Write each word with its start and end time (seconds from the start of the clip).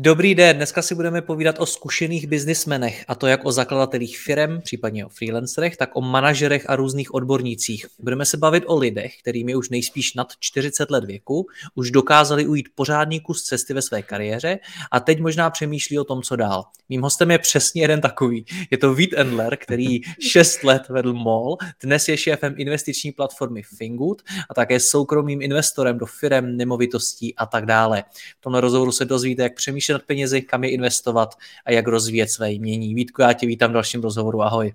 Dobrý 0.00 0.34
den, 0.34 0.56
dneska 0.56 0.82
si 0.82 0.94
budeme 0.94 1.22
povídat 1.22 1.58
o 1.58 1.66
zkušených 1.66 2.26
biznismenech, 2.26 3.04
a 3.08 3.14
to 3.14 3.26
jak 3.26 3.44
o 3.44 3.52
zakladatelích 3.52 4.18
firm, 4.18 4.60
případně 4.60 5.06
o 5.06 5.08
freelancerech, 5.08 5.76
tak 5.76 5.90
o 5.96 6.00
manažerech 6.00 6.70
a 6.70 6.76
různých 6.76 7.14
odbornících. 7.14 7.86
Budeme 7.98 8.24
se 8.24 8.36
bavit 8.36 8.64
o 8.66 8.76
lidech, 8.76 9.18
kterým 9.20 9.48
je 9.48 9.56
už 9.56 9.70
nejspíš 9.70 10.14
nad 10.14 10.32
40 10.40 10.90
let 10.90 11.04
věku, 11.04 11.46
už 11.74 11.90
dokázali 11.90 12.46
ujít 12.46 12.68
pořádný 12.74 13.20
kus 13.20 13.42
cesty 13.42 13.74
ve 13.74 13.82
své 13.82 14.02
kariéře 14.02 14.58
a 14.90 15.00
teď 15.00 15.20
možná 15.20 15.50
přemýšlí 15.50 15.98
o 15.98 16.04
tom, 16.04 16.22
co 16.22 16.36
dál. 16.36 16.64
Mým 16.88 17.02
hostem 17.02 17.30
je 17.30 17.38
přesně 17.38 17.82
jeden 17.82 18.00
takový. 18.00 18.44
Je 18.70 18.78
to 18.78 18.94
Vít 18.94 19.14
Endler, 19.16 19.56
který 19.56 20.00
6 20.20 20.64
let 20.64 20.88
vedl 20.88 21.12
MOL, 21.12 21.56
dnes 21.82 22.08
je 22.08 22.16
šéfem 22.16 22.54
investiční 22.56 23.12
platformy 23.12 23.62
Fingood 23.62 24.22
a 24.50 24.54
také 24.54 24.80
soukromým 24.80 25.42
investorem 25.42 25.98
do 25.98 26.06
firm, 26.06 26.56
nemovitostí 26.56 27.34
a 27.34 27.46
tak 27.46 27.66
dále. 27.66 28.04
V 28.38 28.40
tomhle 28.40 28.60
rozhovoru 28.60 28.92
se 28.92 29.04
dozvíte, 29.04 29.42
jak 29.42 29.54
přemýšlí 29.54 29.87
přemýšlet 29.88 30.02
nad 30.02 30.06
penězi, 30.06 30.42
kam 30.42 30.64
je 30.64 30.70
investovat 30.70 31.34
a 31.64 31.72
jak 31.72 31.88
rozvíjet 31.88 32.30
své 32.30 32.52
jmění. 32.52 32.94
Vítku, 32.94 33.22
já 33.22 33.32
tě 33.32 33.46
vítám 33.46 33.70
v 33.70 33.72
dalším 33.72 34.02
rozhovoru. 34.02 34.42
Ahoj. 34.42 34.72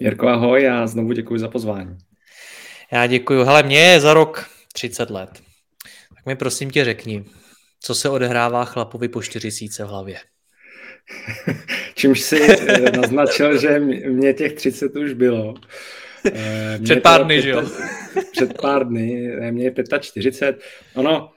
Jirko, 0.00 0.28
ahoj 0.28 0.68
a 0.68 0.86
znovu 0.86 1.12
děkuji 1.12 1.38
za 1.38 1.48
pozvání. 1.48 1.98
Já 2.92 3.06
děkuji. 3.06 3.44
Hele, 3.44 3.62
mě 3.62 3.78
je 3.78 4.00
za 4.00 4.14
rok 4.14 4.46
30 4.72 5.10
let. 5.10 5.30
Tak 6.14 6.26
mi 6.26 6.36
prosím 6.36 6.70
tě 6.70 6.84
řekni, 6.84 7.24
co 7.80 7.94
se 7.94 8.08
odehrává 8.08 8.64
chlapovi 8.64 9.08
po 9.08 9.22
40 9.22 9.84
v 9.84 9.88
hlavě? 9.88 10.16
Čímž 11.94 12.20
si 12.20 12.40
eh, 12.42 12.96
naznačil, 12.96 13.58
že 13.58 13.78
mě 13.78 14.34
těch 14.34 14.52
30 14.52 14.96
už 14.96 15.12
bylo. 15.12 15.54
Eh, 16.24 16.74
mě 16.78 16.84
před 16.84 17.02
pár 17.02 17.24
dny, 17.24 17.42
že 17.42 17.50
jo? 17.50 17.62
Před 18.32 18.60
pár 18.60 18.88
dny, 18.88 19.36
mě 19.50 19.64
je 19.64 19.74
45. 20.00 20.62
Ono, 20.94 21.30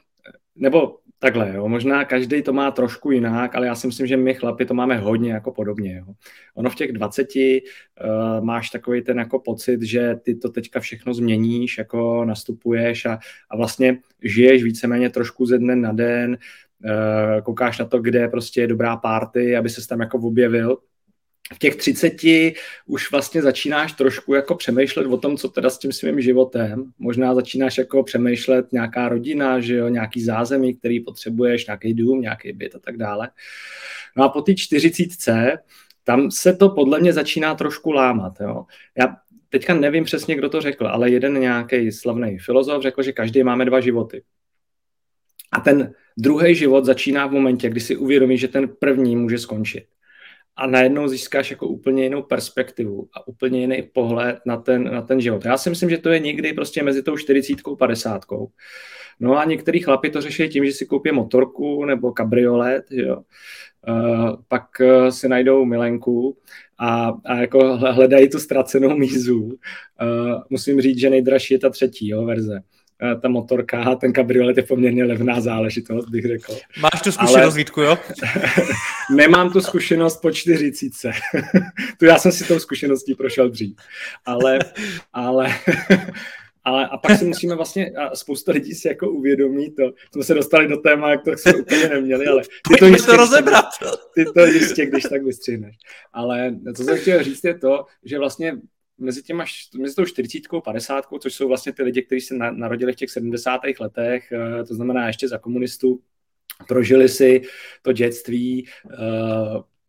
nebo 0.55 1.04
Takhle, 1.19 1.53
jo. 1.55 1.69
možná 1.69 2.05
každý 2.05 2.41
to 2.41 2.53
má 2.53 2.71
trošku 2.71 3.11
jinak, 3.11 3.55
ale 3.55 3.67
já 3.67 3.75
si 3.75 3.87
myslím, 3.87 4.07
že 4.07 4.17
my 4.17 4.33
chlapi 4.33 4.65
to 4.65 4.73
máme 4.73 4.97
hodně 4.97 5.31
jako 5.31 5.51
podobně. 5.51 5.95
Jo. 5.95 6.13
Ono 6.55 6.69
v 6.69 6.75
těch 6.75 6.91
20 6.91 7.27
uh, 7.35 8.45
máš 8.45 8.69
takový 8.69 9.01
ten 9.01 9.19
jako 9.19 9.39
pocit, 9.39 9.81
že 9.81 10.15
ty 10.15 10.35
to 10.35 10.49
teďka 10.49 10.79
všechno 10.79 11.13
změníš, 11.13 11.77
jako 11.77 12.25
nastupuješ 12.25 13.05
a, 13.05 13.19
a 13.49 13.57
vlastně 13.57 13.97
žiješ 14.23 14.63
víceméně 14.63 15.09
trošku 15.09 15.45
ze 15.45 15.57
dne 15.57 15.75
na 15.75 15.93
den, 15.93 16.37
uh, 16.85 17.41
koukáš 17.41 17.79
na 17.79 17.85
to, 17.85 17.99
kde 17.99 18.27
prostě 18.27 18.61
je 18.61 18.67
dobrá 18.67 18.97
party, 18.97 19.57
aby 19.57 19.69
se 19.69 19.87
tam 19.87 19.99
jako 19.99 20.17
objevil 20.17 20.77
v 21.53 21.59
těch 21.59 21.75
třiceti 21.75 22.55
už 22.85 23.11
vlastně 23.11 23.41
začínáš 23.41 23.93
trošku 23.93 24.33
jako 24.33 24.55
přemýšlet 24.55 25.05
o 25.05 25.17
tom, 25.17 25.37
co 25.37 25.49
teda 25.49 25.69
s 25.69 25.79
tím 25.79 25.91
svým 25.91 26.21
životem. 26.21 26.91
Možná 26.99 27.35
začínáš 27.35 27.77
jako 27.77 28.03
přemýšlet 28.03 28.71
nějaká 28.71 29.09
rodina, 29.09 29.59
že 29.59 29.75
jo, 29.75 29.87
nějaký 29.87 30.23
zázemí, 30.23 30.75
který 30.75 30.99
potřebuješ, 30.99 31.65
nějaký 31.65 31.93
dům, 31.93 32.21
nějaký 32.21 32.51
byt 32.51 32.75
a 32.75 32.79
tak 32.79 32.97
dále. 32.97 33.29
No 34.17 34.23
a 34.23 34.29
po 34.29 34.41
té 34.41 34.55
čtyřicítce 34.55 35.57
tam 36.03 36.31
se 36.31 36.55
to 36.55 36.69
podle 36.69 36.99
mě 36.99 37.13
začíná 37.13 37.55
trošku 37.55 37.91
lámat. 37.91 38.33
Jo. 38.41 38.65
Já 38.97 39.15
teďka 39.49 39.73
nevím 39.73 40.03
přesně, 40.03 40.35
kdo 40.35 40.49
to 40.49 40.61
řekl, 40.61 40.87
ale 40.87 41.11
jeden 41.11 41.39
nějaký 41.39 41.91
slavný 41.91 42.39
filozof 42.39 42.83
řekl, 42.83 43.03
že 43.03 43.11
každý 43.11 43.43
máme 43.43 43.65
dva 43.65 43.79
životy. 43.79 44.23
A 45.51 45.59
ten 45.59 45.93
druhý 46.17 46.55
život 46.55 46.85
začíná 46.85 47.27
v 47.27 47.31
momentě, 47.31 47.69
kdy 47.69 47.79
si 47.79 47.95
uvědomí, 47.97 48.37
že 48.37 48.47
ten 48.47 48.67
první 48.67 49.15
může 49.15 49.39
skončit 49.39 49.85
a 50.55 50.67
najednou 50.67 51.07
získáš 51.07 51.51
jako 51.51 51.67
úplně 51.67 52.03
jinou 52.03 52.21
perspektivu 52.21 53.07
a 53.13 53.27
úplně 53.27 53.59
jiný 53.61 53.81
pohled 53.93 54.39
na 54.45 54.57
ten, 54.57 54.93
na 54.93 55.01
ten 55.01 55.21
život. 55.21 55.45
Já 55.45 55.57
si 55.57 55.69
myslím, 55.69 55.89
že 55.89 55.97
to 55.97 56.09
je 56.09 56.19
někdy 56.19 56.53
prostě 56.53 56.83
mezi 56.83 57.03
tou 57.03 57.17
40 57.17 57.53
a 57.71 57.75
50. 57.75 58.25
No 59.19 59.37
a 59.37 59.45
některý 59.45 59.79
chlapi 59.79 60.09
to 60.09 60.21
řeší 60.21 60.49
tím, 60.49 60.65
že 60.65 60.71
si 60.71 60.85
koupí 60.85 61.11
motorku 61.11 61.85
nebo 61.85 62.11
kabriolet, 62.11 62.85
jo. 62.91 63.21
Uh, 63.87 64.35
pak 64.47 64.63
uh, 64.79 65.09
si 65.09 65.29
najdou 65.29 65.65
milenku 65.65 66.37
a, 66.77 67.13
a 67.25 67.35
jako 67.35 67.77
hledají 67.77 68.29
tu 68.29 68.39
ztracenou 68.39 68.97
mízu. 68.97 69.43
Uh, 69.43 70.41
musím 70.49 70.81
říct, 70.81 70.99
že 70.99 71.09
nejdražší 71.09 71.53
je 71.53 71.59
ta 71.59 71.69
třetí 71.69 72.09
jo, 72.09 72.25
verze. 72.25 72.59
Eh, 73.01 73.15
ta 73.15 73.29
motorka 73.29 73.83
a 73.83 73.95
ten 73.95 74.13
kabriolet 74.13 74.57
je 74.57 74.63
poměrně 74.63 75.03
levná 75.03 75.41
záležitost, 75.41 76.09
bych 76.09 76.25
řekl. 76.25 76.53
Máš 76.81 77.01
tu 77.01 77.11
zkušenost, 77.11 77.43
Ale... 77.43 77.55
Vítku, 77.55 77.81
jo? 77.81 77.97
Nemám 79.15 79.51
tu 79.51 79.61
zkušenost 79.61 80.21
po 80.21 80.31
čtyřicíce. 80.31 81.11
tu 81.99 82.05
já 82.05 82.17
jsem 82.17 82.31
si 82.31 82.43
tou 82.43 82.59
zkušeností 82.59 83.15
prošel 83.15 83.49
dřív. 83.49 83.75
Ale, 84.25 84.59
ale, 85.13 85.55
ale 86.63 86.87
a 86.87 86.97
pak 86.97 87.19
si 87.19 87.25
musíme 87.25 87.55
vlastně, 87.55 87.91
a 87.91 88.15
spousta 88.15 88.51
lidí 88.51 88.73
si 88.73 88.87
jako 88.87 89.09
uvědomí 89.09 89.71
to, 89.71 89.83
jsme 90.13 90.23
se 90.23 90.33
dostali 90.33 90.67
do 90.67 90.77
téma, 90.77 91.11
jak 91.11 91.23
to 91.23 91.31
jsme 91.31 91.53
úplně 91.53 91.89
neměli, 91.89 92.27
ale 92.27 92.41
ty 92.67 92.75
to, 92.79 92.85
jistě, 92.85 93.11
to 93.11 93.17
rozebrat. 93.17 93.65
Ty 94.13 94.25
to 94.25 94.45
jistě, 94.45 94.85
když 94.85 95.03
tak 95.03 95.23
vystřihneš. 95.23 95.75
Ale 96.13 96.55
co 96.75 96.83
jsem 96.83 96.97
chtěl 96.97 97.23
říct 97.23 97.43
je 97.43 97.57
to, 97.57 97.85
že 98.05 98.19
vlastně 98.19 98.57
mezi, 98.97 99.23
těma, 99.23 99.45
mezi 99.77 99.95
tou 99.95 100.05
40 100.05 100.41
a 100.57 100.61
50, 100.61 101.05
což 101.19 101.33
jsou 101.33 101.47
vlastně 101.47 101.73
ty 101.73 101.83
lidi, 101.83 102.01
kteří 102.01 102.21
se 102.21 102.35
narodili 102.35 102.93
v 102.93 102.95
těch 102.95 103.09
70. 103.09 103.61
letech, 103.79 104.31
eh, 104.31 104.63
to 104.63 104.75
znamená 104.75 105.07
ještě 105.07 105.27
za 105.27 105.37
komunistů, 105.37 105.99
prožili 106.67 107.09
si 107.09 107.41
to 107.81 107.91
dětství, 107.91 108.67
eh, 108.93 108.95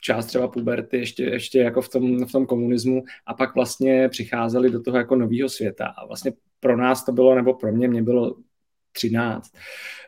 část 0.00 0.26
třeba 0.26 0.48
puberty 0.48 0.98
ještě, 0.98 1.24
ještě 1.24 1.58
jako 1.58 1.82
v 1.82 1.88
tom, 1.88 2.26
v 2.26 2.32
tom 2.32 2.46
komunismu 2.46 3.04
a 3.26 3.34
pak 3.34 3.54
vlastně 3.54 4.08
přicházeli 4.08 4.70
do 4.70 4.82
toho 4.82 4.96
jako 4.96 5.16
nového 5.16 5.48
světa. 5.48 5.86
A 5.86 6.06
vlastně 6.06 6.32
pro 6.60 6.76
nás 6.76 7.04
to 7.04 7.12
bylo, 7.12 7.34
nebo 7.34 7.54
pro 7.54 7.72
mě, 7.72 7.88
mě 7.88 8.02
bylo 8.02 8.36
13 8.96 9.52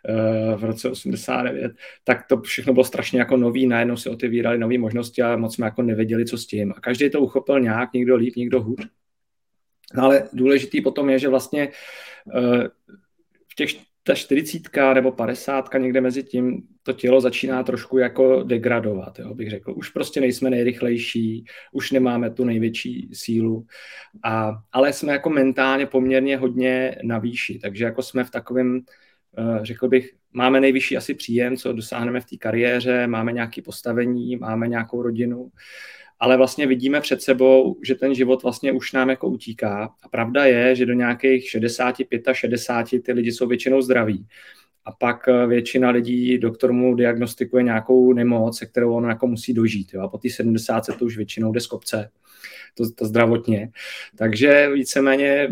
eh, 0.08 0.56
v 0.56 0.64
roce 0.64 0.90
89, 0.90 1.72
tak 2.04 2.26
to 2.26 2.40
všechno 2.40 2.72
bylo 2.72 2.84
strašně 2.84 3.18
jako 3.18 3.36
nový, 3.36 3.66
najednou 3.66 3.96
se 3.96 4.10
otevíraly 4.10 4.58
nové 4.58 4.78
možnosti 4.78 5.22
a 5.22 5.36
moc 5.36 5.54
jsme 5.54 5.66
jako 5.66 5.82
nevěděli, 5.82 6.26
co 6.26 6.38
s 6.38 6.46
tím. 6.46 6.74
A 6.76 6.80
každý 6.80 7.10
to 7.10 7.20
uchopil 7.20 7.60
nějak, 7.60 7.92
někdo 7.92 8.16
líp, 8.16 8.36
někdo 8.36 8.62
hůř. 8.62 8.88
No 9.94 10.02
ale 10.02 10.28
důležitý 10.32 10.80
potom 10.80 11.10
je, 11.10 11.18
že 11.18 11.28
vlastně 11.28 11.68
eh, 12.34 12.68
v 13.48 13.54
těch 13.56 13.70
ta 14.02 14.14
40 14.14 14.62
nebo 14.94 15.12
50 15.12 15.68
někde 15.78 16.00
mezi 16.00 16.22
tím 16.22 16.62
to 16.82 16.92
tělo 16.92 17.20
začíná 17.20 17.62
trošku 17.62 17.98
jako 17.98 18.42
degradovat, 18.42 19.18
jo, 19.18 19.34
bych 19.34 19.50
řekl. 19.50 19.74
Už 19.76 19.88
prostě 19.88 20.20
nejsme 20.20 20.50
nejrychlejší, 20.50 21.44
už 21.72 21.90
nemáme 21.90 22.30
tu 22.30 22.44
největší 22.44 23.10
sílu, 23.12 23.66
a, 24.22 24.52
ale 24.72 24.92
jsme 24.92 25.12
jako 25.12 25.30
mentálně 25.30 25.86
poměrně 25.86 26.36
hodně 26.36 26.96
na 27.02 27.18
výši, 27.18 27.58
takže 27.58 27.84
jako 27.84 28.02
jsme 28.02 28.24
v 28.24 28.30
takovém, 28.30 28.80
eh, 29.38 29.64
řekl 29.64 29.88
bych, 29.88 30.14
máme 30.32 30.60
nejvyšší 30.60 30.96
asi 30.96 31.14
příjem, 31.14 31.56
co 31.56 31.72
dosáhneme 31.72 32.20
v 32.20 32.24
té 32.24 32.36
kariéře, 32.36 33.06
máme 33.06 33.32
nějaké 33.32 33.62
postavení, 33.62 34.36
máme 34.36 34.68
nějakou 34.68 35.02
rodinu, 35.02 35.50
ale 36.20 36.36
vlastně 36.36 36.66
vidíme 36.66 37.00
před 37.00 37.22
sebou, 37.22 37.76
že 37.82 37.94
ten 37.94 38.14
život 38.14 38.42
vlastně 38.42 38.72
už 38.72 38.92
nám 38.92 39.10
jako 39.10 39.28
utíká. 39.28 39.90
A 40.02 40.08
pravda 40.08 40.44
je, 40.44 40.74
že 40.74 40.86
do 40.86 40.92
nějakých 40.92 41.50
65 41.50 42.22
60 42.32 42.86
ty 43.02 43.12
lidi 43.12 43.32
jsou 43.32 43.46
většinou 43.46 43.82
zdraví. 43.82 44.26
A 44.84 44.92
pak 44.92 45.28
eh, 45.28 45.46
většina 45.46 45.90
lidí 45.90 46.38
doktor 46.38 46.72
mu 46.72 46.94
diagnostikuje 46.94 47.62
nějakou 47.62 48.12
nemoc, 48.12 48.58
se 48.58 48.66
kterou 48.66 48.94
on 48.94 49.04
jako 49.04 49.26
musí 49.26 49.54
dožít. 49.54 49.94
Jo? 49.94 50.00
A 50.00 50.08
po 50.08 50.18
té 50.18 50.30
70 50.30 50.84
to 50.98 51.04
už 51.04 51.16
většinou 51.16 51.52
jde 51.52 51.60
z 51.60 51.66
kopce, 51.66 52.10
to, 52.74 52.90
to 52.90 53.04
zdravotně. 53.04 53.70
Takže 54.16 54.70
víceméně 54.74 55.48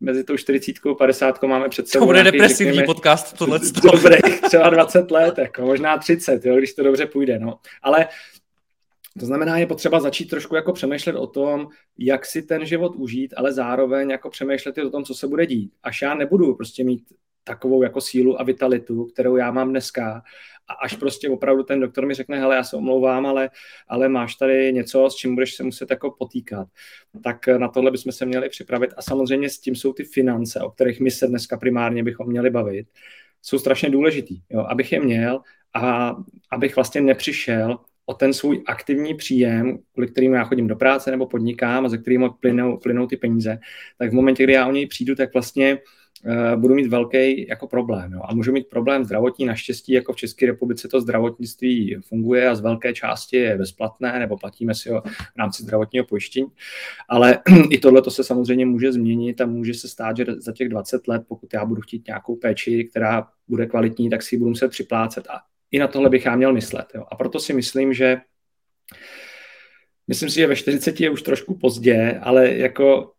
mezi 0.00 0.24
tou 0.24 0.36
40 0.36 0.74
a 0.90 0.94
50 0.94 1.42
máme 1.42 1.68
před 1.68 1.88
sebou. 1.88 2.02
To 2.02 2.06
bude 2.06 2.18
nějaký, 2.18 2.38
depresivní 2.38 2.72
řekněme, 2.72 2.86
podcast, 2.86 3.38
tohle. 3.38 3.60
Dobré, 3.92 4.18
třeba 4.46 4.70
20 4.70 5.10
let, 5.10 5.38
jako, 5.38 5.62
možná 5.62 5.98
30, 5.98 6.44
jo, 6.44 6.56
když 6.56 6.74
to 6.74 6.82
dobře 6.82 7.06
půjde. 7.06 7.38
No. 7.38 7.58
Ale 7.82 8.06
to 9.20 9.26
znamená, 9.26 9.58
je 9.58 9.66
potřeba 9.66 10.00
začít 10.00 10.30
trošku 10.30 10.54
jako 10.54 10.72
přemýšlet 10.72 11.16
o 11.16 11.26
tom, 11.26 11.68
jak 11.98 12.26
si 12.26 12.42
ten 12.42 12.66
život 12.66 12.96
užít, 12.96 13.34
ale 13.36 13.52
zároveň 13.52 14.10
jako 14.10 14.30
přemýšlet 14.30 14.78
i 14.78 14.82
o 14.82 14.90
tom, 14.90 15.04
co 15.04 15.14
se 15.14 15.28
bude 15.28 15.46
dít. 15.46 15.72
Až 15.82 16.02
já 16.02 16.14
nebudu 16.14 16.54
prostě 16.54 16.84
mít 16.84 17.02
takovou 17.44 17.82
jako 17.82 18.00
sílu 18.00 18.40
a 18.40 18.44
vitalitu, 18.44 19.04
kterou 19.04 19.36
já 19.36 19.50
mám 19.50 19.70
dneska 19.70 20.22
a 20.68 20.72
až 20.72 20.96
prostě 20.96 21.28
opravdu 21.28 21.62
ten 21.62 21.80
doktor 21.80 22.06
mi 22.06 22.14
řekne, 22.14 22.38
hele, 22.38 22.56
já 22.56 22.64
se 22.64 22.76
omlouvám, 22.76 23.26
ale, 23.26 23.50
ale 23.88 24.08
máš 24.08 24.34
tady 24.34 24.72
něco, 24.72 25.10
s 25.10 25.14
čím 25.14 25.34
budeš 25.34 25.54
se 25.54 25.62
muset 25.62 25.90
jako 25.90 26.10
potýkat. 26.10 26.68
Tak 27.24 27.46
na 27.46 27.68
tohle 27.68 27.90
bychom 27.90 28.12
se 28.12 28.26
měli 28.26 28.48
připravit 28.48 28.90
a 28.96 29.02
samozřejmě 29.02 29.50
s 29.50 29.58
tím 29.58 29.76
jsou 29.76 29.92
ty 29.92 30.04
finance, 30.04 30.60
o 30.60 30.70
kterých 30.70 31.00
my 31.00 31.10
se 31.10 31.26
dneska 31.26 31.56
primárně 31.56 32.02
bychom 32.02 32.26
měli 32.26 32.50
bavit, 32.50 32.86
jsou 33.42 33.58
strašně 33.58 33.90
důležitý, 33.90 34.42
jo, 34.50 34.60
abych 34.60 34.92
je 34.92 35.00
měl 35.00 35.40
a 35.74 36.16
abych 36.50 36.76
vlastně 36.76 37.00
nepřišel 37.00 37.78
o 38.10 38.14
ten 38.14 38.32
svůj 38.32 38.62
aktivní 38.66 39.14
příjem, 39.14 39.78
kvůli 39.92 40.08
kterým 40.08 40.32
já 40.32 40.44
chodím 40.44 40.66
do 40.66 40.76
práce 40.76 41.10
nebo 41.10 41.26
podnikám 41.26 41.86
a 41.86 41.88
ze 41.88 41.98
kterým 41.98 42.30
plynou, 42.40 42.76
plynou 42.76 43.06
ty 43.06 43.16
peníze, 43.16 43.58
tak 43.98 44.10
v 44.10 44.14
momentě, 44.14 44.44
kdy 44.44 44.52
já 44.52 44.66
o 44.66 44.72
něj 44.72 44.86
přijdu, 44.86 45.14
tak 45.14 45.32
vlastně 45.32 45.78
uh, 46.24 46.60
budu 46.60 46.74
mít 46.74 46.86
velký 46.86 47.48
jako 47.48 47.66
problém. 47.66 48.12
Jo. 48.12 48.20
A 48.24 48.34
můžu 48.34 48.52
mít 48.52 48.68
problém 48.68 49.04
zdravotní, 49.04 49.44
naštěstí 49.44 49.92
jako 49.92 50.12
v 50.12 50.16
České 50.16 50.46
republice 50.46 50.88
to 50.88 51.00
zdravotnictví 51.00 51.96
funguje 52.08 52.48
a 52.48 52.54
z 52.54 52.60
velké 52.60 52.92
části 52.92 53.36
je 53.36 53.58
bezplatné, 53.58 54.18
nebo 54.18 54.36
platíme 54.36 54.74
si 54.74 54.90
ho 54.90 55.00
v 55.34 55.38
rámci 55.38 55.62
zdravotního 55.62 56.04
pojištění. 56.04 56.46
Ale 57.08 57.38
i 57.70 57.78
tohle 57.78 58.02
to 58.02 58.10
se 58.10 58.24
samozřejmě 58.24 58.66
může 58.66 58.92
změnit 58.92 59.40
a 59.40 59.46
může 59.46 59.74
se 59.74 59.88
stát, 59.88 60.16
že 60.16 60.24
za 60.38 60.52
těch 60.52 60.68
20 60.68 61.08
let, 61.08 61.22
pokud 61.28 61.54
já 61.54 61.64
budu 61.64 61.82
chtít 61.82 62.06
nějakou 62.06 62.36
péči, 62.36 62.84
která 62.84 63.26
bude 63.48 63.66
kvalitní, 63.66 64.10
tak 64.10 64.22
si 64.22 64.34
ji 64.34 64.38
budu 64.38 64.48
muset 64.48 64.68
připlácet 64.68 65.26
a 65.26 65.50
i 65.70 65.78
na 65.78 65.88
tohle 65.88 66.10
bych 66.10 66.26
já 66.26 66.36
měl 66.36 66.52
myslet. 66.52 66.86
Jo. 66.94 67.04
A 67.10 67.16
proto 67.16 67.40
si 67.40 67.52
myslím, 67.52 67.92
že 67.92 68.20
myslím 70.08 70.30
si, 70.30 70.36
že 70.36 70.46
ve 70.46 70.56
40 70.56 71.00
je 71.00 71.10
už 71.10 71.22
trošku 71.22 71.58
pozdě, 71.58 72.20
ale 72.22 72.54
jako 72.54 73.12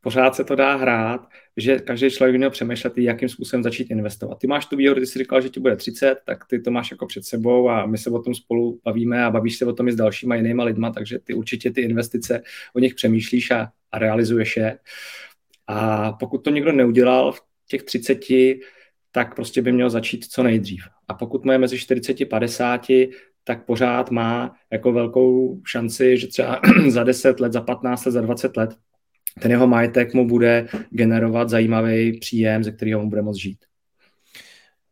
pořád 0.00 0.34
se 0.34 0.44
to 0.44 0.54
dá 0.54 0.76
hrát, 0.76 1.28
že 1.56 1.78
každý 1.78 2.10
člověk 2.10 2.36
měl 2.36 2.50
přemýšlet, 2.50 2.98
jakým 2.98 3.28
způsobem 3.28 3.62
začít 3.62 3.90
investovat. 3.90 4.38
Ty 4.38 4.46
máš 4.46 4.66
tu 4.66 4.76
výhodu, 4.76 5.00
ty 5.00 5.06
jsi 5.06 5.18
říkal, 5.18 5.40
že 5.40 5.48
ti 5.48 5.60
bude 5.60 5.76
30, 5.76 6.16
tak 6.26 6.44
ty 6.46 6.60
to 6.60 6.70
máš 6.70 6.90
jako 6.90 7.06
před 7.06 7.24
sebou 7.24 7.68
a 7.68 7.86
my 7.86 7.98
se 7.98 8.10
o 8.10 8.22
tom 8.22 8.34
spolu 8.34 8.80
bavíme 8.84 9.24
a 9.24 9.30
bavíš 9.30 9.56
se 9.56 9.66
o 9.66 9.72
tom 9.72 9.88
i 9.88 9.92
s 9.92 9.96
dalšíma 9.96 10.34
jinýma 10.34 10.64
lidma, 10.64 10.90
takže 10.90 11.18
ty 11.18 11.34
určitě 11.34 11.70
ty 11.70 11.80
investice 11.80 12.42
o 12.74 12.78
nich 12.78 12.94
přemýšlíš 12.94 13.50
a, 13.50 13.68
a 13.92 13.98
realizuješ 13.98 14.56
je. 14.56 14.78
A 15.66 16.12
pokud 16.12 16.38
to 16.38 16.50
někdo 16.50 16.72
neudělal 16.72 17.32
v 17.32 17.40
těch 17.66 17.82
30, 17.82 18.18
tak 19.12 19.34
prostě 19.34 19.62
by 19.62 19.72
měl 19.72 19.90
začít 19.90 20.24
co 20.24 20.42
nejdřív. 20.42 20.82
A 21.08 21.14
pokud 21.14 21.46
je 21.52 21.58
mezi 21.58 21.78
40 21.78 22.20
a 22.20 22.24
50, 22.30 22.86
tak 23.44 23.66
pořád 23.66 24.10
má 24.10 24.54
jako 24.72 24.92
velkou 24.92 25.60
šanci, 25.66 26.18
že 26.18 26.26
třeba 26.26 26.60
za 26.88 27.04
10 27.04 27.40
let, 27.40 27.52
za 27.52 27.60
15 27.60 28.04
let, 28.04 28.12
za 28.12 28.20
20 28.20 28.56
let 28.56 28.70
ten 29.38 29.50
jeho 29.50 29.66
majetek 29.66 30.14
mu 30.14 30.28
bude 30.28 30.68
generovat 30.90 31.48
zajímavý 31.48 32.18
příjem, 32.18 32.64
ze 32.64 32.72
kterého 32.72 33.02
mu 33.02 33.08
bude 33.08 33.22
moct 33.22 33.36
žít. 33.36 33.58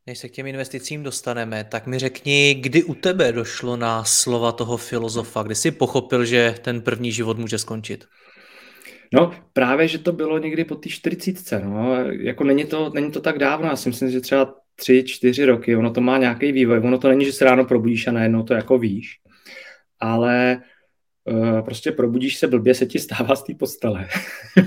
Než 0.07 0.19
se 0.19 0.29
k 0.29 0.33
těm 0.33 0.47
investicím 0.47 1.03
dostaneme, 1.03 1.65
tak 1.65 1.87
mi 1.87 1.99
řekni, 1.99 2.55
kdy 2.61 2.85
u 2.85 2.95
tebe 2.95 3.33
došlo 3.33 3.77
na 3.77 4.05
slova 4.05 4.53
toho 4.53 4.77
filozofa, 4.77 5.43
kdy 5.43 5.55
jsi 5.55 5.71
pochopil, 5.71 6.25
že 6.25 6.55
ten 6.63 6.81
první 6.81 7.13
život 7.13 7.39
může 7.39 7.59
skončit? 7.59 8.05
No, 9.15 9.33
právě, 9.53 9.89
že 9.89 9.99
to 9.99 10.13
bylo 10.13 10.39
někdy 10.39 10.65
po 10.65 10.75
té 10.75 10.89
40. 10.89 11.65
No. 11.65 11.95
Jako 12.11 12.45
není 12.45 12.65
to, 12.65 12.91
není 12.95 13.11
to 13.11 13.21
tak 13.21 13.39
dávno, 13.39 13.67
já 13.67 13.77
si 13.77 13.89
myslím, 13.89 14.11
že 14.11 14.21
třeba 14.21 14.55
tři, 14.75 15.05
čtyři 15.05 15.45
roky, 15.45 15.77
ono 15.77 15.91
to 15.91 16.01
má 16.01 16.19
nějaký 16.19 16.53
vývoj, 16.53 16.79
ono 16.79 16.99
to 16.99 17.09
není, 17.09 17.25
že 17.25 17.33
se 17.33 17.45
ráno 17.45 17.65
probudíš 17.65 18.07
a 18.07 18.13
najednou 18.13 18.43
to 18.43 18.55
jako 18.55 18.79
víš, 18.79 19.21
ale 20.01 20.63
uh, 21.25 21.61
prostě 21.61 21.93
probudíš 21.93 22.39
se 22.39 22.47
blbě, 22.47 22.75
se 22.75 22.87
ti 22.87 22.99
stává 22.99 23.37
z 23.37 23.43
té 23.43 23.55
postele 23.55 24.09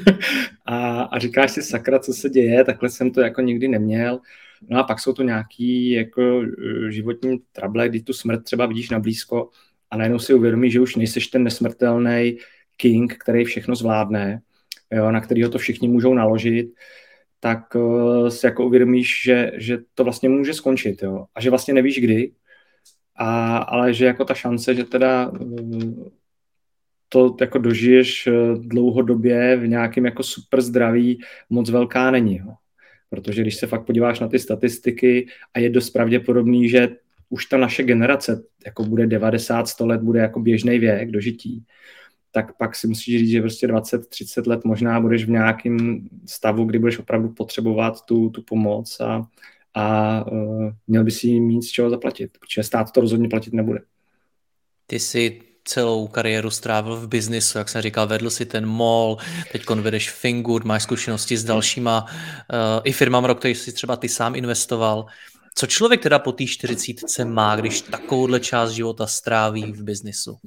a, 0.66 1.02
a 1.02 1.20
říkáš 1.20 1.52
si 1.52 1.62
sakra, 1.62 2.00
co 2.00 2.14
se 2.14 2.30
děje, 2.30 2.64
takhle 2.64 2.90
jsem 2.90 3.12
to 3.12 3.22
jako 3.22 3.42
nikdy 3.42 3.68
neměl. 3.68 4.20
No 4.70 4.80
a 4.80 4.84
pak 4.84 5.00
jsou 5.00 5.14
to 5.14 5.24
nějaký 5.24 5.92
jako 5.92 6.42
eh, 6.42 6.92
životní 6.92 7.38
trable, 7.52 7.90
kdy 7.90 8.02
tu 8.02 8.14
smrt 8.14 8.44
třeba 8.44 8.66
vidíš 8.66 8.90
na 8.90 9.00
blízko 9.00 9.50
a 9.92 9.98
najednou 9.98 10.20
si 10.20 10.34
uvědomíš, 10.34 10.74
že 10.74 10.82
už 10.82 10.96
nejseš 10.96 11.28
ten 11.28 11.44
nesmrtelný 11.44 12.38
king, 12.80 13.18
který 13.18 13.46
všechno 13.46 13.76
zvládne, 13.76 14.42
jo, 14.92 15.12
na 15.12 15.22
kterého 15.22 15.50
to 15.50 15.58
všichni 15.58 15.88
můžou 15.88 16.14
naložit, 16.14 16.72
tak 17.40 17.76
uh, 17.76 18.28
si 18.28 18.46
jako 18.46 18.66
uvědomíš, 18.66 19.22
že, 19.24 19.52
že 19.56 19.78
to 19.94 20.04
vlastně 20.04 20.30
může 20.30 20.54
skončit, 20.54 21.04
jo, 21.04 21.26
a 21.36 21.42
že 21.42 21.50
vlastně 21.50 21.74
nevíš 21.74 22.00
kdy, 22.00 22.31
a, 23.16 23.58
ale 23.58 23.94
že 23.94 24.06
jako 24.06 24.26
ta 24.26 24.34
šance, 24.34 24.76
že 24.76 24.84
teda 24.84 25.30
uh, 25.30 26.08
to 27.10 27.38
jako 27.42 27.58
dožiješ 27.58 28.28
uh, 28.28 28.58
dlouhodobě 28.58 29.58
v 29.58 29.68
nějakém 29.68 30.06
jako 30.06 30.24
super 30.24 30.62
zdraví 30.62 31.20
moc 31.50 31.70
velká 31.70 32.12
není, 32.12 32.38
jo. 32.38 32.54
Protože 33.10 33.42
když 33.42 33.56
se 33.56 33.68
fakt 33.68 33.86
podíváš 33.86 34.20
na 34.20 34.28
ty 34.28 34.40
statistiky 34.40 35.28
a 35.54 35.60
je 35.60 35.70
dost 35.70 35.90
pravděpodobný, 35.90 36.70
že 36.70 36.90
už 37.30 37.46
ta 37.46 37.58
naše 37.58 37.84
generace 37.84 38.44
jako 38.66 38.84
bude 38.84 39.08
90, 39.08 39.68
100 39.68 39.88
let, 39.88 40.02
bude 40.02 40.20
jako 40.20 40.40
běžný 40.40 40.80
věk 40.80 41.12
dožití, 41.12 41.66
tak 42.31 42.58
pak 42.58 42.76
si 42.76 42.88
musíš 42.88 43.20
říct, 43.20 43.30
že 43.30 43.42
prostě 43.42 43.68
20-30 43.68 44.48
let 44.48 44.66
možná 44.66 45.00
budeš 45.00 45.26
v 45.26 45.30
nějakém 45.30 46.08
stavu, 46.26 46.66
kdy 46.66 46.80
budeš 46.80 47.00
opravdu 47.00 47.30
potřebovat 47.30 48.06
tu, 48.06 48.30
tu 48.30 48.42
pomoc 48.42 49.00
a, 49.00 49.28
a 49.74 50.26
uh, 50.31 50.72
měl 50.88 51.04
by 51.04 51.12
si 51.12 51.40
mít 51.40 51.64
z 51.64 51.70
čeho 51.70 51.90
zaplatit, 51.90 52.31
protože 52.40 52.64
stát 52.64 52.92
to 52.92 53.02
rozhodně 53.02 53.30
platit 53.30 53.54
nebude. 53.54 53.80
Ty 54.88 55.00
jsi 55.00 55.42
celou 55.64 56.08
kariéru 56.08 56.50
strávil 56.50 56.96
v 56.96 57.08
biznisu, 57.08 57.58
jak 57.58 57.70
jsem 57.70 57.81
říkal, 57.81 58.08
vedl 58.08 58.30
si 58.30 58.46
ten 58.46 58.66
mall, 58.66 59.18
teď 59.52 59.70
vedeš 59.70 60.12
Fingood, 60.12 60.64
máš 60.64 60.84
zkušenosti 60.84 61.38
s 61.38 61.44
dalšíma 61.44 62.06
uh, 62.06 62.81
i 62.84 62.92
firmám, 62.92 63.24
do 63.24 63.36
kterých 63.36 63.58
jsi 63.58 63.72
třeba 63.72 63.96
ty 63.96 64.10
sám 64.10 64.36
investoval. 64.36 65.06
Co 65.56 65.68
člověk 65.68 66.02
teda 66.04 66.20
po 66.20 66.31
té 66.31 66.46
40 66.46 67.26
má, 67.26 67.56
když 67.56 67.81
takovouhle 67.81 68.40
část 68.40 68.72
života 68.72 69.08
stráví 69.08 69.72
v 69.72 69.84
biznisu? 69.84 70.38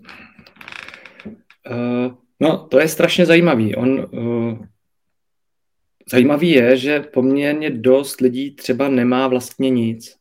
Uh, 1.70 2.14
no, 2.41 2.67
to 2.67 2.81
je 2.81 2.88
strašně 2.88 3.26
zajímavý. 3.26 3.76
On, 3.76 4.06
uh, 4.11 4.59
zajímavý 6.11 6.50
je, 6.50 6.76
že 6.76 7.00
poměrně 7.00 7.70
dost 7.70 8.20
lidí 8.20 8.50
třeba 8.50 8.88
nemá 8.88 9.29
vlastně 9.29 9.70
nic. 9.70 10.17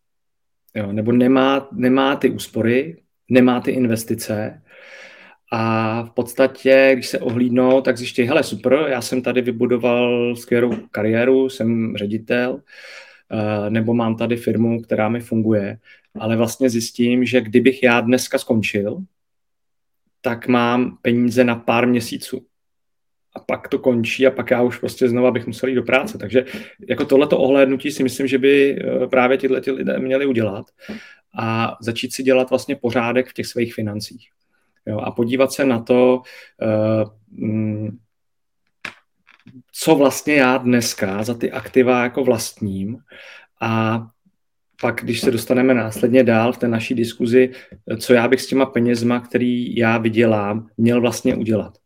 Jo, 0.76 0.92
nebo 0.92 1.12
nemá, 1.12 1.68
nemá 1.72 2.16
ty 2.16 2.30
úspory, 2.30 3.02
nemá 3.30 3.62
ty 3.62 3.72
investice 3.72 4.62
a 5.52 6.04
v 6.04 6.12
podstatě, 6.12 6.92
když 6.94 7.08
se 7.08 7.20
ohlídnou, 7.20 7.82
tak 7.82 7.98
zjištějí, 7.98 8.28
hele 8.28 8.44
super, 8.44 8.86
já 8.88 9.02
jsem 9.02 9.22
tady 9.22 9.42
vybudoval 9.42 10.36
skvělou 10.36 10.74
kariéru, 10.92 11.50
jsem 11.50 11.98
ředitel, 11.98 12.54
uh, 12.54 13.70
nebo 13.70 13.94
mám 13.94 14.16
tady 14.16 14.38
firmu, 14.38 14.82
která 14.82 15.10
mi 15.10 15.20
funguje, 15.20 15.78
ale 16.20 16.38
vlastně 16.38 16.70
zjistím, 16.70 17.26
že 17.26 17.42
kdybych 17.42 17.84
já 17.84 18.02
dneska 18.02 18.38
skončil, 18.38 18.98
tak 20.22 20.48
mám 20.48 20.98
peníze 21.02 21.44
na 21.44 21.56
pár 21.56 21.88
měsíců. 21.88 22.46
A 23.36 23.40
pak 23.40 23.68
to 23.68 23.80
končí 23.80 24.28
a 24.28 24.32
pak 24.32 24.52
já 24.52 24.62
už 24.62 24.78
prostě 24.78 25.10
znova 25.10 25.32
bych 25.32 25.48
musel 25.48 25.70
jít 25.70 25.76
do 25.76 25.84
práce. 25.84 26.18
Takže 26.18 26.46
jako 26.90 27.06
tohleto 27.06 27.40
ohlédnutí 27.40 27.92
si 27.92 28.04
myslím, 28.04 28.28
že 28.28 28.38
by 28.38 28.76
eh, 28.76 29.08
právě 29.08 29.38
tyhle 29.38 29.62
ty 29.62 29.72
lidé 29.72 30.00
měli 30.00 30.26
udělat 30.26 30.66
a 31.38 31.78
začít 31.82 32.14
si 32.14 32.24
dělat 32.24 32.50
vlastně 32.50 32.76
pořádek 32.76 33.30
v 33.30 33.34
těch 33.34 33.48
svých 33.48 33.74
financích. 33.74 34.30
Jo, 34.86 35.00
a 35.00 35.12
podívat 35.12 35.52
se 35.52 35.66
na 35.66 35.80
to, 35.80 36.22
uh, 36.62 37.90
co 39.72 39.96
vlastně 39.96 40.36
já 40.36 40.58
dneska 40.58 41.24
za 41.24 41.34
ty 41.34 41.52
aktiva 41.52 42.04
jako 42.04 42.24
vlastním 42.24 42.98
a 43.62 44.02
pak, 44.82 45.02
když 45.04 45.22
se 45.22 45.32
dostaneme 45.32 45.74
následně 45.74 46.24
dál 46.24 46.54
v 46.54 46.58
té 46.58 46.68
naší 46.68 46.96
diskuzi, 46.96 47.50
co 48.00 48.14
já 48.14 48.28
bych 48.28 48.42
s 48.42 48.48
těma 48.48 48.66
penězma, 48.66 49.20
který 49.20 49.76
já 49.76 49.98
vydělám, 49.98 50.68
měl 50.78 51.02
vlastně 51.02 51.36
udělat. 51.36 51.78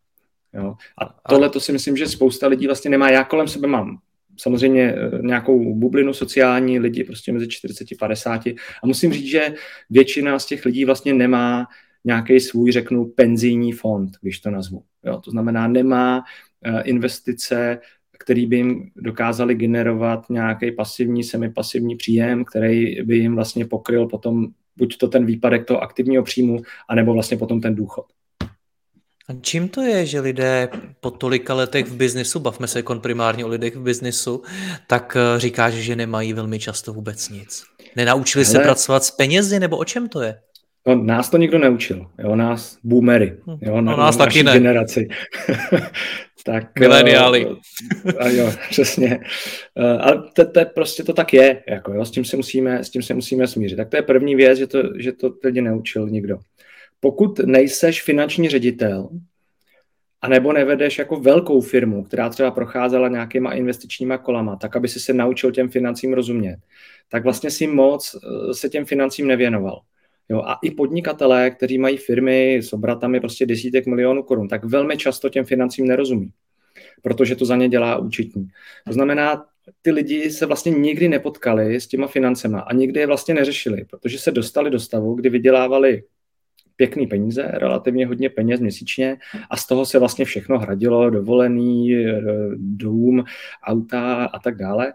Jo? 0.53 0.75
A 1.01 1.29
tohle 1.29 1.49
to 1.49 1.59
si 1.59 1.71
myslím, 1.71 1.97
že 1.97 2.07
spousta 2.07 2.47
lidí 2.47 2.65
vlastně 2.65 2.91
nemá. 2.91 3.09
Já 3.09 3.23
kolem 3.23 3.47
sebe 3.47 3.67
mám 3.67 3.97
samozřejmě 4.37 4.93
eh, 4.93 5.19
nějakou 5.21 5.75
bublinu 5.75 6.13
sociální, 6.13 6.79
lidi 6.79 7.03
prostě 7.03 7.31
mezi 7.31 7.47
40 7.47 7.87
a 7.91 7.95
50 7.99 8.47
a 8.47 8.87
musím 8.87 9.13
říct, 9.13 9.25
že 9.25 9.53
většina 9.89 10.39
z 10.39 10.45
těch 10.45 10.65
lidí 10.65 10.85
vlastně 10.85 11.13
nemá 11.13 11.67
nějaký 12.05 12.39
svůj, 12.39 12.71
řeknu, 12.71 13.05
penzijní 13.05 13.71
fond, 13.71 14.11
když 14.21 14.39
to 14.39 14.49
nazvu. 14.49 14.83
Jo? 15.03 15.21
To 15.21 15.31
znamená, 15.31 15.67
nemá 15.67 16.23
eh, 16.63 16.81
investice 16.81 17.79
který 18.19 18.45
by 18.45 18.55
jim 18.55 18.89
dokázali 18.95 19.55
generovat 19.55 20.29
nějaký 20.29 20.71
pasivní, 20.71 21.23
semipasivní 21.23 21.95
příjem, 21.95 22.45
který 22.45 23.01
by 23.01 23.17
jim 23.17 23.35
vlastně 23.35 23.65
pokryl 23.65 24.07
potom 24.07 24.47
buď 24.77 24.97
to 24.97 25.07
ten 25.07 25.25
výpadek 25.25 25.65
toho 25.65 25.83
aktivního 25.83 26.23
příjmu, 26.23 26.59
anebo 26.89 27.13
vlastně 27.13 27.37
potom 27.37 27.61
ten 27.61 27.75
důchod. 27.75 28.05
A 29.29 29.33
čím 29.41 29.69
to 29.69 29.81
je, 29.81 30.05
že 30.05 30.19
lidé 30.19 30.69
po 30.99 31.11
tolika 31.11 31.53
letech 31.53 31.85
v 31.85 31.95
biznesu, 31.95 32.39
bavme 32.39 32.67
se 32.67 32.79
jako 32.79 32.95
primárně 32.95 33.45
o 33.45 33.47
lidech 33.47 33.75
v 33.75 33.83
biznesu, 33.83 34.41
tak 34.87 35.17
eh, 35.19 35.39
říkáš, 35.39 35.73
že 35.73 35.95
nemají 35.95 36.33
velmi 36.33 36.59
často 36.59 36.93
vůbec 36.93 37.29
nic? 37.29 37.63
Nenaučili 37.95 38.45
Ale... 38.45 38.51
se 38.51 38.59
pracovat 38.59 39.03
s 39.03 39.11
penězi, 39.11 39.59
nebo 39.59 39.77
o 39.77 39.85
čem 39.85 40.09
to 40.09 40.21
je? 40.21 40.39
No, 40.87 40.95
nás 40.95 41.29
to 41.29 41.37
nikdo 41.37 41.57
neučil, 41.57 42.07
jo, 42.19 42.35
nás 42.35 42.77
boomery, 42.83 43.37
hm. 43.47 43.57
jo, 43.61 43.81
no, 43.81 43.81
na, 43.81 43.97
nás 43.97 44.17
taky 44.17 44.43
ne. 44.43 44.53
generaci. 44.53 45.07
tak... 46.45 46.79
Mileniály. 46.79 47.47
A 48.19 48.29
jo, 48.29 48.51
přesně. 48.69 49.19
Ale 49.99 50.23
to, 50.33 50.45
to, 50.45 50.59
prostě 50.75 51.03
to 51.03 51.13
tak 51.13 51.33
je, 51.33 51.63
jako 51.67 51.93
jo, 51.93 52.05
s 52.05 52.11
tím 52.11 52.25
se 52.25 52.37
musíme, 52.37 52.83
s 52.83 52.89
tím 52.89 53.03
se 53.03 53.13
musíme 53.13 53.47
smířit. 53.47 53.77
Tak 53.77 53.89
to 53.89 53.97
je 53.97 54.01
první 54.01 54.35
věc, 54.35 54.57
že 54.57 54.67
to, 54.67 54.79
že 54.97 55.11
to 55.11 55.33
lidi 55.43 55.61
neučil 55.61 56.09
nikdo. 56.09 56.37
Pokud 56.99 57.39
nejseš 57.39 58.03
finanční 58.03 58.49
ředitel, 58.49 59.09
a 60.21 60.27
nebo 60.27 60.53
nevedeš 60.53 60.97
jako 60.97 61.19
velkou 61.19 61.61
firmu, 61.61 62.03
která 62.03 62.29
třeba 62.29 62.51
procházela 62.51 63.07
nějakýma 63.07 63.53
investičníma 63.53 64.17
kolama, 64.17 64.55
tak 64.55 64.75
aby 64.75 64.87
si 64.87 64.99
se 64.99 65.13
naučil 65.13 65.51
těm 65.51 65.69
financím 65.69 66.13
rozumět, 66.13 66.57
tak 67.09 67.23
vlastně 67.23 67.51
si 67.51 67.67
moc 67.67 68.15
eh, 68.15 68.53
se 68.53 68.69
těm 68.69 68.85
financím 68.85 69.27
nevěnoval. 69.27 69.81
Jo, 70.29 70.41
a 70.41 70.59
i 70.63 70.71
podnikatelé, 70.71 71.51
kteří 71.51 71.77
mají 71.77 71.97
firmy 71.97 72.55
s 72.55 72.73
obratami 72.73 73.19
prostě 73.19 73.45
desítek 73.45 73.85
milionů 73.85 74.23
korun, 74.23 74.47
tak 74.47 74.65
velmi 74.65 74.97
často 74.97 75.29
těm 75.29 75.45
financím 75.45 75.87
nerozumí, 75.87 76.31
protože 77.01 77.35
to 77.35 77.45
za 77.45 77.55
ně 77.55 77.69
dělá 77.69 77.97
účetní. 77.97 78.47
To 78.87 78.93
znamená, 78.93 79.45
ty 79.81 79.91
lidi 79.91 80.31
se 80.31 80.45
vlastně 80.45 80.71
nikdy 80.71 81.07
nepotkali 81.07 81.81
s 81.81 81.87
těma 81.87 82.07
financema 82.07 82.59
a 82.59 82.73
nikdy 82.73 82.99
je 82.99 83.07
vlastně 83.07 83.33
neřešili, 83.33 83.85
protože 83.89 84.19
se 84.19 84.31
dostali 84.31 84.69
do 84.69 84.79
stavu, 84.79 85.13
kdy 85.13 85.29
vydělávali 85.29 86.03
pěkný 86.75 87.07
peníze, 87.07 87.51
relativně 87.53 88.07
hodně 88.07 88.29
peněz 88.29 88.59
měsíčně 88.59 89.17
a 89.49 89.57
z 89.57 89.67
toho 89.67 89.85
se 89.85 89.99
vlastně 89.99 90.25
všechno 90.25 90.59
hradilo, 90.59 91.09
dovolený, 91.09 91.95
eh, 91.95 92.21
dům, 92.55 93.23
auta 93.63 94.25
a 94.25 94.39
tak 94.39 94.57
dále. 94.57 94.93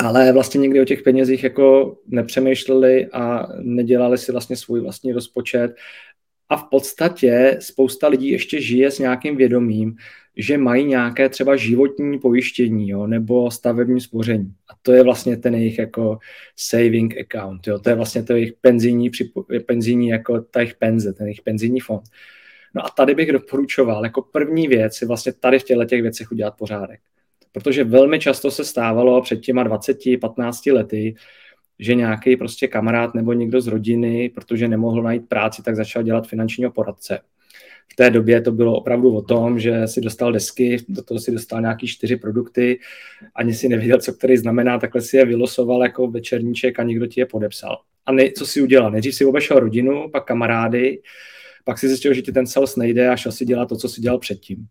Ale 0.00 0.32
vlastně 0.32 0.58
nikdy 0.58 0.80
o 0.80 0.84
těch 0.84 1.02
penězích 1.02 1.44
jako 1.44 1.96
nepřemýšleli 2.06 3.06
a 3.12 3.46
nedělali 3.60 4.18
si 4.18 4.32
vlastně 4.32 4.56
svůj 4.56 4.80
vlastní 4.80 5.12
rozpočet. 5.12 5.74
A 6.48 6.56
v 6.56 6.64
podstatě 6.70 7.56
spousta 7.60 8.08
lidí 8.08 8.30
ještě 8.30 8.60
žije 8.60 8.90
s 8.90 8.98
nějakým 8.98 9.36
vědomím, 9.36 9.96
že 10.36 10.58
mají 10.58 10.84
nějaké 10.84 11.28
třeba 11.28 11.56
životní 11.56 12.18
pojištění 12.18 12.88
jo, 12.88 13.06
nebo 13.06 13.50
stavební 13.50 14.00
spoření. 14.00 14.54
A 14.70 14.72
to 14.82 14.92
je 14.92 15.02
vlastně 15.02 15.36
ten 15.36 15.54
jejich 15.54 15.78
jako 15.78 16.18
saving 16.56 17.14
account. 17.20 17.66
Jo. 17.66 17.78
To 17.78 17.88
je 17.88 17.94
vlastně 17.94 18.22
to 18.22 18.32
jejich 18.32 18.52
penzijní, 18.60 19.10
penzijní 19.66 20.08
jako 20.08 20.40
ta 20.40 20.60
jejich 20.60 20.74
penze, 20.74 21.12
ten 21.12 21.26
jejich 21.26 21.42
penzijní 21.42 21.80
fond. 21.80 22.02
No 22.74 22.86
a 22.86 22.88
tady 22.88 23.14
bych 23.14 23.32
doporučoval 23.32 24.04
jako 24.04 24.22
první 24.22 24.68
věc 24.68 24.96
si 24.96 25.06
vlastně 25.06 25.32
tady 25.32 25.58
v 25.58 25.64
těchto 25.64 25.84
těch 25.84 26.02
věcech 26.02 26.32
udělat 26.32 26.54
pořádek. 26.58 27.00
Protože 27.56 27.84
velmi 27.84 28.18
často 28.18 28.50
se 28.50 28.64
stávalo 28.64 29.22
před 29.22 29.36
těma 29.36 29.64
20-15 29.64 30.74
lety, 30.74 31.14
že 31.78 31.94
nějaký 31.94 32.36
prostě 32.36 32.68
kamarád 32.68 33.14
nebo 33.14 33.32
někdo 33.32 33.60
z 33.60 33.66
rodiny, 33.66 34.28
protože 34.34 34.68
nemohl 34.68 35.02
najít 35.02 35.28
práci, 35.28 35.62
tak 35.62 35.76
začal 35.76 36.02
dělat 36.02 36.26
finančního 36.26 36.70
poradce 36.70 37.20
v 37.92 37.96
té 37.96 38.10
době 38.10 38.40
to 38.40 38.52
bylo 38.52 38.76
opravdu 38.76 39.16
o 39.16 39.22
tom, 39.22 39.58
že 39.58 39.88
si 39.88 40.00
dostal 40.00 40.32
desky, 40.32 40.76
do 40.88 41.02
toho 41.02 41.20
si 41.20 41.32
dostal 41.32 41.60
nějaký 41.60 41.86
čtyři 41.86 42.16
produkty, 42.16 42.78
ani 43.34 43.54
si 43.54 43.68
nevěděl, 43.68 44.00
co 44.00 44.12
který 44.12 44.36
znamená, 44.36 44.78
takhle 44.78 45.00
si 45.00 45.16
je 45.16 45.24
vylosoval 45.24 45.82
jako 45.82 46.06
večerníček 46.06 46.78
a 46.78 46.82
někdo 46.82 47.06
ti 47.06 47.20
je 47.20 47.26
podepsal. 47.26 47.78
A 48.06 48.12
ne, 48.12 48.30
co 48.30 48.46
si 48.46 48.62
udělal? 48.62 48.90
Nejdřív 48.90 49.14
si 49.14 49.24
obešel 49.24 49.60
rodinu, 49.60 50.10
pak 50.12 50.24
kamarády, 50.24 51.00
pak 51.64 51.78
si 51.78 51.88
zjistil, 51.88 52.14
že 52.14 52.22
ti 52.22 52.32
ten 52.32 52.46
sales 52.46 52.76
nejde 52.76 53.08
a 53.08 53.16
šel 53.16 53.32
si 53.32 53.44
dělat 53.44 53.68
to, 53.68 53.76
co 53.76 53.88
si 53.88 54.00
dělal 54.00 54.18
předtím. 54.18 54.66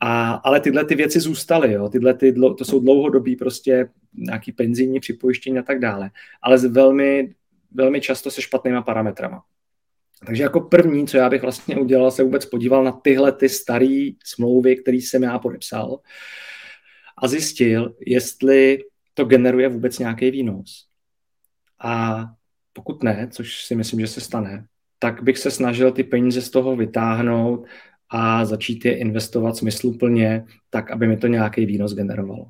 A, 0.00 0.32
ale 0.32 0.60
tyhle 0.60 0.84
ty 0.84 0.94
věci 0.94 1.20
zůstaly, 1.20 1.72
jo? 1.72 1.88
Tyhle 1.88 2.14
ty, 2.14 2.32
to 2.32 2.64
jsou 2.64 2.80
dlouhodobí 2.80 3.36
prostě 3.36 3.88
nějaký 4.14 4.52
penzijní 4.52 5.00
připojištění 5.00 5.58
a 5.58 5.62
tak 5.62 5.80
dále, 5.80 6.10
ale 6.42 6.58
s 6.58 6.64
velmi, 6.64 7.34
velmi 7.72 8.00
často 8.00 8.30
se 8.30 8.42
špatnýma 8.42 8.82
parametrama. 8.82 9.42
Takže 10.26 10.42
jako 10.42 10.60
první, 10.60 11.06
co 11.06 11.16
já 11.16 11.30
bych 11.30 11.42
vlastně 11.42 11.76
udělal, 11.76 12.10
se 12.10 12.22
vůbec 12.22 12.46
podíval 12.46 12.84
na 12.84 12.92
tyhle 12.92 13.32
ty 13.32 13.48
staré 13.48 14.10
smlouvy, 14.24 14.76
které 14.76 14.96
jsem 14.96 15.22
já 15.22 15.38
podepsal 15.38 16.00
a 17.16 17.28
zjistil, 17.28 17.94
jestli 18.06 18.78
to 19.14 19.24
generuje 19.24 19.68
vůbec 19.68 19.98
nějaký 19.98 20.30
výnos. 20.30 20.86
A 21.78 22.24
pokud 22.72 23.02
ne, 23.02 23.28
což 23.30 23.64
si 23.64 23.74
myslím, 23.74 24.00
že 24.00 24.06
se 24.06 24.20
stane, 24.20 24.66
tak 24.98 25.22
bych 25.22 25.38
se 25.38 25.50
snažil 25.50 25.92
ty 25.92 26.04
peníze 26.04 26.42
z 26.42 26.50
toho 26.50 26.76
vytáhnout 26.76 27.66
a 28.10 28.44
začít 28.44 28.84
je 28.84 28.96
investovat 28.96 29.56
smysluplně, 29.56 30.44
tak, 30.70 30.90
aby 30.90 31.06
mi 31.06 31.16
to 31.16 31.26
nějaký 31.26 31.66
výnos 31.66 31.94
generovalo. 31.94 32.46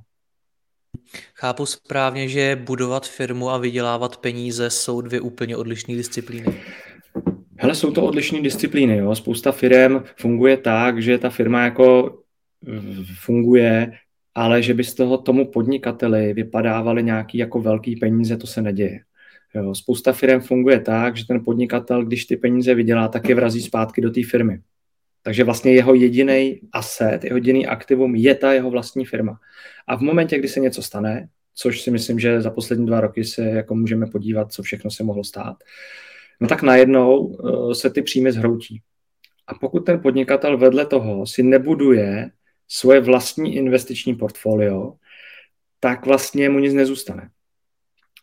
Chápu 1.35 1.67
správně, 1.67 2.29
že 2.29 2.57
budovat 2.67 3.09
firmu 3.09 3.51
a 3.51 3.59
vydělávat 3.59 4.17
peníze 4.17 4.71
jsou 4.71 5.01
dvě 5.01 5.21
úplně 5.21 5.57
odlišné 5.57 5.95
disciplíny. 5.95 6.61
Hele, 7.59 7.75
jsou 7.75 7.93
to 7.93 8.03
odlišné 8.03 8.43
disciplíny. 8.43 8.97
Jo? 8.97 9.15
Spousta 9.15 9.53
firm 9.53 10.03
funguje 10.17 10.57
tak, 10.57 11.03
že 11.03 11.19
ta 11.19 11.31
firma 11.31 11.65
jako 11.65 12.19
funguje, 13.25 13.93
ale 14.35 14.63
že 14.63 14.75
by 14.75 14.85
z 14.85 14.95
toho 14.95 15.19
tomu 15.19 15.51
podnikateli 15.51 16.33
vypadávaly 16.33 17.03
nějaký 17.03 17.39
jako 17.39 17.61
velký 17.61 17.97
peníze, 17.97 18.37
to 18.37 18.47
se 18.47 18.63
neděje. 18.63 19.01
Jo? 19.55 19.75
Spousta 19.75 20.13
firm 20.13 20.41
funguje 20.41 20.81
tak, 20.81 21.17
že 21.17 21.27
ten 21.27 21.45
podnikatel, 21.45 22.05
když 22.05 22.25
ty 22.25 22.37
peníze 22.37 22.75
vydělá, 22.75 23.09
tak 23.09 23.29
je 23.29 23.35
vrazí 23.35 23.63
zpátky 23.63 24.01
do 24.01 24.11
té 24.11 24.21
firmy. 24.31 24.61
Takže 25.25 25.45
vlastně 25.45 25.73
jeho 25.73 25.95
jediný 25.95 26.61
asset, 26.73 27.25
jeho 27.25 27.37
jediný 27.37 27.67
aktivum 27.67 28.15
je 28.15 28.35
ta 28.35 28.53
jeho 28.53 28.71
vlastní 28.71 29.05
firma. 29.05 29.39
A 29.87 29.97
v 29.97 30.01
momentě, 30.01 30.39
kdy 30.39 30.49
se 30.49 30.61
něco 30.61 30.83
stane, 30.83 31.29
což 31.55 31.81
si 31.81 31.91
myslím, 31.91 32.21
že 32.21 32.41
za 32.41 32.51
poslední 32.51 32.87
dva 32.87 33.01
roky 33.01 33.25
se 33.25 33.45
jako 33.45 33.75
můžeme 33.75 34.07
podívat, 34.07 34.53
co 34.53 34.63
všechno 34.63 34.91
se 34.91 35.05
mohlo 35.05 35.25
stát, 35.25 35.57
no 36.41 36.49
tak 36.49 36.63
najednou 36.63 37.19
uh, 37.19 37.73
se 37.73 37.91
ty 37.91 38.03
příjmy 38.03 38.33
zhroutí. 38.33 38.83
A 39.47 39.55
pokud 39.55 39.81
ten 39.81 40.01
podnikatel 40.01 40.59
vedle 40.59 40.87
toho 40.87 41.27
si 41.27 41.43
nebuduje 41.43 42.31
svoje 42.69 43.01
vlastní 43.01 43.57
investiční 43.57 44.15
portfolio, 44.15 44.93
tak 45.81 46.07
vlastně 46.07 46.49
mu 46.49 46.59
nic 46.59 46.75
nezůstane. 46.75 47.31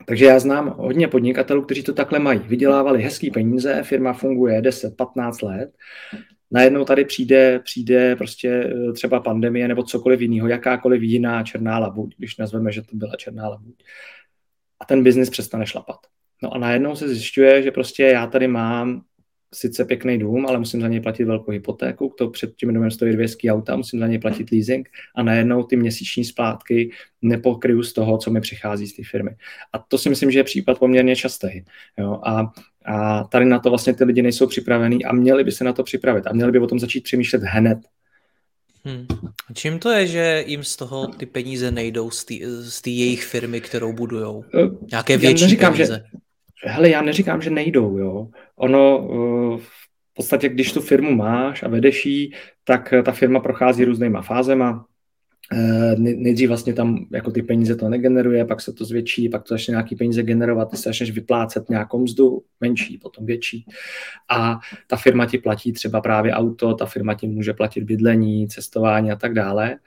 Takže 0.05 0.25
já 0.25 0.39
znám 0.39 0.75
hodně 0.77 1.07
podnikatelů, 1.07 1.61
kteří 1.61 1.83
to 1.83 1.93
takhle 1.93 2.19
mají. 2.19 2.39
Vydělávali 2.39 3.03
hezký 3.03 3.31
peníze, 3.31 3.83
firma 3.83 4.13
funguje 4.13 4.61
10-15 4.61 5.47
let, 5.47 5.71
najednou 6.51 6.85
tady 6.85 7.05
přijde, 7.05 7.59
přijde 7.59 8.15
prostě 8.15 8.49
eh, 8.49 8.93
třeba 8.93 9.19
pandemie 9.19 9.67
nebo 9.67 9.83
cokoliv 9.83 10.21
jiného, 10.21 10.47
jakákoliv 10.47 11.01
jiná 11.01 11.43
černá 11.43 11.79
labuť, 11.79 12.15
když 12.17 12.37
nazveme, 12.37 12.71
že 12.71 12.81
to 12.81 12.95
byla 12.95 13.15
černá 13.15 13.49
labuť. 13.49 13.83
A 14.79 14.85
ten 14.85 15.03
biznis 15.03 15.29
přestane 15.29 15.65
šlapat. 15.65 15.97
No 16.43 16.53
a 16.53 16.57
najednou 16.57 16.95
se 16.95 17.09
zjišťuje, 17.09 17.63
že 17.63 17.71
prostě 17.71 18.03
já 18.03 18.27
tady 18.27 18.47
mám 18.47 19.01
sice 19.53 19.85
pěkný 19.85 20.17
dům, 20.17 20.45
ale 20.45 20.59
musím 20.59 20.81
za 20.81 20.87
něj 20.87 20.99
platit 20.99 21.23
velkou 21.23 21.51
hypotéku, 21.51 22.13
to 22.17 22.29
před 22.29 22.55
tím 22.55 22.73
domem 22.73 22.91
stojí 22.91 23.13
dvě 23.13 23.27
auta, 23.49 23.75
musím 23.75 23.99
za 23.99 24.07
něj 24.07 24.19
platit 24.19 24.51
leasing 24.51 24.89
a 25.15 25.23
najednou 25.23 25.63
ty 25.63 25.75
měsíční 25.75 26.25
splátky 26.25 26.91
nepokryju 27.21 27.83
z 27.83 27.93
toho, 27.93 28.17
co 28.17 28.31
mi 28.31 28.41
přichází 28.41 28.87
z 28.87 28.95
té 28.95 29.01
firmy. 29.11 29.31
A 29.73 29.79
to 29.79 29.97
si 29.97 30.09
myslím, 30.09 30.31
že 30.31 30.39
je 30.39 30.43
případ 30.43 30.79
poměrně 30.79 31.15
častý. 31.15 31.47
Jo? 31.97 32.19
A, 32.23 32.51
a 32.85 33.23
tady 33.23 33.45
na 33.45 33.59
to 33.59 33.69
vlastně 33.69 33.93
ty 33.93 34.03
lidi 34.03 34.21
nejsou 34.21 34.47
připravení 34.47 35.05
a 35.05 35.13
měli 35.13 35.43
by 35.43 35.51
se 35.51 35.63
na 35.63 35.73
to 35.73 35.83
připravit 35.83 36.27
a 36.27 36.33
měli 36.33 36.51
by 36.51 36.59
o 36.59 36.67
tom 36.67 36.79
začít 36.79 37.03
přemýšlet 37.03 37.41
hned. 37.43 37.79
Hmm. 38.83 39.05
Čím 39.53 39.79
to 39.79 39.89
je, 39.89 40.07
že 40.07 40.43
jim 40.47 40.63
z 40.63 40.75
toho 40.75 41.07
ty 41.07 41.25
peníze 41.25 41.71
nejdou 41.71 42.11
z 42.11 42.81
té 42.81 42.89
jejich 42.89 43.23
firmy, 43.23 43.61
kterou 43.61 43.93
budujou? 43.93 44.43
Eh, 44.55 44.69
Nějaké 44.91 45.17
větší 45.17 45.43
neříkám, 45.43 45.73
peníze? 45.73 46.05
Že, 46.63 46.69
hele, 46.69 46.89
já 46.89 47.01
neříkám, 47.01 47.41
že 47.41 47.49
nejdou, 47.49 47.97
jo. 47.97 48.27
Ono 48.61 49.09
eh, 49.57 49.57
v 50.11 50.13
podstatě, 50.13 50.49
když 50.49 50.73
tu 50.73 50.81
firmu 50.81 51.15
máš 51.15 51.63
a 51.63 51.67
vedeš 51.67 52.05
ji, 52.05 52.31
tak 52.63 52.93
ta 53.05 53.11
firma 53.11 53.39
prochází 53.39 53.85
různýma 53.85 54.21
fázema. 54.21 54.85
Eh, 55.53 55.95
nejdřív 55.97 56.47
vlastně 56.47 56.73
tam 56.73 57.05
jako 57.11 57.31
ty 57.31 57.41
peníze 57.41 57.75
to 57.75 57.89
negeneruje, 57.89 58.45
pak 58.45 58.61
se 58.61 58.73
to 58.73 58.85
zvětší, 58.85 59.29
pak 59.29 59.43
to 59.43 59.53
začne 59.53 59.71
nějaký 59.71 59.95
peníze 59.95 60.23
generovat, 60.23 60.71
ty 60.71 60.77
se 60.77 60.89
začneš 60.89 61.11
vyplácet 61.11 61.69
nějakou 61.69 61.99
mzdu, 61.99 62.41
menší, 62.61 62.97
potom 62.97 63.25
větší. 63.25 63.65
A 64.29 64.59
ta 64.87 64.95
firma 64.95 65.25
ti 65.25 65.37
platí 65.37 65.73
třeba 65.73 66.01
právě 66.01 66.33
auto, 66.33 66.73
ta 66.73 66.85
firma 66.85 67.13
ti 67.13 67.27
může 67.27 67.53
platit 67.53 67.83
bydlení, 67.83 68.47
cestování 68.47 69.11
a 69.11 69.15
tak 69.15 69.33
dále. 69.33 69.77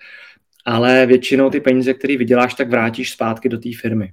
Ale 0.64 1.06
většinou 1.06 1.50
ty 1.50 1.60
peníze, 1.60 1.94
které 1.94 2.16
vyděláš, 2.16 2.54
tak 2.54 2.70
vrátíš 2.70 3.12
zpátky 3.12 3.48
do 3.48 3.58
té 3.58 3.68
firmy 3.80 4.12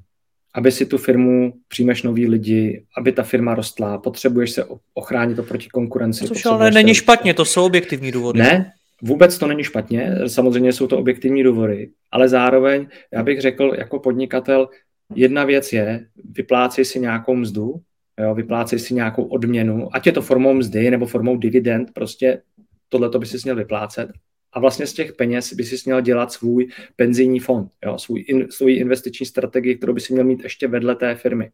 aby 0.54 0.72
si 0.72 0.86
tu 0.86 0.98
firmu 0.98 1.54
přijmeš 1.68 2.04
nový 2.04 2.28
lidi, 2.28 2.84
aby 2.98 3.12
ta 3.12 3.24
firma 3.24 3.56
rostla, 3.56 3.98
potřebuješ 3.98 4.52
se 4.52 4.66
ochránit 4.94 5.40
oproti 5.40 5.70
konkurenci. 5.70 6.28
Což 6.28 6.46
ale 6.46 6.72
není 6.72 6.94
špatně, 6.94 7.34
to 7.34 7.46
jsou 7.46 7.66
objektivní 7.66 8.12
důvody. 8.12 8.40
Ne, 8.40 8.72
vůbec 9.02 9.38
to 9.38 9.48
není 9.48 9.64
špatně, 9.64 10.16
samozřejmě 10.28 10.74
jsou 10.74 10.88
to 10.88 10.98
objektivní 10.98 11.44
důvody, 11.44 11.90
ale 12.12 12.30
zároveň, 12.30 12.88
já 13.14 13.24
bych 13.24 13.42
řekl 13.42 13.74
jako 13.78 14.00
podnikatel, 14.00 14.70
jedna 15.16 15.46
věc 15.46 15.74
je, 15.74 16.06
vyplácej 16.36 16.86
si 16.86 17.00
nějakou 17.00 17.36
mzdu, 17.36 17.76
jo, 18.20 18.36
vyplácej 18.36 18.80
si 18.80 18.94
nějakou 18.94 19.24
odměnu, 19.24 19.96
ať 19.96 20.06
je 20.06 20.12
to 20.12 20.22
formou 20.22 20.54
mzdy 20.54 20.92
nebo 20.92 21.06
formou 21.06 21.38
dividend, 21.38 21.92
prostě 21.94 22.42
tohle 22.90 23.10
to 23.10 23.20
by 23.20 23.26
si 23.26 23.38
měl 23.44 23.56
vyplácet 23.56 24.10
a 24.54 24.60
vlastně 24.60 24.88
z 24.88 24.94
těch 24.94 25.14
peněz 25.14 25.54
by 25.54 25.64
si 25.64 25.76
měl 25.86 26.02
dělat 26.02 26.32
svůj 26.32 26.68
penzijní 26.96 27.40
fond, 27.40 27.72
jo, 27.86 27.98
svůj, 27.98 28.26
in, 28.28 28.48
svůj 28.52 28.76
investiční 28.76 29.26
strategii, 29.26 29.76
kterou 29.76 29.94
by 29.94 30.02
si 30.02 30.14
měl 30.14 30.26
mít 30.26 30.44
ještě 30.44 30.68
vedle 30.68 30.96
té 30.96 31.16
firmy. 31.16 31.52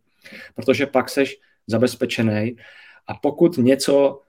Protože 0.55 0.85
pak 0.85 1.09
seš 1.09 1.39
zabezpečený 1.67 2.55
a 3.07 3.13
pokud 3.13 3.57
něco 3.57 4.21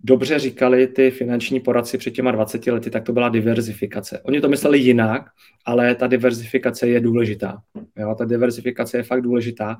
dobře 0.00 0.38
říkali 0.38 0.86
ty 0.86 1.10
finanční 1.10 1.60
poradci 1.60 1.98
před 1.98 2.10
těma 2.10 2.30
20 2.30 2.66
lety, 2.66 2.90
tak 2.90 3.04
to 3.04 3.12
byla 3.12 3.28
diverzifikace. 3.28 4.20
Oni 4.20 4.40
to 4.40 4.48
mysleli 4.48 4.78
jinak, 4.78 5.22
ale 5.64 5.94
ta 5.94 6.06
diverzifikace 6.06 6.88
je 6.88 7.00
důležitá. 7.00 7.62
Jo, 7.96 8.14
ta 8.18 8.24
diverzifikace 8.24 8.96
je 8.96 9.02
fakt 9.02 9.22
důležitá. 9.22 9.78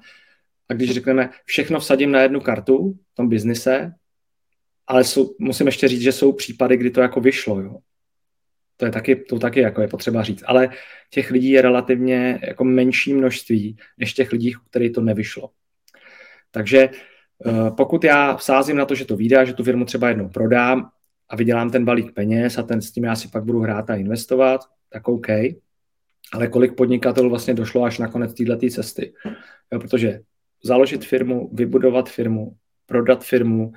A 0.68 0.74
když 0.74 0.90
řekneme, 0.90 1.30
všechno 1.44 1.80
vsadím 1.80 2.12
na 2.12 2.20
jednu 2.20 2.40
kartu 2.40 2.92
v 3.12 3.14
tom 3.14 3.28
biznise, 3.28 3.92
ale 4.86 5.04
jsou, 5.04 5.34
musím 5.38 5.66
ještě 5.66 5.88
říct, 5.88 6.00
že 6.00 6.12
jsou 6.12 6.32
případy, 6.32 6.76
kdy 6.76 6.90
to 6.90 7.00
jako 7.00 7.20
vyšlo. 7.20 7.60
Jo. 7.60 7.78
To 8.76 8.84
je 8.84 8.92
taky, 8.92 9.16
to 9.16 9.38
taky 9.38 9.60
jako 9.60 9.80
je 9.80 9.88
potřeba 9.88 10.22
říct. 10.22 10.42
Ale 10.46 10.68
těch 11.10 11.30
lidí 11.30 11.50
je 11.50 11.62
relativně 11.62 12.40
jako 12.42 12.64
menší 12.64 13.14
množství, 13.14 13.76
než 13.98 14.12
těch 14.12 14.32
lidí, 14.32 14.54
který 14.70 14.92
to 14.92 15.00
nevyšlo. 15.00 15.50
Takže 16.50 16.88
eh, 17.46 17.70
pokud 17.76 18.04
já 18.04 18.38
sázím 18.38 18.76
na 18.76 18.84
to, 18.84 18.94
že 18.94 19.04
to 19.04 19.16
vyjde, 19.16 19.46
že 19.46 19.54
tu 19.54 19.64
firmu 19.64 19.84
třeba 19.84 20.08
jednou 20.08 20.28
prodám 20.28 20.90
a 21.28 21.36
vydělám 21.36 21.70
ten 21.70 21.84
balík 21.84 22.12
peněz 22.12 22.58
a 22.58 22.62
ten 22.62 22.82
s 22.82 22.92
tím 22.92 23.04
já 23.04 23.16
si 23.16 23.28
pak 23.28 23.44
budu 23.44 23.60
hrát 23.60 23.90
a 23.90 23.94
investovat, 23.94 24.60
tak 24.88 25.08
OK. 25.08 25.28
Ale 26.32 26.48
kolik 26.48 26.76
podnikatelů 26.76 27.30
vlastně 27.30 27.54
došlo 27.54 27.84
až 27.84 27.98
na 27.98 28.08
konec 28.08 28.34
této 28.34 28.68
cesty? 28.70 29.12
Jo, 29.72 29.80
protože 29.80 30.20
založit 30.64 31.04
firmu, 31.04 31.50
vybudovat 31.52 32.10
firmu, 32.10 32.56
prodat 32.86 33.24
firmu, 33.24 33.72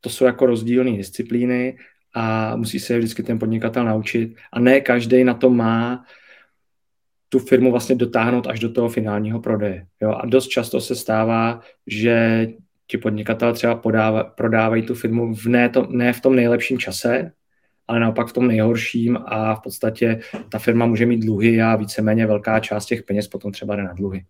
to 0.00 0.10
jsou 0.10 0.24
jako 0.24 0.46
rozdílné 0.46 0.96
disciplíny 0.96 1.78
a 2.14 2.56
musí 2.56 2.78
se 2.78 2.92
je 2.92 2.98
vždycky 2.98 3.22
ten 3.22 3.38
podnikatel 3.38 3.84
naučit 3.84 4.36
a 4.52 4.60
ne 4.60 4.80
každý 4.80 5.24
na 5.24 5.34
to 5.34 5.50
má 5.50 6.04
tu 7.28 7.38
firmu 7.38 7.70
vlastně 7.70 7.94
dotáhnout 7.94 8.46
až 8.46 8.60
do 8.60 8.72
toho 8.72 8.88
finálního 8.88 9.40
prodeje. 9.40 9.86
Jo? 10.00 10.10
A 10.10 10.26
dost 10.26 10.48
často 10.48 10.80
se 10.80 10.94
stává, 10.96 11.60
že 11.86 12.46
ti 12.86 12.98
podnikatelé 12.98 13.52
třeba 13.52 13.74
podáva, 13.74 14.24
prodávají 14.24 14.82
tu 14.82 14.94
firmu 14.94 15.34
v 15.34 15.46
ne, 15.46 15.68
to, 15.68 15.86
ne 15.90 16.12
v 16.12 16.20
tom 16.20 16.36
nejlepším 16.36 16.78
čase, 16.78 17.32
ale 17.88 18.00
naopak 18.00 18.28
v 18.28 18.32
tom 18.32 18.48
nejhorším 18.48 19.18
a 19.26 19.54
v 19.54 19.60
podstatě 19.60 20.20
ta 20.48 20.58
firma 20.58 20.86
může 20.86 21.06
mít 21.06 21.20
dluhy 21.20 21.62
a 21.62 21.76
víceméně 21.76 22.26
velká 22.26 22.60
část 22.60 22.86
těch 22.86 23.02
peněz 23.02 23.28
potom 23.28 23.52
třeba 23.52 23.76
jde 23.76 23.82
na 23.82 23.92
dluhy. 23.92 24.24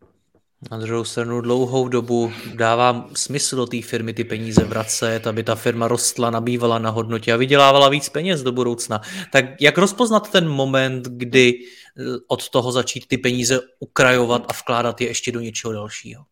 Na 0.71 0.79
druhou 0.79 1.05
stranu 1.05 1.41
dlouhou 1.41 1.89
dobu 1.89 2.33
dává 2.55 3.09
smysl 3.15 3.57
do 3.57 3.67
té 3.67 3.83
firmy 3.83 4.13
ty 4.13 4.25
peníze 4.25 4.65
vracet, 4.65 5.27
aby 5.27 5.43
ta 5.43 5.55
firma 5.55 5.89
rostla, 5.89 6.31
nabývala 6.31 6.79
na 6.79 6.91
hodnotě 6.91 7.33
a 7.33 7.37
vydělávala 7.37 7.89
víc 7.89 8.09
peněz 8.09 8.43
do 8.43 8.53
budoucna. 8.53 9.01
Tak 9.33 9.45
jak 9.61 9.79
rozpoznat 9.79 10.33
ten 10.33 10.49
moment, 10.49 11.09
kdy 11.09 11.55
eh, 11.55 12.03
od 12.29 12.49
toho 12.49 12.73
začít 12.73 13.07
ty 13.09 13.19
peníze 13.19 13.61
ukrajovat 13.81 14.47
a 14.49 14.53
vkládat 14.53 15.01
je 15.01 15.07
ještě 15.07 15.33
do 15.33 15.41
něčeho 15.41 15.73
dalšího? 15.73 16.23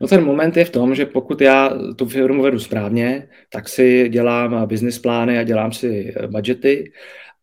No 0.00 0.08
ten 0.08 0.24
moment 0.24 0.56
je 0.56 0.64
v 0.64 0.70
tom, 0.70 0.94
že 0.94 1.06
pokud 1.06 1.40
já 1.40 1.70
tu 1.96 2.06
firmu 2.06 2.42
vedu 2.42 2.58
správně, 2.58 3.28
tak 3.52 3.68
si 3.68 4.08
dělám 4.08 4.66
business 4.66 4.98
plány 4.98 5.38
a 5.38 5.42
dělám 5.42 5.72
si 5.72 6.14
budgety 6.26 6.92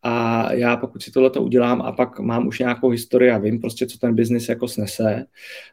a 0.02 0.52
já 0.52 0.76
pokud 0.76 1.02
si 1.02 1.10
tohle 1.10 1.30
udělám 1.30 1.82
a 1.82 1.92
pak 1.92 2.18
mám 2.18 2.46
už 2.46 2.58
nějakou 2.58 2.88
historii 2.88 3.30
a 3.30 3.38
vím 3.38 3.60
prostě, 3.60 3.86
co 3.86 3.98
ten 3.98 4.14
biznis 4.14 4.48
jako 4.48 4.68
snese, 4.68 5.24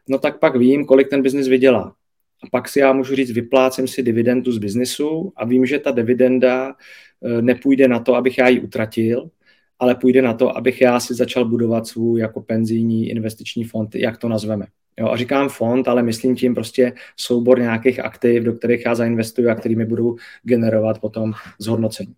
no 0.08 0.18
tak 0.18 0.38
pak 0.38 0.56
vím, 0.56 0.86
kolik 0.86 1.08
ten 1.08 1.22
biznis 1.22 1.48
vydělá. 1.48 1.94
A 2.42 2.46
pak 2.52 2.68
si 2.68 2.78
já 2.78 2.92
můžu 2.92 3.16
říct, 3.16 3.30
vyplácím 3.30 3.88
si 3.88 4.02
dividendu 4.02 4.52
z 4.52 4.58
biznisu 4.58 5.32
a 5.36 5.44
vím, 5.44 5.66
že 5.66 5.78
ta 5.78 5.90
dividenda 5.90 6.74
e, 7.22 7.42
nepůjde 7.42 7.88
na 7.88 8.00
to, 8.00 8.14
abych 8.14 8.38
já 8.38 8.48
ji 8.48 8.60
utratil, 8.60 9.30
ale 9.78 9.94
půjde 9.94 10.22
na 10.22 10.34
to, 10.34 10.56
abych 10.56 10.80
já 10.80 11.00
si 11.00 11.14
začal 11.14 11.44
budovat 11.44 11.86
svůj 11.86 12.20
jako 12.20 12.40
penzijní 12.40 13.08
investiční 13.08 13.64
fond, 13.64 13.94
jak 13.94 14.18
to 14.18 14.28
nazveme. 14.28 14.66
Jo, 15.00 15.08
a 15.08 15.16
říkám 15.16 15.48
fond, 15.48 15.88
ale 15.88 16.02
myslím 16.02 16.36
tím 16.36 16.54
prostě 16.54 16.92
soubor 17.16 17.60
nějakých 17.60 18.00
aktiv, 18.00 18.42
do 18.42 18.52
kterých 18.52 18.86
já 18.86 18.94
zainvestuju 18.94 19.50
a 19.50 19.54
kterými 19.54 19.84
budu 19.84 20.16
generovat 20.42 20.98
potom 20.98 21.32
zhodnocení 21.58 22.14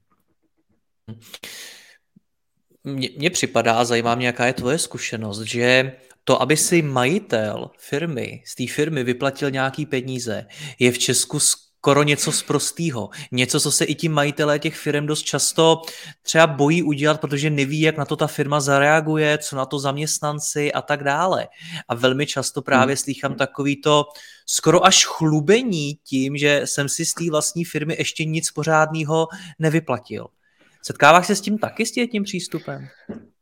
mně 2.84 3.30
připadá, 3.30 3.84
zajímá 3.84 4.14
mě, 4.14 4.26
jaká 4.26 4.46
je 4.46 4.52
tvoje 4.52 4.78
zkušenost, 4.78 5.40
že 5.40 5.92
to, 6.24 6.42
aby 6.42 6.56
si 6.56 6.82
majitel 6.82 7.70
firmy, 7.78 8.42
z 8.46 8.54
té 8.54 8.66
firmy 8.72 9.04
vyplatil 9.04 9.50
nějaký 9.50 9.86
peníze, 9.86 10.46
je 10.78 10.92
v 10.92 10.98
Česku 10.98 11.40
skoro 11.40 12.02
něco 12.02 12.32
zprostýho. 12.32 13.10
Něco, 13.32 13.60
co 13.60 13.72
se 13.72 13.84
i 13.84 13.94
ti 13.94 14.08
majitelé 14.08 14.58
těch 14.58 14.76
firm 14.76 15.06
dost 15.06 15.22
často 15.22 15.82
třeba 16.22 16.46
bojí 16.46 16.82
udělat, 16.82 17.20
protože 17.20 17.50
neví, 17.50 17.80
jak 17.80 17.96
na 17.96 18.04
to 18.04 18.16
ta 18.16 18.26
firma 18.26 18.60
zareaguje, 18.60 19.38
co 19.38 19.56
na 19.56 19.66
to 19.66 19.78
zaměstnanci 19.78 20.72
a 20.72 20.82
tak 20.82 21.04
dále. 21.04 21.48
A 21.88 21.94
velmi 21.94 22.26
často 22.26 22.62
právě 22.62 22.94
hmm. 22.94 22.96
slýchám 22.96 23.34
takový 23.34 23.80
to 23.80 24.04
skoro 24.46 24.86
až 24.86 25.04
chlubení 25.04 25.94
tím, 26.04 26.36
že 26.36 26.62
jsem 26.64 26.88
si 26.88 27.04
z 27.04 27.14
té 27.14 27.30
vlastní 27.30 27.64
firmy 27.64 27.96
ještě 27.98 28.24
nic 28.24 28.50
pořádného 28.50 29.28
nevyplatil. 29.58 30.26
Setkáváš 30.82 31.26
se 31.26 31.36
s 31.36 31.40
tím 31.40 31.58
taky, 31.58 31.86
s 31.86 31.92
tím 31.92 32.22
přístupem? 32.22 32.88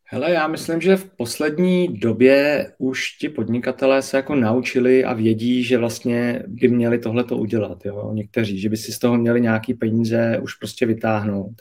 Hele, 0.09 0.33
já 0.33 0.49
myslím, 0.49 0.81
že 0.81 0.97
v 0.97 1.11
poslední 1.17 1.89
době 1.99 2.67
už 2.79 3.11
ti 3.11 3.29
podnikatelé 3.29 4.03
se 4.03 4.17
jako 4.17 4.35
naučili 4.35 5.05
a 5.05 5.13
vědí, 5.13 5.65
že 5.65 5.79
vlastně 5.79 6.43
by 6.47 6.69
měli 6.69 6.99
tohleto 6.99 7.37
udělat. 7.37 7.85
Jo? 7.85 8.11
Někteří, 8.15 8.59
že 8.59 8.69
by 8.69 8.77
si 8.77 8.93
z 8.93 8.99
toho 8.99 9.17
měli 9.19 9.41
nějaký 9.41 9.75
peníze 9.75 10.39
už 10.43 10.55
prostě 10.55 10.87
vytáhnout. 10.87 11.53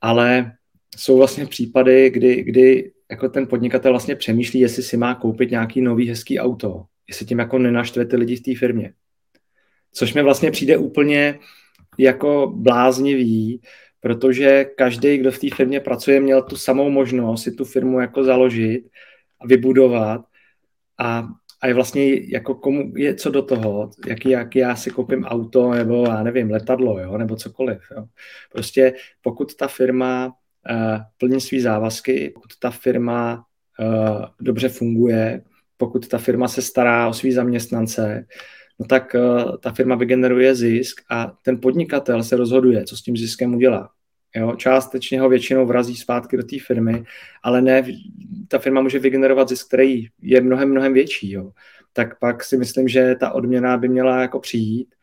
Ale 0.00 0.52
jsou 0.96 1.16
vlastně 1.18 1.46
případy, 1.46 2.10
kdy, 2.10 2.42
kdy 2.42 2.92
jako 3.10 3.28
ten 3.28 3.46
podnikatel 3.46 3.92
vlastně 3.92 4.16
přemýšlí, 4.16 4.60
jestli 4.60 4.82
si 4.82 4.96
má 4.96 5.14
koupit 5.14 5.50
nějaký 5.50 5.80
nový 5.80 6.08
hezký 6.08 6.38
auto, 6.38 6.84
jestli 7.08 7.26
tím 7.26 7.38
jako 7.38 7.58
nenaštve 7.58 8.06
ty 8.06 8.16
lidi 8.16 8.36
v 8.36 8.42
té 8.42 8.54
firmě. 8.58 8.92
Což 9.92 10.14
mi 10.14 10.22
vlastně 10.22 10.50
přijde 10.50 10.76
úplně 10.76 11.38
jako 11.98 12.52
bláznivý, 12.56 13.60
protože 14.06 14.64
každý, 14.64 15.18
kdo 15.18 15.30
v 15.30 15.38
té 15.38 15.50
firmě 15.50 15.80
pracuje, 15.80 16.20
měl 16.20 16.42
tu 16.42 16.56
samou 16.56 16.90
možnost 16.90 17.42
si 17.42 17.52
tu 17.52 17.64
firmu 17.64 18.00
jako 18.00 18.24
založit 18.24 18.84
a 19.40 19.46
vybudovat 19.46 20.20
a, 20.98 21.28
a 21.60 21.66
je 21.66 21.74
vlastně 21.74 22.30
jako 22.32 22.54
komu 22.54 22.92
je 22.96 23.14
co 23.14 23.30
do 23.30 23.42
toho, 23.42 23.90
jaký, 24.06 24.30
jak 24.30 24.56
já 24.56 24.76
si 24.76 24.90
koupím 24.90 25.24
auto 25.24 25.70
nebo 25.70 26.04
já 26.06 26.22
nevím, 26.22 26.50
letadlo, 26.50 27.00
jo, 27.00 27.18
nebo 27.18 27.36
cokoliv. 27.36 27.78
Jo. 27.96 28.04
Prostě 28.52 28.94
pokud 29.22 29.56
ta 29.56 29.68
firma 29.68 30.26
uh, 30.26 30.98
plní 31.18 31.40
své 31.40 31.60
závazky, 31.60 32.30
pokud 32.34 32.50
ta 32.60 32.70
firma 32.70 33.44
uh, 33.80 34.24
dobře 34.40 34.68
funguje, 34.68 35.42
pokud 35.76 36.08
ta 36.08 36.18
firma 36.18 36.48
se 36.48 36.62
stará 36.62 37.08
o 37.08 37.12
svý 37.12 37.32
zaměstnance, 37.32 38.26
no 38.78 38.86
tak 38.86 39.14
uh, 39.14 39.56
ta 39.56 39.72
firma 39.72 39.94
vygeneruje 39.94 40.54
zisk 40.54 41.00
a 41.10 41.32
ten 41.42 41.60
podnikatel 41.60 42.22
se 42.22 42.36
rozhoduje, 42.36 42.84
co 42.84 42.96
s 42.96 43.02
tím 43.02 43.16
ziskem 43.16 43.54
udělá. 43.54 43.95
Jo, 44.36 44.56
částečně 44.56 45.20
ho 45.20 45.28
většinou 45.28 45.66
vrazí 45.66 45.96
zpátky 45.96 46.36
do 46.36 46.42
té 46.42 46.56
firmy, 46.66 47.04
ale 47.42 47.62
ne, 47.62 47.84
ta 48.48 48.58
firma 48.58 48.80
může 48.80 48.98
vygenerovat 48.98 49.48
zisk, 49.48 49.66
který 49.66 50.06
je 50.22 50.40
mnohem, 50.40 50.70
mnohem 50.70 50.92
větší. 50.92 51.32
Jo. 51.32 51.50
Tak 51.92 52.18
pak 52.18 52.44
si 52.44 52.56
myslím, 52.56 52.88
že 52.88 53.14
ta 53.20 53.30
odměna 53.30 53.76
by 53.76 53.88
měla 53.88 54.20
jako 54.20 54.40
přijít. 54.40 54.94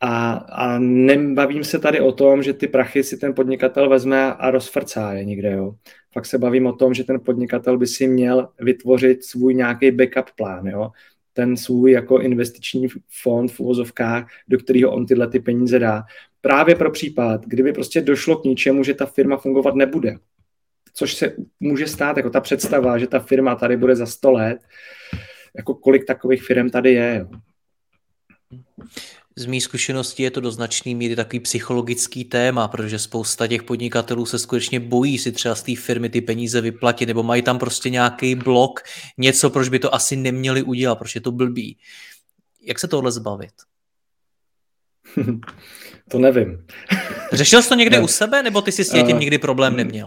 A, 0.00 0.32
a 0.32 0.78
nebavím 0.78 1.64
se 1.64 1.78
tady 1.78 2.00
o 2.00 2.12
tom, 2.12 2.42
že 2.42 2.52
ty 2.52 2.68
prachy 2.68 3.04
si 3.04 3.16
ten 3.16 3.34
podnikatel 3.34 3.88
vezme 3.88 4.34
a 4.34 4.50
rozfrcá 4.50 5.12
je 5.12 5.24
někde. 5.24 5.52
Jo. 5.52 5.74
Fakt 6.12 6.26
se 6.26 6.38
bavím 6.38 6.66
o 6.66 6.72
tom, 6.72 6.94
že 6.94 7.04
ten 7.04 7.20
podnikatel 7.20 7.78
by 7.78 7.86
si 7.86 8.06
měl 8.06 8.48
vytvořit 8.60 9.24
svůj 9.24 9.54
nějaký 9.54 9.90
backup 9.90 10.30
plán. 10.36 10.66
Jo 10.66 10.90
ten 11.38 11.56
svůj 11.56 11.92
jako 11.92 12.20
investiční 12.20 12.88
fond 13.22 13.52
v 13.52 13.60
uvozovkách, 13.60 14.28
do 14.48 14.58
kterého 14.58 14.92
on 14.92 15.06
tyhle 15.06 15.28
ty 15.28 15.40
peníze 15.40 15.78
dá. 15.78 16.02
Právě 16.40 16.74
pro 16.74 16.90
případ, 16.90 17.46
kdyby 17.46 17.72
prostě 17.72 18.00
došlo 18.00 18.36
k 18.36 18.44
ničemu, 18.44 18.84
že 18.84 18.94
ta 18.94 19.06
firma 19.06 19.36
fungovat 19.36 19.74
nebude. 19.74 20.16
Což 20.94 21.14
se 21.14 21.36
může 21.60 21.86
stát, 21.86 22.16
jako 22.16 22.30
ta 22.30 22.40
představa, 22.40 22.98
že 22.98 23.06
ta 23.06 23.18
firma 23.18 23.54
tady 23.54 23.76
bude 23.76 23.96
za 23.96 24.06
100 24.06 24.30
let, 24.30 24.58
jako 25.56 25.74
kolik 25.74 26.06
takových 26.06 26.42
firm 26.42 26.70
tady 26.70 26.92
je. 26.92 27.26
Jo 27.30 27.40
z 29.38 29.46
mý 29.46 29.60
zkušenosti 29.60 30.22
je 30.22 30.30
to 30.30 30.40
do 30.40 30.50
značný 30.50 30.94
míry 30.94 31.16
takový 31.16 31.40
psychologický 31.40 32.24
téma, 32.24 32.68
protože 32.68 32.98
spousta 32.98 33.46
těch 33.46 33.62
podnikatelů 33.62 34.26
se 34.26 34.38
skutečně 34.38 34.80
bojí 34.80 35.18
si 35.18 35.32
třeba 35.32 35.54
z 35.54 35.62
té 35.62 35.76
firmy 35.76 36.08
ty 36.08 36.20
peníze 36.20 36.60
vyplatit, 36.60 37.06
nebo 37.06 37.22
mají 37.22 37.42
tam 37.42 37.58
prostě 37.58 37.90
nějaký 37.90 38.34
blok, 38.34 38.80
něco, 39.18 39.50
proč 39.50 39.68
by 39.68 39.78
to 39.78 39.94
asi 39.94 40.16
neměli 40.16 40.62
udělat, 40.62 40.94
proč 40.94 41.14
je 41.14 41.20
to 41.20 41.32
blbý. 41.32 41.78
Jak 42.62 42.78
se 42.78 42.88
tohle 42.88 43.12
zbavit? 43.12 43.52
to 46.10 46.18
nevím. 46.18 46.66
Řešil 47.32 47.62
jsi 47.62 47.68
to 47.68 47.74
někdy 47.74 47.96
ne. 47.96 48.02
u 48.02 48.06
sebe, 48.06 48.42
nebo 48.42 48.62
ty 48.62 48.72
jsi 48.72 48.84
s 48.84 48.90
tím 48.90 49.18
nikdy 49.18 49.38
problém 49.38 49.76
neměl? 49.76 50.06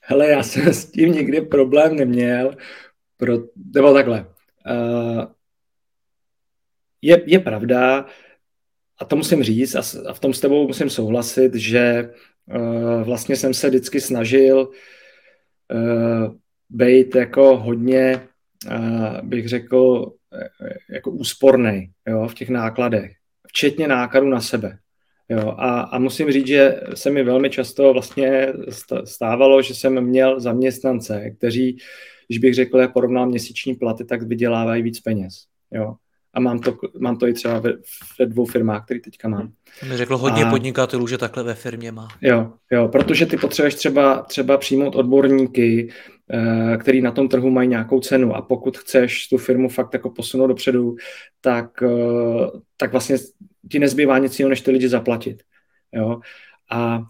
Hele, 0.00 0.28
já 0.28 0.42
jsem 0.42 0.74
s 0.74 0.90
tím 0.90 1.12
nikdy 1.12 1.40
problém 1.40 1.96
neměl, 1.96 2.56
pro, 3.16 3.38
nebo 3.74 3.94
takhle. 3.94 4.26
Uh, 4.70 5.24
je, 7.02 7.22
je 7.26 7.38
pravda, 7.38 8.06
a 9.02 9.04
to 9.04 9.16
musím 9.16 9.42
říct 9.42 9.74
a 9.74 10.12
v 10.12 10.20
tom 10.20 10.34
s 10.34 10.40
tebou 10.40 10.66
musím 10.66 10.90
souhlasit, 10.90 11.54
že 11.54 12.10
uh, 12.54 13.02
vlastně 13.02 13.36
jsem 13.36 13.54
se 13.54 13.68
vždycky 13.68 14.00
snažil 14.00 14.68
uh, 14.68 16.34
být 16.70 17.14
jako 17.14 17.56
hodně, 17.56 18.28
uh, 18.70 19.20
bych 19.22 19.48
řekl, 19.48 20.12
jako 20.90 21.10
úsporný 21.10 21.90
jo, 22.08 22.28
v 22.28 22.34
těch 22.34 22.48
nákladech, 22.48 23.12
včetně 23.48 23.88
nákladů 23.88 24.28
na 24.28 24.40
sebe. 24.40 24.78
Jo, 25.28 25.54
a, 25.58 25.80
a 25.80 25.98
musím 25.98 26.30
říct, 26.30 26.46
že 26.46 26.80
se 26.94 27.10
mi 27.10 27.22
velmi 27.22 27.50
často 27.50 27.92
vlastně 27.92 28.52
stávalo, 29.04 29.62
že 29.62 29.74
jsem 29.74 30.00
měl 30.00 30.40
zaměstnance, 30.40 31.30
kteří, 31.30 31.76
když 32.28 32.38
bych 32.38 32.54
řekl, 32.54 32.88
porovnal 32.88 33.26
měsíční 33.26 33.74
platy, 33.74 34.04
tak 34.04 34.22
vydělávají 34.22 34.82
víc 34.82 35.00
peněz. 35.00 35.34
Jo. 35.70 35.94
A 36.34 36.40
mám 36.40 36.58
to, 36.58 36.78
mám 36.98 37.16
to 37.16 37.28
i 37.28 37.32
třeba 37.32 37.58
ve, 37.58 37.72
ve 38.18 38.26
dvou 38.26 38.44
firmách, 38.44 38.84
které 38.84 39.00
teďka 39.00 39.28
mám. 39.28 39.52
To 39.80 39.86
mi 39.86 39.96
řeklo 39.96 40.18
hodně 40.18 40.44
a, 40.44 40.50
podnikatelů, 40.50 41.06
že 41.06 41.18
takhle 41.18 41.42
ve 41.42 41.54
firmě 41.54 41.92
má. 41.92 42.08
Jo, 42.20 42.52
jo, 42.70 42.88
protože 42.88 43.26
ty 43.26 43.36
potřebuješ 43.36 43.74
třeba, 43.74 44.22
třeba 44.22 44.56
přijmout 44.56 44.96
odborníky, 44.96 45.88
eh, 46.30 46.76
který 46.76 47.02
na 47.02 47.10
tom 47.10 47.28
trhu 47.28 47.50
mají 47.50 47.68
nějakou 47.68 48.00
cenu 48.00 48.36
a 48.36 48.42
pokud 48.42 48.78
chceš 48.78 49.28
tu 49.28 49.38
firmu 49.38 49.68
fakt 49.68 49.94
jako 49.94 50.10
posunout 50.10 50.46
dopředu, 50.46 50.96
tak, 51.40 51.82
eh, 51.82 52.46
tak 52.76 52.92
vlastně 52.92 53.16
ti 53.70 53.78
nezbývá 53.78 54.18
nic 54.18 54.38
jiného, 54.38 54.50
než 54.50 54.60
ty 54.60 54.70
lidi 54.70 54.88
zaplatit. 54.88 55.42
Jo? 55.92 56.20
A 56.70 57.02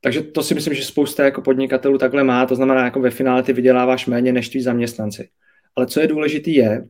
takže 0.00 0.22
to 0.22 0.42
si 0.42 0.54
myslím, 0.54 0.74
že 0.74 0.84
spousta 0.84 1.24
jako 1.24 1.42
podnikatelů 1.42 1.98
takhle 1.98 2.24
má, 2.24 2.46
to 2.46 2.56
znamená, 2.56 2.84
jako 2.84 3.00
ve 3.00 3.10
finále 3.10 3.42
ty 3.42 3.52
vyděláváš 3.52 4.06
méně 4.06 4.32
než 4.32 4.48
tví 4.48 4.62
zaměstnanci. 4.62 5.28
Ale 5.76 5.86
co 5.86 6.00
je 6.00 6.06
důležité 6.06 6.50
je, 6.50 6.84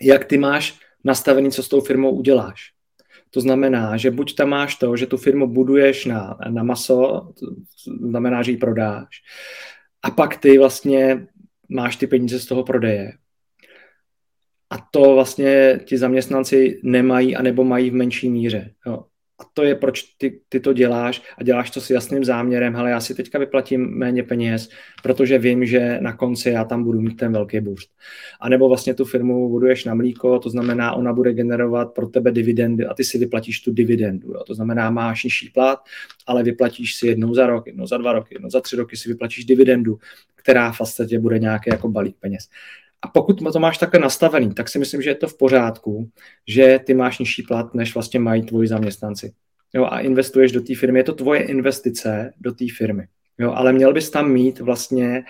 jak 0.00 0.24
ty 0.24 0.38
máš 0.38 0.78
nastavený, 1.04 1.50
co 1.50 1.62
s 1.62 1.68
tou 1.68 1.80
firmou 1.80 2.10
uděláš. 2.10 2.70
To 3.30 3.40
znamená, 3.40 3.96
že 3.96 4.10
buď 4.10 4.34
tam 4.34 4.48
máš 4.48 4.76
to, 4.76 4.96
že 4.96 5.06
tu 5.06 5.16
firmu 5.16 5.46
buduješ 5.46 6.04
na, 6.04 6.38
na 6.50 6.62
maso, 6.62 7.32
to 7.40 7.46
znamená, 8.08 8.42
že 8.42 8.50
ji 8.50 8.56
prodáš, 8.56 9.22
a 10.02 10.10
pak 10.10 10.36
ty 10.36 10.58
vlastně 10.58 11.26
máš 11.68 11.96
ty 11.96 12.06
peníze 12.06 12.40
z 12.40 12.46
toho 12.46 12.64
prodeje. 12.64 13.12
A 14.70 14.78
to 14.90 15.14
vlastně 15.14 15.80
ti 15.84 15.98
zaměstnanci 15.98 16.80
nemají, 16.82 17.36
anebo 17.36 17.64
mají 17.64 17.90
v 17.90 17.94
menší 17.94 18.30
míře. 18.30 18.74
Jo. 18.86 19.04
A 19.40 19.44
to 19.54 19.62
je, 19.62 19.74
proč 19.74 20.02
ty, 20.02 20.40
ty 20.48 20.60
to 20.60 20.72
děláš 20.72 21.22
a 21.38 21.44
děláš 21.44 21.70
to 21.70 21.80
s 21.80 21.90
jasným 21.90 22.24
záměrem, 22.24 22.76
ale 22.76 22.90
já 22.90 23.00
si 23.00 23.14
teďka 23.14 23.38
vyplatím 23.38 23.98
méně 23.98 24.22
peněz, 24.22 24.68
protože 25.02 25.38
vím, 25.38 25.66
že 25.66 25.98
na 26.00 26.16
konci 26.16 26.50
já 26.50 26.64
tam 26.64 26.84
budu 26.84 27.00
mít 27.00 27.16
ten 27.16 27.32
velký 27.32 27.60
boost. 27.60 27.90
A 28.40 28.48
nebo 28.48 28.68
vlastně 28.68 28.94
tu 28.94 29.04
firmu 29.04 29.48
buduješ 29.48 29.84
na 29.84 29.94
mlíko, 29.94 30.38
to 30.38 30.50
znamená, 30.50 30.92
ona 30.92 31.12
bude 31.12 31.34
generovat 31.34 31.94
pro 31.94 32.06
tebe 32.06 32.32
dividendy 32.32 32.86
a 32.86 32.94
ty 32.94 33.04
si 33.04 33.18
vyplatíš 33.18 33.60
tu 33.60 33.72
dividendu. 33.72 34.32
Jo. 34.32 34.44
To 34.46 34.54
znamená, 34.54 34.90
máš 34.90 35.24
nižší 35.24 35.50
plat, 35.50 35.78
ale 36.26 36.42
vyplatíš 36.42 36.94
si 36.94 37.06
jednou 37.06 37.34
za 37.34 37.46
rok, 37.46 37.66
jednou 37.66 37.86
za 37.86 37.96
dva 37.96 38.12
roky, 38.12 38.34
jednou 38.34 38.50
za 38.50 38.60
tři 38.60 38.76
roky 38.76 38.96
si 38.96 39.08
vyplatíš 39.08 39.44
dividendu, 39.44 39.98
která 40.36 40.72
v 40.72 40.78
podstatě 40.78 41.18
bude 41.18 41.38
nějaký 41.38 41.70
jako 41.70 41.88
balík 41.88 42.16
peněz. 42.20 42.48
A 43.02 43.08
pokud 43.08 43.52
to 43.52 43.60
máš 43.60 43.78
takhle 43.78 44.00
nastavený, 44.00 44.54
tak 44.54 44.68
si 44.68 44.78
myslím, 44.78 45.02
že 45.02 45.10
je 45.10 45.14
to 45.14 45.28
v 45.28 45.38
pořádku, 45.38 46.10
že 46.48 46.80
ty 46.86 46.94
máš 46.94 47.18
nižší 47.18 47.42
plat, 47.42 47.74
než 47.74 47.94
vlastně 47.94 48.20
mají 48.20 48.42
tvoji 48.42 48.68
zaměstnanci. 48.68 49.32
Jo, 49.74 49.84
a 49.84 50.00
investuješ 50.00 50.52
do 50.52 50.60
té 50.60 50.74
firmy. 50.74 50.98
Je 50.98 51.04
to 51.04 51.12
tvoje 51.12 51.42
investice 51.42 52.32
do 52.40 52.52
té 52.52 52.64
firmy. 52.76 53.06
Jo, 53.38 53.52
ale 53.52 53.72
měl 53.72 53.92
bys 53.92 54.10
tam 54.10 54.30
mít 54.30 54.60
vlastně 54.60 55.24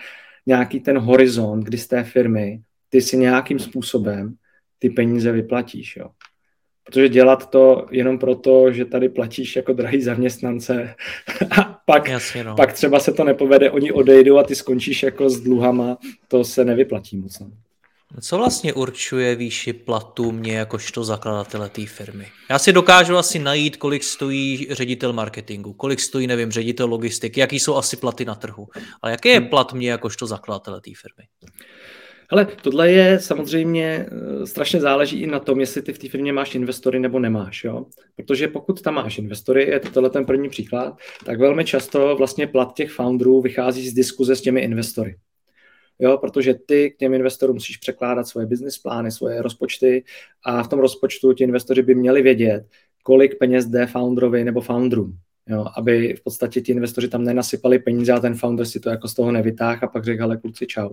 nějaký 0.45 0.79
ten 0.79 0.97
horizont, 0.97 1.63
kdy 1.63 1.77
z 1.77 1.87
té 1.87 2.03
firmy 2.03 2.61
ty 2.89 3.01
si 3.01 3.17
nějakým 3.17 3.59
způsobem 3.59 4.35
ty 4.79 4.89
peníze 4.89 5.31
vyplatíš. 5.31 5.95
Jo. 5.95 6.09
Protože 6.83 7.09
dělat 7.09 7.49
to 7.49 7.87
jenom 7.91 8.19
proto, 8.19 8.71
že 8.71 8.85
tady 8.85 9.09
platíš 9.09 9.55
jako 9.55 9.73
drahý 9.73 10.01
zaměstnance 10.01 10.95
pak, 11.85 12.09
Jasně, 12.09 12.43
no. 12.43 12.55
pak 12.55 12.73
třeba 12.73 12.99
se 12.99 13.13
to 13.13 13.23
nepovede, 13.23 13.71
oni 13.71 13.91
odejdou 13.91 14.37
a 14.37 14.43
ty 14.43 14.55
skončíš 14.55 15.03
jako 15.03 15.29
s 15.29 15.39
dluhama, 15.39 15.97
to 16.27 16.43
se 16.43 16.65
nevyplatí 16.65 17.17
moc. 17.17 17.39
No. 17.39 17.51
Co 18.21 18.37
vlastně 18.37 18.73
určuje 18.73 19.35
výši 19.35 19.73
platu 19.73 20.31
mě 20.31 20.57
jakožto 20.57 21.03
zakladatele 21.03 21.69
té 21.69 21.85
firmy? 21.85 22.27
Já 22.49 22.59
si 22.59 22.73
dokážu 22.73 23.17
asi 23.17 23.39
najít, 23.39 23.77
kolik 23.77 24.03
stojí 24.03 24.67
ředitel 24.71 25.13
marketingu, 25.13 25.73
kolik 25.73 25.99
stojí, 25.99 26.27
nevím, 26.27 26.51
ředitel 26.51 26.87
logistiky, 26.87 27.39
jaký 27.39 27.59
jsou 27.59 27.75
asi 27.75 27.97
platy 27.97 28.25
na 28.25 28.35
trhu. 28.35 28.67
Ale 29.01 29.11
jaký 29.11 29.29
je 29.29 29.41
plat 29.41 29.73
mě 29.73 29.89
jakožto 29.89 30.27
zakladatele 30.27 30.81
té 30.81 30.91
firmy? 31.01 31.27
Ale 32.33 32.47
tohle 32.61 32.91
je 32.91 33.19
samozřejmě 33.19 34.05
eh, 34.11 34.47
strašně 34.47 34.79
záleží 34.79 35.21
i 35.21 35.27
na 35.27 35.39
tom, 35.39 35.59
jestli 35.59 35.81
ty 35.81 35.93
v 35.93 35.99
té 35.99 36.09
firmě 36.09 36.33
máš 36.33 36.55
investory 36.55 36.99
nebo 36.99 37.19
nemáš. 37.19 37.63
Jo? 37.63 37.85
Protože 38.15 38.47
pokud 38.47 38.81
tam 38.81 38.93
máš 38.93 39.17
investory, 39.17 39.63
je 39.63 39.79
to 39.79 39.89
tohle 39.89 40.09
ten 40.09 40.25
první 40.25 40.49
příklad, 40.49 40.97
tak 41.25 41.39
velmi 41.39 41.65
často 41.65 42.15
vlastně 42.15 42.47
plat 42.47 42.73
těch 42.75 42.91
founderů 42.91 43.41
vychází 43.41 43.89
z 43.89 43.93
diskuze 43.93 44.35
s 44.35 44.41
těmi 44.41 44.61
investory. 44.61 45.15
Jo, 45.99 46.17
protože 46.17 46.53
ty 46.53 46.91
k 46.91 46.97
těm 46.97 47.13
investorům 47.13 47.55
musíš 47.55 47.77
překládat 47.77 48.27
svoje 48.27 48.45
business 48.45 48.77
plány, 48.77 49.11
svoje 49.11 49.41
rozpočty 49.41 50.03
a 50.45 50.63
v 50.63 50.67
tom 50.67 50.79
rozpočtu 50.79 51.33
ti 51.33 51.43
investoři 51.43 51.81
by 51.81 51.95
měli 51.95 52.21
vědět, 52.21 52.65
kolik 53.03 53.37
peněz 53.39 53.65
jde 53.65 53.85
founderovi 53.85 54.43
nebo 54.43 54.61
founderům. 54.61 55.17
Jo, 55.47 55.65
aby 55.77 56.15
v 56.17 56.23
podstatě 56.23 56.61
ti 56.61 56.71
investoři 56.71 57.07
tam 57.07 57.23
nenasypali 57.23 57.79
peníze 57.79 58.13
a 58.13 58.19
ten 58.19 58.35
founder 58.35 58.65
si 58.65 58.79
to 58.79 58.89
jako 58.89 59.07
z 59.07 59.13
toho 59.13 59.31
nevytáhl 59.31 59.79
a 59.83 59.87
pak 59.87 60.03
řekl, 60.03 60.23
ale 60.23 60.37
kluci 60.37 60.67
čau. 60.67 60.89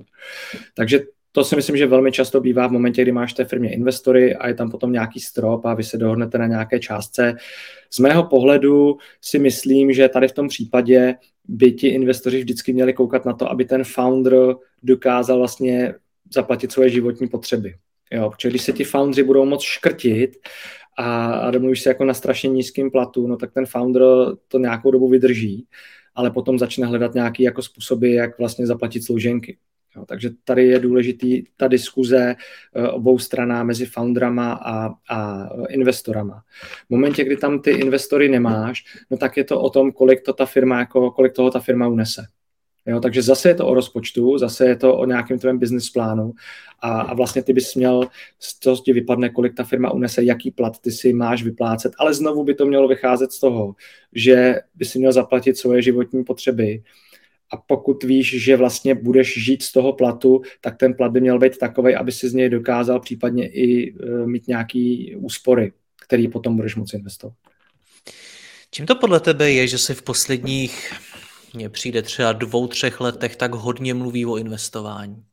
Takže 0.75 1.01
to 1.33 1.45
si 1.45 1.57
myslím, 1.57 1.77
že 1.77 1.87
velmi 1.87 2.13
často 2.13 2.41
bývá 2.41 2.67
v 2.67 2.73
momentě, 2.73 3.03
kdy 3.03 3.13
máš 3.13 3.33
té 3.33 3.45
firmě 3.45 3.73
investory 3.73 4.37
a 4.37 4.49
je 4.49 4.55
tam 4.55 4.71
potom 4.71 4.93
nějaký 4.93 5.21
strop 5.21 5.67
a 5.67 5.75
vy 5.75 5.85
se 5.85 5.99
dohodnete 5.99 6.39
na 6.39 6.47
nějaké 6.47 6.79
částce. 6.79 7.37
Z 7.91 7.99
mého 7.99 8.25
pohledu 8.25 8.97
si 9.21 9.39
myslím, 9.39 9.93
že 9.93 10.09
tady 10.09 10.29
v 10.29 10.33
tom 10.33 10.49
případě 10.49 11.15
by 11.49 11.73
ti 11.73 11.89
investoři 11.89 12.39
vždycky 12.39 12.73
měli 12.73 12.93
koukat 12.93 13.25
na 13.25 13.33
to, 13.33 13.51
aby 13.51 13.65
ten 13.65 13.85
founder 13.85 14.55
dokázal 14.83 15.39
vlastně 15.39 15.95
zaplatit 16.35 16.73
svoje 16.73 16.89
životní 16.89 17.29
potřeby. 17.29 17.75
Jo, 18.13 18.31
protože 18.31 18.49
když 18.49 18.63
se 18.63 18.73
ti 18.73 18.85
foundři 18.85 19.23
budou 19.23 19.45
moc 19.45 19.63
škrtit 19.63 20.31
a, 20.99 21.33
a 21.33 21.51
domluvíš 21.51 21.81
se 21.81 21.91
jako 21.91 22.05
na 22.05 22.15
strašně 22.15 22.51
nízkým 22.51 22.91
platu, 22.91 23.27
no 23.27 23.37
tak 23.37 23.53
ten 23.53 23.67
founder 23.67 24.03
to 24.49 24.59
nějakou 24.59 24.91
dobu 24.91 25.09
vydrží, 25.09 25.67
ale 26.15 26.31
potom 26.31 26.59
začne 26.59 26.87
hledat 26.87 27.15
nějaké 27.15 27.43
jako 27.43 27.63
způsoby, 27.63 28.15
jak 28.15 28.39
vlastně 28.39 28.67
zaplatit 28.67 29.05
slouženky. 29.05 29.57
Jo, 29.97 30.05
takže 30.07 30.31
tady 30.45 30.67
je 30.67 30.79
důležitý 30.79 31.45
ta 31.57 31.69
diskuze 31.69 32.37
eh, 32.75 32.89
obou 32.89 33.19
straná 33.19 33.65
mezi 33.65 33.87
founderama 33.87 34.53
a, 34.53 34.91
a 35.11 35.49
investorama. 35.69 36.43
V 36.87 36.91
momentě, 36.91 37.25
kdy 37.25 37.37
tam 37.37 37.61
ty 37.61 37.71
investory 37.71 38.29
nemáš, 38.29 38.85
no 39.11 39.17
tak 39.17 39.37
je 39.37 39.45
to 39.45 39.61
o 39.61 39.71
tom, 39.71 39.93
kolik 39.93 40.23
to 40.23 40.33
ta 40.33 40.47
firma, 40.47 40.79
jako, 40.79 41.11
kolik 41.11 41.33
toho 41.33 41.51
ta 41.51 41.61
firma 41.61 41.89
unese. 41.89 42.23
Jo, 42.87 43.01
takže 43.01 43.23
zase 43.23 43.49
je 43.49 43.55
to 43.55 43.67
o 43.67 43.75
rozpočtu, 43.75 44.39
zase 44.39 44.67
je 44.67 44.77
to 44.77 44.97
o 44.97 45.05
nějakém 45.05 45.39
tvém 45.39 45.59
business 45.59 45.91
plánu 45.91 46.33
a, 46.81 47.01
a 47.01 47.15
vlastně 47.15 47.43
ty 47.43 47.53
bys 47.53 47.75
měl, 47.75 48.09
toho 48.63 48.77
ti 48.77 48.93
vypadne, 48.93 49.29
kolik 49.29 49.55
ta 49.57 49.65
firma 49.65 49.91
unese, 49.91 50.25
jaký 50.25 50.51
plat 50.51 50.81
ty 50.81 50.93
si 50.93 51.13
máš 51.13 51.43
vyplácet, 51.43 51.93
ale 51.99 52.15
znovu 52.15 52.45
by 52.45 52.55
to 52.55 52.67
mělo 52.67 52.89
vycházet 52.89 53.33
z 53.33 53.41
toho, 53.41 53.75
že 54.15 54.61
by 54.75 54.85
si 54.85 54.99
měl 54.99 55.13
zaplatit 55.13 55.59
svoje 55.59 55.83
životní 55.83 56.25
potřeby, 56.25 56.83
a 57.51 57.57
pokud 57.57 58.05
víš, 58.05 58.45
že 58.45 58.57
vlastně 58.57 58.95
budeš 58.95 59.45
žít 59.45 59.63
z 59.63 59.73
toho 59.73 59.93
platu, 59.93 60.43
tak 60.61 60.77
ten 60.77 60.95
plat 60.95 61.13
by 61.13 61.21
měl 61.21 61.39
být 61.39 61.59
takový, 61.59 61.95
aby 61.95 62.13
si 62.13 62.29
z 62.29 62.35
něj 62.35 62.49
dokázal 62.49 63.01
případně 63.01 63.49
i 63.49 63.95
e, 63.95 64.27
mít 64.27 64.49
nějaký 64.49 65.17
úspory, 65.17 65.73
který 66.01 66.29
potom 66.29 66.57
budeš 66.57 66.77
moci 66.77 66.97
investovat. 66.97 67.35
Čím 68.71 68.87
to 68.87 68.95
podle 68.95 69.21
tebe 69.21 69.51
je, 69.51 69.67
že 69.69 69.79
se 69.79 69.95
v 69.95 70.03
posledních, 70.03 70.93
mně 71.55 71.69
přijde 71.69 72.03
třeba 72.03 72.33
dvou, 72.33 72.67
třech 72.67 73.01
letech, 73.01 73.37
tak 73.37 73.55
hodně 73.55 73.95
mluví 73.95 74.27
o 74.27 74.37
investování? 74.37 75.25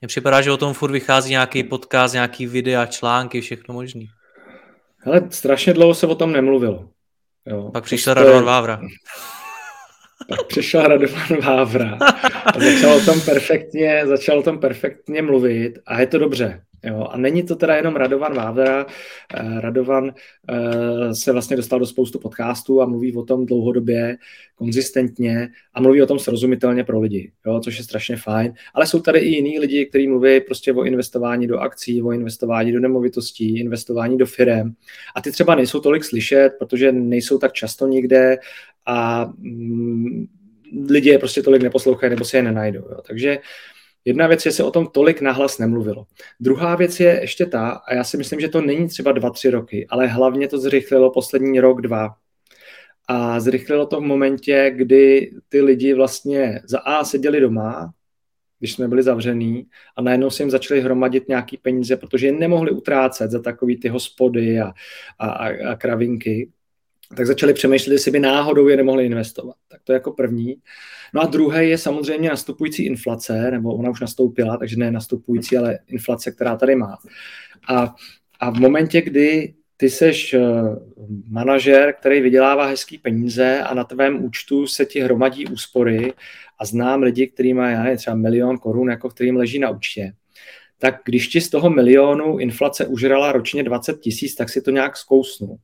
Mně 0.00 0.08
připadá, 0.08 0.42
že 0.42 0.52
o 0.52 0.56
tom 0.56 0.74
furt 0.74 0.92
vychází 0.92 1.30
nějaký 1.30 1.62
podcast, 1.62 2.14
nějaký 2.14 2.46
videa, 2.46 2.86
články, 2.86 3.40
všechno 3.40 3.74
možný. 3.74 4.08
Ale 5.06 5.22
strašně 5.30 5.72
dlouho 5.72 5.94
se 5.94 6.06
o 6.06 6.14
tom 6.14 6.32
nemluvilo. 6.32 6.88
Jo. 7.46 7.70
Pak 7.72 7.84
přišel 7.84 8.14
prostě... 8.14 8.24
Radovan 8.24 8.44
Vávra. 8.44 8.80
Pak 10.28 10.46
přišel 10.46 10.82
Radovan 10.82 11.40
Vávra 11.46 11.98
a 12.46 12.60
začal 12.60 12.96
o 12.96 13.00
tom 13.00 13.20
perfektně, 13.20 14.02
začal 14.06 14.38
o 14.38 14.42
tom 14.42 14.58
perfektně 14.58 15.22
mluvit 15.22 15.78
a 15.86 16.00
je 16.00 16.06
to 16.06 16.18
dobře. 16.18 16.62
Jo, 16.84 17.06
a 17.10 17.16
není 17.16 17.42
to 17.42 17.56
teda 17.56 17.76
jenom 17.76 17.96
Radovan 17.96 18.34
Vávra. 18.34 18.86
Eh, 19.34 19.60
Radovan 19.60 20.12
eh, 20.50 21.14
se 21.14 21.32
vlastně 21.32 21.56
dostal 21.56 21.78
do 21.78 21.86
spoustu 21.86 22.18
podcastů 22.18 22.82
a 22.82 22.86
mluví 22.86 23.16
o 23.16 23.22
tom 23.22 23.46
dlouhodobě, 23.46 24.16
konzistentně 24.54 25.48
a 25.74 25.80
mluví 25.80 26.02
o 26.02 26.06
tom 26.06 26.18
srozumitelně 26.18 26.84
pro 26.84 27.00
lidi, 27.00 27.32
jo, 27.46 27.60
což 27.60 27.78
je 27.78 27.84
strašně 27.84 28.16
fajn. 28.16 28.52
Ale 28.74 28.86
jsou 28.86 29.00
tady 29.00 29.18
i 29.18 29.28
jiní 29.28 29.58
lidi, 29.58 29.86
kteří 29.86 30.08
mluví 30.08 30.40
prostě 30.40 30.72
o 30.72 30.84
investování 30.84 31.46
do 31.46 31.58
akcí, 31.58 32.02
o 32.02 32.12
investování 32.12 32.72
do 32.72 32.80
nemovitostí, 32.80 33.58
investování 33.58 34.18
do 34.18 34.26
firem. 34.26 34.74
A 35.14 35.20
ty 35.20 35.32
třeba 35.32 35.54
nejsou 35.54 35.80
tolik 35.80 36.04
slyšet, 36.04 36.50
protože 36.58 36.92
nejsou 36.92 37.38
tak 37.38 37.52
často 37.52 37.86
nikde 37.86 38.38
a 38.86 39.26
mm, 39.38 40.26
lidi 40.88 41.10
je 41.10 41.18
prostě 41.18 41.42
tolik 41.42 41.62
neposlouchají 41.62 42.10
nebo 42.10 42.24
si 42.24 42.36
je 42.36 42.42
nenajdou. 42.42 42.80
Jo. 42.80 43.00
Takže 43.06 43.38
Jedna 44.04 44.26
věc 44.26 44.46
je, 44.46 44.52
se 44.52 44.64
o 44.64 44.70
tom 44.70 44.86
tolik 44.86 45.20
nahlas 45.20 45.58
nemluvilo. 45.58 46.06
Druhá 46.40 46.76
věc 46.76 47.00
je 47.00 47.20
ještě 47.20 47.46
ta, 47.46 47.70
a 47.70 47.94
já 47.94 48.04
si 48.04 48.16
myslím, 48.16 48.40
že 48.40 48.48
to 48.48 48.60
není 48.60 48.88
třeba 48.88 49.12
dva, 49.12 49.30
tři 49.30 49.50
roky, 49.50 49.86
ale 49.90 50.06
hlavně 50.06 50.48
to 50.48 50.58
zrychlilo 50.58 51.10
poslední 51.10 51.60
rok, 51.60 51.80
dva. 51.80 52.14
A 53.08 53.40
zrychlilo 53.40 53.86
to 53.86 54.00
v 54.00 54.04
momentě, 54.04 54.72
kdy 54.76 55.30
ty 55.48 55.60
lidi 55.60 55.94
vlastně 55.94 56.60
za 56.64 56.78
A 56.78 57.04
seděli 57.04 57.40
doma, 57.40 57.92
když 58.58 58.72
jsme 58.72 58.88
byli 58.88 59.02
zavřený 59.02 59.66
a 59.96 60.02
najednou 60.02 60.30
si 60.30 60.42
jim 60.42 60.50
začali 60.50 60.80
hromadit 60.80 61.28
nějaký 61.28 61.56
peníze, 61.56 61.96
protože 61.96 62.26
je 62.26 62.32
nemohli 62.32 62.70
utrácet 62.70 63.30
za 63.30 63.42
takový 63.42 63.80
ty 63.80 63.88
hospody 63.88 64.60
a, 64.60 64.72
a, 65.18 65.48
a 65.70 65.76
kravinky. 65.76 66.50
Tak 67.16 67.26
začali 67.26 67.54
přemýšlet, 67.54 67.92
jestli 67.92 68.10
by 68.10 68.20
náhodou 68.20 68.68
je 68.68 68.76
nemohli 68.76 69.06
investovat. 69.06 69.56
Tak 69.68 69.80
to 69.84 69.92
je 69.92 69.94
jako 69.94 70.12
první. 70.12 70.56
No 71.14 71.22
a 71.22 71.26
druhé 71.26 71.64
je 71.64 71.78
samozřejmě 71.78 72.28
nastupující 72.28 72.86
inflace, 72.86 73.50
nebo 73.50 73.74
ona 73.74 73.90
už 73.90 74.00
nastoupila, 74.00 74.56
takže 74.56 74.76
ne 74.76 74.90
nastupující, 74.90 75.56
ale 75.56 75.78
inflace, 75.86 76.32
která 76.32 76.56
tady 76.56 76.76
má. 76.76 76.98
A, 77.68 77.94
a 78.40 78.50
v 78.50 78.60
momentě, 78.60 79.02
kdy 79.02 79.54
ty 79.76 79.90
seš 79.90 80.34
eh, 80.34 80.40
manažer, 81.28 81.94
který 81.98 82.20
vydělává 82.20 82.66
hezký 82.66 82.98
peníze 82.98 83.62
a 83.62 83.74
na 83.74 83.84
tvém 83.84 84.24
účtu 84.24 84.66
se 84.66 84.84
ti 84.84 85.00
hromadí 85.00 85.46
úspory 85.46 86.12
a 86.58 86.64
znám 86.64 87.02
lidi, 87.02 87.26
kteří 87.26 87.54
mají 87.54 87.74
já 87.74 87.82
nevím, 87.82 87.98
třeba 87.98 88.16
milion 88.16 88.58
korun, 88.58 88.90
jako 88.90 89.08
kterým 89.08 89.36
leží 89.36 89.58
na 89.58 89.70
účtě, 89.70 90.12
tak 90.78 91.00
když 91.04 91.28
ti 91.28 91.40
z 91.40 91.50
toho 91.50 91.70
milionu 91.70 92.38
inflace 92.38 92.86
užrala 92.86 93.32
ročně 93.32 93.62
20 93.62 94.00
tisíc, 94.00 94.34
tak 94.34 94.48
si 94.48 94.62
to 94.62 94.70
nějak 94.70 94.96
zkousnu. 94.96 95.58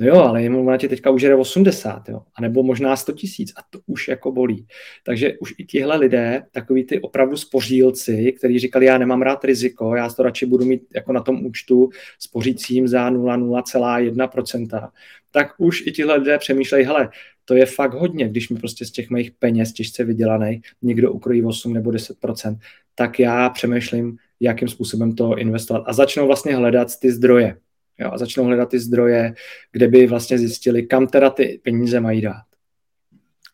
No 0.00 0.06
jo, 0.06 0.16
ale 0.16 0.42
jemu 0.42 0.60
ona 0.60 0.76
ti 0.76 0.88
teďka 0.88 1.10
užere 1.10 1.36
80, 1.36 2.08
jo, 2.08 2.22
anebo 2.34 2.62
možná 2.62 2.96
100 2.96 3.12
tisíc 3.12 3.52
a 3.56 3.60
to 3.70 3.78
už 3.86 4.08
jako 4.08 4.32
bolí. 4.32 4.66
Takže 5.04 5.38
už 5.40 5.54
i 5.58 5.64
tihle 5.64 5.96
lidé, 5.96 6.42
takový 6.52 6.84
ty 6.84 7.00
opravdu 7.00 7.36
spořílci, 7.36 8.32
kteří 8.38 8.58
říkali, 8.58 8.86
já 8.86 8.98
nemám 8.98 9.22
rád 9.22 9.44
riziko, 9.44 9.94
já 9.94 10.08
to 10.08 10.22
radši 10.22 10.46
budu 10.46 10.64
mít 10.64 10.82
jako 10.94 11.12
na 11.12 11.20
tom 11.20 11.46
účtu 11.46 11.88
spořícím 12.18 12.88
za 12.88 13.10
0,01%, 13.10 14.90
tak 15.30 15.48
už 15.58 15.86
i 15.86 15.92
tihle 15.92 16.16
lidé 16.16 16.38
přemýšlejí, 16.38 16.84
hele, 16.84 17.08
to 17.44 17.54
je 17.54 17.66
fakt 17.66 17.94
hodně, 17.94 18.28
když 18.28 18.48
mi 18.48 18.58
prostě 18.58 18.84
z 18.84 18.90
těch 18.90 19.10
mých 19.10 19.30
peněz 19.30 19.72
těžce 19.72 20.04
vydělaných 20.04 20.60
někdo 20.82 21.12
ukrojí 21.12 21.44
8 21.44 21.72
nebo 21.72 21.90
10%, 21.90 22.58
tak 22.94 23.18
já 23.18 23.50
přemýšlím, 23.50 24.16
jakým 24.40 24.68
způsobem 24.68 25.14
to 25.14 25.38
investovat 25.38 25.84
a 25.86 25.92
začnou 25.92 26.26
vlastně 26.26 26.56
hledat 26.56 26.88
ty 27.00 27.12
zdroje. 27.12 27.56
Jo, 28.00 28.10
a 28.12 28.18
začnou 28.18 28.44
hledat 28.44 28.70
ty 28.70 28.78
zdroje, 28.78 29.34
kde 29.72 29.88
by 29.88 30.06
vlastně 30.06 30.38
zjistili, 30.38 30.82
kam 30.82 31.06
teda 31.06 31.30
ty 31.30 31.60
peníze 31.64 32.00
mají 32.00 32.20
dát. 32.20 32.45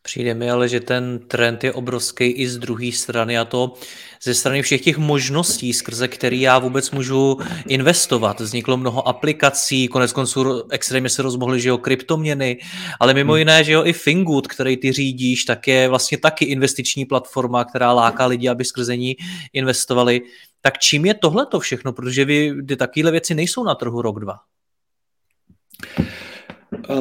Přijde 0.03 0.35
mi 0.35 0.51
ale, 0.51 0.69
že 0.69 0.81
ten 0.81 1.19
trend 1.29 1.65
je 1.65 1.73
obrovský 1.73 2.25
i 2.25 2.49
z 2.49 2.59
druhé 2.59 2.93
strany 2.93 3.39
a 3.39 3.45
to 3.45 3.75
ze 4.23 4.35
strany 4.35 4.63
všech 4.63 4.81
těch 4.81 4.99
možností, 4.99 5.73
skrze 5.73 6.09
který 6.09 6.41
já 6.41 6.59
vůbec 6.59 6.91
můžu 6.91 7.39
investovat. 7.69 8.41
Vzniklo 8.41 8.77
mnoho 8.77 9.09
aplikací, 9.09 9.89
konec 9.89 10.13
konců 10.13 10.65
extrémně 10.71 11.09
se 11.09 11.23
rozmohly, 11.23 11.61
že 11.61 11.69
jo, 11.69 11.79
kryptoměny, 11.79 12.59
ale 13.01 13.15
mimo 13.15 13.33
hmm. 13.33 13.39
jiné, 13.39 13.65
že 13.65 13.73
jo, 13.73 13.85
i 13.85 13.93
Fingood, 13.93 14.47
který 14.47 14.77
ty 14.77 14.93
řídíš, 14.93 15.45
tak 15.45 15.69
je 15.69 15.89
vlastně 15.89 16.19
taky 16.19 16.45
investiční 16.45 17.05
platforma, 17.05 17.65
která 17.65 17.93
láká 17.93 18.27
lidi, 18.27 18.49
aby 18.49 18.65
skrze 18.65 18.97
ní 18.97 19.17
investovali. 19.53 20.21
Tak 20.61 20.79
čím 20.79 21.07
je 21.07 21.15
tohle 21.15 21.47
to 21.47 21.61
všechno? 21.61 21.93
Protože 21.93 22.25
vy, 22.25 22.55
ty 22.69 22.77
takovéhle 22.77 23.11
věci 23.11 23.35
nejsou 23.35 23.65
na 23.65 23.75
trhu 23.75 24.03
rok, 24.03 24.21
dva. 24.21 24.35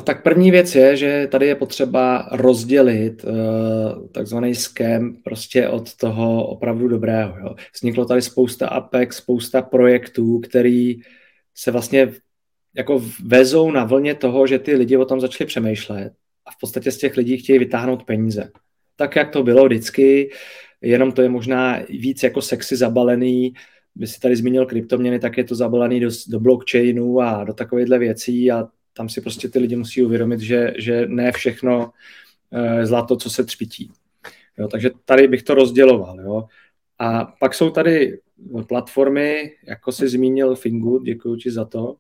Tak 0.04 0.24
první 0.24 0.52
věc 0.52 0.76
je, 0.76 0.96
že 0.96 1.28
tady 1.32 1.48
je 1.48 1.56
potřeba 1.56 2.30
rozdělit 2.32 3.24
uh, 3.24 4.08
takzvaný 4.08 4.56
scam 4.56 5.16
prostě 5.24 5.68
od 5.68 5.96
toho 5.96 6.48
opravdu 6.48 6.88
dobrého. 6.88 7.38
Jo. 7.40 7.56
Vzniklo 7.76 8.06
tady 8.06 8.22
spousta 8.22 8.68
APEX, 8.68 9.18
spousta 9.18 9.62
projektů, 9.62 10.40
který 10.40 10.96
se 11.56 11.72
vlastně 11.72 12.12
jako 12.76 13.04
vezou 13.26 13.72
na 13.72 13.84
vlně 13.84 14.16
toho, 14.16 14.48
že 14.48 14.60
ty 14.60 14.76
lidi 14.76 14.98
o 14.98 15.06
tom 15.06 15.22
začali 15.22 15.48
přemýšlet 15.48 16.14
a 16.46 16.52
v 16.52 16.60
podstatě 16.60 16.92
z 16.92 16.98
těch 16.98 17.18
lidí 17.18 17.38
chtějí 17.38 17.60
vytáhnout 17.60 18.04
peníze. 18.04 18.52
Tak, 18.96 19.16
jak 19.16 19.30
to 19.30 19.44
bylo 19.44 19.66
vždycky, 19.66 20.32
jenom 20.82 21.12
to 21.12 21.22
je 21.22 21.30
možná 21.30 21.80
víc 21.90 22.24
jako 22.24 22.42
sexy 22.42 22.76
zabalený, 22.76 23.54
by 23.96 24.08
si 24.08 24.20
tady 24.20 24.36
zmínil 24.36 24.66
kryptoměny, 24.66 25.20
tak 25.20 25.38
je 25.38 25.44
to 25.44 25.56
zabalený 25.56 26.00
do, 26.00 26.10
do 26.30 26.40
blockchainu 26.40 27.22
a 27.22 27.44
do 27.44 27.54
takovýchhle 27.54 28.00
věcí 28.00 28.52
a 28.52 28.68
tam 28.94 29.10
si 29.10 29.22
prostě 29.22 29.50
ty 29.50 29.60
lidi 29.60 29.76
musí 29.76 30.04
uvědomit, 30.04 30.40
že, 30.40 30.74
že 30.78 31.08
ne 31.08 31.32
všechno 31.32 31.92
je 32.78 32.86
zlato, 32.86 33.16
co 33.16 33.30
se 33.30 33.44
třpití. 33.44 33.92
Jo, 34.58 34.68
takže 34.68 34.90
tady 35.06 35.28
bych 35.28 35.44
to 35.44 35.54
rozděloval. 35.54 36.22
Jo. 36.22 36.48
A 37.00 37.26
pak 37.40 37.54
jsou 37.54 37.70
tady 37.70 38.20
platformy, 38.68 39.52
jako 39.64 39.92
si 39.92 40.10
zmínil 40.10 40.56
Fingood, 40.56 41.04
děkuji 41.04 41.36
ti 41.36 41.52
za 41.52 41.66
to, 41.66 41.96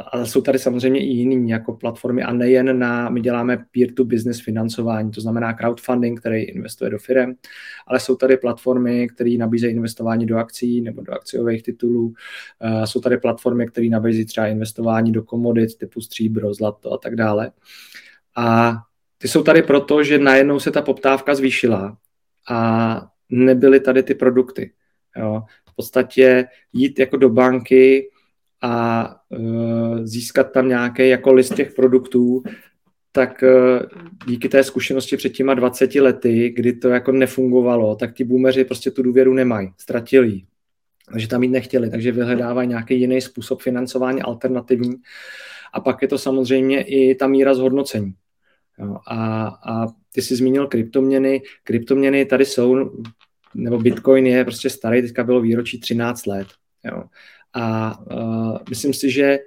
ale 0.00 0.26
jsou 0.26 0.40
tady 0.40 0.58
samozřejmě 0.58 1.00
i 1.00 1.06
jiný 1.06 1.50
jako 1.50 1.72
platformy 1.72 2.22
a 2.22 2.32
nejen 2.32 2.78
na, 2.78 3.08
my 3.08 3.20
děláme 3.20 3.64
peer-to-business 3.72 4.40
financování, 4.40 5.10
to 5.10 5.20
znamená 5.20 5.52
crowdfunding, 5.52 6.20
který 6.20 6.42
investuje 6.42 6.90
do 6.90 6.98
firm, 6.98 7.34
ale 7.86 8.00
jsou 8.00 8.16
tady 8.16 8.36
platformy, 8.36 9.08
které 9.08 9.36
nabízejí 9.38 9.74
investování 9.74 10.26
do 10.26 10.36
akcí 10.36 10.80
nebo 10.80 11.02
do 11.02 11.12
akciových 11.12 11.62
titulů, 11.62 12.06
uh, 12.06 12.84
jsou 12.84 13.00
tady 13.00 13.18
platformy, 13.18 13.66
které 13.66 13.88
nabízejí 13.88 14.24
třeba 14.24 14.46
investování 14.46 15.12
do 15.12 15.22
komodit 15.22 15.78
typu 15.78 16.00
stříbro, 16.00 16.54
zlato 16.54 16.92
a 16.92 16.98
tak 16.98 17.16
dále. 17.16 17.50
A 18.36 18.76
ty 19.18 19.28
jsou 19.28 19.42
tady 19.42 19.62
proto, 19.62 20.04
že 20.04 20.18
najednou 20.18 20.60
se 20.60 20.70
ta 20.70 20.82
poptávka 20.82 21.34
zvýšila 21.34 21.96
a 22.50 23.00
nebyly 23.30 23.80
tady 23.80 24.02
ty 24.02 24.14
produkty. 24.14 24.72
Jo. 25.16 25.42
V 25.70 25.76
podstatě 25.76 26.46
jít 26.72 26.98
jako 26.98 27.16
do 27.16 27.28
banky, 27.28 28.08
a 28.62 29.14
uh, 29.28 29.98
získat 30.04 30.52
tam 30.52 30.68
nějaký 30.68 31.08
jako 31.08 31.32
list 31.32 31.54
těch 31.54 31.74
produktů, 31.74 32.42
tak 33.12 33.42
uh, 33.42 34.02
díky 34.26 34.48
té 34.48 34.64
zkušenosti 34.64 35.16
před 35.16 35.30
těma 35.30 35.54
20 35.54 35.94
lety, 35.94 36.52
kdy 36.56 36.72
to 36.72 36.88
jako 36.88 37.12
nefungovalo, 37.12 37.96
tak 37.96 38.14
ti 38.14 38.24
boomeři 38.24 38.64
prostě 38.64 38.90
tu 38.90 39.02
důvěru 39.02 39.34
nemají, 39.34 39.68
ztratili 39.78 40.42
takže 41.12 41.28
tam 41.28 41.42
jít 41.42 41.48
nechtěli, 41.48 41.90
takže 41.90 42.12
vyhledávají 42.12 42.68
nějaký 42.68 43.00
jiný 43.00 43.20
způsob 43.20 43.62
financování 43.62 44.22
alternativní. 44.22 44.94
A 45.72 45.80
pak 45.80 46.02
je 46.02 46.08
to 46.08 46.18
samozřejmě 46.18 46.82
i 46.82 47.14
ta 47.14 47.26
míra 47.26 47.54
zhodnocení. 47.54 48.14
Jo, 48.78 48.96
a, 49.06 49.46
a 49.46 49.86
ty 50.12 50.22
jsi 50.22 50.36
zmínil 50.36 50.66
kryptoměny. 50.66 51.42
Kryptoměny 51.64 52.24
tady 52.24 52.44
jsou, 52.44 52.90
nebo 53.54 53.78
Bitcoin 53.78 54.26
je 54.26 54.44
prostě 54.44 54.70
starý, 54.70 55.02
teďka 55.02 55.24
bylo 55.24 55.40
výročí 55.40 55.80
13 55.80 56.26
let. 56.26 56.48
Jo. 56.84 57.04
A 57.54 57.98
uh, 58.00 58.58
myslím 58.70 58.94
si, 58.94 59.10
že 59.10 59.38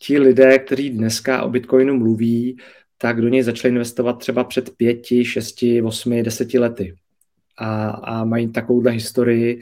ti 0.00 0.18
lidé, 0.18 0.58
kteří 0.58 0.90
dneska 0.90 1.42
o 1.42 1.50
Bitcoinu 1.50 1.98
mluví, 1.98 2.56
tak 2.98 3.20
do 3.20 3.28
něj 3.28 3.42
začali 3.42 3.72
investovat 3.72 4.12
třeba 4.12 4.44
před 4.44 4.70
pěti, 4.76 5.24
šesti, 5.24 5.82
osmi, 5.82 6.22
deseti 6.22 6.58
lety. 6.58 6.96
A, 7.58 7.90
a 7.90 8.24
mají 8.24 8.52
takovouhle 8.52 8.92
historii 8.92 9.60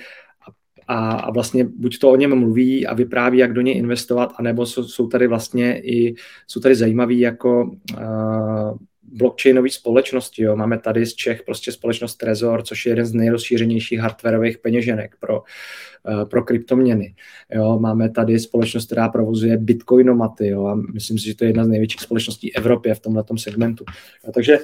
a, 0.89 1.11
a 1.11 1.31
vlastně 1.31 1.65
buď 1.65 1.99
to 1.99 2.11
o 2.11 2.17
něm 2.17 2.39
mluví 2.39 2.87
a 2.87 2.95
vypráví, 2.95 3.39
jak 3.39 3.53
do 3.53 3.61
něj 3.61 3.77
investovat, 3.77 4.33
anebo 4.37 4.67
jsou, 4.67 4.85
jsou 4.85 5.07
tady 5.07 5.27
vlastně 5.27 5.81
i, 5.81 6.15
jsou 6.47 6.61
tady 6.61 6.75
zajímaví 6.75 7.21
jako 7.21 7.65
uh, 7.93 8.79
blockchainové 9.13 9.71
společnosti. 9.71 10.43
Jo. 10.43 10.57
Máme 10.57 10.79
tady 10.79 11.07
z 11.07 11.15
Čech 11.15 11.43
prostě 11.43 11.73
společnost 11.73 12.17
Trezor, 12.17 12.63
což 12.63 12.87
je 12.87 12.93
jeden 12.93 13.07
z 13.07 13.15
nejrozšířenějších 13.15 13.99
hardwareových 13.99 14.59
peněženek 14.59 15.17
pro, 15.21 15.41
uh, 15.41 16.25
pro 16.29 16.43
kryptoměny. 16.45 17.15
Jo. 17.55 17.79
Máme 17.79 18.11
tady 18.11 18.39
společnost, 18.39 18.87
která 18.87 19.09
provozuje 19.09 19.57
bitcoinomaty 19.57 20.49
jo. 20.49 20.67
a 20.67 20.75
myslím 20.75 21.19
si, 21.19 21.27
že 21.27 21.35
to 21.35 21.45
je 21.45 21.49
jedna 21.49 21.65
z 21.65 21.69
největších 21.69 22.01
společností 22.01 22.57
Evropě 22.57 22.95
v 22.95 23.01
tomhle 23.01 23.25
segmentu. 23.37 23.85
Jo. 24.27 24.33
Takže 24.33 24.59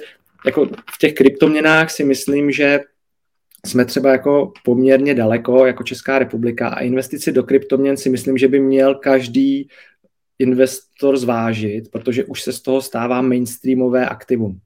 jako 0.45 0.65
v 0.65 0.97
těch 0.99 1.13
kryptoměnách 1.13 1.91
si 1.91 2.03
myslím, 2.03 2.51
že 2.51 2.79
jsme 3.65 3.85
třeba 3.85 4.11
jako 4.11 4.51
poměrně 4.63 5.15
daleko 5.15 5.65
jako 5.65 5.83
Česká 5.83 6.19
republika 6.19 6.69
a 6.69 6.79
investici 6.79 7.31
do 7.31 7.43
kryptoměn 7.43 7.97
si 7.97 8.09
myslím, 8.09 8.37
že 8.37 8.47
by 8.47 8.59
měl 8.59 8.95
každý 8.95 9.67
investor 10.39 11.17
zvážit, 11.17 11.91
protože 11.91 12.25
už 12.25 12.41
se 12.41 12.53
z 12.53 12.61
toho 12.61 12.81
stává 12.81 13.21
mainstreamové 13.21 14.09
aktivum. 14.09 14.59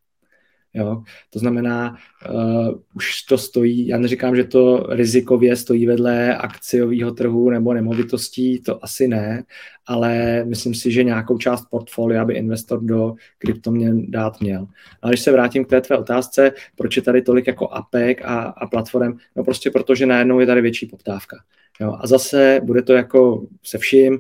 Jo? 0.74 1.04
To 1.30 1.40
znamená, 1.40 1.98
uh, 2.32 2.70
už 2.96 3.24
to 3.24 3.38
stojí, 3.38 3.88
já 3.88 3.98
neříkám, 3.98 4.36
že 4.36 4.44
to 4.44 4.88
rizikově 4.90 5.56
stojí 5.56 5.86
vedle 5.86 6.38
akciového 6.38 7.12
trhu 7.12 7.50
nebo 7.50 7.74
nemovitostí, 7.74 8.62
to 8.62 8.84
asi 8.84 9.08
ne, 9.08 9.44
ale 9.86 10.44
myslím 10.46 10.74
si, 10.74 10.92
že 10.92 11.04
nějakou 11.04 11.38
část 11.38 11.66
portfolia 11.70 12.26
by 12.26 12.34
investor 12.34 12.84
do 12.84 13.14
kryptoměn 13.38 14.12
dát 14.12 14.42
měl. 14.42 14.68
Ale 15.02 15.12
když 15.12 15.22
se 15.22 15.32
vrátím 15.32 15.66
k 15.66 15.70
té 15.70 15.82
tvé 15.82 15.98
otázce, 15.98 16.52
proč 16.76 16.96
je 16.96 17.02
tady 17.02 17.22
tolik 17.22 17.48
jako 17.48 17.70
APEC 17.70 18.18
a, 18.24 18.40
a 18.40 18.68
platform, 18.68 19.18
no 19.36 19.44
prostě 19.44 19.72
protože 19.72 20.06
najednou 20.06 20.40
je 20.40 20.46
tady 20.46 20.62
větší 20.62 20.86
poptávka. 20.86 21.38
Jo? 21.82 21.98
A 22.00 22.08
zase 22.08 22.62
bude 22.64 22.82
to 22.82 22.94
jako 22.94 23.48
se 23.64 23.78
vším, 23.78 24.20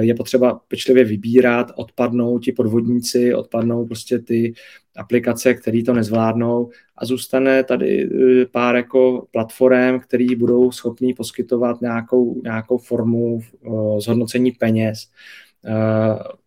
je 0.00 0.14
potřeba 0.14 0.60
pečlivě 0.68 1.04
vybírat, 1.04 1.72
odpadnou 1.76 2.38
ti 2.38 2.52
podvodníci, 2.52 3.34
odpadnou 3.34 3.86
prostě 3.86 4.18
ty 4.18 4.54
aplikace, 4.96 5.54
které 5.54 5.82
to 5.82 5.92
nezvládnou 5.92 6.70
a 6.96 7.04
zůstane 7.04 7.64
tady 7.64 8.08
eh, 8.42 8.46
pár 8.46 8.76
jako 8.76 9.26
platform, 9.30 10.00
které 10.00 10.26
budou 10.36 10.72
schopní 10.72 11.14
poskytovat 11.14 11.80
nějakou, 11.80 12.40
nějakou 12.42 12.78
formu 12.78 13.40
eh, 13.40 14.00
zhodnocení 14.00 14.50
peněz, 14.52 15.10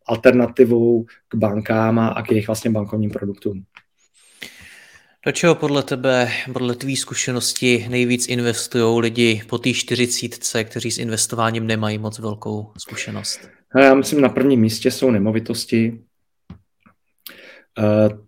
alternativou 0.05 1.05
k 1.27 1.35
bankám 1.35 1.99
a 1.99 2.21
k 2.21 2.31
jejich 2.31 2.47
vlastně 2.47 2.71
bankovním 2.71 3.11
produktům. 3.11 3.63
Do 5.25 5.31
čeho 5.31 5.55
podle 5.55 5.83
tebe, 5.83 6.29
podle 6.53 6.75
tvý 6.75 6.95
zkušenosti 6.95 7.87
nejvíc 7.89 8.27
investují 8.27 9.01
lidi 9.01 9.41
po 9.49 9.57
té 9.57 9.73
čtyřicítce, 9.73 10.63
kteří 10.63 10.91
s 10.91 10.97
investováním 10.97 11.67
nemají 11.67 11.97
moc 11.97 12.19
velkou 12.19 12.71
zkušenost? 12.77 13.49
Já 13.77 13.93
myslím, 13.93 14.21
na 14.21 14.29
prvním 14.29 14.59
místě 14.59 14.91
jsou 14.91 15.11
nemovitosti. 15.11 15.99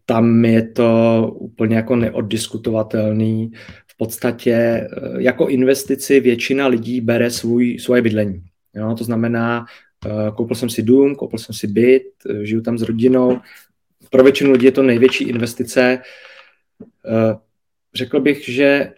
tam 0.06 0.45
je 0.45 0.67
to 0.67 1.29
úplně 1.34 1.75
jako 1.75 1.95
neoddiskutovatelný. 1.95 3.51
V 3.88 3.97
podstatě 3.97 4.88
jako 5.17 5.47
investici 5.47 6.19
většina 6.19 6.67
lidí 6.67 7.01
bere 7.01 7.32
svůj, 7.32 7.79
svoje 7.79 8.01
bydlení. 8.01 8.43
Jo, 8.75 8.95
to 8.97 9.03
znamená, 9.03 9.65
koupil 10.36 10.56
jsem 10.56 10.69
si 10.69 10.84
dům, 10.84 11.15
koupil 11.15 11.39
jsem 11.39 11.56
si 11.56 11.67
byt, 11.67 12.03
žiju 12.43 12.62
tam 12.62 12.77
s 12.77 12.82
rodinou. 12.82 13.39
Pro 14.10 14.23
většinu 14.23 14.51
lidí 14.51 14.65
je 14.65 14.71
to 14.71 14.84
největší 14.84 15.23
investice. 15.23 15.99
Řekl 17.96 18.19
bych, 18.19 18.50
že 18.50 18.93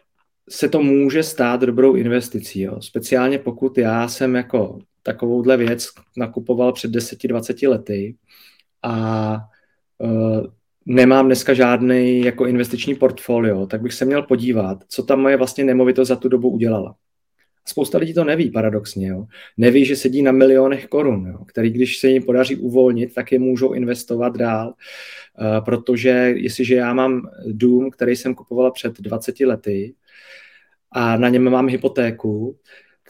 se 0.49 0.69
to 0.69 0.81
může 0.83 1.23
stát 1.23 1.61
dobrou 1.61 1.95
investicí. 1.95 2.61
Jo. 2.61 2.81
Speciálně 2.81 3.39
pokud 3.39 3.77
já 3.77 4.07
jsem 4.07 4.35
jako 4.35 4.79
takovouhle 5.03 5.57
věc 5.57 5.89
nakupoval 6.17 6.73
před 6.73 6.91
10-20 6.91 7.69
lety 7.69 8.15
a 8.83 9.37
uh, 9.97 10.45
nemám 10.85 11.25
dneska 11.25 11.53
žádný 11.53 12.21
jako 12.21 12.45
investiční 12.45 12.95
portfolio, 12.95 13.65
tak 13.65 13.81
bych 13.81 13.93
se 13.93 14.05
měl 14.05 14.23
podívat, 14.23 14.83
co 14.87 15.03
tam 15.03 15.19
moje 15.19 15.37
vlastně 15.37 15.63
nemovitost 15.63 16.07
za 16.07 16.15
tu 16.15 16.29
dobu 16.29 16.49
udělala. 16.49 16.95
Spousta 17.67 17.97
lidí 17.97 18.13
to 18.13 18.23
neví, 18.23 18.51
paradoxně. 18.51 19.07
Jo. 19.07 19.25
Neví, 19.57 19.85
že 19.85 19.95
sedí 19.95 20.21
na 20.21 20.31
milionech 20.31 20.87
korun, 20.87 21.27
jo, 21.27 21.45
který 21.45 21.69
když 21.69 21.97
se 21.97 22.09
jim 22.09 22.23
podaří 22.23 22.55
uvolnit, 22.55 23.13
tak 23.13 23.31
je 23.31 23.39
můžou 23.39 23.73
investovat 23.73 24.37
dál. 24.37 24.67
Uh, 24.67 25.65
protože 25.65 26.09
jestliže 26.35 26.75
já 26.75 26.93
mám 26.93 27.29
dům, 27.45 27.91
který 27.91 28.15
jsem 28.15 28.35
kupovala 28.35 28.71
před 28.71 29.01
20 29.01 29.39
lety 29.39 29.93
a 30.91 31.17
na 31.17 31.29
něm 31.29 31.49
mám 31.49 31.67
hypotéku, 31.67 32.57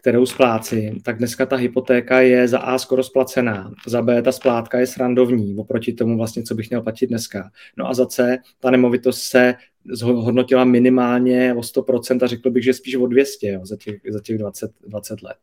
kterou 0.06 0.26
splácím, 0.26 1.02
tak 1.02 1.18
dneska 1.18 1.46
ta 1.46 1.56
hypotéka 1.56 2.20
je 2.20 2.48
za 2.48 2.60
A 2.60 2.78
skoro 2.78 3.04
splacená, 3.04 3.72
za 3.88 4.02
B 4.02 4.22
ta 4.22 4.32
splátka 4.32 4.80
je 4.80 4.88
srandovní 4.88 5.56
oproti 5.58 5.94
tomu 5.94 6.18
vlastně, 6.18 6.44
co 6.44 6.56
bych 6.56 6.70
měl 6.70 6.82
platit 6.82 7.08
dneska. 7.08 7.52
No 7.78 7.90
a 7.90 7.94
za 7.94 8.06
C 8.06 8.38
ta 8.60 8.72
nemovitost 8.72 9.22
se 9.22 9.56
zhodnotila 9.92 10.66
minimálně 10.66 11.54
o 11.54 11.60
100% 11.60 12.24
a 12.24 12.28
řekl 12.28 12.50
bych, 12.50 12.64
že 12.64 12.74
spíš 12.74 12.96
o 12.96 13.08
200 13.08 13.48
jo, 13.48 13.66
za 13.66 13.76
těch, 13.76 13.96
za 14.10 14.20
těch 14.20 14.38
20, 14.38 14.72
20 14.88 15.22
let. 15.22 15.38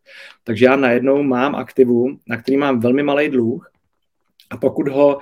Takže 0.45 0.65
já 0.65 0.77
najednou 0.77 1.23
mám 1.23 1.55
aktivum, 1.55 2.19
na 2.29 2.37
který 2.37 2.57
mám 2.57 2.81
velmi 2.81 3.03
malý 3.03 3.29
dluh, 3.29 3.72
a 4.53 4.57
pokud 4.57 4.89
ho 4.89 5.17
uh, 5.17 5.21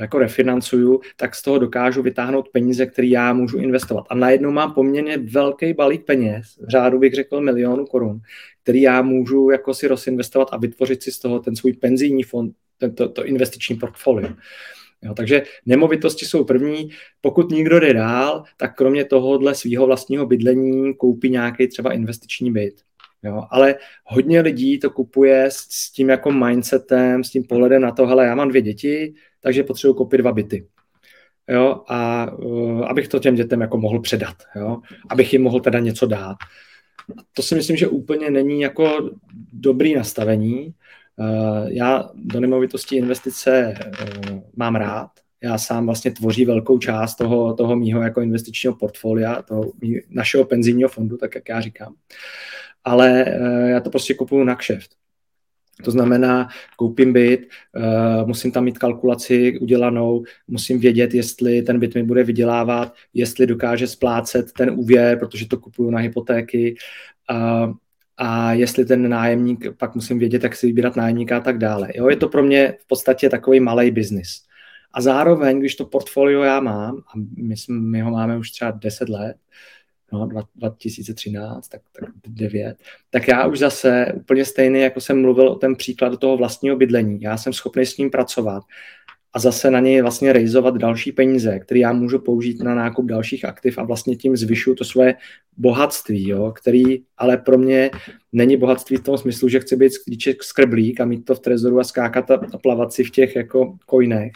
jako 0.00 0.18
refinancuju, 0.18 1.00
tak 1.16 1.34
z 1.34 1.42
toho 1.42 1.58
dokážu 1.58 2.02
vytáhnout 2.02 2.48
peníze, 2.48 2.86
které 2.86 3.08
já 3.08 3.32
můžu 3.32 3.58
investovat. 3.58 4.06
A 4.10 4.14
najednou 4.14 4.50
mám 4.50 4.74
poměrně 4.74 5.18
velký 5.18 5.72
balík 5.72 6.04
peněz, 6.04 6.46
v 6.66 6.68
řádu 6.68 6.98
bych 6.98 7.14
řekl 7.14 7.40
milionu 7.40 7.86
korun, 7.86 8.20
který 8.62 8.80
já 8.80 9.02
můžu 9.02 9.50
jako 9.50 9.74
si 9.74 9.88
rozinvestovat 9.88 10.48
a 10.52 10.56
vytvořit 10.56 11.02
si 11.02 11.12
z 11.12 11.18
toho 11.18 11.38
ten 11.38 11.56
svůj 11.56 11.72
penzijní 11.72 12.22
fond, 12.22 12.54
tento, 12.78 13.08
to 13.08 13.26
investiční 13.26 13.76
portfolio. 13.76 14.28
Jo, 15.02 15.14
takže 15.14 15.42
nemovitosti 15.66 16.26
jsou 16.26 16.44
první. 16.44 16.90
Pokud 17.20 17.50
nikdo 17.50 17.80
jde 17.80 17.94
dál, 17.94 18.44
tak 18.56 18.76
kromě 18.76 19.04
tohohle 19.04 19.54
svého 19.54 19.86
vlastního 19.86 20.26
bydlení 20.26 20.94
koupí 20.94 21.30
nějaký 21.30 21.68
třeba 21.68 21.92
investiční 21.92 22.52
byt. 22.52 22.85
Jo, 23.22 23.42
ale 23.50 23.74
hodně 24.04 24.40
lidí 24.40 24.78
to 24.78 24.90
kupuje 24.90 25.44
s, 25.44 25.56
s 25.56 25.92
tím 25.92 26.08
jako 26.08 26.30
mindsetem, 26.30 27.24
s 27.24 27.30
tím 27.30 27.44
pohledem 27.44 27.82
na 27.82 27.92
to, 27.92 28.06
hele, 28.06 28.26
já 28.26 28.34
mám 28.34 28.48
dvě 28.48 28.62
děti, 28.62 29.14
takže 29.40 29.62
potřebuji 29.62 29.94
koupit 29.94 30.18
dva 30.18 30.32
byty. 30.32 30.66
Jo, 31.48 31.82
a 31.88 32.30
uh, 32.32 32.86
abych 32.86 33.08
to 33.08 33.18
těm 33.18 33.34
dětem 33.34 33.60
jako 33.60 33.78
mohl 33.78 34.00
předat, 34.00 34.36
jo, 34.56 34.78
abych 35.08 35.32
jim 35.32 35.42
mohl 35.42 35.60
teda 35.60 35.78
něco 35.78 36.06
dát. 36.06 36.36
To 37.32 37.42
si 37.42 37.54
myslím, 37.54 37.76
že 37.76 37.88
úplně 37.88 38.30
není 38.30 38.60
jako 38.60 39.10
dobrý 39.52 39.94
nastavení. 39.94 40.74
Uh, 41.16 41.68
já 41.68 42.10
do 42.14 42.40
nemovitosti 42.40 42.96
investice 42.96 43.74
uh, 44.30 44.40
mám 44.56 44.76
rád, 44.76 45.10
já 45.42 45.58
sám 45.58 45.86
vlastně 45.86 46.10
tvoří 46.10 46.44
velkou 46.44 46.78
část 46.78 47.16
toho, 47.16 47.54
toho 47.54 47.76
mýho 47.76 48.02
jako 48.02 48.20
investičního 48.20 48.74
portfolia, 48.74 49.42
toho 49.42 49.72
našeho 50.10 50.44
penzijního 50.44 50.88
fondu, 50.88 51.16
tak 51.16 51.34
jak 51.34 51.48
já 51.48 51.60
říkám 51.60 51.94
ale 52.86 53.24
eh, 53.26 53.70
já 53.70 53.80
to 53.80 53.90
prostě 53.90 54.14
kupuju 54.14 54.44
na 54.44 54.54
kšeft. 54.54 54.90
To 55.84 55.90
znamená, 55.90 56.48
koupím 56.76 57.12
byt, 57.12 57.48
uh, 57.76 58.28
musím 58.28 58.52
tam 58.52 58.64
mít 58.64 58.78
kalkulaci 58.78 59.58
udělanou, 59.58 60.24
musím 60.48 60.80
vědět, 60.80 61.14
jestli 61.14 61.62
ten 61.62 61.80
byt 61.80 61.94
mi 61.94 62.02
bude 62.02 62.24
vydělávat, 62.24 62.94
jestli 63.14 63.46
dokáže 63.46 63.86
splácet 63.86 64.52
ten 64.52 64.70
úvěr, 64.70 65.18
protože 65.18 65.48
to 65.48 65.58
kupuju 65.58 65.90
na 65.90 65.98
hypotéky, 65.98 66.76
uh, 67.30 67.74
a 68.16 68.52
jestli 68.52 68.84
ten 68.84 69.08
nájemník, 69.08 69.66
pak 69.78 69.94
musím 69.94 70.18
vědět, 70.18 70.42
jak 70.42 70.56
si 70.56 70.66
vybírat 70.66 70.96
nájemníka 70.96 71.36
a 71.36 71.40
tak 71.40 71.58
dále. 71.58 71.88
Jo, 71.94 72.08
je 72.08 72.16
to 72.16 72.28
pro 72.28 72.42
mě 72.42 72.74
v 72.80 72.86
podstatě 72.86 73.28
takový 73.28 73.60
malý 73.60 73.90
biznis. 73.90 74.42
A 74.92 75.00
zároveň, 75.00 75.60
když 75.60 75.74
to 75.74 75.84
portfolio 75.84 76.42
já 76.42 76.60
mám, 76.60 76.96
a 76.96 77.12
my, 77.36 77.56
jsme, 77.56 77.80
my 77.80 78.00
ho 78.00 78.10
máme 78.10 78.38
už 78.38 78.50
třeba 78.50 78.70
10 78.70 79.08
let, 79.08 79.36
no, 80.12 80.28
2013, 80.54 81.68
tak, 81.68 81.80
tak 82.00 82.10
9, 82.26 82.76
tak 83.10 83.28
já 83.28 83.46
už 83.46 83.58
zase 83.58 84.12
úplně 84.16 84.44
stejný, 84.44 84.80
jako 84.80 85.00
jsem 85.00 85.20
mluvil 85.20 85.48
o 85.48 85.54
ten 85.54 85.76
příklad 85.76 86.20
toho 86.20 86.36
vlastního 86.36 86.76
bydlení. 86.76 87.20
Já 87.20 87.36
jsem 87.36 87.52
schopný 87.52 87.86
s 87.86 87.96
ním 87.96 88.10
pracovat 88.10 88.62
a 89.32 89.38
zase 89.38 89.70
na 89.70 89.80
něj 89.80 90.02
vlastně 90.02 90.32
rejzovat 90.32 90.76
další 90.76 91.12
peníze, 91.12 91.58
které 91.58 91.80
já 91.80 91.92
můžu 91.92 92.18
použít 92.18 92.62
na 92.62 92.74
nákup 92.74 93.06
dalších 93.06 93.44
aktiv 93.44 93.78
a 93.78 93.82
vlastně 93.82 94.16
tím 94.16 94.36
zvyšuju 94.36 94.76
to 94.76 94.84
svoje 94.84 95.14
bohatství, 95.56 96.28
jo, 96.28 96.52
který 96.52 97.02
ale 97.18 97.36
pro 97.36 97.58
mě 97.58 97.90
není 98.32 98.56
bohatství 98.56 98.96
v 98.96 99.02
tom 99.02 99.18
smyslu, 99.18 99.48
že 99.48 99.60
chci 99.60 99.76
být 99.76 99.92
sklíček 99.92 100.42
skrblík 100.42 101.00
a 101.00 101.04
mít 101.04 101.24
to 101.24 101.34
v 101.34 101.40
trezoru 101.40 101.80
a 101.80 101.84
skákat 101.84 102.30
a 102.30 102.38
plavat 102.62 102.92
si 102.92 103.04
v 103.04 103.10
těch 103.10 103.36
jako 103.36 103.76
coinech, 103.90 104.32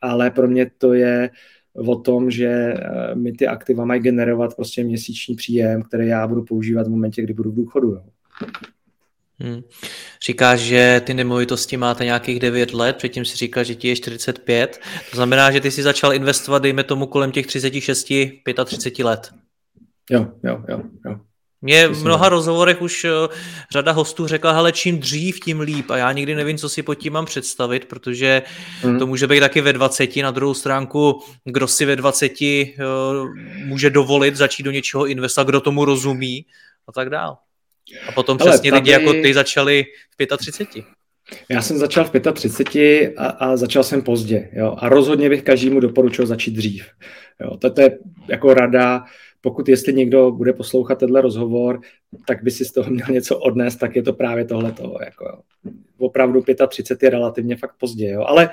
ale 0.00 0.30
pro 0.30 0.48
mě 0.48 0.70
to 0.78 0.92
je 0.92 1.30
uh, 1.30 1.36
o 1.76 1.96
tom, 1.96 2.30
že 2.30 2.46
eh, 2.46 3.14
mi 3.14 3.32
ty 3.32 3.46
aktiva 3.46 3.84
mají 3.84 4.00
generovat 4.00 4.56
prostě 4.56 4.84
měsíční 4.84 5.36
příjem, 5.36 5.82
který 5.82 6.06
já 6.06 6.26
budu 6.26 6.44
používat 6.44 6.86
v 6.86 6.90
momentě, 6.90 7.22
kdy 7.22 7.34
budu 7.34 7.50
v 7.50 7.54
důchodu. 7.54 7.88
Jo. 7.88 8.02
Hmm. 9.38 9.62
Říkáš, 10.26 10.60
že 10.60 11.00
ty 11.06 11.14
nemovitosti 11.14 11.76
máte 11.76 12.04
nějakých 12.04 12.40
9 12.40 12.72
let, 12.72 12.96
předtím 12.96 13.24
si 13.24 13.36
říkal, 13.36 13.64
že 13.64 13.74
ti 13.74 13.88
je 13.88 13.96
45. 13.96 14.80
To 15.10 15.16
znamená, 15.16 15.50
že 15.50 15.60
ty 15.60 15.70
si 15.70 15.82
začal 15.82 16.14
investovat, 16.14 16.62
dejme 16.62 16.84
tomu, 16.84 17.06
kolem 17.06 17.32
těch 17.32 17.46
36, 17.46 18.06
35 18.64 19.04
let. 19.04 19.30
Jo, 20.10 20.26
jo, 20.44 20.64
jo, 20.68 20.82
jo. 21.06 21.20
Mě 21.62 21.88
v 21.88 22.04
mnoha 22.04 22.28
rozhovorech 22.28 22.82
už 22.82 23.04
eh, 23.04 23.10
řada 23.70 23.92
hostů 23.92 24.26
řekla, 24.26 24.52
hele, 24.52 24.72
čím 24.72 24.98
dřív, 24.98 25.40
tím 25.40 25.60
líp. 25.60 25.90
A 25.90 25.96
já 25.96 26.12
nikdy 26.12 26.34
nevím, 26.34 26.58
co 26.58 26.68
si 26.68 26.82
pod 26.82 26.94
tím 26.94 27.12
mám 27.12 27.24
představit, 27.24 27.84
protože 27.84 28.42
mm. 28.84 28.98
to 28.98 29.06
může 29.06 29.26
být 29.26 29.40
taky 29.40 29.60
ve 29.60 29.72
20. 29.72 30.16
Na 30.16 30.30
druhou 30.30 30.54
stránku, 30.54 31.22
kdo 31.44 31.68
si 31.68 31.84
ve 31.84 31.96
20 31.96 32.32
eh, 32.42 32.74
může 33.64 33.90
dovolit 33.90 34.36
začít 34.36 34.62
do 34.62 34.70
něčeho 34.70 35.06
investovat, 35.06 35.48
kdo 35.48 35.60
tomu 35.60 35.84
rozumí 35.84 36.46
a 36.88 36.92
tak 36.92 37.10
dál. 37.10 37.38
A 38.08 38.12
potom 38.12 38.38
hele, 38.38 38.50
přesně 38.50 38.70
tady... 38.70 38.80
lidi 38.80 38.90
jako 38.90 39.12
ty 39.12 39.34
začali 39.34 39.84
v 40.20 40.36
35. 40.36 40.84
Já 41.48 41.62
jsem 41.62 41.78
začal 41.78 42.04
v 42.04 42.32
35 42.32 43.14
a, 43.16 43.26
a 43.26 43.56
začal 43.56 43.82
jsem 43.82 44.02
pozdě. 44.02 44.50
Jo? 44.52 44.76
A 44.78 44.88
rozhodně 44.88 45.28
bych 45.28 45.42
každému 45.42 45.80
doporučil 45.80 46.26
začít 46.26 46.50
dřív. 46.50 46.86
Jo? 47.40 47.56
To, 47.56 47.70
to 47.70 47.80
je 47.80 47.98
jako 48.28 48.54
rada, 48.54 49.04
pokud 49.40 49.68
jestli 49.68 49.94
někdo 49.94 50.30
bude 50.30 50.52
poslouchat 50.52 50.98
tenhle 50.98 51.20
rozhovor, 51.20 51.80
tak 52.26 52.42
by 52.42 52.50
si 52.50 52.64
z 52.64 52.72
toho 52.72 52.90
měl 52.90 53.08
něco 53.10 53.38
odnést, 53.38 53.76
tak 53.76 53.96
je 53.96 54.02
to 54.02 54.12
právě 54.12 54.44
tohle 54.44 54.72
toho. 54.72 54.98
Jako, 55.04 55.42
opravdu 55.98 56.44
35 56.68 57.06
je 57.06 57.10
relativně 57.10 57.56
fakt 57.56 57.76
pozdě, 57.78 58.08
jo. 58.08 58.24
Ale, 58.26 58.50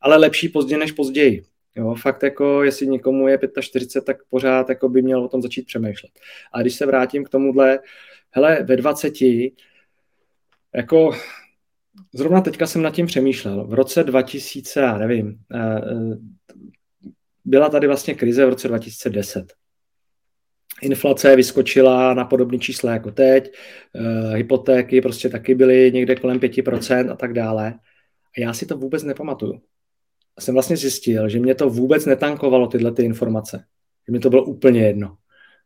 ale 0.00 0.16
lepší 0.16 0.48
pozdě 0.48 0.78
než 0.78 0.92
později. 0.92 1.42
Jo, 1.76 1.94
fakt 1.94 2.22
jako, 2.22 2.62
jestli 2.62 2.86
někomu 2.86 3.28
je 3.28 3.38
45, 3.60 4.04
tak 4.04 4.16
pořád 4.30 4.68
jako 4.68 4.88
by 4.88 5.02
měl 5.02 5.24
o 5.24 5.28
tom 5.28 5.42
začít 5.42 5.66
přemýšlet. 5.66 6.12
A 6.52 6.62
když 6.62 6.74
se 6.74 6.86
vrátím 6.86 7.24
k 7.24 7.28
tomuhle, 7.28 7.78
hele, 8.30 8.62
ve 8.62 8.76
20, 8.76 9.12
jako 10.74 11.12
zrovna 12.12 12.40
teďka 12.40 12.66
jsem 12.66 12.82
nad 12.82 12.94
tím 12.94 13.06
přemýšlel. 13.06 13.66
V 13.66 13.74
roce 13.74 14.04
2000, 14.04 14.80
já 14.80 14.98
nevím, 14.98 15.38
eh, 15.54 15.58
eh, 15.58 16.18
byla 17.44 17.68
tady 17.68 17.86
vlastně 17.86 18.14
krize 18.14 18.46
v 18.46 18.48
roce 18.48 18.68
2010 18.68 19.52
inflace 20.82 21.36
vyskočila 21.36 22.14
na 22.14 22.24
podobné 22.24 22.58
čísla 22.58 22.92
jako 22.92 23.10
teď, 23.10 23.52
uh, 23.94 24.34
hypotéky 24.34 25.00
prostě 25.00 25.28
taky 25.28 25.54
byly 25.54 25.92
někde 25.92 26.16
kolem 26.16 26.38
5% 26.38 27.12
a 27.12 27.16
tak 27.16 27.32
dále. 27.32 27.74
A 28.36 28.40
já 28.40 28.52
si 28.52 28.66
to 28.66 28.76
vůbec 28.76 29.02
nepamatuju. 29.02 29.60
A 30.36 30.40
jsem 30.40 30.54
vlastně 30.54 30.76
zjistil, 30.76 31.28
že 31.28 31.38
mě 31.38 31.54
to 31.54 31.70
vůbec 31.70 32.06
netankovalo 32.06 32.66
tyhle 32.66 32.92
ty 32.92 33.02
informace. 33.02 33.64
Že 34.08 34.12
mi 34.12 34.18
to 34.18 34.30
bylo 34.30 34.44
úplně 34.44 34.80
jedno. 34.80 35.16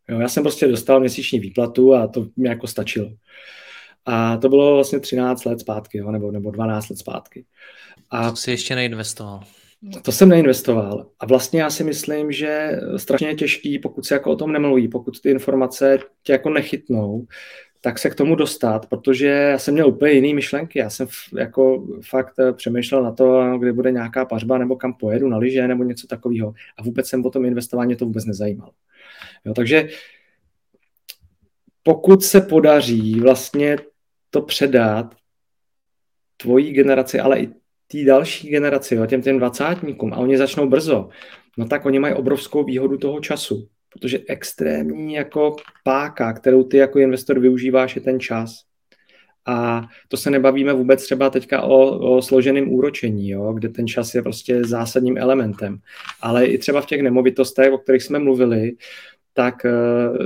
Jo, 0.09 0.21
já 0.21 0.29
jsem 0.29 0.43
prostě 0.43 0.69
dostal 0.69 1.01
měsíční 1.01 1.41
výplatu 1.41 1.95
a 1.95 2.07
to 2.07 2.27
mi 2.37 2.49
jako 2.49 2.67
stačilo. 2.67 3.11
A 4.05 4.37
to 4.37 4.49
bylo 4.49 4.75
vlastně 4.75 5.01
13 5.01 5.45
let 5.45 5.61
zpátky, 5.61 5.99
jo, 5.99 6.11
nebo, 6.11 6.31
nebo 6.31 6.51
12 6.51 6.89
let 6.89 6.99
zpátky. 6.99 7.45
A 8.11 8.31
to 8.31 8.37
si 8.37 8.51
ještě 8.51 8.75
neinvestoval. 8.75 9.41
To 10.03 10.13
jsem 10.13 10.29
neinvestoval. 10.29 11.07
A 11.21 11.27
vlastně 11.27 11.61
já 11.61 11.71
si 11.71 11.85
myslím, 11.85 12.33
že 12.33 12.81
strašně 12.97 13.29
je 13.29 13.35
těžký, 13.35 13.79
pokud 13.79 14.07
se 14.07 14.15
jako 14.15 14.31
o 14.31 14.37
tom 14.37 14.53
nemluví, 14.53 14.89
pokud 14.89 15.21
ty 15.21 15.31
informace 15.31 15.99
tě 16.23 16.33
jako 16.33 16.51
nechytnou, 16.51 17.27
tak 17.81 17.99
se 17.99 18.11
k 18.11 18.15
tomu 18.15 18.35
dostat, 18.35 18.87
protože 18.87 19.27
já 19.27 19.59
jsem 19.59 19.75
měl 19.75 19.89
úplně 19.89 20.13
jiný 20.13 20.35
myšlenky. 20.35 20.79
Já 20.79 20.91
jsem 20.91 21.09
jako 21.39 21.87
fakt 22.09 22.35
eh, 22.39 22.53
přemýšlel 22.53 23.03
na 23.03 23.13
to, 23.13 23.59
kde 23.59 23.73
bude 23.73 23.93
nějaká 23.93 24.25
pařba, 24.25 24.59
nebo 24.59 24.77
kam 24.77 24.95
pojedu 24.95 25.29
na 25.29 25.39
lyže, 25.39 25.69
nebo 25.69 25.85
něco 25.85 26.07
takového. 26.07 26.55
A 26.79 26.83
vůbec 26.83 27.09
jsem 27.09 27.27
o 27.27 27.31
tom 27.31 27.45
investování 27.45 27.97
to 27.97 28.05
vůbec 28.05 28.25
nezajímal. 28.25 28.71
Jo, 29.45 29.55
takže 29.55 29.89
pokud 31.83 32.25
se 32.25 32.41
podaří 32.41 33.21
vlastně 33.21 33.77
to 34.31 34.43
předat 34.43 35.15
tvojí 36.37 36.73
generaci, 36.73 37.21
ale 37.21 37.41
i 37.41 37.62
té 37.93 38.05
další 38.05 38.49
generaci, 38.49 38.95
jo, 38.95 39.07
těm 39.07 39.23
těm 39.23 39.39
dvacátníkům, 39.39 40.13
a 40.13 40.17
oni 40.17 40.39
začnou 40.39 40.69
brzo, 40.69 41.09
no 41.59 41.67
tak 41.67 41.87
oni 41.87 41.99
mají 41.99 42.15
obrovskou 42.15 42.65
výhodu 42.65 42.99
toho 42.99 43.21
času, 43.21 43.69
protože 43.93 44.21
extrémní 44.29 45.15
jako 45.15 45.57
páka, 45.85 46.33
kterou 46.33 46.65
ty 46.65 46.77
jako 46.77 46.99
investor 46.99 47.39
využíváš, 47.39 47.97
je 47.97 48.03
ten 48.03 48.21
čas. 48.21 48.63
A 49.47 49.83
to 50.09 50.17
se 50.17 50.31
nebavíme 50.31 50.73
vůbec 50.73 51.05
třeba 51.05 51.31
teďka 51.31 51.63
o, 51.63 51.99
o 52.17 52.23
složeném 52.23 52.73
úročení, 52.73 53.31
jo, 53.31 53.53
kde 53.53 53.69
ten 53.69 53.87
čas 53.87 54.15
je 54.15 54.23
prostě 54.23 54.65
zásadním 54.65 55.19
elementem. 55.19 55.79
Ale 56.21 56.47
i 56.47 56.59
třeba 56.59 56.81
v 56.81 56.87
těch 56.87 57.03
nemovitostech, 57.03 57.73
o 57.73 57.79
kterých 57.79 58.03
jsme 58.03 58.19
mluvili, 58.19 58.73
tak 59.35 59.65
eh, 59.65 59.73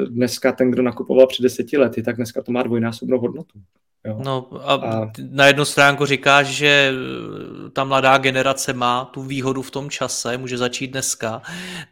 dneska 0.09 0.53
ten, 0.53 0.71
kdo 0.71 0.83
nakupoval 0.83 1.27
před 1.27 1.43
deseti 1.43 1.79
lety, 1.79 2.03
tak 2.03 2.17
dneska 2.17 2.43
to 2.43 2.53
má 2.53 2.62
dvojnásobnou 2.62 3.19
hodnotu. 3.19 3.59
Jo. 4.07 4.19
No 4.25 4.49
a, 4.63 4.75
a 4.75 5.11
na 5.31 5.47
jednu 5.47 5.65
stránku 5.65 6.07
říkáš, 6.07 6.47
že 6.47 6.93
eh, 6.93 7.71
ta 7.71 7.85
mladá 7.85 8.19
generace 8.19 8.73
má 8.73 9.05
tu 9.05 9.23
výhodu 9.23 9.63
v 9.63 9.71
tom 9.71 9.91
čase, 9.91 10.39
může 10.39 10.59
začít 10.59 10.87
dneska. 10.87 11.43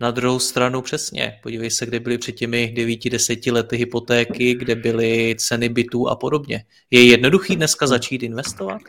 Na 0.01 0.11
druhou 0.11 0.39
stranu 0.39 0.83
přesně, 0.83 1.39
podívej 1.43 1.71
se, 1.71 1.87
kde 1.87 2.01
byly 2.01 2.19
před 2.19 2.33
těmi 2.33 2.75
9-10 2.77 3.53
lety 3.53 3.77
hypotéky, 3.77 4.55
kde 4.55 4.75
byly 4.75 5.37
ceny 5.39 5.69
bytů 5.69 6.09
a 6.09 6.17
podobně. 6.17 6.65
Je 6.91 7.05
jednoduchý 7.05 7.57
dneska 7.57 7.87
začít 7.87 8.23
investovat? 8.23 8.81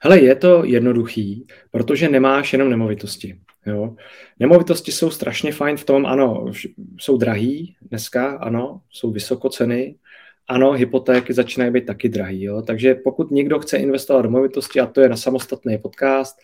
Hele, 0.00 0.20
je 0.20 0.34
to 0.34 0.64
jednoduchý, 0.64 1.46
protože 1.70 2.08
nemáš 2.08 2.52
jenom 2.52 2.70
nemovitosti. 2.70 3.38
Jo. 3.66 3.94
Nemovitosti 4.38 4.92
jsou 4.92 5.10
strašně 5.10 5.52
fajn 5.52 5.76
v 5.76 5.84
tom, 5.84 6.06
ano, 6.06 6.46
jsou 7.00 7.16
drahý 7.16 7.76
dneska, 7.82 8.36
ano, 8.36 8.80
jsou 8.90 9.10
vysoko 9.10 9.48
ceny, 9.48 9.94
ano, 10.48 10.72
hypotéky 10.72 11.34
začínají 11.34 11.72
být 11.72 11.86
taky 11.86 12.08
drahý. 12.08 12.42
Jo? 12.42 12.62
Takže 12.62 12.94
pokud 12.94 13.30
někdo 13.30 13.58
chce 13.58 13.76
investovat 13.76 14.22
do 14.22 14.30
movitosti, 14.30 14.80
a 14.80 14.86
to 14.86 15.00
je 15.00 15.08
na 15.08 15.16
samostatný 15.16 15.78
podcast, 15.78 16.36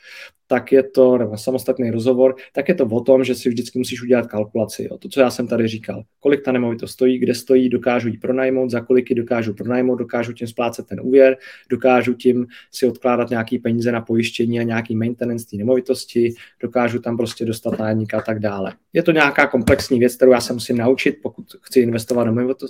tak 0.46 0.72
je 0.72 0.82
to, 0.82 1.18
nebo 1.18 1.36
samostatný 1.36 1.90
rozhovor, 1.90 2.34
tak 2.52 2.68
je 2.68 2.74
to 2.74 2.84
o 2.84 3.00
tom, 3.00 3.24
že 3.24 3.34
si 3.34 3.48
vždycky 3.48 3.78
musíš 3.78 4.02
udělat 4.02 4.26
kalkulaci. 4.26 4.88
Jo? 4.90 4.98
To, 4.98 5.08
co 5.08 5.20
já 5.20 5.30
jsem 5.30 5.48
tady 5.48 5.68
říkal. 5.68 6.02
Kolik 6.20 6.44
ta 6.44 6.52
nemovitost 6.52 6.92
stojí, 6.92 7.18
kde 7.18 7.34
stojí, 7.34 7.68
dokážu 7.68 8.08
ji 8.08 8.18
pronajmout, 8.18 8.70
za 8.70 8.80
kolik 8.80 9.10
ji 9.10 9.16
dokážu 9.16 9.54
pronajmout, 9.54 9.98
dokážu 9.98 10.32
tím 10.32 10.46
splácet 10.46 10.86
ten 10.86 11.00
úvěr, 11.02 11.36
dokážu 11.70 12.14
tím 12.14 12.46
si 12.72 12.86
odkládat 12.86 13.30
nějaký 13.30 13.58
peníze 13.58 13.92
na 13.92 14.00
pojištění 14.00 14.60
a 14.60 14.62
nějaký 14.62 14.96
maintenance 14.96 15.46
té 15.50 15.56
nemovitosti, 15.56 16.34
dokážu 16.60 16.98
tam 16.98 17.16
prostě 17.16 17.44
dostat 17.44 17.78
nájemníka 17.78 18.18
a 18.18 18.22
tak 18.22 18.38
dále. 18.38 18.72
Je 18.92 19.02
to 19.02 19.12
nějaká 19.12 19.46
komplexní 19.46 19.98
věc, 19.98 20.16
kterou 20.16 20.32
já 20.32 20.40
se 20.40 20.52
musím 20.52 20.76
naučit, 20.76 21.16
pokud 21.22 21.44
chci 21.62 21.80
investovat 21.80 22.28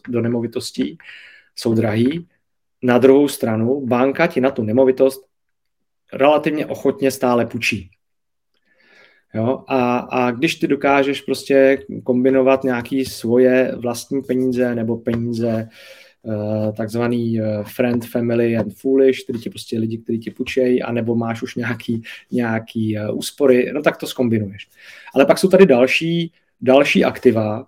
do 0.08 0.20
nemovitostí 0.20 0.98
jsou 1.56 1.74
drahý. 1.74 2.26
Na 2.82 2.98
druhou 2.98 3.28
stranu 3.28 3.86
banka 3.86 4.26
ti 4.26 4.40
na 4.40 4.50
tu 4.50 4.62
nemovitost 4.62 5.33
relativně 6.16 6.66
ochotně 6.66 7.10
stále 7.10 7.46
půjčí. 7.46 7.90
Jo? 9.34 9.64
A, 9.66 9.96
a 9.98 10.30
když 10.30 10.54
ty 10.54 10.66
dokážeš 10.66 11.20
prostě 11.20 11.78
kombinovat 12.04 12.64
nějaký 12.64 13.04
svoje 13.04 13.72
vlastní 13.76 14.22
peníze 14.22 14.74
nebo 14.74 14.96
peníze 14.96 15.68
uh, 16.22 16.72
takzvaný 16.72 17.40
uh, 17.40 17.46
friend, 17.64 18.06
family 18.06 18.56
and 18.56 18.74
foolish, 18.74 19.22
který 19.22 19.38
ti 19.38 19.50
prostě 19.50 19.78
lidi, 19.78 19.98
kteří 19.98 20.18
ti 20.18 20.30
půjčejí, 20.30 20.82
anebo 20.82 21.14
máš 21.14 21.42
už 21.42 21.54
nějaký, 21.54 22.02
nějaký 22.30 22.98
uh, 22.98 23.18
úspory, 23.18 23.72
no 23.72 23.82
tak 23.82 23.96
to 23.96 24.06
skombinuješ. 24.06 24.68
Ale 25.14 25.26
pak 25.26 25.38
jsou 25.38 25.48
tady 25.48 25.66
další, 25.66 26.32
další 26.60 27.04
aktiva, 27.04 27.66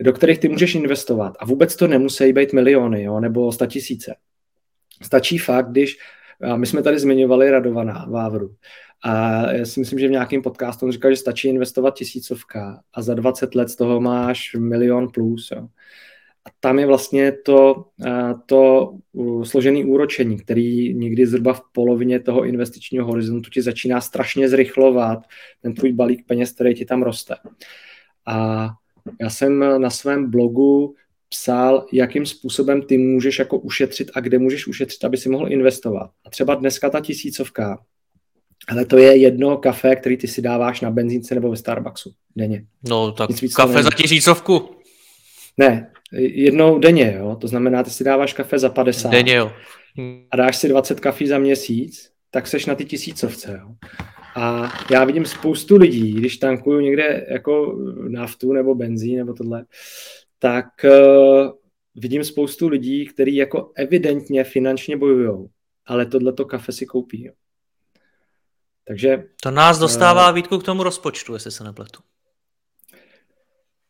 do 0.00 0.12
kterých 0.12 0.38
ty 0.38 0.48
můžeš 0.48 0.74
investovat. 0.74 1.36
A 1.38 1.44
vůbec 1.46 1.76
to 1.76 1.86
nemusí 1.86 2.32
být 2.32 2.52
miliony 2.52 3.02
jo, 3.02 3.20
nebo 3.20 3.52
sta 3.52 3.66
tisíce. 3.66 4.14
Stačí 5.02 5.38
fakt, 5.38 5.70
když 5.70 5.98
a 6.42 6.56
my 6.56 6.66
jsme 6.66 6.82
tady 6.82 6.98
zmiňovali 6.98 7.50
Radovaná 7.50 8.06
Vávru. 8.10 8.54
A 9.04 9.42
já 9.52 9.64
si 9.64 9.80
myslím, 9.80 9.98
že 9.98 10.08
v 10.08 10.10
nějakém 10.10 10.42
podcastu 10.42 10.86
on 10.86 10.92
říkal, 10.92 11.10
že 11.10 11.16
stačí 11.16 11.48
investovat 11.48 11.94
tisícovka 11.94 12.80
a 12.94 13.02
za 13.02 13.14
20 13.14 13.54
let 13.54 13.68
z 13.68 13.76
toho 13.76 14.00
máš 14.00 14.54
milion 14.58 15.08
plus. 15.14 15.50
Jo. 15.56 15.68
A 16.46 16.48
tam 16.60 16.78
je 16.78 16.86
vlastně 16.86 17.32
to, 17.32 17.84
to 18.46 18.92
složené 19.42 19.84
úročení, 19.84 20.38
který 20.38 20.94
někdy 20.94 21.26
zhruba 21.26 21.52
v 21.52 21.62
polovině 21.72 22.20
toho 22.20 22.44
investičního 22.44 23.06
horizontu 23.06 23.50
ti 23.50 23.62
začíná 23.62 24.00
strašně 24.00 24.48
zrychlovat 24.48 25.18
ten 25.62 25.74
tvůj 25.74 25.92
balík 25.92 26.26
peněz, 26.26 26.52
který 26.52 26.74
ti 26.74 26.84
tam 26.84 27.02
roste. 27.02 27.34
A 28.26 28.68
já 29.20 29.30
jsem 29.30 29.64
na 29.78 29.90
svém 29.90 30.30
blogu 30.30 30.94
psal, 31.28 31.86
jakým 31.92 32.26
způsobem 32.26 32.82
ty 32.82 32.98
můžeš 32.98 33.38
jako 33.38 33.58
ušetřit 33.58 34.10
a 34.14 34.20
kde 34.20 34.38
můžeš 34.38 34.66
ušetřit, 34.66 35.04
aby 35.04 35.16
si 35.16 35.28
mohl 35.28 35.52
investovat. 35.52 36.10
A 36.26 36.30
třeba 36.30 36.54
dneska 36.54 36.90
ta 36.90 37.00
tisícovka, 37.00 37.78
ale 38.68 38.84
to 38.84 38.98
je 38.98 39.16
jedno 39.16 39.56
kafe, 39.56 39.96
který 39.96 40.16
ty 40.16 40.28
si 40.28 40.42
dáváš 40.42 40.80
na 40.80 40.90
benzínce 40.90 41.34
nebo 41.34 41.50
ve 41.50 41.56
Starbucksu 41.56 42.12
denně. 42.36 42.64
No 42.88 43.12
tak 43.12 43.30
kafe 43.56 43.82
za 43.82 43.90
tisícovku. 43.90 44.70
Ne, 45.56 45.90
jednou 46.12 46.78
denně, 46.78 47.16
jo. 47.18 47.36
To 47.40 47.48
znamená, 47.48 47.82
ty 47.82 47.90
si 47.90 48.04
dáváš 48.04 48.32
kafe 48.32 48.58
za 48.58 48.68
50. 48.68 49.10
Denně, 49.10 49.34
jo. 49.34 49.52
A 50.30 50.36
dáš 50.36 50.56
si 50.56 50.68
20 50.68 51.00
kafí 51.00 51.26
za 51.26 51.38
měsíc, 51.38 52.10
tak 52.30 52.46
seš 52.46 52.66
na 52.66 52.74
ty 52.74 52.84
tisícovce, 52.84 53.58
jo. 53.60 53.68
A 54.36 54.72
já 54.90 55.04
vidím 55.04 55.24
spoustu 55.24 55.76
lidí, 55.76 56.12
když 56.12 56.36
tankuju 56.36 56.80
někde 56.80 57.26
jako 57.30 57.78
naftu 58.08 58.52
nebo 58.52 58.74
benzín 58.74 59.16
nebo 59.16 59.34
tohle, 59.34 59.64
tak 60.38 60.66
uh, 60.84 61.50
vidím 61.94 62.24
spoustu 62.24 62.68
lidí, 62.68 63.06
kteří 63.06 63.36
jako 63.36 63.72
evidentně 63.76 64.44
finančně 64.44 64.96
bojují, 64.96 65.48
ale 65.86 66.06
tohleto 66.06 66.44
kafe 66.44 66.72
si 66.72 66.86
koupí. 66.86 67.24
Jo. 67.24 67.32
Takže... 68.88 69.24
To 69.42 69.50
nás 69.50 69.78
dostává 69.78 70.28
uh, 70.28 70.34
Vítku 70.34 70.58
k 70.58 70.64
tomu 70.64 70.82
rozpočtu, 70.82 71.34
jestli 71.34 71.50
se 71.50 71.64
nepletu. 71.64 72.00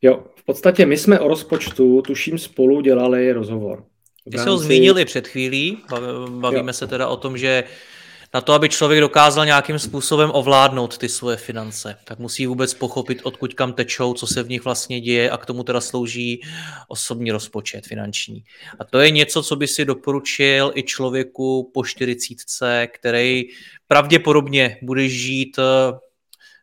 Jo, 0.03 0.25
v 0.37 0.45
podstatě 0.45 0.87
my 0.87 0.97
jsme 0.97 1.21
o 1.21 1.29
rozpočtu, 1.29 2.03
tuším, 2.03 2.39
spolu 2.39 2.81
dělali 2.81 3.33
rozhovor. 3.33 3.85
Ty 4.31 4.37
rámci... 4.37 4.45
jsi 4.45 4.51
ho 4.51 4.59
zmínili 4.59 5.05
před 5.05 5.29
chvílí, 5.29 5.83
bavíme 6.29 6.69
jo. 6.69 6.73
se 6.73 6.87
teda 6.87 7.09
o 7.09 7.17
tom, 7.17 7.39
že 7.39 7.65
na 8.35 8.41
to, 8.41 8.53
aby 8.53 8.69
člověk 8.69 9.01
dokázal 9.01 9.47
nějakým 9.47 9.79
způsobem 9.79 10.31
ovládnout 10.35 10.99
ty 10.99 11.09
svoje 11.09 11.37
finance, 11.37 11.97
tak 12.05 12.19
musí 12.19 12.47
vůbec 12.47 12.75
pochopit, 12.75 13.21
odkud 13.23 13.55
kam 13.55 13.73
tečou, 13.73 14.15
co 14.15 14.27
se 14.27 14.43
v 14.43 14.49
nich 14.49 14.65
vlastně 14.65 15.01
děje 15.01 15.31
a 15.31 15.37
k 15.37 15.47
tomu 15.47 15.63
teda 15.63 15.81
slouží 15.81 16.41
osobní 16.89 17.31
rozpočet 17.31 17.87
finanční. 17.87 18.45
A 18.79 18.85
to 18.85 18.99
je 18.99 19.11
něco, 19.11 19.43
co 19.43 19.57
by 19.57 19.69
si 19.69 19.85
doporučil 19.85 20.73
i 20.75 20.83
člověku 20.83 21.71
po 21.75 21.85
40, 21.85 22.87
který 22.87 23.45
pravděpodobně 23.89 24.79
bude 24.83 25.09
žít 25.09 25.59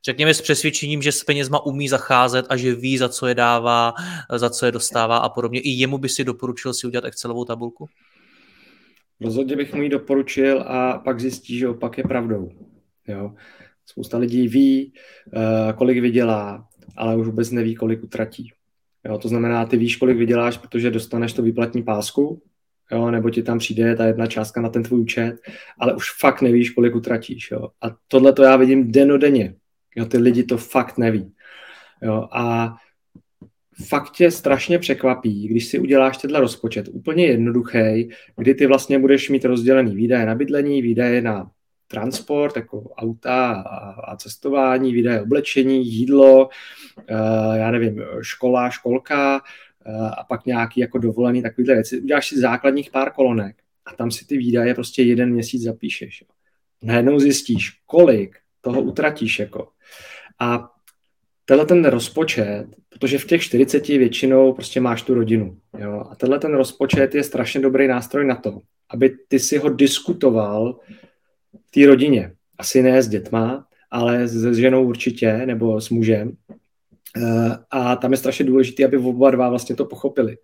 řekněme 0.06 0.34
s 0.34 0.42
přesvědčením, 0.42 1.02
že 1.02 1.12
s 1.12 1.24
penězma 1.24 1.66
umí 1.66 1.90
zacházet 1.90 2.46
a 2.50 2.58
že 2.58 2.76
ví, 2.76 2.98
za 2.98 3.10
co 3.10 3.28
je 3.28 3.36
dává, 3.36 3.94
za 4.36 4.50
co 4.50 4.66
je 4.66 4.72
dostává 4.72 5.18
a 5.18 5.30
podobně. 5.30 5.60
I 5.60 5.70
jemu 5.70 5.98
by 5.98 6.10
si 6.10 6.24
doporučil 6.24 6.74
si 6.74 6.88
udělat 6.88 7.06
Excelovou 7.06 7.46
tabulku? 7.46 7.90
Rozhodně 9.22 9.56
bych 9.56 9.74
mu 9.74 9.84
ji 9.84 9.90
doporučil 9.90 10.64
a 10.68 10.98
pak 10.98 11.20
zjistí, 11.20 11.58
že 11.58 11.70
opak 11.70 11.98
je 11.98 12.04
pravdou. 12.04 12.50
Jo. 13.08 13.34
Spousta 13.86 14.18
lidí 14.18 14.48
ví, 14.48 14.94
uh, 15.36 15.74
kolik 15.78 16.00
vydělá, 16.00 16.68
ale 16.98 17.18
už 17.18 17.28
vůbec 17.28 17.52
neví, 17.52 17.76
kolik 17.76 18.04
utratí. 18.04 18.52
Jo, 19.06 19.18
to 19.18 19.28
znamená, 19.28 19.66
ty 19.66 19.78
víš, 19.78 19.96
kolik 19.96 20.18
vyděláš, 20.18 20.58
protože 20.58 20.92
dostaneš 20.92 21.34
to 21.34 21.42
výplatní 21.42 21.84
pásku, 21.84 22.42
jo, 22.92 23.12
nebo 23.12 23.30
ti 23.30 23.44
tam 23.44 23.60
přijde 23.60 23.96
ta 23.96 24.06
jedna 24.06 24.28
částka 24.28 24.62
na 24.62 24.70
ten 24.70 24.84
tvůj 24.84 25.00
účet, 25.00 25.36
ale 25.80 25.96
už 25.96 26.20
fakt 26.20 26.42
nevíš, 26.42 26.70
kolik 26.70 26.96
utratíš. 26.96 27.52
Jo. 27.52 27.70
A 27.82 27.96
tohle 28.08 28.34
to 28.34 28.44
já 28.44 28.56
vidím 28.56 28.92
denodenně. 28.92 29.56
Jo, 29.96 30.06
ty 30.06 30.18
lidi 30.18 30.44
to 30.44 30.58
fakt 30.58 30.98
neví. 30.98 31.34
Jo, 32.02 32.28
a 32.32 32.76
fakt 33.88 34.12
tě 34.12 34.32
strašně 34.32 34.80
překvapí, 34.80 35.48
když 35.48 35.66
si 35.66 35.80
uděláš 35.80 36.18
tenhle 36.18 36.40
rozpočet 36.40 36.90
úplně 36.92 37.26
jednoduchý, 37.26 38.10
kdy 38.38 38.56
ty 38.56 38.68
vlastně 38.68 39.00
budeš 39.00 39.30
mít 39.30 39.46
rozdělený 39.46 39.96
výdaje 39.96 40.26
na 40.26 40.36
bydlení, 40.36 40.82
výdaje 40.82 41.22
na 41.22 41.52
transport, 41.88 42.56
jako 42.56 42.90
auta 42.90 43.52
a 44.08 44.16
cestování, 44.16 44.94
výdaje 44.94 45.22
oblečení, 45.22 45.88
jídlo, 45.88 46.50
eh, 47.08 47.58
já 47.58 47.72
nevím, 47.72 48.02
škola, 48.22 48.70
školka 48.70 49.42
eh, 49.86 50.10
a 50.18 50.24
pak 50.24 50.46
nějaký 50.46 50.80
jako 50.80 50.98
dovolený 50.98 51.42
takovýhle 51.42 51.76
věci. 51.76 52.02
Uděláš 52.02 52.28
si 52.28 52.40
základních 52.40 52.92
pár 52.92 53.12
kolonek 53.12 53.56
a 53.86 53.96
tam 53.96 54.12
si 54.12 54.28
ty 54.28 54.38
výdaje 54.38 54.74
prostě 54.74 55.04
jeden 55.04 55.34
měsíc 55.34 55.62
zapíšeš. 55.62 56.24
Najednou 56.84 57.20
zjistíš, 57.20 57.72
kolik 57.86 58.38
toho 58.62 58.82
utratíš. 58.82 59.40
Jako. 59.40 59.70
A 60.40 60.73
tenhle 61.46 61.66
ten 61.66 61.86
rozpočet, 61.86 62.66
protože 62.90 63.18
v 63.18 63.26
těch 63.26 63.42
40 63.42 63.88
většinou 63.88 64.54
prostě 64.54 64.82
máš 64.82 65.02
tu 65.02 65.14
rodinu. 65.14 65.58
Jo? 65.80 66.06
A 66.12 66.16
tenhle 66.16 66.40
ten 66.40 66.54
rozpočet 66.54 67.16
je 67.16 67.24
strašně 67.24 67.62
dobrý 67.62 67.88
nástroj 67.88 68.26
na 68.26 68.36
to, 68.36 68.60
aby 68.90 69.18
ty 69.28 69.40
si 69.40 69.58
ho 69.58 69.70
diskutoval 69.70 70.80
v 71.68 71.72
té 71.72 71.88
rodině. 71.88 72.32
Asi 72.58 72.82
ne 72.82 73.04
s 73.04 73.08
dětma, 73.08 73.68
ale 73.92 74.28
s 74.28 74.58
ženou 74.58 74.88
určitě, 74.88 75.46
nebo 75.46 75.82
s 75.82 75.90
mužem. 75.90 76.32
Eh, 77.18 77.58
a 77.72 77.96
tam 77.96 78.12
je 78.12 78.18
strašně 78.18 78.46
důležité, 78.46 78.86
aby 78.86 78.98
oba 78.98 79.32
dva 79.32 79.50
vlastně 79.50 79.76
to 79.76 79.86
pochopili. 79.86 80.38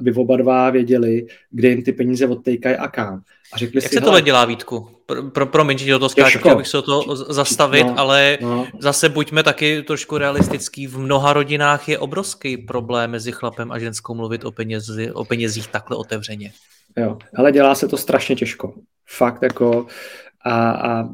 Aby 0.00 0.12
oba 0.12 0.36
dva 0.36 0.70
věděli, 0.70 1.26
kde 1.50 1.68
jim 1.68 1.82
ty 1.82 1.92
peníze 1.92 2.26
odtejkají 2.26 2.76
a 2.76 2.88
kam. 2.88 3.22
A 3.52 3.58
řekli 3.58 3.78
Jak 3.82 3.88
si, 3.90 3.94
se 3.94 4.00
tohle 4.00 4.22
dělá, 4.22 4.44
Vítku? 4.44 4.88
Pro, 5.06 5.22
pro, 5.22 5.46
promiň, 5.46 5.78
že 5.78 5.90
do 5.90 5.98
toho 5.98 6.08
skáču, 6.08 6.38
chtěl 6.38 6.56
bych 6.56 6.68
se 6.68 6.82
to 6.82 7.16
zastavit, 7.16 7.86
no, 7.86 7.98
ale 7.98 8.38
no. 8.40 8.66
zase 8.78 9.08
buďme 9.08 9.42
taky 9.42 9.82
trošku 9.82 10.18
realistický. 10.18 10.86
V 10.86 10.98
mnoha 10.98 11.32
rodinách 11.32 11.88
je 11.88 11.98
obrovský 11.98 12.56
problém 12.56 13.10
mezi 13.10 13.32
chlapem 13.32 13.72
a 13.72 13.78
ženskou 13.78 14.14
mluvit 14.14 14.44
o, 14.44 14.52
penězi, 14.52 15.12
o 15.12 15.24
penězích 15.24 15.68
takhle 15.68 15.96
otevřeně. 15.96 16.52
Jo, 16.96 17.18
ale 17.36 17.52
dělá 17.52 17.74
se 17.74 17.88
to 17.88 17.96
strašně 17.96 18.36
těžko. 18.36 18.74
Fakt 19.06 19.42
jako 19.42 19.86
a, 20.44 20.70
a 20.70 21.08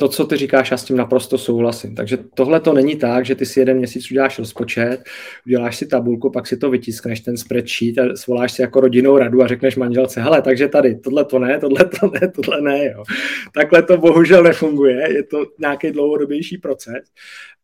to, 0.00 0.08
co 0.08 0.24
ty 0.24 0.36
říkáš, 0.36 0.70
já 0.70 0.76
s 0.76 0.84
tím 0.84 0.96
naprosto 0.96 1.38
souhlasím. 1.38 1.94
Takže 1.94 2.16
tohle 2.34 2.60
to 2.60 2.72
není 2.72 2.96
tak, 2.96 3.24
že 3.26 3.34
ty 3.34 3.46
si 3.46 3.60
jeden 3.60 3.76
měsíc 3.76 4.10
uděláš 4.10 4.38
rozpočet, 4.38 5.04
uděláš 5.46 5.76
si 5.76 5.86
tabulku, 5.86 6.30
pak 6.30 6.46
si 6.46 6.56
to 6.56 6.70
vytiskneš, 6.70 7.20
ten 7.20 7.36
spreadsheet 7.36 7.98
a 7.98 8.16
svoláš 8.16 8.52
si 8.52 8.62
jako 8.62 8.80
rodinnou 8.80 9.18
radu 9.18 9.42
a 9.42 9.46
řekneš 9.46 9.76
manželce, 9.76 10.22
hele, 10.22 10.42
takže 10.42 10.68
tady, 10.68 10.98
tohle 10.98 11.24
to 11.24 11.38
ne, 11.38 11.58
tohle 11.58 11.84
to 11.84 12.10
ne, 12.20 12.28
tohle 12.28 12.60
ne, 12.60 12.84
jo. 12.84 13.04
Takhle 13.54 13.82
to 13.82 13.96
bohužel 13.96 14.42
nefunguje, 14.42 15.12
je 15.12 15.22
to 15.22 15.46
nějaký 15.58 15.90
dlouhodobější 15.90 16.58
proces, 16.58 17.04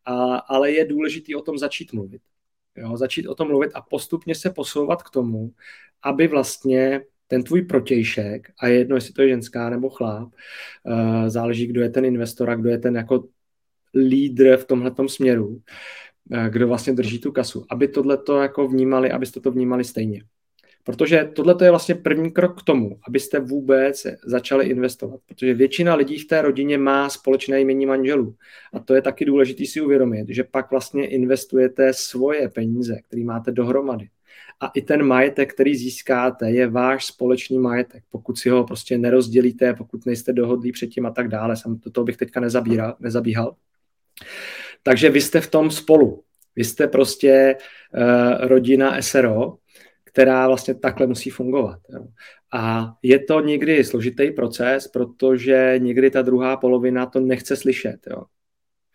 a, 0.05 0.35
ale 0.35 0.71
je 0.71 0.85
důležitý 0.85 1.35
o 1.35 1.41
tom 1.41 1.57
začít 1.57 1.93
mluvit. 1.93 2.21
Jo, 2.75 2.97
začít 2.97 3.27
o 3.27 3.35
tom 3.35 3.47
mluvit 3.47 3.71
a 3.73 3.81
postupně 3.81 4.35
se 4.35 4.49
posouvat 4.49 5.03
k 5.03 5.09
tomu, 5.09 5.51
aby 6.03 6.27
vlastně 6.27 7.01
ten 7.27 7.43
tvůj 7.43 7.61
protějšek, 7.61 8.47
a 8.59 8.67
je 8.67 8.77
jedno, 8.77 8.95
jestli 8.95 9.13
to 9.13 9.21
je 9.21 9.29
ženská 9.29 9.69
nebo 9.69 9.89
chlap, 9.89 10.29
uh, 10.83 11.27
záleží, 11.27 11.67
kdo 11.67 11.81
je 11.81 11.89
ten 11.89 12.05
investor 12.05 12.49
a 12.49 12.55
kdo 12.55 12.69
je 12.69 12.77
ten 12.77 12.95
jako 12.95 13.23
lídr 13.95 14.57
v 14.57 14.65
tomhle 14.65 14.91
směru, 15.07 15.47
uh, 15.47 16.45
kdo 16.49 16.67
vlastně 16.67 16.93
drží 16.93 17.19
tu 17.19 17.31
kasu, 17.31 17.65
aby 17.69 17.87
tohle 17.87 18.17
to 18.17 18.41
jako 18.41 18.67
vnímali, 18.67 19.11
abyste 19.11 19.39
to 19.39 19.51
vnímali 19.51 19.83
stejně. 19.83 20.23
Protože 20.83 21.29
tohle 21.35 21.55
je 21.63 21.69
vlastně 21.69 21.95
první 21.95 22.31
krok 22.31 22.61
k 22.61 22.65
tomu, 22.65 22.99
abyste 23.07 23.39
vůbec 23.39 24.07
začali 24.25 24.65
investovat. 24.65 25.19
Protože 25.25 25.53
většina 25.53 25.95
lidí 25.95 26.19
v 26.19 26.27
té 26.27 26.41
rodině 26.41 26.77
má 26.77 27.09
společné 27.09 27.61
jmění 27.61 27.85
manželů. 27.85 28.35
A 28.73 28.79
to 28.79 28.95
je 28.95 29.01
taky 29.01 29.25
důležité 29.25 29.65
si 29.65 29.81
uvědomit, 29.81 30.29
že 30.29 30.43
pak 30.43 30.71
vlastně 30.71 31.07
investujete 31.07 31.93
svoje 31.93 32.49
peníze, 32.49 32.95
které 33.07 33.23
máte 33.23 33.51
dohromady 33.51 34.09
a 34.59 34.67
i 34.67 34.81
ten 34.81 35.03
majetek, 35.03 35.53
který 35.53 35.75
získáte, 35.75 36.51
je 36.51 36.67
váš 36.67 37.05
společný 37.05 37.59
majetek. 37.59 38.03
Pokud 38.09 38.37
si 38.37 38.49
ho 38.49 38.63
prostě 38.63 38.97
nerozdělíte, 38.97 39.73
pokud 39.73 40.05
nejste 40.05 40.33
dohodlí 40.33 40.71
předtím 40.71 41.05
a 41.05 41.11
tak 41.11 41.27
dále, 41.27 41.55
jsem 41.55 41.79
do 41.79 41.91
toho 41.91 42.05
bych 42.05 42.17
teďka 42.17 42.39
nezabíral, 42.39 42.95
nezabíhal. 42.99 43.55
Takže 44.83 45.09
vy 45.09 45.21
jste 45.21 45.41
v 45.41 45.49
tom 45.49 45.71
spolu. 45.71 46.23
Vy 46.55 46.63
jste 46.63 46.87
prostě 46.87 47.55
uh, 47.55 48.47
rodina 48.47 49.01
SRO, 49.01 49.57
která 50.03 50.47
vlastně 50.47 50.73
takhle 50.75 51.07
musí 51.07 51.29
fungovat. 51.29 51.79
Jo. 51.93 52.07
A 52.53 52.93
je 53.03 53.19
to 53.19 53.41
někdy 53.41 53.83
složitý 53.83 54.31
proces, 54.31 54.87
protože 54.87 55.75
někdy 55.77 56.11
ta 56.11 56.21
druhá 56.21 56.57
polovina 56.57 57.05
to 57.05 57.19
nechce 57.19 57.55
slyšet. 57.55 57.99
Jo. 58.09 58.23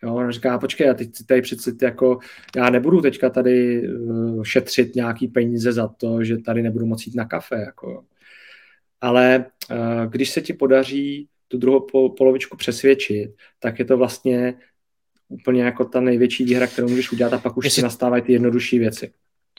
Jo, 0.03 0.15
on 0.15 0.31
říká, 0.31 0.59
počkej, 0.59 0.87
já 0.87 0.93
teď 0.93 1.09
tady 1.27 1.41
přece 1.41 1.71
jako, 1.81 2.19
já 2.55 2.69
nebudu 2.69 3.01
teďka 3.01 3.29
tady 3.29 3.87
uh, 3.89 4.43
šetřit 4.43 4.95
nějaký 4.95 5.27
peníze 5.27 5.73
za 5.73 5.87
to, 5.87 6.23
že 6.23 6.37
tady 6.37 6.61
nebudu 6.61 6.85
moci 6.85 7.09
jít 7.09 7.15
na 7.15 7.25
kafe. 7.25 7.55
Jako. 7.55 8.03
Ale 9.01 9.45
uh, 9.71 10.11
když 10.11 10.29
se 10.29 10.41
ti 10.41 10.53
podaří 10.53 11.27
tu 11.47 11.57
druhou 11.57 12.09
polovičku 12.17 12.57
přesvědčit, 12.57 13.31
tak 13.59 13.79
je 13.79 13.85
to 13.85 13.97
vlastně 13.97 14.53
úplně 15.27 15.63
jako 15.63 15.85
ta 15.85 15.99
největší 15.99 16.43
výhra, 16.43 16.67
kterou 16.67 16.89
můžeš 16.89 17.11
udělat 17.11 17.33
a 17.33 17.37
pak 17.37 17.57
už 17.57 17.65
Jestli... 17.65 17.75
si 17.75 17.83
nastávají 17.83 18.23
ty 18.23 18.33
jednodušší 18.33 18.79
věci. 18.79 19.11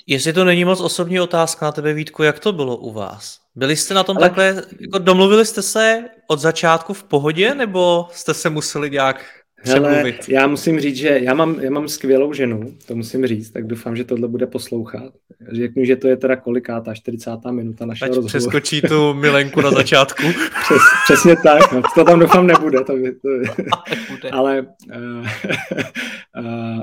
Jestli 0.06 0.32
to 0.32 0.44
není 0.44 0.64
moc 0.64 0.80
osobní 0.80 1.20
otázka 1.20 1.66
na 1.66 1.72
tebe, 1.72 1.94
Vítku, 1.94 2.22
jak 2.22 2.38
to 2.38 2.52
bylo 2.52 2.76
u 2.76 2.92
vás? 2.92 3.40
Byli 3.54 3.76
jste 3.76 3.94
na 3.94 4.04
tom 4.04 4.16
Ale... 4.16 4.28
takhle, 4.28 4.62
jako 4.80 4.98
domluvili 4.98 5.46
jste 5.46 5.62
se 5.62 6.04
od 6.26 6.40
začátku 6.40 6.94
v 6.94 7.04
pohodě, 7.04 7.54
nebo 7.54 8.06
jste 8.12 8.34
se 8.34 8.50
museli 8.50 8.90
nějak 8.90 9.43
Hele, 9.66 10.12
já 10.28 10.46
musím 10.46 10.80
říct, 10.80 10.96
že 10.96 11.08
já 11.22 11.34
mám, 11.34 11.60
já 11.60 11.70
mám 11.70 11.88
skvělou 11.88 12.32
ženu, 12.32 12.74
to 12.86 12.94
musím 12.96 13.26
říct, 13.26 13.50
tak 13.50 13.66
doufám, 13.66 13.96
že 13.96 14.04
tohle 14.04 14.28
bude 14.28 14.46
poslouchat. 14.46 15.12
Řeknu, 15.52 15.84
že 15.84 15.96
to 15.96 16.08
je 16.08 16.16
teda 16.16 16.36
kolikátá, 16.36 16.94
40. 16.94 17.30
minuta 17.50 17.86
našeho 17.86 18.06
Ať 18.06 18.08
rozhovoru. 18.08 18.28
přeskočí 18.28 18.82
tu 18.82 19.14
milenku 19.14 19.60
na 19.60 19.70
začátku. 19.70 20.22
Přes, 20.64 20.82
přesně 21.04 21.36
tak, 21.36 21.72
no, 21.72 21.82
to 21.94 22.04
tam 22.04 22.20
doufám 22.20 22.46
nebude. 22.46 22.84
To, 22.84 22.96
by, 22.96 23.12
to 23.12 23.28
by. 23.28 24.30
Ale 24.32 24.66
uh, 24.94 25.26
uh, 26.36 26.82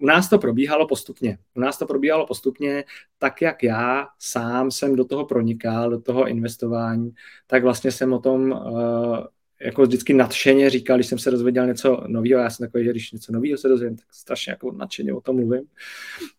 u 0.00 0.06
nás 0.06 0.28
to 0.28 0.38
probíhalo 0.38 0.86
postupně. 0.86 1.38
U 1.54 1.60
nás 1.60 1.78
to 1.78 1.86
probíhalo 1.86 2.26
postupně 2.26 2.84
tak, 3.18 3.42
jak 3.42 3.62
já 3.62 4.06
sám 4.18 4.70
jsem 4.70 4.96
do 4.96 5.04
toho 5.04 5.24
pronikal, 5.24 5.90
do 5.90 6.00
toho 6.00 6.28
investování, 6.28 7.10
tak 7.46 7.62
vlastně 7.62 7.92
jsem 7.92 8.12
o 8.12 8.18
tom 8.18 8.50
uh, 8.50 9.18
jako 9.60 9.82
vždycky 9.82 10.14
nadšeně 10.14 10.70
říkal, 10.70 10.96
když 10.96 11.06
jsem 11.06 11.18
se 11.18 11.30
dozvěděl 11.30 11.66
něco 11.66 12.04
nového, 12.06 12.40
já 12.40 12.50
jsem 12.50 12.66
takový, 12.66 12.84
že 12.84 12.90
když 12.90 13.12
něco 13.12 13.32
nového 13.32 13.58
se 13.58 13.68
dozvím, 13.68 13.96
tak 13.96 14.06
strašně 14.10 14.50
jako 14.50 14.72
nadšeně 14.72 15.12
o 15.12 15.20
tom 15.20 15.36
mluvím, 15.36 15.62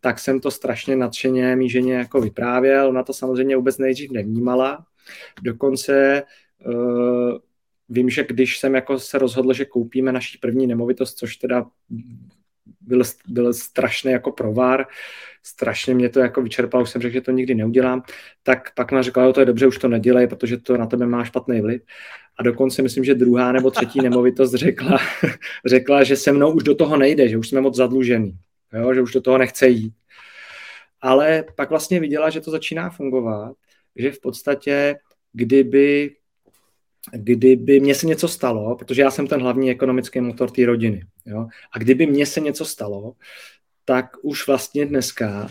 tak 0.01 0.20
jsem 0.20 0.39
to 0.39 0.51
strašně 0.51 0.95
nadšeně 0.95 1.55
mý 1.55 1.70
ženě 1.70 1.93
jako 1.93 2.22
vyprávěl, 2.22 2.88
ona 2.88 3.03
to 3.03 3.13
samozřejmě 3.13 3.55
vůbec 3.55 3.78
nejdřív 3.78 4.11
nevnímala, 4.11 4.86
dokonce 5.41 6.24
uh, 6.65 7.38
vím, 7.89 8.09
že 8.09 8.24
když 8.24 8.57
jsem 8.57 8.76
jako 8.76 8.99
se 8.99 9.17
rozhodl, 9.17 9.53
že 9.53 9.65
koupíme 9.65 10.11
naší 10.11 10.38
první 10.38 10.67
nemovitost, 10.67 11.17
což 11.17 11.36
teda 11.36 11.65
byl, 12.82 13.03
byl 13.28 13.53
strašný 13.53 14.11
jako 14.11 14.32
provar, 14.32 14.86
strašně 15.43 15.95
mě 15.95 16.09
to 16.09 16.19
jako 16.19 16.41
vyčerpalo, 16.41 16.83
už 16.83 16.89
jsem 16.89 17.01
řekl, 17.01 17.13
že 17.13 17.21
to 17.21 17.31
nikdy 17.31 17.55
neudělám, 17.55 18.03
tak 18.43 18.73
pak 18.75 18.91
mi 18.91 19.03
řekla, 19.03 19.23
jo, 19.23 19.33
to 19.33 19.39
je 19.39 19.45
dobře, 19.45 19.67
už 19.67 19.77
to 19.77 19.87
nedělej, 19.87 20.27
protože 20.27 20.57
to 20.57 20.77
na 20.77 20.85
tebe 20.85 21.05
má 21.05 21.23
špatný 21.23 21.61
vliv. 21.61 21.81
A 22.37 22.43
dokonce 22.43 22.81
myslím, 22.81 23.03
že 23.03 23.15
druhá 23.15 23.51
nebo 23.51 23.71
třetí 23.71 24.01
nemovitost 24.01 24.53
řekla, 24.53 24.97
řekla, 25.65 26.03
že 26.03 26.15
se 26.15 26.31
mnou 26.31 26.51
už 26.51 26.63
do 26.63 26.75
toho 26.75 26.97
nejde, 26.97 27.29
že 27.29 27.37
už 27.37 27.49
jsme 27.49 27.61
moc 27.61 27.75
zadlužený, 27.75 28.37
jo, 28.73 28.93
že 28.93 29.01
už 29.01 29.11
do 29.13 29.21
toho 29.21 29.37
nechce 29.37 29.67
jít. 29.67 29.93
Ale 31.01 31.43
pak 31.55 31.69
vlastně 31.69 31.99
viděla, 31.99 32.29
že 32.29 32.41
to 32.41 32.51
začíná 32.51 32.89
fungovat, 32.89 33.55
že 33.95 34.11
v 34.11 34.21
podstatě, 34.21 34.95
kdyby 35.33 36.15
kdyby 37.11 37.79
mě 37.79 37.95
se 37.95 38.07
něco 38.07 38.27
stalo, 38.27 38.75
protože 38.75 39.01
já 39.01 39.11
jsem 39.11 39.27
ten 39.27 39.41
hlavní 39.41 39.71
ekonomický 39.71 40.21
motor 40.21 40.51
té 40.51 40.65
rodiny, 40.65 41.03
jo, 41.25 41.47
a 41.71 41.79
kdyby 41.79 42.05
mě 42.05 42.25
se 42.25 42.39
něco 42.39 42.65
stalo, 42.65 43.13
tak 43.89 44.09
už 44.21 44.47
vlastně 44.47 44.85
dneska 44.85 45.49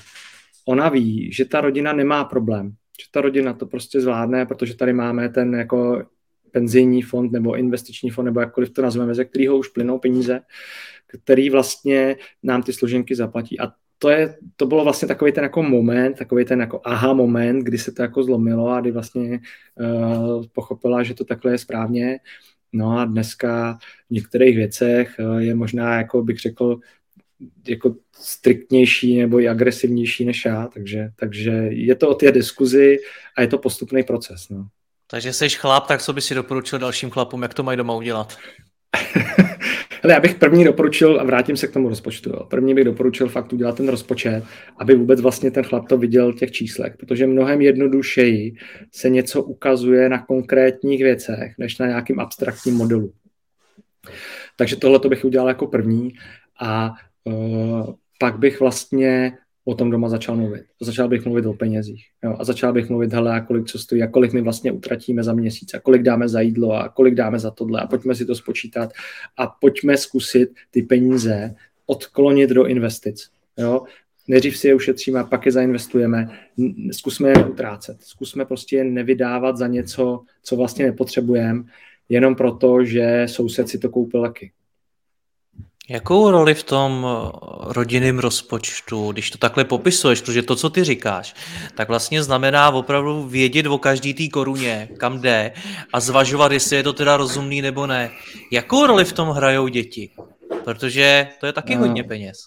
ona 0.66 0.88
ví, 0.88 1.32
že 1.32 1.44
ta 1.44 1.60
rodina 1.60 1.92
nemá 1.92 2.24
problém, 2.24 2.70
že 2.70 3.06
ta 3.10 3.20
rodina 3.20 3.52
to 3.52 3.66
prostě 3.66 4.00
zvládne, 4.00 4.46
protože 4.46 4.76
tady 4.76 4.92
máme 4.92 5.28
ten 5.28 5.54
jako 5.54 6.06
penzijní 6.50 7.02
fond 7.02 7.32
nebo 7.32 7.56
investiční 7.56 8.10
fond, 8.10 8.24
nebo 8.24 8.40
jakkoliv 8.40 8.70
to 8.70 8.82
nazveme, 8.82 9.14
ze 9.14 9.24
kterého 9.24 9.58
už 9.58 9.68
plynou 9.68 9.98
peníze, 9.98 10.40
který 11.06 11.50
vlastně 11.50 12.16
nám 12.42 12.62
ty 12.62 12.72
složenky 12.72 13.14
zaplatí. 13.14 13.60
A 13.60 13.72
to, 13.98 14.10
je, 14.10 14.34
to 14.56 14.66
bylo 14.66 14.84
vlastně 14.84 15.08
takový 15.08 15.32
ten 15.32 15.44
jako 15.44 15.62
moment, 15.62 16.18
takový 16.18 16.44
ten 16.44 16.60
jako 16.60 16.80
aha 16.84 17.12
moment, 17.12 17.58
kdy 17.58 17.78
se 17.78 17.92
to 17.92 18.02
jako 18.02 18.22
zlomilo 18.22 18.68
a 18.68 18.80
kdy 18.80 18.90
vlastně 18.90 19.40
uh, 19.80 20.44
pochopila, 20.52 21.02
že 21.02 21.14
to 21.14 21.24
takhle 21.24 21.52
je 21.52 21.58
správně. 21.58 22.18
No 22.72 22.98
a 22.98 23.04
dneska 23.04 23.78
v 24.08 24.10
některých 24.10 24.56
věcech 24.56 25.16
uh, 25.18 25.38
je 25.38 25.54
možná, 25.54 25.96
jako 25.96 26.22
bych 26.22 26.38
řekl, 26.38 26.80
jako 27.68 27.94
striktnější 28.12 29.18
nebo 29.18 29.40
i 29.40 29.48
agresivnější 29.48 30.24
než 30.24 30.44
já, 30.44 30.66
takže, 30.66 31.08
takže 31.16 31.50
je 31.70 31.94
to 31.94 32.08
o 32.08 32.14
té 32.14 32.32
diskuzi 32.32 32.98
a 33.36 33.42
je 33.42 33.48
to 33.48 33.58
postupný 33.58 34.02
proces. 34.02 34.48
No. 34.48 34.66
Takže 35.10 35.32
jsi 35.32 35.48
chlap, 35.48 35.86
tak 35.86 36.02
co 36.02 36.12
by 36.12 36.20
si 36.20 36.34
doporučil 36.34 36.78
dalším 36.78 37.10
chlapům, 37.10 37.42
jak 37.42 37.54
to 37.54 37.62
mají 37.62 37.76
doma 37.76 37.94
udělat? 37.94 38.38
Ale 40.04 40.12
já 40.12 40.20
bych 40.20 40.34
první 40.34 40.64
doporučil, 40.64 41.20
a 41.20 41.24
vrátím 41.24 41.56
se 41.56 41.66
k 41.66 41.72
tomu 41.72 41.88
rozpočtu, 41.88 42.30
jo. 42.30 42.44
první 42.44 42.74
bych 42.74 42.84
doporučil 42.84 43.28
fakt 43.28 43.52
udělat 43.52 43.76
ten 43.76 43.88
rozpočet, 43.88 44.44
aby 44.78 44.94
vůbec 44.94 45.20
vlastně 45.20 45.50
ten 45.50 45.64
chlap 45.64 45.88
to 45.88 45.98
viděl 45.98 46.32
v 46.32 46.36
těch 46.36 46.50
číslech, 46.50 46.96
protože 46.96 47.26
mnohem 47.26 47.60
jednodušeji 47.60 48.54
se 48.92 49.10
něco 49.10 49.42
ukazuje 49.42 50.08
na 50.08 50.22
konkrétních 50.22 51.02
věcech, 51.02 51.54
než 51.58 51.78
na 51.78 51.86
nějakým 51.86 52.20
abstraktním 52.20 52.74
modelu. 52.74 53.12
Takže 54.56 54.76
tohle 54.76 54.98
to 55.00 55.08
bych 55.08 55.24
udělal 55.24 55.48
jako 55.48 55.66
první 55.66 56.12
a 56.60 56.94
pak 58.18 58.38
bych 58.38 58.60
vlastně 58.60 59.32
o 59.64 59.74
tom 59.74 59.90
doma 59.90 60.08
začal 60.08 60.36
mluvit. 60.36 60.62
Začal 60.80 61.08
bych 61.08 61.24
mluvit 61.24 61.46
o 61.46 61.52
penězích. 61.52 62.06
Jo? 62.24 62.36
A 62.38 62.44
začal 62.44 62.72
bych 62.72 62.88
mluvit, 62.88 63.12
hele, 63.12 63.34
a 63.34 63.40
kolik 63.40 63.66
co 63.66 63.78
stojí, 63.78 64.02
a 64.02 64.06
kolik 64.06 64.32
my 64.32 64.40
vlastně 64.40 64.72
utratíme 64.72 65.22
za 65.22 65.32
měsíc, 65.32 65.74
a 65.74 65.80
kolik 65.80 66.02
dáme 66.02 66.28
za 66.28 66.40
jídlo, 66.40 66.72
a 66.72 66.88
kolik 66.88 67.14
dáme 67.14 67.38
za 67.38 67.50
tohle, 67.50 67.80
a 67.80 67.86
pojďme 67.86 68.14
si 68.14 68.24
to 68.24 68.34
spočítat 68.34 68.92
a 69.36 69.46
pojďme 69.46 69.96
zkusit 69.96 70.50
ty 70.70 70.82
peníze 70.82 71.54
odklonit 71.86 72.50
do 72.50 72.66
investic. 72.66 73.28
Jo? 73.58 73.82
Nejdřív 74.28 74.56
si 74.56 74.68
je 74.68 74.74
ušetříme 74.74 75.20
a 75.20 75.24
pak 75.24 75.46
je 75.46 75.52
zainvestujeme. 75.52 76.38
Zkusme 76.92 77.28
je 77.28 77.34
neutrácet. 77.34 78.02
Zkusme 78.02 78.44
prostě 78.44 78.76
je 78.76 78.84
nevydávat 78.84 79.56
za 79.56 79.66
něco, 79.66 80.20
co 80.42 80.56
vlastně 80.56 80.86
nepotřebujeme, 80.86 81.64
jenom 82.08 82.34
proto, 82.34 82.84
že 82.84 83.22
soused 83.26 83.68
si 83.68 83.78
to 83.78 83.88
koupil 83.88 84.22
taky. 84.22 84.52
Jakou 85.90 86.30
roli 86.30 86.54
v 86.54 86.62
tom 86.62 87.06
eh, 87.06 87.30
rodinném 87.72 88.18
rozpočtu, 88.18 89.12
když 89.12 89.30
to 89.30 89.38
takhle 89.38 89.64
popisuješ, 89.64 90.20
protože 90.20 90.42
to, 90.42 90.56
co 90.56 90.70
ty 90.70 90.84
říkáš, 90.84 91.34
tak 91.74 91.88
vlastně 91.88 92.22
znamená 92.22 92.70
opravdu 92.70 93.22
vědět 93.22 93.66
o 93.66 93.78
každý 93.78 94.14
té 94.14 94.28
koruně, 94.28 94.88
kam 94.96 95.20
jde 95.20 95.52
a 95.92 96.00
zvažovat, 96.00 96.52
jestli 96.52 96.76
je 96.76 96.82
to 96.82 96.92
teda 96.92 97.16
rozumný 97.16 97.62
nebo 97.62 97.86
ne. 97.86 98.10
Jakou 98.52 98.86
roli 98.86 99.04
v 99.04 99.12
tom 99.12 99.28
hrajou 99.28 99.68
děti? 99.68 100.10
Protože 100.64 101.28
to 101.40 101.46
je 101.46 101.52
taky 101.52 101.74
no. 101.74 101.80
hodně 101.80 102.04
peněz. 102.04 102.38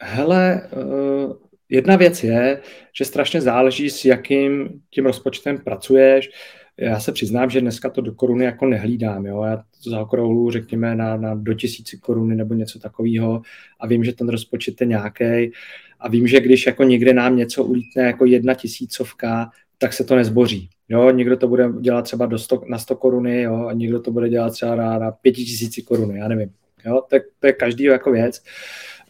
Hele, 0.00 0.68
uh, 0.72 1.32
jedna 1.68 1.96
věc 1.96 2.24
je, 2.24 2.60
že 2.98 3.04
strašně 3.04 3.40
záleží, 3.40 3.90
s 3.90 4.04
jakým 4.04 4.68
tím 4.90 5.06
rozpočtem 5.06 5.58
pracuješ. 5.58 6.30
Já 6.82 7.00
se 7.00 7.12
přiznám, 7.12 7.50
že 7.50 7.60
dneska 7.60 7.90
to 7.90 8.00
do 8.00 8.12
koruny 8.12 8.44
jako 8.44 8.66
nehlídám. 8.66 9.26
Jo? 9.26 9.42
Já 9.42 9.56
to 9.56 9.90
zaokrouhlu, 9.90 10.50
řekněme, 10.50 10.94
na, 10.94 11.16
na 11.16 11.34
do 11.34 11.54
tisíci 11.54 11.98
koruny 11.98 12.36
nebo 12.36 12.54
něco 12.54 12.78
takového 12.78 13.42
a 13.80 13.86
vím, 13.86 14.04
že 14.04 14.12
ten 14.12 14.28
rozpočet 14.28 14.80
je 14.80 14.86
nějaký 14.86 15.52
a 16.00 16.08
vím, 16.08 16.26
že 16.26 16.40
když 16.40 16.66
jako 16.66 16.84
někde 16.84 17.14
nám 17.14 17.36
něco 17.36 17.64
ulítne 17.64 18.02
jako 18.02 18.24
jedna 18.24 18.54
tisícovka, 18.54 19.50
tak 19.78 19.92
se 19.92 20.04
to 20.04 20.16
nezboří. 20.16 20.68
Jo, 20.88 21.10
někdo 21.10 21.36
to 21.36 21.48
bude 21.48 21.68
dělat 21.80 22.02
třeba 22.02 22.26
do 22.26 22.38
100, 22.38 22.62
na 22.66 22.78
100 22.78 22.96
koruny, 22.96 23.42
jo, 23.42 23.66
a 23.66 23.72
někdo 23.72 24.00
to 24.00 24.10
bude 24.10 24.28
dělat 24.28 24.50
třeba 24.50 24.76
na, 24.76 24.98
na 24.98 25.10
5000 25.10 25.82
koruny, 25.82 26.18
já 26.18 26.28
nevím. 26.28 26.50
Jo, 26.84 27.02
tak 27.10 27.22
to 27.40 27.46
je 27.46 27.52
každý 27.52 27.84
jako 27.84 28.12
věc. 28.12 28.42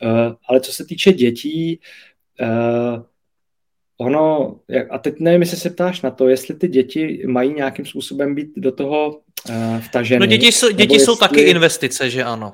Uh, 0.02 0.34
ale 0.48 0.60
co 0.60 0.72
se 0.72 0.84
týče 0.84 1.12
dětí, 1.12 1.80
uh, 2.40 3.02
ono, 4.06 4.56
a 4.90 4.98
teď 4.98 5.14
nevím, 5.20 5.40
jestli 5.40 5.56
se 5.56 5.70
ptáš 5.70 6.02
na 6.02 6.10
to, 6.10 6.28
jestli 6.28 6.54
ty 6.54 6.68
děti 6.68 7.22
mají 7.26 7.54
nějakým 7.54 7.86
způsobem 7.86 8.34
být 8.34 8.48
do 8.56 8.72
toho 8.72 9.20
uh, 9.48 9.80
vtaženy. 9.80 10.20
No 10.20 10.26
děti, 10.26 10.52
jsou, 10.52 10.70
děti 10.70 10.94
jestli... 10.94 11.06
jsou 11.06 11.16
taky 11.16 11.40
investice, 11.40 12.10
že 12.10 12.24
ano. 12.24 12.52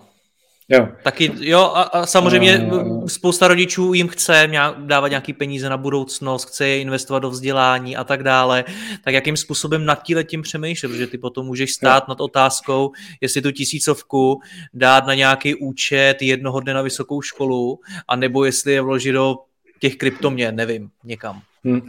Jo. 0.70 0.88
Taky, 1.02 1.32
jo, 1.40 1.60
a, 1.60 1.82
a 1.82 2.06
samozřejmě 2.06 2.58
uh, 2.58 3.06
spousta 3.06 3.48
rodičů 3.48 3.94
jim 3.94 4.08
chce 4.08 4.50
dávat 4.78 5.08
nějaký 5.08 5.32
peníze 5.32 5.68
na 5.68 5.76
budoucnost, 5.76 6.44
chce 6.44 6.68
je 6.68 6.80
investovat 6.80 7.18
do 7.18 7.30
vzdělání 7.30 7.96
a 7.96 8.04
tak 8.04 8.22
dále. 8.22 8.64
Tak 9.04 9.14
jakým 9.14 9.36
způsobem 9.36 9.84
nad 9.84 10.02
tím 10.26 10.42
přemýšlet, 10.42 10.88
protože 10.88 11.06
ty 11.06 11.18
potom 11.18 11.46
můžeš 11.46 11.72
stát 11.72 12.02
jo. 12.02 12.06
nad 12.08 12.20
otázkou, 12.20 12.92
jestli 13.20 13.42
tu 13.42 13.50
tisícovku 13.50 14.40
dát 14.74 15.06
na 15.06 15.14
nějaký 15.14 15.54
účet 15.54 16.16
jednoho 16.20 16.60
dne 16.60 16.74
na 16.74 16.82
vysokou 16.82 17.22
školu, 17.22 17.78
anebo 18.08 18.44
jestli 18.44 18.72
je 18.72 18.80
vložit 18.80 19.12
do 19.12 19.34
těch 19.78 19.96
kryptoměn, 19.96 20.56
nevím, 20.56 20.90
někam. 21.04 21.40
Hmm. 21.64 21.80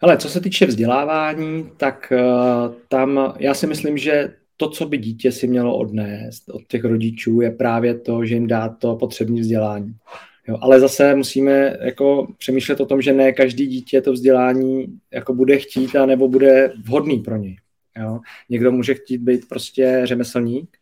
Ale 0.00 0.16
co 0.16 0.28
se 0.28 0.40
týče 0.40 0.66
vzdělávání, 0.66 1.70
tak 1.76 2.12
uh, 2.12 2.74
tam 2.88 3.34
já 3.38 3.54
si 3.54 3.66
myslím, 3.66 3.98
že 3.98 4.34
to, 4.56 4.68
co 4.68 4.86
by 4.86 4.98
dítě 4.98 5.32
si 5.32 5.46
mělo 5.46 5.76
odnést 5.78 6.48
od 6.48 6.62
těch 6.68 6.84
rodičů, 6.84 7.40
je 7.40 7.50
právě 7.50 7.98
to, 7.98 8.24
že 8.24 8.34
jim 8.34 8.46
dá 8.46 8.68
to 8.68 8.96
potřební 8.96 9.40
vzdělání. 9.40 9.94
Jo, 10.48 10.58
ale 10.60 10.80
zase 10.80 11.14
musíme 11.14 11.76
jako 11.80 12.26
přemýšlet 12.38 12.80
o 12.80 12.86
tom, 12.86 13.02
že 13.02 13.12
ne 13.12 13.32
každý 13.32 13.66
dítě 13.66 14.00
to 14.00 14.12
vzdělání 14.12 14.86
jako 15.12 15.34
bude 15.34 15.58
chtít 15.58 15.96
a 15.96 16.06
nebo 16.06 16.28
bude 16.28 16.72
vhodný 16.84 17.18
pro 17.18 17.36
něj. 17.36 17.56
Jo? 17.98 18.20
Někdo 18.48 18.72
může 18.72 18.94
chtít 18.94 19.18
být 19.18 19.48
prostě 19.48 20.00
řemeslník 20.04 20.76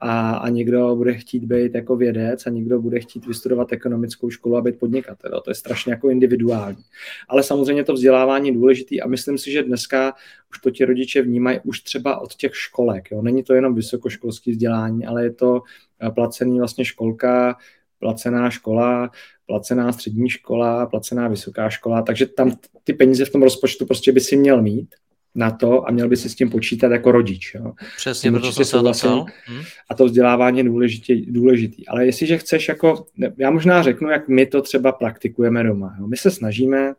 a, 0.00 0.36
a 0.36 0.48
někdo 0.48 0.96
bude 0.96 1.14
chtít 1.14 1.44
být 1.44 1.74
jako 1.74 1.96
vědec 1.96 2.46
a 2.46 2.50
někdo 2.50 2.80
bude 2.80 3.00
chtít 3.00 3.26
vystudovat 3.26 3.72
ekonomickou 3.72 4.30
školu 4.30 4.56
a 4.56 4.62
být 4.62 4.78
podnikatel. 4.78 5.40
To 5.44 5.50
je 5.50 5.54
strašně 5.54 5.92
jako 5.92 6.10
individuální. 6.10 6.84
Ale 7.28 7.42
samozřejmě 7.42 7.84
to 7.84 7.92
vzdělávání 7.92 8.48
je 8.48 8.54
důležité 8.54 8.96
a 9.00 9.08
myslím 9.08 9.38
si, 9.38 9.52
že 9.52 9.62
dneska 9.62 10.14
už 10.50 10.58
to 10.58 10.70
ti 10.70 10.84
rodiče 10.84 11.22
vnímají 11.22 11.60
už 11.64 11.80
třeba 11.80 12.20
od 12.20 12.34
těch 12.34 12.56
školek. 12.56 13.10
Jo? 13.10 13.22
Není 13.22 13.42
to 13.42 13.54
jenom 13.54 13.74
vysokoškolské 13.74 14.50
vzdělání, 14.50 15.06
ale 15.06 15.24
je 15.24 15.32
to 15.32 15.62
eh, 16.00 16.10
placený 16.10 16.58
vlastně 16.58 16.84
školka, 16.84 17.56
placená 17.98 18.50
škola, 18.50 19.10
placená 19.46 19.92
střední 19.92 20.30
škola, 20.30 20.86
placená 20.86 21.28
vysoká 21.28 21.70
škola, 21.70 22.02
takže 22.02 22.26
tam 22.26 22.56
ty 22.84 22.92
peníze 22.92 23.24
v 23.24 23.32
tom 23.32 23.42
rozpočtu 23.42 23.86
prostě 23.86 24.12
by 24.12 24.20
si 24.20 24.36
měl 24.36 24.62
mít 24.62 24.94
na 25.34 25.50
to 25.50 25.88
a 25.88 25.90
měl 25.90 26.08
by 26.08 26.16
si 26.16 26.28
s 26.28 26.34
tím 26.34 26.50
počítat 26.50 26.92
jako 26.92 27.12
rodič. 27.12 27.54
Jo. 27.54 27.72
Přesně, 27.96 28.30
proto 28.30 28.52
jsem 28.52 28.94
se. 28.94 29.08
Hmm. 29.08 29.62
A 29.90 29.94
to 29.94 30.04
vzdělávání 30.04 30.58
je 30.58 30.64
důležitý, 30.64 31.32
důležitý. 31.32 31.86
Ale 31.86 32.06
jestliže 32.06 32.38
chceš 32.38 32.68
jako, 32.68 33.06
já 33.38 33.50
možná 33.50 33.82
řeknu, 33.82 34.10
jak 34.10 34.28
my 34.28 34.46
to 34.46 34.62
třeba 34.62 34.92
praktikujeme 34.92 35.64
doma. 35.64 35.96
Jo. 36.00 36.06
My 36.06 36.16
se 36.16 36.30
snažíme 36.30 36.94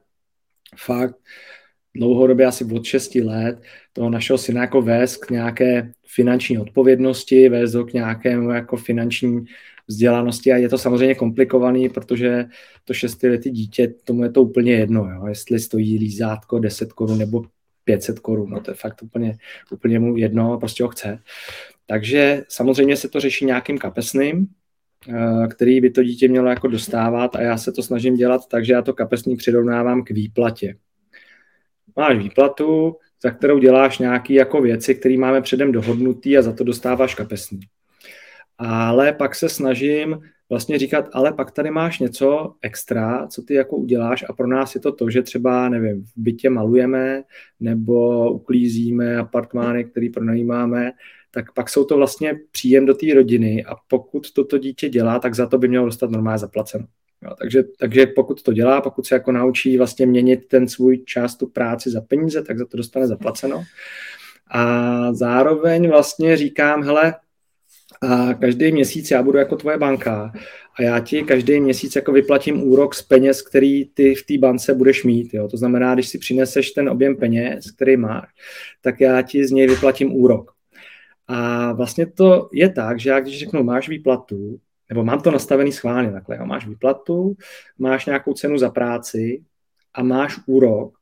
fakt 0.77 1.15
dlouhodobě 1.95 2.45
asi 2.45 2.65
od 2.65 2.85
6 2.85 3.15
let 3.15 3.61
toho 3.93 4.09
našeho 4.09 4.37
syna 4.37 4.61
jako 4.61 4.81
vést 4.81 5.17
k 5.17 5.29
nějaké 5.29 5.91
finanční 6.07 6.57
odpovědnosti, 6.57 7.49
vést 7.49 7.73
ho 7.73 7.85
k 7.85 7.93
nějakému 7.93 8.51
jako 8.51 8.77
finanční 8.77 9.45
vzdělanosti 9.87 10.53
a 10.53 10.57
je 10.57 10.69
to 10.69 10.77
samozřejmě 10.77 11.15
komplikovaný, 11.15 11.89
protože 11.89 12.45
to 12.83 12.93
šestiletý 12.93 13.49
dítě, 13.49 13.93
tomu 14.03 14.23
je 14.23 14.29
to 14.29 14.43
úplně 14.43 14.73
jedno, 14.73 15.09
jo? 15.09 15.27
jestli 15.27 15.59
stojí 15.59 15.97
lízátko 15.97 16.59
10 16.59 16.93
korun 16.93 17.17
nebo 17.17 17.43
500 17.85 18.19
korun, 18.19 18.49
no 18.49 18.59
to 18.59 18.71
je 18.71 18.75
fakt 18.75 19.03
úplně, 19.03 19.37
úplně 19.71 19.99
mu 19.99 20.17
jedno, 20.17 20.59
prostě 20.59 20.83
ho 20.83 20.89
chce. 20.89 21.19
Takže 21.85 22.43
samozřejmě 22.49 22.97
se 22.97 23.09
to 23.09 23.19
řeší 23.19 23.45
nějakým 23.45 23.77
kapesným, 23.77 24.47
eh, 25.09 25.47
který 25.47 25.81
by 25.81 25.89
to 25.89 26.03
dítě 26.03 26.27
mělo 26.27 26.49
jako 26.49 26.67
dostávat 26.67 27.35
a 27.35 27.41
já 27.41 27.57
se 27.57 27.71
to 27.71 27.83
snažím 27.83 28.15
dělat 28.15 28.41
tak, 28.47 28.65
že 28.65 28.73
já 28.73 28.81
to 28.81 28.93
kapesný 28.93 29.35
přirovnávám 29.35 30.03
k 30.03 30.11
výplatě. 30.11 30.75
Máš 31.95 32.17
výplatu, 32.17 32.95
za 33.23 33.31
kterou 33.31 33.59
děláš 33.59 33.99
nějaké 33.99 34.33
jako 34.33 34.61
věci, 34.61 34.95
které 34.95 35.17
máme 35.17 35.41
předem 35.41 35.71
dohodnutý 35.71 36.37
a 36.37 36.41
za 36.41 36.53
to 36.53 36.63
dostáváš 36.63 37.15
kapesný. 37.15 37.59
Ale 38.57 39.13
pak 39.13 39.35
se 39.35 39.49
snažím 39.49 40.21
vlastně 40.49 40.79
říkat, 40.79 41.09
ale 41.13 41.33
pak 41.33 41.51
tady 41.51 41.71
máš 41.71 41.99
něco 41.99 42.53
extra, 42.61 43.27
co 43.27 43.41
ty 43.41 43.53
jako 43.53 43.75
uděláš 43.75 44.25
a 44.29 44.33
pro 44.33 44.47
nás 44.47 44.75
je 44.75 44.81
to 44.81 44.91
to, 44.91 45.09
že 45.09 45.21
třeba, 45.21 45.69
nevím, 45.69 46.03
v 46.03 46.11
bytě 46.15 46.49
malujeme 46.49 47.23
nebo 47.59 48.31
uklízíme 48.31 49.17
apartmány, 49.17 49.83
který 49.83 50.09
pronajímáme, 50.09 50.91
tak 51.31 51.53
pak 51.53 51.69
jsou 51.69 51.83
to 51.83 51.97
vlastně 51.97 52.39
příjem 52.51 52.85
do 52.85 52.93
té 52.93 53.13
rodiny 53.13 53.65
a 53.65 53.75
pokud 53.87 54.31
toto 54.33 54.57
dítě 54.57 54.89
dělá, 54.89 55.19
tak 55.19 55.35
za 55.35 55.47
to 55.47 55.57
by 55.57 55.67
mělo 55.67 55.85
dostat 55.85 56.11
normálně 56.11 56.39
zaplaceno. 56.39 56.85
Jo, 57.23 57.35
takže, 57.39 57.63
takže 57.79 58.05
pokud 58.05 58.43
to 58.43 58.53
dělá, 58.53 58.81
pokud 58.81 59.05
se 59.05 59.15
jako 59.15 59.31
naučí 59.31 59.77
vlastně 59.77 60.05
měnit 60.05 60.47
ten 60.47 60.67
svůj 60.67 60.97
část 60.97 61.35
tu 61.35 61.47
práci 61.47 61.89
za 61.89 62.01
peníze, 62.01 62.43
tak 62.43 62.57
za 62.57 62.65
to 62.65 62.77
dostane 62.77 63.07
zaplaceno. 63.07 63.63
A 64.51 65.13
zároveň 65.13 65.89
vlastně 65.89 66.37
říkám, 66.37 66.83
hele, 66.83 67.13
a 68.01 68.33
každý 68.33 68.71
měsíc 68.71 69.11
já 69.11 69.23
budu 69.23 69.37
jako 69.37 69.55
tvoje 69.55 69.77
banka 69.77 70.31
a 70.79 70.81
já 70.81 70.99
ti 70.99 71.23
každý 71.23 71.59
měsíc 71.59 71.95
jako 71.95 72.11
vyplatím 72.11 72.63
úrok 72.63 72.95
z 72.95 73.01
peněz, 73.01 73.41
který 73.41 73.85
ty 73.85 74.15
v 74.15 74.25
té 74.25 74.37
bance 74.37 74.73
budeš 74.73 75.03
mít. 75.03 75.33
Jo? 75.33 75.47
To 75.47 75.57
znamená, 75.57 75.93
když 75.93 76.07
si 76.07 76.17
přineseš 76.17 76.71
ten 76.71 76.89
objem 76.89 77.15
peněz, 77.15 77.71
který 77.71 77.97
máš, 77.97 78.29
tak 78.81 79.01
já 79.01 79.21
ti 79.21 79.47
z 79.47 79.51
něj 79.51 79.67
vyplatím 79.67 80.15
úrok. 80.15 80.51
A 81.27 81.71
vlastně 81.73 82.05
to 82.05 82.49
je 82.53 82.69
tak, 82.69 82.99
že 82.99 83.09
já 83.09 83.19
když 83.19 83.39
řeknu, 83.39 83.63
máš 83.63 83.89
výplatu, 83.89 84.59
nebo 84.89 85.03
mám 85.03 85.21
to 85.21 85.31
nastavený 85.31 85.71
schválně 85.71 86.11
takhle, 86.11 86.37
jo? 86.37 86.45
máš 86.45 86.67
výplatu, 86.67 87.35
máš 87.77 88.05
nějakou 88.05 88.33
cenu 88.33 88.57
za 88.57 88.69
práci 88.69 89.43
a 89.93 90.03
máš 90.03 90.39
úrok, 90.45 90.97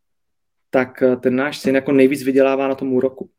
tak 0.70 1.04
ten 1.20 1.36
náš 1.36 1.58
syn 1.58 1.76
jako 1.76 1.92
nejvíc 1.92 2.24
vydělává 2.24 2.68
na 2.68 2.76
tom 2.76 2.94
úroku. 2.94 3.30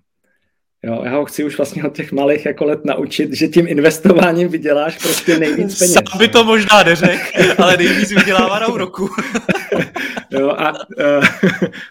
Jo, 0.86 1.02
já 1.04 1.16
ho 1.16 1.24
chci 1.24 1.44
už 1.44 1.56
vlastně 1.56 1.84
od 1.84 1.96
těch 1.96 2.12
malých 2.12 2.46
jako 2.46 2.64
let 2.64 2.84
naučit, 2.84 3.32
že 3.32 3.48
tím 3.48 3.68
investováním 3.68 4.48
vyděláš 4.48 4.98
prostě 4.98 5.38
nejvíc 5.38 5.78
peněz. 5.78 5.92
Sám 5.92 6.18
by 6.18 6.28
to 6.28 6.44
možná 6.44 6.82
neřekl, 6.82 7.22
ale 7.62 7.76
nejvíc 7.76 8.12
vydělává 8.12 8.58
na 8.58 8.66
úroku. 8.66 9.08
jo, 10.30 10.50
a, 10.50 10.72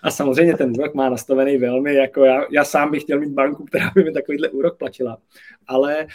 a 0.04 0.12
samozřejmě 0.12 0.58
ten 0.58 0.72
úrok 0.72 0.94
má 0.94 1.10
nastavený 1.10 1.58
velmi, 1.58 1.96
jako 1.96 2.26
já, 2.26 2.46
já 2.52 2.66
sám 2.66 2.91
bych 2.91 3.04
chtěl 3.04 3.20
mít 3.20 3.30
banku, 3.30 3.66
která 3.66 3.91
by 3.96 4.04
mi 4.04 4.12
takovýhle 4.12 4.50
úrok 4.50 4.78
platila. 4.78 5.18
Ale 5.68 6.08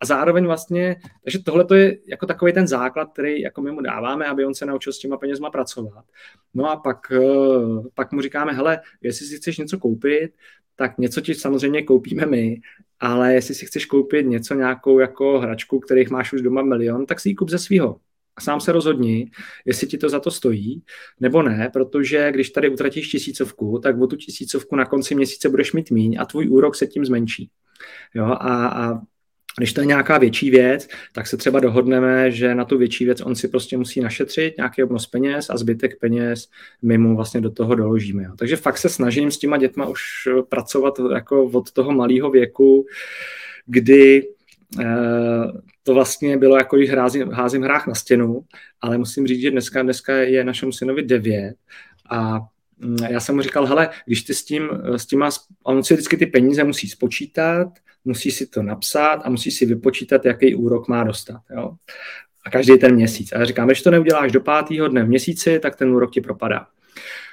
a 0.00 0.06
zároveň 0.06 0.44
vlastně, 0.44 0.96
takže 1.24 1.38
tohle 1.38 1.64
to 1.64 1.74
je 1.74 1.96
jako 2.06 2.26
takový 2.26 2.52
ten 2.52 2.68
základ, 2.68 3.12
který 3.12 3.40
jako 3.40 3.62
my 3.62 3.72
mu 3.72 3.80
dáváme, 3.80 4.26
aby 4.26 4.44
on 4.44 4.54
se 4.54 4.66
naučil 4.66 4.92
s 4.92 4.98
těma 4.98 5.16
penězma 5.16 5.50
pracovat. 5.50 6.04
No 6.54 6.70
a 6.70 6.76
pak, 6.76 7.12
eh, 7.12 7.88
pak 7.94 8.12
mu 8.12 8.20
říkáme, 8.20 8.52
hele, 8.52 8.80
jestli 9.02 9.26
si 9.26 9.36
chceš 9.36 9.58
něco 9.58 9.78
koupit, 9.78 10.32
tak 10.80 10.98
něco 10.98 11.20
ti 11.20 11.34
samozřejmě 11.34 11.82
koupíme 11.82 12.26
my, 12.26 12.60
ale 13.00 13.34
jestli 13.34 13.54
si 13.54 13.66
chceš 13.66 13.84
koupit 13.84 14.26
něco, 14.26 14.54
nějakou 14.54 14.98
jako 14.98 15.38
hračku, 15.38 15.80
kterých 15.80 16.10
máš 16.10 16.32
už 16.32 16.42
doma 16.42 16.62
milion, 16.62 17.06
tak 17.06 17.20
si 17.20 17.28
ji 17.28 17.34
kup 17.34 17.50
ze 17.50 17.58
svého. 17.58 17.96
A 18.36 18.40
sám 18.40 18.60
se 18.60 18.72
rozhodni, 18.72 19.30
jestli 19.64 19.86
ti 19.86 19.98
to 19.98 20.08
za 20.08 20.20
to 20.20 20.30
stojí, 20.30 20.82
nebo 21.20 21.42
ne, 21.42 21.70
protože 21.72 22.32
když 22.32 22.50
tady 22.50 22.68
utratíš 22.68 23.08
tisícovku, 23.08 23.78
tak 23.82 24.00
o 24.00 24.06
tu 24.06 24.16
tisícovku 24.16 24.76
na 24.76 24.84
konci 24.84 25.14
měsíce 25.14 25.48
budeš 25.48 25.72
mít 25.72 25.90
míň 25.90 26.16
a 26.20 26.24
tvůj 26.24 26.48
úrok 26.48 26.76
se 26.76 26.86
tím 26.86 27.04
zmenší. 27.04 27.50
Jo, 28.14 28.24
a, 28.24 28.66
a 28.66 29.00
Když 29.60 29.72
to 29.72 29.80
je 29.80 29.86
nějaká 29.86 30.18
větší 30.18 30.50
věc, 30.50 30.88
tak 31.12 31.26
se 31.26 31.36
třeba 31.36 31.60
dohodneme, 31.60 32.30
že 32.30 32.54
na 32.54 32.64
tu 32.64 32.78
větší 32.78 33.04
věc 33.04 33.20
on 33.20 33.34
si 33.34 33.48
prostě 33.48 33.76
musí 33.76 34.00
našetřit 34.00 34.56
nějaký 34.56 34.82
obnos 34.82 35.06
peněz 35.06 35.50
a 35.50 35.56
zbytek 35.56 35.98
peněz 35.98 36.48
my 36.82 36.98
mu 36.98 37.16
vlastně 37.16 37.40
do 37.40 37.50
toho 37.50 37.74
doložíme. 37.74 38.22
Jo. 38.22 38.32
Takže 38.38 38.56
fakt 38.56 38.78
se 38.78 38.88
snažím 38.88 39.30
s 39.30 39.38
těma 39.38 39.56
dětma 39.56 39.86
už 39.86 40.00
pracovat 40.48 40.94
jako 41.14 41.44
od 41.44 41.72
toho 41.72 41.92
malého 41.92 42.30
věku, 42.30 42.86
kdy 43.66 44.28
eh, 44.80 44.84
to 45.82 45.94
vlastně 45.94 46.36
bylo 46.36 46.56
jako, 46.56 46.76
když 46.76 46.90
házím, 46.90 47.30
házím 47.30 47.62
hrách 47.62 47.86
na 47.86 47.94
stěnu, 47.94 48.40
ale 48.80 48.98
musím 48.98 49.26
říct, 49.26 49.40
že 49.40 49.50
dneska, 49.50 49.82
dneska 49.82 50.16
je 50.16 50.44
našemu 50.44 50.72
synovi 50.72 51.02
devět 51.02 51.54
a 52.10 52.40
mm, 52.78 52.96
já 53.10 53.20
jsem 53.20 53.34
mu 53.34 53.42
říkal, 53.42 53.66
hele, 53.66 53.88
když 54.06 54.22
ty 54.22 54.34
s 54.34 54.44
tím, 54.44 54.68
s 54.96 55.06
těma, 55.06 55.30
on 55.62 55.84
si 55.84 55.94
vždycky 55.94 56.16
ty 56.16 56.26
peníze 56.26 56.64
musí 56.64 56.88
spočítat, 56.88 57.68
musí 58.04 58.30
si 58.30 58.46
to 58.46 58.62
napsat 58.62 59.20
a 59.24 59.30
musí 59.30 59.50
si 59.50 59.66
vypočítat, 59.66 60.24
jaký 60.24 60.54
úrok 60.54 60.88
má 60.88 61.04
dostat. 61.04 61.40
Jo? 61.56 61.72
A 62.46 62.50
každý 62.50 62.78
ten 62.78 62.94
měsíc. 62.94 63.32
A 63.32 63.44
říkám, 63.44 63.66
když 63.66 63.82
to 63.82 63.90
neuděláš 63.90 64.32
do 64.32 64.40
pátého 64.40 64.88
dne 64.88 65.04
v 65.04 65.08
měsíci, 65.08 65.58
tak 65.58 65.76
ten 65.76 65.90
úrok 65.90 66.12
ti 66.12 66.20
propadá. 66.20 66.66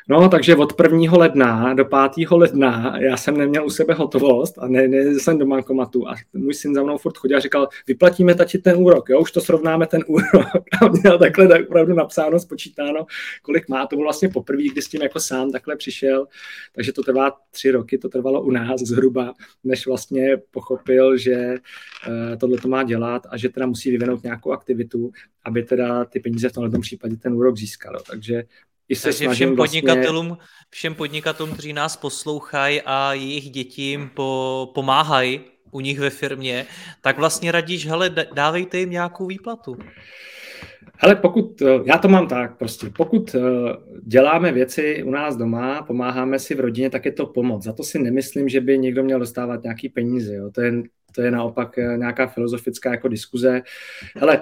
No, 0.09 0.29
takže 0.29 0.55
od 0.55 0.73
1. 0.81 1.17
ledna 1.17 1.73
do 1.73 1.85
5. 1.85 2.31
ledna 2.31 2.97
já 2.99 3.17
jsem 3.17 3.37
neměl 3.37 3.65
u 3.65 3.69
sebe 3.69 3.93
hotovost 3.93 4.59
a 4.59 4.67
ne, 4.67 4.87
ne 4.87 5.19
jsem 5.19 5.37
do 5.37 5.45
bankomatu 5.45 6.07
a 6.07 6.15
můj 6.33 6.53
syn 6.53 6.75
za 6.75 6.83
mnou 6.83 6.97
furt 6.97 7.17
chodil 7.17 7.37
a 7.37 7.39
říkal, 7.39 7.67
vyplatíme 7.87 8.35
tati 8.35 8.57
ten 8.57 8.77
úrok, 8.77 9.09
jo, 9.09 9.21
už 9.21 9.31
to 9.31 9.41
srovnáme 9.41 9.87
ten 9.87 10.03
úrok. 10.07 10.27
A 10.81 10.87
měl 10.87 11.19
takhle 11.19 11.47
tak 11.47 11.61
opravdu 11.61 11.93
napsáno, 11.93 12.39
spočítáno, 12.39 13.05
kolik 13.41 13.69
má. 13.69 13.85
To 13.85 13.95
bylo 13.95 14.05
vlastně 14.05 14.29
poprvé, 14.29 14.63
kdy 14.63 14.81
s 14.81 14.87
tím 14.87 15.01
jako 15.01 15.19
sám 15.19 15.51
takhle 15.51 15.75
přišel, 15.75 16.27
takže 16.75 16.93
to 16.93 17.03
trvá 17.03 17.31
tři 17.51 17.71
roky, 17.71 17.97
to 17.97 18.09
trvalo 18.09 18.41
u 18.41 18.51
nás 18.51 18.81
zhruba, 18.81 19.33
než 19.63 19.87
vlastně 19.87 20.37
pochopil, 20.51 21.17
že 21.17 21.55
uh, 22.07 22.37
tohle 22.37 22.57
to 22.57 22.67
má 22.67 22.83
dělat 22.83 23.27
a 23.29 23.37
že 23.37 23.49
teda 23.49 23.65
musí 23.65 23.91
vyvinout 23.91 24.23
nějakou 24.23 24.51
aktivitu, 24.51 25.11
aby 25.45 25.63
teda 25.63 26.05
ty 26.05 26.19
peníze 26.19 26.49
v 26.49 26.53
tomhle 26.53 26.79
případě 26.79 27.15
ten 27.15 27.33
úrok 27.33 27.57
získal. 27.57 27.99
Takže 28.11 28.43
i 28.89 28.95
se 28.95 29.03
Takže 29.03 29.29
všem 29.29 29.55
vlastně... 29.55 29.81
podnikatelům, 29.81 30.37
všem 30.69 30.95
podnikatelům, 30.95 31.53
kteří 31.53 31.73
nás 31.73 31.97
poslouchají 31.97 32.81
a 32.85 33.13
jejich 33.13 33.49
dětím 33.49 34.09
po, 34.13 34.71
pomáhají 34.75 35.41
u 35.71 35.79
nich 35.79 35.99
ve 35.99 36.09
firmě, 36.09 36.65
tak 37.01 37.17
vlastně 37.17 37.51
radíš, 37.51 37.85
hele, 37.85 38.15
dávejte 38.33 38.77
jim 38.77 38.89
nějakou 38.89 39.27
výplatu. 39.27 39.77
Ale 40.99 41.15
pokud, 41.15 41.61
eh, 41.61 41.79
já 41.85 41.97
to 41.97 42.07
mám 42.07 42.27
tak 42.27 42.57
prostě, 42.57 42.89
pokud 42.97 43.35
eh, 43.35 43.39
děláme 44.03 44.51
věci 44.51 45.03
u 45.03 45.11
nás 45.11 45.35
doma, 45.35 45.81
pomáháme 45.81 46.39
si 46.39 46.55
v 46.55 46.59
rodině, 46.59 46.89
tak 46.89 47.05
je 47.05 47.11
to 47.11 47.25
pomoc. 47.25 47.63
Za 47.63 47.73
to 47.73 47.83
si 47.83 47.99
nemyslím, 47.99 48.49
že 48.49 48.61
by 48.61 48.77
někdo 48.77 49.03
měl 49.03 49.19
dostávat 49.19 49.63
nějaký 49.63 49.89
peníze. 49.89 50.35
Jo. 50.35 50.51
To, 50.51 50.61
je, 50.61 50.73
to 51.15 51.21
je 51.21 51.31
naopak 51.31 51.77
eh, 51.77 51.97
nějaká 51.97 52.27
filozofická 52.27 52.91
jako 52.91 53.07
diskuze. 53.07 53.61
Ale 54.21 54.41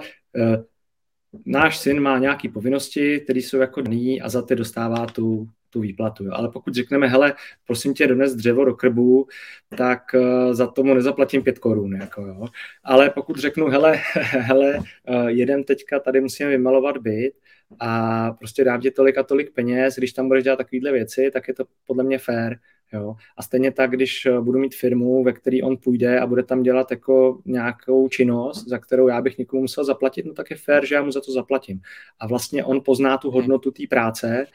náš 1.46 1.78
syn 1.78 2.00
má 2.00 2.18
nějaké 2.18 2.48
povinnosti, 2.48 3.20
které 3.20 3.38
jsou 3.38 3.56
jako 3.58 3.80
daný 3.80 4.20
a 4.22 4.28
za 4.28 4.42
ty 4.42 4.56
dostává 4.56 5.06
tu, 5.06 5.48
tu 5.70 5.80
výplatu. 5.80 6.24
Jo. 6.24 6.30
Ale 6.34 6.48
pokud 6.48 6.74
řekneme, 6.74 7.06
hele, 7.06 7.34
prosím 7.66 7.94
tě, 7.94 8.06
dones 8.06 8.34
dřevo 8.34 8.64
do 8.64 8.74
krbu, 8.74 9.28
tak 9.76 10.02
uh, 10.14 10.54
za 10.54 10.66
tomu 10.66 10.94
nezaplatím 10.94 11.42
pět 11.42 11.58
korun. 11.58 11.92
Jako, 11.92 12.22
jo. 12.22 12.46
Ale 12.84 13.10
pokud 13.10 13.36
řeknu, 13.36 13.66
hele, 13.66 13.96
hele, 14.22 14.78
uh, 15.08 15.26
jedem 15.26 15.64
teďka, 15.64 16.00
tady 16.00 16.20
musíme 16.20 16.50
vymalovat 16.50 16.98
byt 16.98 17.32
a 17.80 18.30
prostě 18.32 18.64
dám 18.64 18.80
ti 18.80 18.90
tolik 18.90 19.18
a 19.18 19.22
tolik 19.22 19.54
peněz, 19.54 19.96
když 19.96 20.12
tam 20.12 20.28
budeš 20.28 20.44
dělat 20.44 20.56
takovéhle 20.56 20.92
věci, 20.92 21.30
tak 21.32 21.48
je 21.48 21.54
to 21.54 21.64
podle 21.86 22.04
mě 22.04 22.18
fair. 22.18 22.56
Jo. 22.92 23.16
A 23.36 23.42
stejně 23.42 23.72
tak, 23.72 23.90
když 23.90 24.26
eh, 24.26 24.40
budu 24.40 24.58
mít 24.58 24.74
firmu, 24.74 25.24
ve 25.24 25.32
který 25.32 25.62
on 25.62 25.76
půjde 25.76 26.20
a 26.20 26.26
bude 26.26 26.42
tam 26.42 26.62
dělat 26.62 26.90
jako 26.90 27.42
nějakou 27.44 28.08
činnost, 28.08 28.68
za 28.68 28.78
kterou 28.78 29.08
já 29.08 29.20
bych 29.20 29.38
někomu 29.38 29.62
musel 29.62 29.84
zaplatit, 29.84 30.26
no 30.26 30.34
tak 30.34 30.50
je 30.50 30.56
fér, 30.56 30.86
že 30.86 30.94
já 30.94 31.02
mu 31.02 31.12
za 31.12 31.20
to 31.20 31.32
zaplatím. 31.32 31.80
A 32.20 32.26
vlastně 32.26 32.64
on 32.64 32.80
pozná 32.84 33.18
tu 33.18 33.30
hodnotu 33.30 33.70
té 33.70 33.82
práce 33.90 34.46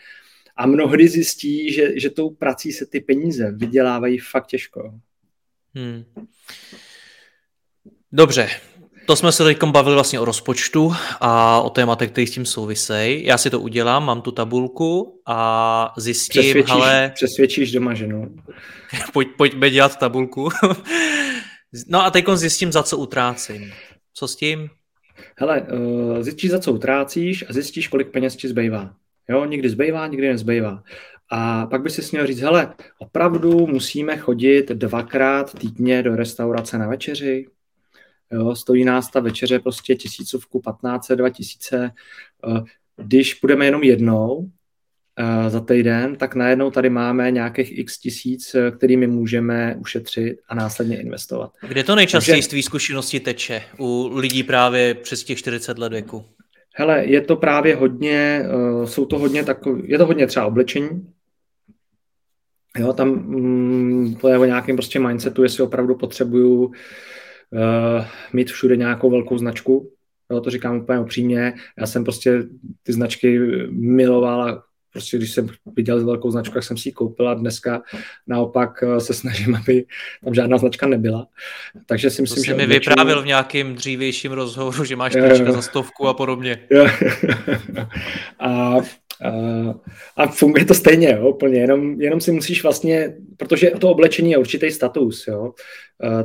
a 0.56 0.66
mnohdy 0.66 1.08
zjistí, 1.08 1.74
že, 1.74 2.00
že 2.00 2.10
tou 2.10 2.30
prací 2.30 2.72
se 2.72 2.86
ty 2.86 3.00
peníze 3.00 3.52
vydělávají 3.52 4.18
fakt 4.18 4.48
těžko. 4.48 4.94
Hmm. 5.76 6.04
Dobře, 8.12 8.48
to 9.06 9.16
jsme 9.16 9.32
se 9.32 9.44
teď 9.44 9.64
bavili 9.64 9.96
vlastně 9.96 10.20
o 10.20 10.26
rozpočtu 10.26 10.94
a 11.22 11.62
o 11.62 11.70
tématech, 11.70 12.12
které 12.12 12.28
s 12.28 12.32
tím 12.32 12.46
souvisejí. 12.46 13.26
Já 13.26 13.38
si 13.38 13.50
to 13.50 13.60
udělám, 13.60 14.06
mám 14.06 14.22
tu 14.22 14.32
tabulku 14.32 15.22
a 15.26 15.94
zjistím, 15.98 16.42
přesvědčíš, 16.42 16.72
ale... 16.72 17.12
Přesvědčíš 17.16 17.72
doma 17.72 17.94
ženu. 17.94 18.36
Pojď, 19.14 19.28
pojďme 19.38 19.70
dělat 19.70 20.00
tabulku. 20.00 20.50
no 21.88 22.06
a 22.06 22.12
teď 22.12 22.26
zjistím, 22.34 22.72
za 22.72 22.84
co 22.84 22.98
utrácím. 22.98 23.72
Co 24.14 24.28
s 24.28 24.36
tím? 24.36 24.70
Hele, 25.38 25.62
uh, 25.62 26.22
zjistíš, 26.22 26.52
za 26.52 26.60
co 26.60 26.74
utrácíš 26.74 27.46
a 27.50 27.54
zjistíš, 27.54 27.88
kolik 27.88 28.12
peněz 28.12 28.36
ti 28.36 28.48
zbývá. 28.48 28.94
Jo, 29.30 29.46
někdy 29.46 29.70
zbývá, 29.70 30.08
někdy 30.08 30.28
nezbývá. 30.28 30.84
A 31.32 31.66
pak 31.66 31.82
by 31.82 31.90
si 31.90 32.02
směl 32.02 32.28
říct, 32.28 32.40
hele, 32.40 32.74
opravdu 32.98 33.68
musíme 33.68 34.18
chodit 34.18 34.70
dvakrát 34.70 35.60
týdně 35.60 36.04
do 36.04 36.16
restaurace 36.16 36.78
na 36.78 36.88
večeři, 36.88 37.46
Jo, 38.32 38.56
stojí 38.56 38.86
nás 38.86 39.12
ta 39.12 39.20
večeře 39.20 39.60
prostě 39.60 39.96
tisícovku, 39.96 40.62
15, 40.62 41.12
2000. 41.12 41.92
Eh, 42.48 42.62
když 42.98 43.34
půjdeme 43.34 43.66
jenom 43.66 43.84
jednou 43.84 44.50
eh, 45.20 45.50
za 45.50 45.60
týden, 45.60 46.16
tak 46.16 46.36
najednou 46.36 46.72
tady 46.72 46.90
máme 46.90 47.32
nějakých 47.32 47.78
x 47.78 47.98
tisíc, 48.00 48.56
eh, 48.56 48.72
kterými 48.72 49.08
můžeme 49.08 49.76
ušetřit 49.80 50.38
a 50.48 50.56
následně 50.56 51.02
investovat. 51.02 51.52
Kde 51.68 51.84
to 51.84 51.96
nejčastěji 51.96 52.34
Takže, 52.34 52.44
z 52.44 52.48
tvý 52.48 52.64
zkušenosti 52.64 53.20
teče 53.20 53.64
u 53.78 54.10
lidí 54.14 54.44
právě 54.44 54.94
přes 54.94 55.24
těch 55.24 55.38
40 55.38 55.78
let 55.78 55.92
věku? 55.92 56.26
Hele, 56.76 57.06
je 57.06 57.22
to 57.22 57.36
právě 57.36 57.76
hodně, 57.76 58.46
jsou 58.86 59.06
to 59.06 59.20
hodně 59.20 59.44
takový, 59.44 59.84
je 59.86 59.98
to 59.98 60.06
hodně 60.06 60.28
třeba 60.28 60.46
oblečení, 60.46 61.08
Jo, 62.80 62.94
tam 62.94 63.10
mm, 63.10 64.16
to 64.16 64.28
je 64.28 64.38
o 64.38 64.46
nějakém 64.46 64.76
prostě 64.76 65.00
mindsetu, 65.00 65.44
jestli 65.44 65.64
opravdu 65.64 65.96
potřebuju 65.96 66.72
uh, 67.52 68.06
mít 68.34 68.52
všude 68.52 68.76
nějakou 68.76 69.10
velkou 69.10 69.38
značku. 69.38 69.92
Jo, 70.32 70.42
to 70.42 70.50
říkám 70.50 70.78
úplně 70.78 71.00
upřímně. 71.00 71.54
Já 71.80 71.88
jsem 71.88 72.04
prostě 72.04 72.44
ty 72.84 72.94
značky 72.94 73.40
miloval 73.70 74.44
a 74.44 74.64
prostě 74.92 75.18
když 75.18 75.32
jsem 75.32 75.48
viděl 75.76 76.06
velkou 76.06 76.32
značku, 76.32 76.54
tak 76.54 76.64
jsem 76.64 76.78
si 76.78 76.90
ji 76.90 76.94
koupil 76.94 77.30
a 77.30 77.34
dneska 77.34 77.82
naopak 78.28 78.84
eh, 78.84 79.00
se 79.00 79.14
snažím, 79.14 79.56
aby 79.64 79.86
tam 80.24 80.34
žádná 80.34 80.58
značka 80.58 80.88
nebyla. 80.88 81.28
Takže 81.86 82.10
si 82.10 82.22
myslím, 82.22 82.44
to 82.44 82.46
že... 82.46 82.54
mi 82.54 82.64
oblečení... 82.64 82.80
vyprávěl 82.80 83.22
v 83.22 83.26
nějakém 83.26 83.76
dřívějším 83.76 84.32
rozhovoru, 84.32 84.86
že 84.86 84.96
máš 84.96 85.14
trička 85.14 85.52
za 85.52 85.62
stovku 85.62 86.08
a 86.08 86.14
podobně. 86.14 86.68
a 88.40 88.76
a 90.16 90.28
funguje 90.28 90.66
to 90.66 90.74
stejně, 90.74 91.18
jo, 91.20 91.30
úplně, 91.30 91.60
jenom, 91.60 92.02
jenom 92.02 92.22
si 92.22 92.32
musíš 92.32 92.64
vlastně, 92.64 93.16
protože 93.38 93.72
to 93.80 93.90
oblečení 93.90 94.32
je 94.32 94.38
určitý 94.38 94.72
status, 94.72 95.28
jo, 95.28 95.54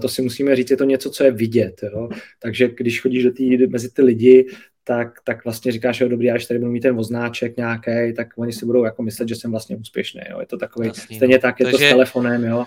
to 0.01 0.09
si 0.09 0.22
musíme 0.22 0.57
říct, 0.57 0.70
je 0.70 0.76
to 0.76 0.84
něco, 0.84 1.11
co 1.11 1.24
je 1.24 1.30
vidět, 1.30 1.80
jo, 1.82 2.09
takže 2.42 2.68
když 2.76 3.01
chodíš 3.01 3.24
do 3.24 3.32
tý, 3.32 3.66
mezi 3.66 3.90
ty 3.90 4.03
lidi, 4.03 4.47
tak, 4.84 5.09
tak 5.24 5.44
vlastně 5.44 5.72
říkáš, 5.72 6.01
jo, 6.01 6.09
dobrý, 6.09 6.30
až 6.30 6.47
tady 6.47 6.61
budu 6.61 6.72
mít 6.72 6.80
ten 6.80 6.97
voznáček 6.97 7.57
nějaký, 7.57 8.14
tak 8.16 8.28
oni 8.36 8.53
si 8.53 8.66
budou 8.66 8.84
jako 8.84 9.03
myslet, 9.03 9.28
že 9.28 9.34
jsem 9.34 9.51
vlastně 9.51 9.76
úspěšný, 9.76 10.20
jo, 10.30 10.40
je 10.40 10.47
to 10.47 10.57
takový, 10.57 10.88
Jasný, 10.88 11.16
stejně 11.16 11.34
no. 11.34 11.40
tak, 11.40 11.61
je 11.61 11.64
takže, 11.66 11.78
to 11.78 11.84
s 11.84 11.88
telefonem, 11.88 12.44
jo. 12.44 12.64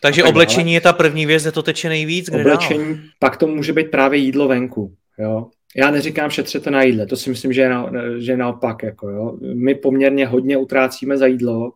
Takže 0.00 0.24
oblečení 0.24 0.74
je 0.74 0.80
ta 0.80 0.92
první 0.92 1.26
věc, 1.26 1.42
kde 1.42 1.52
to 1.52 1.62
teče 1.62 1.88
nejvíc, 1.88 2.30
kde 2.30 2.40
Oblečení, 2.40 2.84
dál? 2.84 3.04
pak 3.18 3.36
to 3.36 3.46
může 3.46 3.72
být 3.72 3.90
právě 3.90 4.18
jídlo 4.18 4.48
venku, 4.48 4.94
jo, 5.18 5.50
já 5.76 5.90
neříkám 5.90 6.30
šetřete 6.30 6.70
na 6.70 6.82
jídle, 6.82 7.06
to 7.06 7.16
si 7.16 7.30
myslím, 7.30 7.52
že 7.52 7.60
je, 7.60 7.68
na, 7.68 7.90
že 8.18 8.32
je 8.32 8.36
naopak. 8.36 8.82
Jako, 8.82 9.08
jo. 9.08 9.38
My 9.54 9.74
poměrně 9.74 10.26
hodně 10.26 10.56
utrácíme 10.56 11.18
za 11.18 11.26
jídlo, 11.26 11.72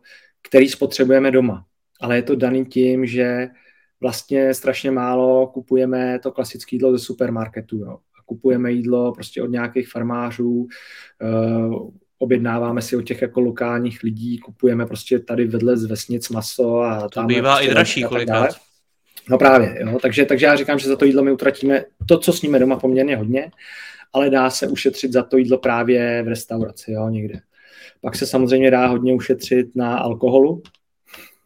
který 0.49 0.69
spotřebujeme 0.69 1.31
doma. 1.31 1.65
Ale 2.01 2.15
je 2.15 2.21
to 2.21 2.35
daný 2.35 2.65
tím, 2.65 3.05
že 3.05 3.47
vlastně 4.01 4.53
strašně 4.53 4.91
málo 4.91 5.47
kupujeme 5.47 6.19
to 6.19 6.31
klasické 6.31 6.75
jídlo 6.75 6.91
ze 6.91 6.99
supermarketu. 6.99 7.77
Jo. 7.77 7.97
Kupujeme 8.25 8.71
jídlo 8.71 9.13
prostě 9.13 9.41
od 9.41 9.47
nějakých 9.47 9.89
farmářů, 9.89 10.67
uh, 11.21 11.89
objednáváme 12.19 12.81
si 12.81 12.95
od 12.95 13.01
těch 13.01 13.21
jako 13.21 13.41
lokálních 13.41 14.03
lidí, 14.03 14.37
kupujeme 14.37 14.85
prostě 14.85 15.19
tady 15.19 15.47
vedle 15.47 15.77
z 15.77 15.85
vesnic 15.85 16.29
maso 16.29 16.79
a 16.79 17.01
to 17.01 17.09
tam 17.09 17.27
bývá 17.27 17.55
prostě 17.55 17.69
i 17.69 17.73
dražší 17.73 18.03
kolikrát. 18.03 18.66
No 19.29 19.37
právě, 19.37 19.77
jo. 19.79 19.97
Takže, 20.01 20.25
takže 20.25 20.45
já 20.45 20.55
říkám, 20.55 20.79
že 20.79 20.89
za 20.89 20.95
to 20.95 21.05
jídlo 21.05 21.23
my 21.23 21.31
utratíme 21.31 21.83
to, 22.05 22.17
co 22.17 22.33
sníme 22.33 22.59
doma 22.59 22.79
poměrně 22.79 23.15
hodně, 23.15 23.51
ale 24.13 24.29
dá 24.29 24.49
se 24.49 24.67
ušetřit 24.67 25.13
za 25.13 25.23
to 25.23 25.37
jídlo 25.37 25.57
právě 25.57 26.23
v 26.23 26.27
restauraci, 26.27 26.91
jo, 26.91 27.09
někde. 27.09 27.39
Pak 28.01 28.15
se 28.15 28.25
samozřejmě 28.25 28.71
dá 28.71 28.87
hodně 28.87 29.13
ušetřit 29.13 29.75
na 29.75 29.97
alkoholu, 29.97 30.61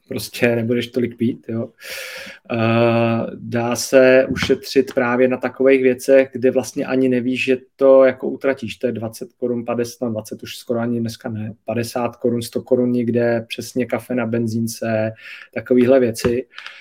prostě 0.08 0.56
nebudeš 0.56 0.88
tolik 0.88 1.18
pít, 1.18 1.46
jo. 1.48 1.70
Uh, 2.52 3.30
dá 3.36 3.76
se 3.76 4.26
ušetřit 4.30 4.94
právě 4.94 5.28
na 5.28 5.38
takových 5.38 5.84
věcech, 5.84 6.30
kde 6.32 6.52
vlastně 6.52 6.86
ani 6.86 7.10
nevíš, 7.10 7.44
že 7.44 7.58
to 7.76 8.04
jako 8.04 8.30
utratíš, 8.30 8.76
to 8.76 8.88
je 8.88 8.94
20 8.94 9.34
korun, 9.34 9.66
50, 9.66 10.10
20 10.10 10.44
už 10.44 10.58
skoro 10.58 10.80
ani 10.80 11.00
dneska 11.00 11.30
ne, 11.30 11.54
50 11.66 12.16
korun, 12.16 12.42
100 12.42 12.62
korun 12.62 12.92
někde, 12.92 13.46
přesně 13.48 13.86
kafe 13.86 14.16
na 14.16 14.26
benzínce, 14.26 15.14
takovéhle 15.54 16.00
věci. 16.00 16.46
Uh, 16.46 16.81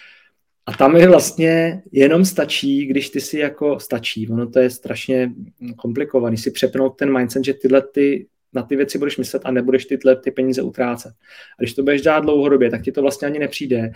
A 0.70 0.72
tam 0.72 0.96
je 0.96 1.08
vlastně 1.08 1.82
jenom 1.92 2.24
stačí, 2.24 2.86
když 2.86 3.10
ty 3.10 3.20
si 3.20 3.38
jako 3.38 3.80
stačí, 3.80 4.28
ono 4.28 4.50
to 4.50 4.58
je 4.58 4.70
strašně 4.70 5.32
komplikovaný, 5.76 6.36
si 6.36 6.50
přepnout 6.50 6.96
ten 6.96 7.18
mindset, 7.18 7.44
že 7.44 7.54
tyhle 7.54 7.82
ty, 7.82 8.26
na 8.52 8.62
ty 8.62 8.76
věci 8.76 8.98
budeš 8.98 9.16
myslet 9.16 9.42
a 9.44 9.50
nebudeš 9.50 9.84
tyhle 9.84 10.16
ty 10.16 10.30
peníze 10.30 10.62
utrácet. 10.62 11.12
A 11.58 11.62
když 11.62 11.74
to 11.74 11.82
budeš 11.82 12.02
dělat 12.02 12.20
dlouhodobě, 12.20 12.70
tak 12.70 12.82
ti 12.82 12.92
to 12.92 13.02
vlastně 13.02 13.28
ani 13.28 13.38
nepřijde 13.38 13.92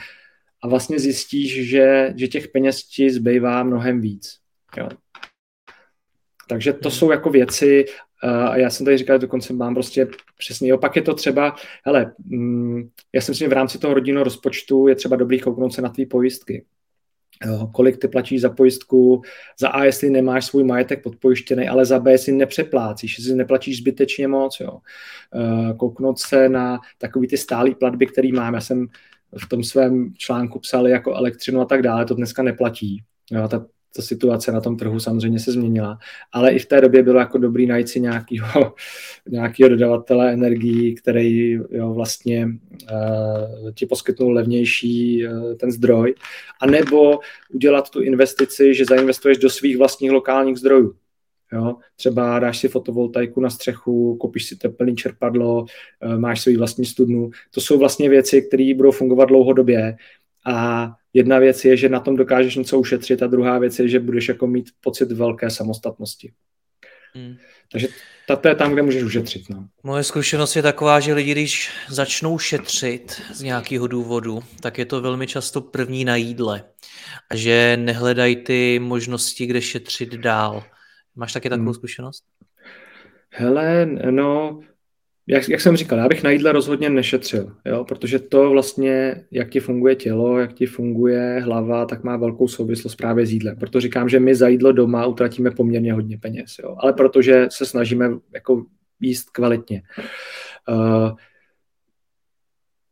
a 0.63 0.69
vlastně 0.69 0.99
zjistíš, 0.99 1.69
že, 1.69 2.13
že 2.17 2.29
těch 2.29 2.49
peněz 2.49 2.83
ti 2.83 3.11
zbývá 3.11 3.63
mnohem 3.63 4.01
víc. 4.01 4.39
Jo. 4.77 4.89
Takže 6.49 6.73
to 6.73 6.91
jsou 6.91 7.11
jako 7.11 7.31
věci, 7.31 7.85
a 8.25 8.57
já 8.57 8.71
jsem 8.71 8.85
tady 8.85 8.99
říkal, 8.99 9.19
dokonce 9.19 9.53
mám 9.53 9.75
prostě 9.75 10.09
přesně, 10.39 10.75
opak 10.75 10.97
je 10.97 11.03
to 11.03 11.15
třeba, 11.15 11.55
hele, 11.85 12.13
mm, 12.25 12.89
já 13.13 13.21
si 13.21 13.31
myslím, 13.31 13.45
že 13.45 13.49
v 13.49 13.53
rámci 13.53 13.79
toho 13.79 13.95
rodinného 13.95 14.25
rozpočtu 14.25 14.89
je 14.89 14.95
třeba 14.95 15.17
dobrý 15.17 15.41
kouknout 15.41 15.75
se 15.75 15.83
na 15.83 15.89
tvý 15.89 16.07
pojistky. 16.07 16.65
Jo, 17.47 17.71
kolik 17.73 17.97
ty 17.97 18.09
platíš 18.09 18.41
za 18.41 18.51
pojistku, 18.51 19.23
za 19.61 19.69
A, 19.69 19.85
jestli 19.85 20.11
nemáš 20.11 20.47
svůj 20.47 20.65
majetek 20.65 21.03
podpojištěný, 21.03 21.69
ale 21.69 21.85
za 21.85 21.99
B, 21.99 22.13
jestli 22.13 22.33
nepřeplácíš, 22.33 23.19
jestli 23.19 23.35
neplatíš 23.35 23.79
zbytečně 23.79 24.29
moc. 24.29 24.61
Jo. 24.61 24.79
Kouknout 25.77 26.19
se 26.19 26.49
na 26.49 26.81
takový 26.99 27.29
ty 27.29 27.37
stálé 27.37 27.75
platby, 27.75 28.07
který 28.07 28.33
mám. 28.33 28.55
Já 28.55 28.61
jsem 28.61 28.87
v 29.45 29.49
tom 29.49 29.65
svém 29.65 30.15
článku 30.19 30.59
psal 30.59 30.89
jako 30.89 31.15
elektřinu 31.15 31.61
a 31.61 31.65
tak 31.65 31.83
dále, 31.83 32.05
to 32.05 32.15
dneska 32.15 32.43
neplatí. 32.43 33.03
Jo, 33.31 33.49
ta 33.49 33.67
ta 33.97 34.03
situace 34.03 34.53
na 34.53 34.61
tom 34.61 34.77
trhu 34.77 35.01
samozřejmě 35.01 35.41
se 35.41 35.53
změnila, 35.53 35.99
ale 36.33 36.53
i 36.53 36.59
v 36.59 36.67
té 36.67 36.81
době 36.81 37.03
bylo 37.03 37.19
jako 37.19 37.39
dobrý 37.39 37.67
najít 37.67 37.89
si 37.89 38.01
nějakýho, 38.01 38.75
nějakýho 39.29 39.69
dodavatele 39.69 40.33
energií, 40.33 40.95
který 40.95 41.51
jo, 41.71 41.95
vlastně 41.95 42.49
uh, 42.93 43.71
ti 43.75 43.87
poskytnul 43.87 44.33
levnější 44.33 45.27
uh, 45.27 45.55
ten 45.55 45.73
zdroj, 45.73 46.15
a 46.61 46.67
nebo 46.67 47.19
udělat 47.53 47.91
tu 47.91 48.03
investici, 48.03 48.75
že 48.75 48.85
zainvestuješ 48.85 49.39
do 49.39 49.51
svých 49.51 49.79
vlastních 49.79 50.11
lokálních 50.11 50.57
zdrojů. 50.57 50.95
Jo? 51.53 51.77
Třeba 51.97 52.39
dáš 52.39 52.59
si 52.59 52.69
fotovoltaiku 52.69 53.41
na 53.41 53.51
střechu, 53.51 54.17
koupíš 54.17 54.45
si 54.45 54.57
teplný 54.57 54.97
čerpadlo, 54.97 55.63
uh, 55.63 56.19
máš 56.19 56.41
svůj 56.43 56.57
vlastní 56.57 56.85
studnu. 56.85 57.31
To 57.55 57.61
jsou 57.61 57.79
vlastně 57.79 58.09
věci, 58.09 58.43
které 58.43 58.75
budou 58.77 58.91
fungovat 58.91 59.25
dlouhodobě 59.25 59.97
a 60.47 60.91
jedna 61.15 61.39
věc 61.39 61.65
je, 61.65 61.77
že 61.77 61.89
na 61.89 62.01
tom 62.01 62.17
dokážeš 62.17 62.57
něco 62.57 62.79
ušetřit 62.79 63.23
a 63.23 63.27
druhá 63.27 63.59
věc 63.59 63.79
je, 63.79 63.89
že 63.89 64.01
budeš 64.01 64.29
jako 64.29 64.47
mít 64.47 64.71
pocit 64.81 65.13
velké 65.13 65.51
samostatnosti. 65.51 66.33
Hmm. 67.15 67.37
Takže 67.73 67.89
to 68.27 68.49
je 68.49 68.55
tam, 68.55 68.73
kde 68.73 68.83
můžeš 68.83 69.03
ušetřit. 69.03 69.43
No. 69.51 69.69
Moje 69.83 70.05
zkušenost 70.05 70.57
je 70.57 70.63
taková, 70.63 71.01
že 71.01 71.15
lidi, 71.15 71.33
když 71.33 71.71
začnou 71.89 72.39
šetřit 72.39 73.23
z 73.33 73.43
nějakého 73.43 73.87
důvodu, 73.87 74.43
tak 74.61 74.79
je 74.79 74.85
to 74.85 75.01
velmi 75.01 75.27
často 75.27 75.61
první 75.61 76.05
na 76.05 76.17
jídle. 76.17 76.65
A 77.31 77.37
že 77.37 77.77
nehledají 77.77 78.37
ty 78.37 78.79
možnosti, 78.79 79.47
kde 79.47 79.61
šetřit 79.61 80.15
dál. 80.15 80.65
Máš 81.17 81.33
taky 81.33 81.49
takovou 81.49 81.65
hmm. 81.65 81.75
zkušenost? 81.75 82.25
Hele, 83.31 83.87
no, 84.11 84.61
jak, 85.27 85.49
jak 85.49 85.61
jsem 85.61 85.77
říkal, 85.77 85.99
já 85.99 86.09
bych 86.09 86.23
na 86.23 86.31
jídle 86.31 86.53
rozhodně 86.53 86.91
nešetřil, 86.91 87.57
jo? 87.65 87.85
protože 87.85 88.19
to 88.19 88.51
vlastně, 88.51 89.25
jak 89.31 89.51
ti 89.51 89.61
funguje 89.61 89.95
tělo, 89.95 90.39
jak 90.39 90.53
ti 90.53 90.67
funguje 90.67 91.41
hlava, 91.45 91.87
tak 91.87 92.05
má 92.05 92.17
velkou 92.17 92.49
souvislost 92.49 92.95
právě 92.97 93.27
s 93.27 93.33
jídlem. 93.33 93.57
Proto 93.57 93.81
říkám, 93.81 94.09
že 94.09 94.21
my 94.21 94.35
za 94.35 94.49
jídlo 94.49 94.73
doma 94.73 95.07
utratíme 95.07 95.51
poměrně 95.51 95.93
hodně 95.93 96.19
peněz, 96.19 96.57
jo? 96.63 96.77
ale 96.79 96.93
protože 96.93 97.47
se 97.51 97.67
snažíme 97.67 98.11
jako 98.35 98.65
jíst 99.01 99.31
kvalitně. 99.31 99.83
Uh, 100.69 101.11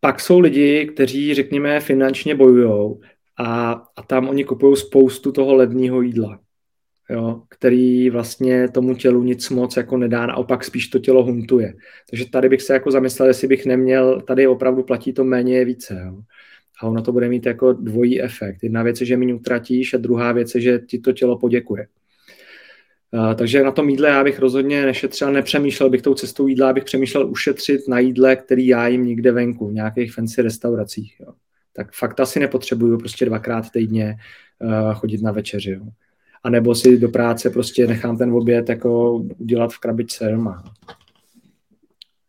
pak 0.01 0.21
jsou 0.21 0.39
lidi, 0.39 0.87
kteří, 0.95 1.35
řekněme, 1.35 1.81
finančně 1.81 2.35
bojují 2.35 2.95
a, 3.39 3.73
a 3.97 4.03
tam 4.03 4.29
oni 4.29 4.45
kupují 4.45 4.77
spoustu 4.77 5.33
toho 5.33 5.55
levného 5.55 6.03
jídla 6.03 6.39
jo, 7.11 7.43
který 7.49 8.11
vlastně 8.11 8.69
tomu 8.69 8.95
tělu 8.95 9.23
nic 9.23 9.51
moc 9.51 9.77
jako 9.77 9.97
nedá, 9.97 10.27
naopak 10.27 10.65
spíš 10.65 10.89
to 10.89 10.99
tělo 10.99 11.25
huntuje. 11.25 11.75
Takže 12.11 12.31
tady 12.31 12.49
bych 12.49 12.63
se 12.63 12.73
jako 12.73 12.91
zamyslel, 12.91 13.29
jestli 13.29 13.49
bych 13.49 13.67
neměl, 13.67 14.21
tady 14.21 14.47
opravdu 14.47 14.83
platí 14.83 15.13
to 15.13 15.25
méně 15.25 15.57
je 15.59 15.65
více. 15.65 16.03
Jo. 16.07 16.23
A 16.81 16.87
ono 16.87 17.03
to 17.03 17.13
bude 17.13 17.29
mít 17.29 17.47
jako 17.47 17.73
dvojí 17.73 18.23
efekt. 18.23 18.63
Jedna 18.63 18.83
věc 18.83 19.01
je, 19.01 19.07
že 19.07 19.17
méně 19.17 19.35
utratíš 19.35 19.95
a 19.95 19.99
druhá 19.99 20.33
věc 20.33 20.55
je, 20.55 20.61
že 20.61 20.79
ti 20.79 20.99
to 20.99 21.13
tělo 21.13 21.39
poděkuje. 21.39 21.87
Uh, 23.15 23.35
takže 23.35 23.63
na 23.63 23.71
tom 23.71 23.89
jídle 23.89 24.09
já 24.09 24.25
bych 24.25 24.39
rozhodně 24.39 24.87
nešetřil, 24.87 25.33
nepřemýšlel 25.33 25.91
bych 25.91 26.03
tou 26.03 26.15
cestou 26.15 26.49
jídla, 26.49 26.71
abych 26.71 26.85
přemýšlel 26.85 27.31
ušetřit 27.31 27.89
na 27.89 27.99
jídle, 27.99 28.37
který 28.37 28.67
já 28.67 28.87
jim 28.89 29.07
někde 29.07 29.33
venku, 29.33 29.69
v 29.69 29.73
nějakých 29.73 30.15
fancy 30.15 30.43
restauracích. 30.43 31.17
Jo. 31.21 31.33
Tak 31.73 31.93
fakt 31.93 32.21
asi 32.21 32.41
nepotřebuju 32.41 32.99
prostě 32.99 33.25
dvakrát 33.25 33.71
týdně 33.71 34.17
uh, 34.59 34.95
chodit 34.95 35.23
na 35.23 35.33
večeři. 35.33 35.71
Jo 35.71 35.85
anebo 36.45 36.75
si 36.75 36.99
do 36.99 37.09
práce 37.09 37.51
prostě 37.51 37.87
nechám 37.87 38.17
ten 38.17 38.33
oběd 38.33 38.69
jako 38.69 39.15
udělat 39.39 39.73
v 39.73 39.79
krabičce 39.79 40.31
doma. 40.31 40.65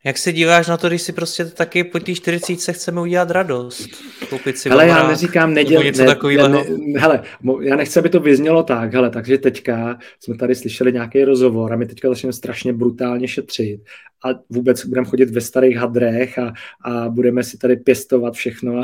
Jak 0.06 0.18
se 0.18 0.34
díváš 0.34 0.68
na 0.68 0.78
to, 0.78 0.88
když 0.88 1.02
si 1.02 1.14
prostě 1.14 1.46
taky 1.46 1.84
po 1.84 2.00
té 2.00 2.16
40 2.16 2.62
se 2.62 2.74
chceme 2.74 3.02
udělat 3.02 3.32
radost? 3.32 3.90
Koupit 4.30 4.58
si 4.58 4.70
hele, 4.70 4.88
já 4.88 5.08
neříkám 5.08 5.54
neděl, 5.54 5.84
něco 5.84 6.04
ne, 6.04 6.16
ne, 6.38 6.48
ne, 6.48 7.00
hele, 7.00 7.24
já 7.62 7.76
nechci, 7.76 8.00
aby 8.00 8.10
to 8.10 8.20
vyznělo 8.20 8.64
tak, 8.64 8.94
hele, 8.94 9.10
takže 9.10 9.38
teďka 9.38 10.00
jsme 10.20 10.38
tady 10.38 10.56
slyšeli 10.56 10.94
nějaký 10.94 11.24
rozhovor 11.24 11.74
a 11.74 11.76
my 11.76 11.86
teďka 11.86 12.10
začneme 12.10 12.34
strašně 12.34 12.74
brutálně 12.74 13.28
šetřit 13.28 13.82
a 14.26 14.30
vůbec 14.50 14.86
budeme 14.86 15.08
chodit 15.08 15.30
ve 15.30 15.42
starých 15.42 15.78
hadrech 15.78 16.40
a, 16.40 16.54
a 16.82 17.10
budeme 17.10 17.44
si 17.44 17.58
tady 17.58 17.76
pěstovat 17.76 18.34
všechno 18.34 18.78
a, 18.80 18.84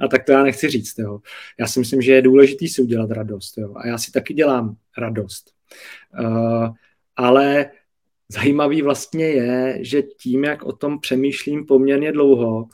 a 0.00 0.08
tak 0.08 0.24
to 0.24 0.32
já 0.32 0.42
nechci 0.42 0.68
říct. 0.68 0.98
Jo. 0.98 1.18
Já 1.60 1.66
si 1.66 1.78
myslím, 1.78 2.02
že 2.02 2.12
je 2.12 2.22
důležitý 2.22 2.68
si 2.68 2.82
udělat 2.82 3.10
radost 3.10 3.58
jo. 3.58 3.74
a 3.76 3.86
já 3.86 3.98
si 3.98 4.12
taky 4.12 4.34
dělám 4.34 4.76
radost. 4.98 5.50
Uh, 6.20 6.68
ale 7.16 7.70
zajímavý 8.28 8.82
vlastně 8.82 9.26
je, 9.26 9.78
že 9.80 10.02
tím, 10.02 10.44
jak 10.44 10.62
o 10.62 10.72
tom 10.72 11.00
přemýšlím 11.00 11.66
poměrně 11.66 12.12
dlouho, 12.12 12.68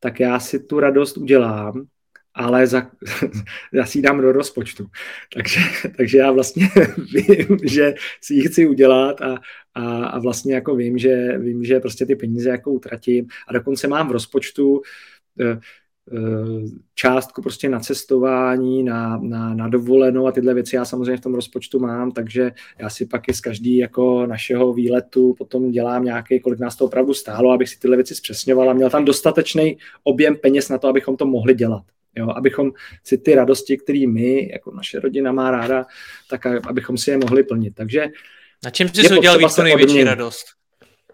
tak 0.00 0.20
já 0.20 0.40
si 0.40 0.60
tu 0.60 0.80
radost 0.80 1.16
udělám, 1.16 1.86
ale 2.34 2.66
za, 2.66 2.90
já 3.72 3.86
si 3.86 3.98
ji 3.98 4.02
dám 4.02 4.20
do 4.20 4.32
rozpočtu. 4.32 4.86
Takže, 5.34 5.60
takže 5.96 6.18
já 6.18 6.32
vlastně 6.32 6.68
vím, 7.14 7.58
že 7.64 7.94
si 8.20 8.34
ji 8.34 8.42
chci 8.42 8.66
udělat 8.66 9.20
a, 9.20 9.38
a, 9.74 10.04
a 10.06 10.18
vlastně 10.18 10.54
jako 10.54 10.76
vím, 10.76 10.98
že, 10.98 11.38
vím, 11.38 11.64
že 11.64 11.80
prostě 11.80 12.06
ty 12.06 12.16
peníze 12.16 12.50
jako 12.50 12.72
utratím 12.72 13.26
a 13.48 13.52
dokonce 13.52 13.88
mám 13.88 14.08
v 14.08 14.12
rozpočtu 14.12 14.82
eh, 15.40 15.60
částku 16.94 17.42
prostě 17.42 17.68
na 17.68 17.80
cestování, 17.80 18.82
na, 18.82 19.18
na, 19.22 19.54
na 19.54 19.68
dovolenou 19.68 20.26
a 20.26 20.32
tyhle 20.32 20.54
věci 20.54 20.76
já 20.76 20.84
samozřejmě 20.84 21.16
v 21.16 21.20
tom 21.20 21.34
rozpočtu 21.34 21.78
mám, 21.78 22.12
takže 22.12 22.52
já 22.78 22.90
si 22.90 23.06
pak 23.06 23.28
i 23.28 23.34
z 23.34 23.40
každý 23.40 23.76
jako 23.76 24.26
našeho 24.26 24.72
výletu 24.72 25.34
potom 25.38 25.70
dělám 25.70 26.04
nějaký, 26.04 26.40
kolik 26.40 26.58
nás 26.58 26.76
to 26.76 26.84
opravdu 26.84 27.14
stálo, 27.14 27.52
abych 27.52 27.68
si 27.68 27.78
tyhle 27.78 27.96
věci 27.96 28.14
zpřesňoval 28.14 28.70
a 28.70 28.72
měl 28.72 28.90
tam 28.90 29.04
dostatečný 29.04 29.78
objem 30.02 30.36
peněz 30.36 30.68
na 30.68 30.78
to, 30.78 30.88
abychom 30.88 31.16
to 31.16 31.26
mohli 31.26 31.54
dělat. 31.54 31.82
Jo, 32.16 32.28
abychom 32.36 32.72
si 33.04 33.18
ty 33.18 33.34
radosti, 33.34 33.76
které 33.76 34.06
my, 34.06 34.52
jako 34.52 34.70
naše 34.74 35.00
rodina 35.00 35.32
má 35.32 35.50
ráda, 35.50 35.86
tak 36.30 36.46
abychom 36.46 36.98
si 36.98 37.10
je 37.10 37.16
mohli 37.16 37.42
plnit. 37.42 37.74
Takže 37.74 38.06
na 38.64 38.70
čem 38.70 38.88
jsi 38.88 39.02
si 39.02 39.18
udělal 39.18 39.38
víc 39.38 39.56
největší 39.56 40.04
radost? 40.04 40.46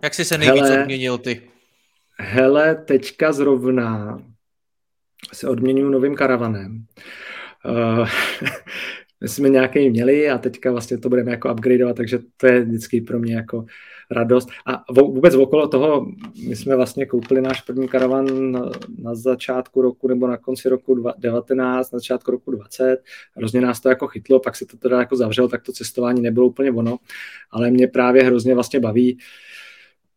Jak 0.02 0.14
jsi 0.14 0.24
se 0.24 0.38
nejvíc 0.38 0.62
hele, 0.62 0.82
odměnil 0.82 1.18
ty? 1.18 1.42
Hele, 2.18 2.74
teďka 2.74 3.32
zrovna 3.32 4.18
se 5.32 5.48
odměňuju 5.48 5.90
novým 5.90 6.14
karavanem. 6.14 6.84
Uh, 7.64 8.08
my 9.20 9.28
jsme 9.28 9.48
nějaký 9.48 9.90
měli 9.90 10.30
a 10.30 10.38
teďka 10.38 10.70
vlastně 10.72 10.98
to 10.98 11.08
budeme 11.08 11.30
jako 11.30 11.52
upgradeovat, 11.52 11.96
takže 11.96 12.18
to 12.36 12.46
je 12.46 12.60
vždycky 12.60 13.00
pro 13.00 13.18
mě 13.18 13.34
jako 13.34 13.64
radost. 14.10 14.48
A 14.66 14.92
vůbec 14.92 15.34
okolo 15.34 15.68
toho, 15.68 16.06
my 16.48 16.56
jsme 16.56 16.76
vlastně 16.76 17.06
koupili 17.06 17.40
náš 17.40 17.60
první 17.60 17.88
karavan 17.88 18.52
na, 18.98 19.14
začátku 19.14 19.82
roku 19.82 20.08
nebo 20.08 20.26
na 20.26 20.36
konci 20.36 20.68
roku 20.68 21.12
19, 21.18 21.92
na 21.92 21.98
začátku 21.98 22.30
roku 22.30 22.50
20. 22.50 23.02
Hrozně 23.36 23.60
nás 23.60 23.80
to 23.80 23.88
jako 23.88 24.06
chytlo, 24.06 24.40
pak 24.40 24.56
se 24.56 24.66
to 24.66 24.76
teda 24.76 24.98
jako 24.98 25.16
zavřelo, 25.16 25.48
tak 25.48 25.62
to 25.62 25.72
cestování 25.72 26.22
nebylo 26.22 26.46
úplně 26.46 26.70
ono, 26.70 26.96
ale 27.50 27.70
mě 27.70 27.88
právě 27.88 28.22
hrozně 28.22 28.54
vlastně 28.54 28.80
baví 28.80 29.18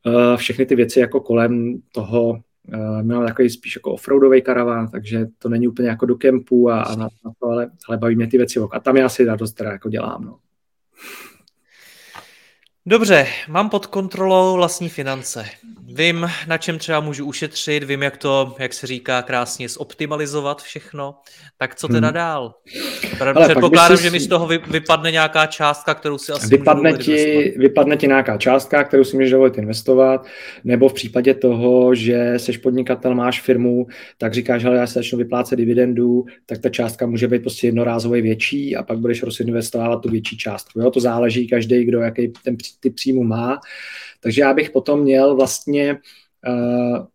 uh, 0.06 0.38
všechny 0.38 0.66
ty 0.66 0.76
věci 0.76 1.00
jako 1.00 1.20
kolem 1.22 1.82
toho 1.92 2.40
Uh, 2.68 3.04
mám 3.04 3.26
takový 3.26 3.50
spíš 3.50 3.76
jako 3.76 3.92
offroadový 3.92 4.42
karaván, 4.42 4.88
takže 4.88 5.28
to 5.38 5.50
není 5.50 5.68
úplně 5.68 5.90
jako 5.90 6.06
do 6.06 6.16
kempu 6.16 6.70
a, 6.70 6.82
a 6.82 6.96
na, 6.96 7.10
na 7.26 7.32
to, 7.40 7.48
ale, 7.48 7.72
ale 7.88 7.98
baví 7.98 8.16
mě 8.16 8.28
ty 8.28 8.38
věci. 8.38 8.60
A 8.72 8.80
tam 8.80 8.98
já 8.98 9.10
si 9.10 9.26
radost 9.26 9.54
teda 9.54 9.72
jako 9.72 9.90
dělám. 9.90 10.26
No. 10.26 10.38
Dobře, 12.86 13.28
mám 13.48 13.70
pod 13.70 13.86
kontrolou 13.86 14.56
vlastní 14.56 14.90
finance. 14.90 15.46
Vím, 15.96 16.30
na 16.48 16.58
čem 16.58 16.78
třeba 16.78 17.00
můžu 17.00 17.26
ušetřit, 17.26 17.84
vím, 17.84 18.04
jak 18.04 18.18
to, 18.18 18.56
jak 18.60 18.74
se 18.74 18.88
říká 18.88 19.22
krásně, 19.22 19.70
zoptimalizovat 19.70 20.62
všechno. 20.62 21.16
Tak 21.58 21.76
co 21.76 21.88
teda 21.88 22.08
hmm. 22.08 22.14
dál? 22.14 22.56
Ale 23.20 23.48
Předpokládám, 23.48 23.98
že 23.98 24.12
mi 24.12 24.20
z 24.20 24.28
toho 24.28 24.48
vypadne 24.48 25.12
nějaká 25.12 25.46
částka, 25.46 25.94
kterou 25.94 26.18
si 26.18 26.32
asi 26.32 26.48
vypadne 26.48 26.94
ti, 26.94 27.54
vypadne 27.58 27.98
ti 27.98 28.08
nějaká 28.08 28.38
částka, 28.38 28.84
kterou 28.84 29.04
si 29.04 29.16
můžeš 29.16 29.32
dovolit 29.32 29.58
investovat, 29.58 30.26
nebo 30.64 30.90
v 30.90 30.94
případě 30.94 31.34
toho, 31.34 31.96
že 31.96 32.34
jsi 32.38 32.58
podnikatel, 32.58 33.16
máš 33.16 33.42
firmu, 33.42 33.88
tak 34.18 34.34
říkáš, 34.34 34.62
že 34.62 34.68
já 34.68 34.88
se 34.88 34.94
začnu 34.94 35.18
vyplácet 35.18 35.58
dividendu, 35.58 36.26
tak 36.46 36.58
ta 36.58 36.70
částka 36.70 37.06
může 37.06 37.28
být 37.28 37.42
prostě 37.42 37.68
jednorázově 37.68 38.22
větší 38.22 38.76
a 38.76 38.84
pak 38.84 38.98
budeš 38.98 39.24
rozinvestovat 39.24 40.02
tu 40.02 40.10
větší 40.10 40.38
částku. 40.38 40.82
Jo? 40.82 40.92
To 40.92 41.00
záleží 41.00 41.48
každý, 41.48 41.86
kdo 41.86 42.00
jaký 42.00 42.34
ten 42.44 42.58
typ 42.80 42.96
příjmu 42.96 43.24
má. 43.24 43.60
Takže 44.20 44.42
já 44.42 44.54
bych 44.54 44.70
potom 44.70 45.02
měl 45.02 45.36
vlastně 45.36 45.98
uh, 46.48 47.06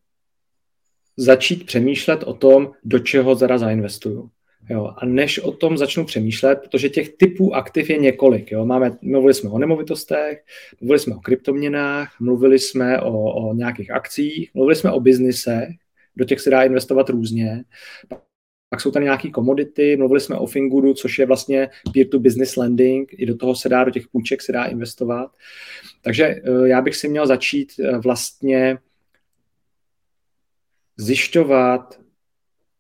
začít 1.16 1.66
přemýšlet 1.66 2.22
o 2.22 2.34
tom, 2.34 2.70
do 2.84 2.98
čeho 2.98 3.34
zara 3.34 3.58
zainvestuju. 3.58 4.30
Jo, 4.70 4.94
a 4.96 5.06
než 5.06 5.38
o 5.38 5.52
tom 5.52 5.78
začnu 5.78 6.04
přemýšlet, 6.04 6.58
protože 6.58 6.88
těch 6.88 7.16
typů 7.16 7.54
aktiv 7.54 7.90
je 7.90 7.98
několik. 7.98 8.52
Jo. 8.52 8.66
Máme, 8.66 8.96
mluvili 9.02 9.34
jsme 9.34 9.50
o 9.50 9.58
nemovitostech, 9.58 10.44
mluvili 10.80 10.98
jsme 10.98 11.14
o 11.14 11.20
kryptoměnách, 11.20 12.20
mluvili 12.20 12.58
jsme 12.58 13.00
o, 13.00 13.12
o 13.12 13.54
nějakých 13.54 13.90
akcích, 13.90 14.50
mluvili 14.54 14.76
jsme 14.76 14.92
o 14.92 15.00
biznisech, 15.00 15.68
do 16.16 16.24
těch 16.24 16.40
se 16.40 16.50
dá 16.50 16.62
investovat 16.62 17.08
různě. 17.08 17.64
Pak 18.70 18.80
jsou 18.80 18.90
tady 18.90 19.04
nějaké 19.04 19.30
komodity, 19.30 19.96
mluvili 19.96 20.20
jsme 20.20 20.36
o 20.36 20.46
Fingudu, 20.46 20.94
což 20.94 21.18
je 21.18 21.26
vlastně 21.26 21.68
peer-to-business 21.92 22.56
lending, 22.56 23.08
i 23.12 23.26
do 23.26 23.36
toho 23.36 23.54
se 23.54 23.68
dá, 23.68 23.84
do 23.84 23.90
těch 23.90 24.08
půjček 24.08 24.42
se 24.42 24.52
dá 24.52 24.64
investovat. 24.64 25.30
Takže 26.02 26.24
eh, 26.24 26.68
já 26.68 26.80
bych 26.80 26.96
si 26.96 27.08
měl 27.08 27.26
začít 27.26 27.72
eh, 27.80 27.98
vlastně 27.98 28.78
zjišťovat, 30.96 32.00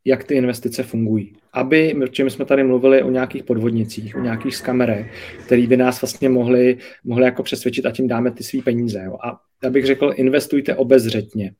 jak 0.04 0.24
ty 0.24 0.34
investice 0.34 0.82
fungují. 0.82 1.36
Aby, 1.52 1.96
protože 2.00 2.30
jsme 2.30 2.44
tady 2.44 2.64
mluvili 2.64 3.02
o 3.02 3.10
nějakých 3.10 3.44
podvodnicích, 3.44 4.16
o 4.16 4.20
nějakých 4.20 4.56
skamerech, 4.56 5.12
který 5.46 5.66
by 5.66 5.76
nás 5.76 6.02
vlastně 6.02 6.28
mohli, 6.28 6.78
mohli 7.04 7.24
jako 7.24 7.42
přesvědčit 7.42 7.86
a 7.86 7.90
tím 7.90 8.08
dáme 8.08 8.30
ty 8.30 8.44
svý 8.44 8.62
peníze. 8.62 9.02
Jo. 9.04 9.18
A 9.24 9.40
já 9.64 9.70
bych 9.70 9.86
řekl, 9.86 10.12
investujte 10.16 10.74
obezřetně. 10.74 11.54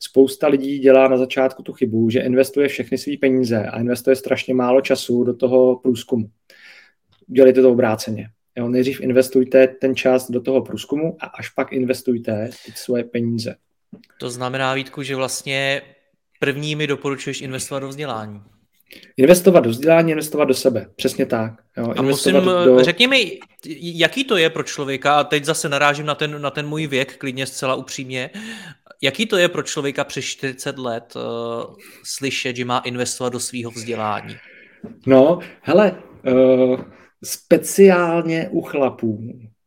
Spousta 0.00 0.48
lidí 0.48 0.78
dělá 0.78 1.08
na 1.08 1.16
začátku 1.16 1.62
tu 1.62 1.72
chybu, 1.72 2.10
že 2.10 2.20
investuje 2.20 2.68
všechny 2.68 2.98
své 2.98 3.16
peníze 3.16 3.66
a 3.66 3.80
investuje 3.80 4.16
strašně 4.16 4.54
málo 4.54 4.80
času 4.80 5.24
do 5.24 5.34
toho 5.34 5.76
průzkumu. 5.76 6.30
Dělejte 7.26 7.62
to 7.62 7.70
obráceně. 7.70 8.28
Jo, 8.56 8.68
nejdřív 8.68 9.00
investujte 9.00 9.66
ten 9.66 9.96
čas 9.96 10.30
do 10.30 10.40
toho 10.40 10.62
průzkumu 10.62 11.16
a 11.20 11.26
až 11.26 11.48
pak 11.48 11.72
investujte 11.72 12.50
ty 12.66 12.72
svoje 12.72 13.04
peníze. 13.04 13.54
To 14.20 14.30
znamená, 14.30 14.74
Vítku, 14.74 15.02
že 15.02 15.16
vlastně 15.16 15.82
prvními 16.40 16.86
doporučuješ 16.86 17.40
investovat 17.40 17.80
do 17.80 17.88
vzdělání. 17.88 18.40
Investovat 19.16 19.60
do 19.60 19.70
vzdělání, 19.70 20.10
investovat 20.10 20.44
do 20.44 20.54
sebe. 20.54 20.86
Přesně 20.96 21.26
tak. 21.26 21.52
Jo, 21.76 21.94
a 21.96 22.02
musím, 22.02 22.34
do... 22.34 22.84
řekni 22.84 23.06
mi, 23.06 23.38
jaký 23.80 24.24
to 24.24 24.36
je 24.36 24.50
pro 24.50 24.62
člověka, 24.62 25.14
a 25.14 25.24
teď 25.24 25.44
zase 25.44 25.68
narážím 25.68 26.06
na 26.06 26.14
ten, 26.14 26.42
na 26.42 26.50
ten 26.50 26.66
můj 26.66 26.86
věk, 26.86 27.16
klidně 27.16 27.46
zcela 27.46 27.74
upřímně, 27.74 28.30
jaký 29.02 29.26
to 29.26 29.36
je 29.36 29.48
pro 29.48 29.62
člověka 29.62 30.04
přes 30.04 30.24
40 30.24 30.78
let 30.78 31.14
uh, 31.16 31.74
slyšet, 32.04 32.56
že 32.56 32.64
má 32.64 32.78
investovat 32.78 33.32
do 33.32 33.40
svého 33.40 33.70
vzdělání? 33.70 34.36
No, 35.06 35.38
hele, 35.60 36.02
uh, 36.32 36.80
speciálně 37.24 38.48
u 38.50 38.62
chlapů, 38.62 39.18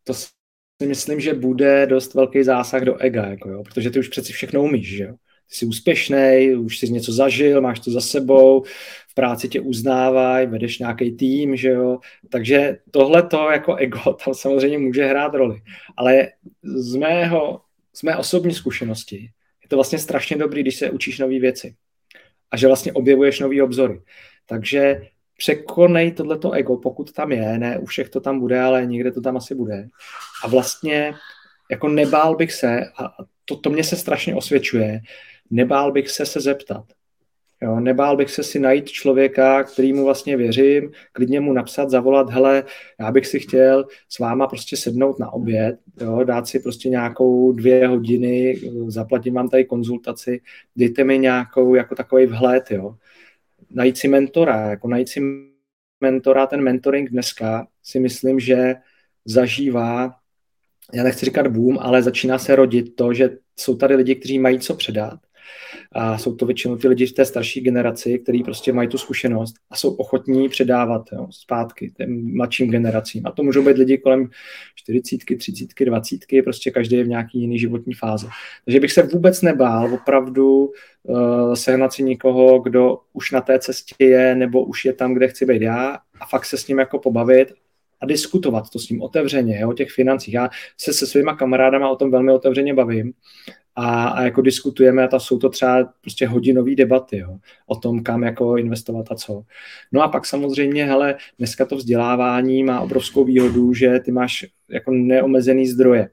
to 0.03 0.13
si 0.13 0.87
myslím, 0.87 1.19
že 1.19 1.33
bude 1.33 1.87
dost 1.87 2.13
velký 2.13 2.43
zásah 2.43 2.81
do 2.81 2.97
ega, 2.97 3.25
jako 3.25 3.49
jo, 3.49 3.63
protože 3.63 3.89
ty 3.89 3.99
už 3.99 4.07
přeci 4.07 4.33
všechno 4.33 4.63
umíš, 4.63 4.97
že 4.97 5.03
jo 5.03 5.15
jsi 5.51 5.65
úspěšný, 5.65 6.55
už 6.55 6.77
jsi 6.77 6.89
něco 6.89 7.13
zažil, 7.13 7.61
máš 7.61 7.79
to 7.79 7.91
za 7.91 8.01
sebou, 8.01 8.63
v 9.07 9.13
práci 9.13 9.49
tě 9.49 9.59
uznávají, 9.59 10.47
vedeš 10.47 10.79
nějaký 10.79 11.11
tým, 11.11 11.55
že 11.55 11.69
jo. 11.69 11.99
Takže 12.29 12.77
tohle 12.91 13.23
to 13.23 13.49
jako 13.51 13.75
ego 13.75 14.13
tam 14.25 14.33
samozřejmě 14.33 14.77
může 14.77 15.05
hrát 15.05 15.33
roli. 15.33 15.61
Ale 15.97 16.27
z 16.63 16.95
mého, 16.95 17.61
z 17.93 18.03
mé 18.03 18.17
osobní 18.17 18.53
zkušenosti 18.53 19.29
je 19.63 19.69
to 19.69 19.75
vlastně 19.75 19.99
strašně 19.99 20.37
dobrý, 20.37 20.61
když 20.61 20.75
se 20.75 20.89
učíš 20.89 21.19
nové 21.19 21.39
věci 21.39 21.75
a 22.51 22.57
že 22.57 22.67
vlastně 22.67 22.93
objevuješ 22.93 23.39
nové 23.39 23.63
obzory. 23.63 24.01
Takže 24.45 25.01
překonej 25.37 26.11
tohleto 26.11 26.51
ego, 26.51 26.77
pokud 26.77 27.11
tam 27.11 27.31
je, 27.31 27.57
ne 27.57 27.79
u 27.79 27.85
všech 27.85 28.09
to 28.09 28.21
tam 28.21 28.39
bude, 28.39 28.61
ale 28.61 28.85
někde 28.85 29.11
to 29.11 29.21
tam 29.21 29.37
asi 29.37 29.55
bude. 29.55 29.87
A 30.43 30.47
vlastně 30.47 31.13
jako 31.71 31.87
nebál 31.87 32.35
bych 32.35 32.53
se, 32.53 32.79
a 32.97 33.15
to, 33.45 33.55
to 33.55 33.69
mě 33.69 33.83
se 33.83 33.95
strašně 33.95 34.35
osvědčuje, 34.35 34.99
nebál 35.51 35.91
bych 35.91 36.09
se 36.09 36.25
se 36.25 36.39
zeptat. 36.39 36.85
Jo, 37.63 37.79
nebál 37.79 38.17
bych 38.17 38.31
se 38.31 38.43
si 38.43 38.59
najít 38.59 38.89
člověka, 38.89 39.63
kterýmu 39.63 40.05
vlastně 40.05 40.37
věřím, 40.37 40.91
klidně 41.11 41.39
mu 41.39 41.53
napsat, 41.53 41.89
zavolat, 41.89 42.29
hele, 42.29 42.63
já 42.99 43.11
bych 43.11 43.27
si 43.27 43.39
chtěl 43.39 43.85
s 44.09 44.19
váma 44.19 44.47
prostě 44.47 44.77
sednout 44.77 45.19
na 45.19 45.33
oběd, 45.33 45.79
jo, 46.01 46.23
dát 46.23 46.47
si 46.47 46.59
prostě 46.59 46.89
nějakou 46.89 47.51
dvě 47.51 47.87
hodiny, 47.87 48.59
zaplatím 48.87 49.33
vám 49.33 49.49
tady 49.49 49.65
konzultaci, 49.65 50.41
dejte 50.75 51.03
mi 51.03 51.19
nějakou 51.19 51.75
jako 51.75 51.95
takový 51.95 52.25
vhled, 52.25 52.71
jo. 52.71 52.95
Najít 53.71 53.97
si 53.97 54.07
mentora, 54.07 54.69
jako 54.69 54.87
najít 54.87 55.09
si 55.09 55.21
mentora, 56.01 56.47
ten 56.47 56.61
mentoring 56.61 57.09
dneska 57.09 57.67
si 57.83 57.99
myslím, 57.99 58.39
že 58.39 58.75
zažívá, 59.25 60.13
já 60.93 61.03
nechci 61.03 61.25
říkat 61.25 61.47
boom, 61.47 61.77
ale 61.79 62.03
začíná 62.03 62.37
se 62.37 62.55
rodit 62.55 62.95
to, 62.95 63.13
že 63.13 63.37
jsou 63.59 63.75
tady 63.75 63.95
lidi, 63.95 64.15
kteří 64.15 64.39
mají 64.39 64.59
co 64.59 64.75
předat 64.75 65.19
a 65.91 66.17
jsou 66.17 66.35
to 66.35 66.45
většinou 66.45 66.75
ty 66.75 66.87
lidi 66.87 67.05
v 67.05 67.13
té 67.13 67.25
starší 67.25 67.61
generaci, 67.61 68.19
kteří 68.19 68.43
prostě 68.43 68.73
mají 68.73 68.89
tu 68.89 68.97
zkušenost 68.97 69.55
a 69.69 69.75
jsou 69.75 69.95
ochotní 69.95 70.49
předávat 70.49 71.05
jo, 71.11 71.27
zpátky 71.29 71.91
těm 71.97 72.35
mladším 72.35 72.71
generacím. 72.71 73.21
A 73.25 73.31
to 73.31 73.43
můžou 73.43 73.65
být 73.65 73.77
lidi 73.77 73.97
kolem 73.97 74.29
40, 74.75 75.17
30, 75.37 75.85
20, 75.85 76.19
prostě 76.43 76.71
každý 76.71 76.95
je 76.95 77.03
v 77.03 77.07
nějaký 77.07 77.41
jiný 77.41 77.59
životní 77.59 77.93
fázi. 77.93 78.27
Takže 78.65 78.79
bych 78.79 78.91
se 78.91 79.03
vůbec 79.03 79.41
nebál 79.41 79.93
opravdu 79.93 80.71
uh, 81.03 81.53
sehnat 81.53 81.93
si 81.93 82.03
někoho, 82.03 82.59
kdo 82.59 82.97
už 83.13 83.31
na 83.31 83.41
té 83.41 83.59
cestě 83.59 84.05
je, 84.05 84.35
nebo 84.35 84.65
už 84.65 84.85
je 84.85 84.93
tam, 84.93 85.13
kde 85.13 85.27
chci 85.27 85.45
být 85.45 85.61
já 85.61 85.97
a 86.19 86.25
fakt 86.25 86.45
se 86.45 86.57
s 86.57 86.67
ním 86.67 86.79
jako 86.79 86.99
pobavit 86.99 87.53
a 88.01 88.05
diskutovat 88.05 88.69
to 88.69 88.79
s 88.79 88.89
ním 88.89 89.01
otevřeně, 89.01 89.65
o 89.65 89.73
těch 89.73 89.91
financích. 89.91 90.33
Já 90.33 90.49
se 90.77 90.93
se 90.93 91.07
svýma 91.07 91.35
kamarádama 91.35 91.89
o 91.89 91.95
tom 91.95 92.11
velmi 92.11 92.31
otevřeně 92.31 92.73
bavím 92.73 93.13
a, 93.75 94.07
a 94.07 94.23
jako 94.23 94.41
diskutujeme 94.41 95.03
a 95.03 95.07
ta 95.07 95.19
jsou 95.19 95.37
to 95.37 95.49
třeba 95.49 95.93
prostě 96.01 96.27
hodinové 96.27 96.75
debaty 96.75 97.17
jo, 97.17 97.37
o 97.67 97.75
tom, 97.75 98.03
kam 98.03 98.23
jako 98.23 98.57
investovat 98.57 99.05
a 99.11 99.15
co. 99.15 99.43
No 99.91 100.01
a 100.01 100.07
pak 100.07 100.25
samozřejmě, 100.25 100.85
hele, 100.85 101.15
dneska 101.37 101.65
to 101.65 101.75
vzdělávání 101.75 102.63
má 102.63 102.81
obrovskou 102.81 103.23
výhodu, 103.23 103.73
že 103.73 103.99
ty 103.99 104.11
máš 104.11 104.45
jako 104.69 104.91
neomezený 104.91 105.67
zdroje 105.67 106.09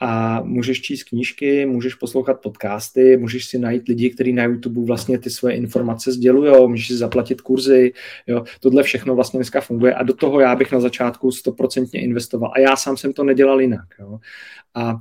a 0.00 0.40
můžeš 0.42 0.80
číst 0.80 1.04
knížky, 1.04 1.66
můžeš 1.66 1.94
poslouchat 1.94 2.42
podcasty, 2.42 3.16
můžeš 3.16 3.44
si 3.44 3.58
najít 3.58 3.88
lidi, 3.88 4.10
kteří 4.10 4.32
na 4.32 4.44
YouTube 4.44 4.84
vlastně 4.84 5.18
ty 5.18 5.30
svoje 5.30 5.54
informace 5.54 6.12
sdělují, 6.12 6.68
můžeš 6.68 6.86
si 6.86 6.96
zaplatit 6.96 7.40
kurzy, 7.40 7.92
jo, 8.26 8.44
tohle 8.60 8.82
všechno 8.82 9.14
vlastně 9.14 9.38
dneska 9.38 9.60
funguje 9.60 9.94
a 9.94 10.02
do 10.02 10.14
toho 10.14 10.40
já 10.40 10.56
bych 10.56 10.72
na 10.72 10.80
začátku 10.80 11.30
stoprocentně 11.30 12.00
investoval 12.00 12.52
a 12.54 12.60
já 12.60 12.76
sám 12.76 12.96
jsem 12.96 13.12
to 13.12 13.24
nedělal 13.24 13.60
jinak. 13.60 13.86
Jo. 13.98 14.18
A 14.74 14.96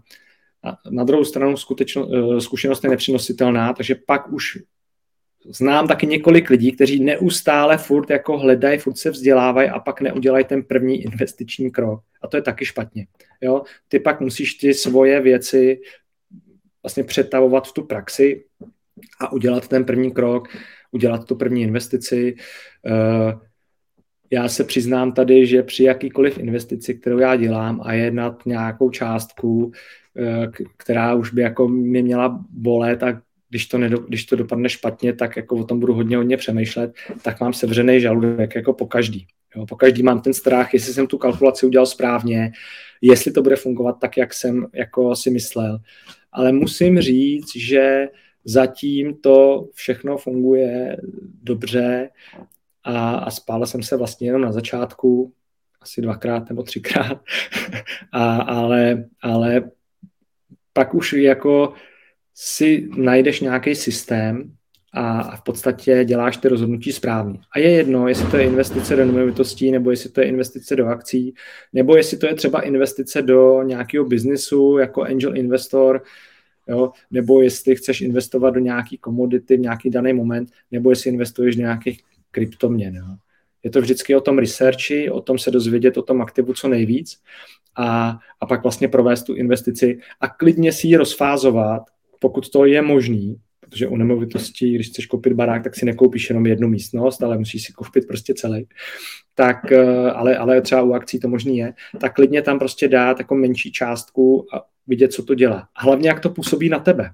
a 0.64 0.78
na 0.90 1.04
druhou 1.04 1.26
stranu 1.26 1.58
skutečno, 1.58 2.10
eh, 2.14 2.42
zkušenost 2.42 2.84
je 2.84 2.90
nepřenositelná, 2.90 3.74
takže 3.74 3.96
pak 4.06 4.32
už 4.32 4.58
znám 5.50 5.88
taky 5.88 6.08
několik 6.08 6.50
lidí, 6.50 6.72
kteří 6.72 7.04
neustále 7.04 7.78
furt 7.78 8.10
jako 8.10 8.38
hledají, 8.38 8.80
furt 8.80 8.98
se 8.98 9.10
vzdělávají 9.12 9.70
a 9.70 9.80
pak 9.80 10.02
neudělají 10.02 10.46
ten 10.46 10.64
první 10.64 11.04
investiční 11.04 11.72
krok. 11.72 12.02
A 12.22 12.28
to 12.28 12.38
je 12.38 12.42
taky 12.42 12.66
špatně. 12.66 13.08
Jo? 13.42 13.64
Ty 13.88 14.00
pak 14.00 14.22
musíš 14.22 14.54
ty 14.54 14.74
svoje 14.74 15.22
věci 15.22 15.82
vlastně 16.84 17.04
přetavovat 17.04 17.68
v 17.68 17.74
tu 17.74 17.84
praxi 17.84 18.46
a 19.20 19.32
udělat 19.32 19.68
ten 19.68 19.86
první 19.86 20.12
krok, 20.12 20.48
udělat 20.92 21.26
tu 21.26 21.36
první 21.36 21.62
investici. 21.62 22.36
Eh, 22.86 23.34
já 24.32 24.50
se 24.50 24.64
přiznám 24.64 25.12
tady, 25.12 25.46
že 25.48 25.64
při 25.64 25.84
jakýkoliv 25.84 26.38
investici, 26.38 26.96
kterou 26.96 27.18
já 27.18 27.36
dělám 27.36 27.82
a 27.84 27.94
jednat 27.94 28.46
nějakou 28.46 28.90
částku, 28.90 29.72
která 30.78 31.14
už 31.14 31.34
by 31.34 31.42
jako 31.42 31.68
mě 31.68 32.04
měla 32.04 32.46
bolet 32.50 33.04
a 33.04 33.22
když 33.50 33.68
to, 33.68 33.78
nedo, 33.78 33.98
když 33.98 34.26
to 34.26 34.36
dopadne 34.36 34.70
špatně, 34.70 35.14
tak 35.14 35.38
jako 35.38 35.56
o 35.56 35.64
tom 35.64 35.80
budu 35.80 35.94
hodně 35.94 36.18
hodně 36.18 36.38
přemýšlet, 36.38 36.94
tak 37.22 37.42
mám 37.42 37.54
sevřený 37.54 38.02
žaludek 38.02 38.56
jako 38.56 38.74
po 38.74 38.88
každý. 38.88 39.28
Jo, 39.56 39.66
po 39.66 39.76
každý 39.76 40.04
mám 40.04 40.22
ten 40.22 40.34
strach, 40.34 40.74
jestli 40.74 40.94
jsem 40.94 41.08
tu 41.08 41.18
kalkulaci 41.18 41.66
udělal 41.66 41.86
správně, 41.86 42.52
jestli 43.02 43.32
to 43.32 43.42
bude 43.42 43.56
fungovat 43.56 43.98
tak, 44.02 44.18
jak 44.18 44.34
jsem 44.34 44.68
jako 44.74 45.16
si 45.16 45.30
myslel. 45.30 45.80
Ale 46.32 46.52
musím 46.52 47.02
říct, 47.02 47.56
že 47.56 48.08
zatím 48.46 49.16
to 49.16 49.68
všechno 49.74 50.18
funguje 50.18 50.98
dobře 51.44 52.10
a, 52.84 53.16
a 53.16 53.32
spál 53.32 53.66
jsem 53.66 53.84
se 53.84 53.98
vlastně 53.98 54.28
jenom 54.28 54.42
na 54.42 54.52
začátku 54.52 55.34
asi 55.82 56.02
dvakrát 56.02 56.50
nebo 56.50 56.64
třikrát, 56.64 57.22
a, 58.12 58.36
ale, 58.36 59.06
ale 59.22 59.72
pak 60.74 60.94
už 60.94 61.14
jako 61.14 61.74
si 62.36 62.90
najdeš 62.98 63.40
nějaký 63.42 63.76
systém 63.76 64.52
a 64.94 65.36
v 65.36 65.44
podstatě 65.44 66.06
děláš 66.06 66.38
ty 66.38 66.48
rozhodnutí 66.48 66.92
správně. 66.92 67.40
A 67.56 67.60
je 67.60 67.72
jedno, 67.72 68.08
jestli 68.08 68.32
to 68.32 68.38
je 68.38 68.44
investice 68.44 68.96
do 68.96 69.06
nemovitostí, 69.06 69.72
nebo 69.72 69.92
jestli 69.92 70.10
to 70.10 70.22
je 70.22 70.28
investice 70.28 70.76
do 70.76 70.88
akcí, 70.88 71.34
nebo 71.74 71.98
jestli 71.98 72.18
to 72.18 72.28
je 72.28 72.36
třeba 72.36 72.62
investice 72.62 73.22
do 73.22 73.64
nějakého 73.64 74.06
biznesu 74.06 74.78
jako 74.78 75.04
angel 75.04 75.38
investor, 75.38 76.04
jo, 76.68 76.92
nebo 77.12 77.42
jestli 77.42 77.76
chceš 77.76 78.02
investovat 78.02 78.50
do 78.50 78.60
nějaký 78.60 78.98
komodity 78.98 79.58
v 79.58 79.60
nějaký 79.60 79.90
daný 79.90 80.14
moment, 80.14 80.50
nebo 80.72 80.90
jestli 80.90 81.10
investuješ 81.10 81.56
do 81.56 81.62
nějakých 81.62 82.02
kryptoměn. 82.32 82.96
Jo. 82.96 83.06
Je 83.64 83.70
to 83.70 83.82
vždycky 83.82 84.16
o 84.16 84.22
tom 84.22 84.38
researchi, 84.38 85.10
o 85.10 85.22
tom 85.22 85.38
se 85.38 85.52
dozvědět 85.52 85.98
o 85.98 86.02
tom 86.02 86.22
aktivu 86.22 86.54
co 86.54 86.68
nejvíc 86.68 87.22
a, 87.76 88.20
a 88.42 88.46
pak 88.46 88.64
vlastně 88.64 88.88
provést 88.88 89.24
tu 89.24 89.36
investici 89.36 90.00
a 90.22 90.28
klidně 90.28 90.72
si 90.72 90.88
ji 90.88 90.96
rozfázovat, 90.96 91.82
pokud 92.20 92.50
to 92.50 92.66
je 92.66 92.82
možný, 92.82 93.38
protože 93.60 93.88
u 93.88 93.96
nemovitostí, 93.96 94.76
když 94.76 94.88
chceš 94.88 95.06
koupit 95.06 95.34
barák, 95.34 95.64
tak 95.64 95.76
si 95.76 95.86
nekoupíš 95.86 96.30
jenom 96.30 96.46
jednu 96.46 96.68
místnost, 96.68 97.24
ale 97.24 97.38
musíš 97.38 97.64
si 97.64 97.74
koupit 97.74 98.08
prostě 98.08 98.34
celý. 98.34 98.68
Tak, 99.36 99.72
eh, 99.72 100.12
ale, 100.12 100.38
ale 100.38 100.62
třeba 100.62 100.82
u 100.82 100.94
akcí 100.94 101.20
to 101.20 101.28
možný 101.28 101.58
je, 101.58 101.74
tak 102.00 102.16
klidně 102.16 102.42
tam 102.42 102.60
prostě 102.60 102.88
dát 102.88 103.20
jako 103.20 103.36
menší 103.36 103.72
částku 103.72 104.46
a 104.54 104.66
vidět, 104.88 105.14
co 105.14 105.24
to 105.24 105.36
dělá. 105.36 105.68
A 105.76 105.84
hlavně, 105.84 106.10
jak 106.10 106.20
to 106.20 106.30
působí 106.30 106.70
na 106.70 106.80
tebe. 106.80 107.12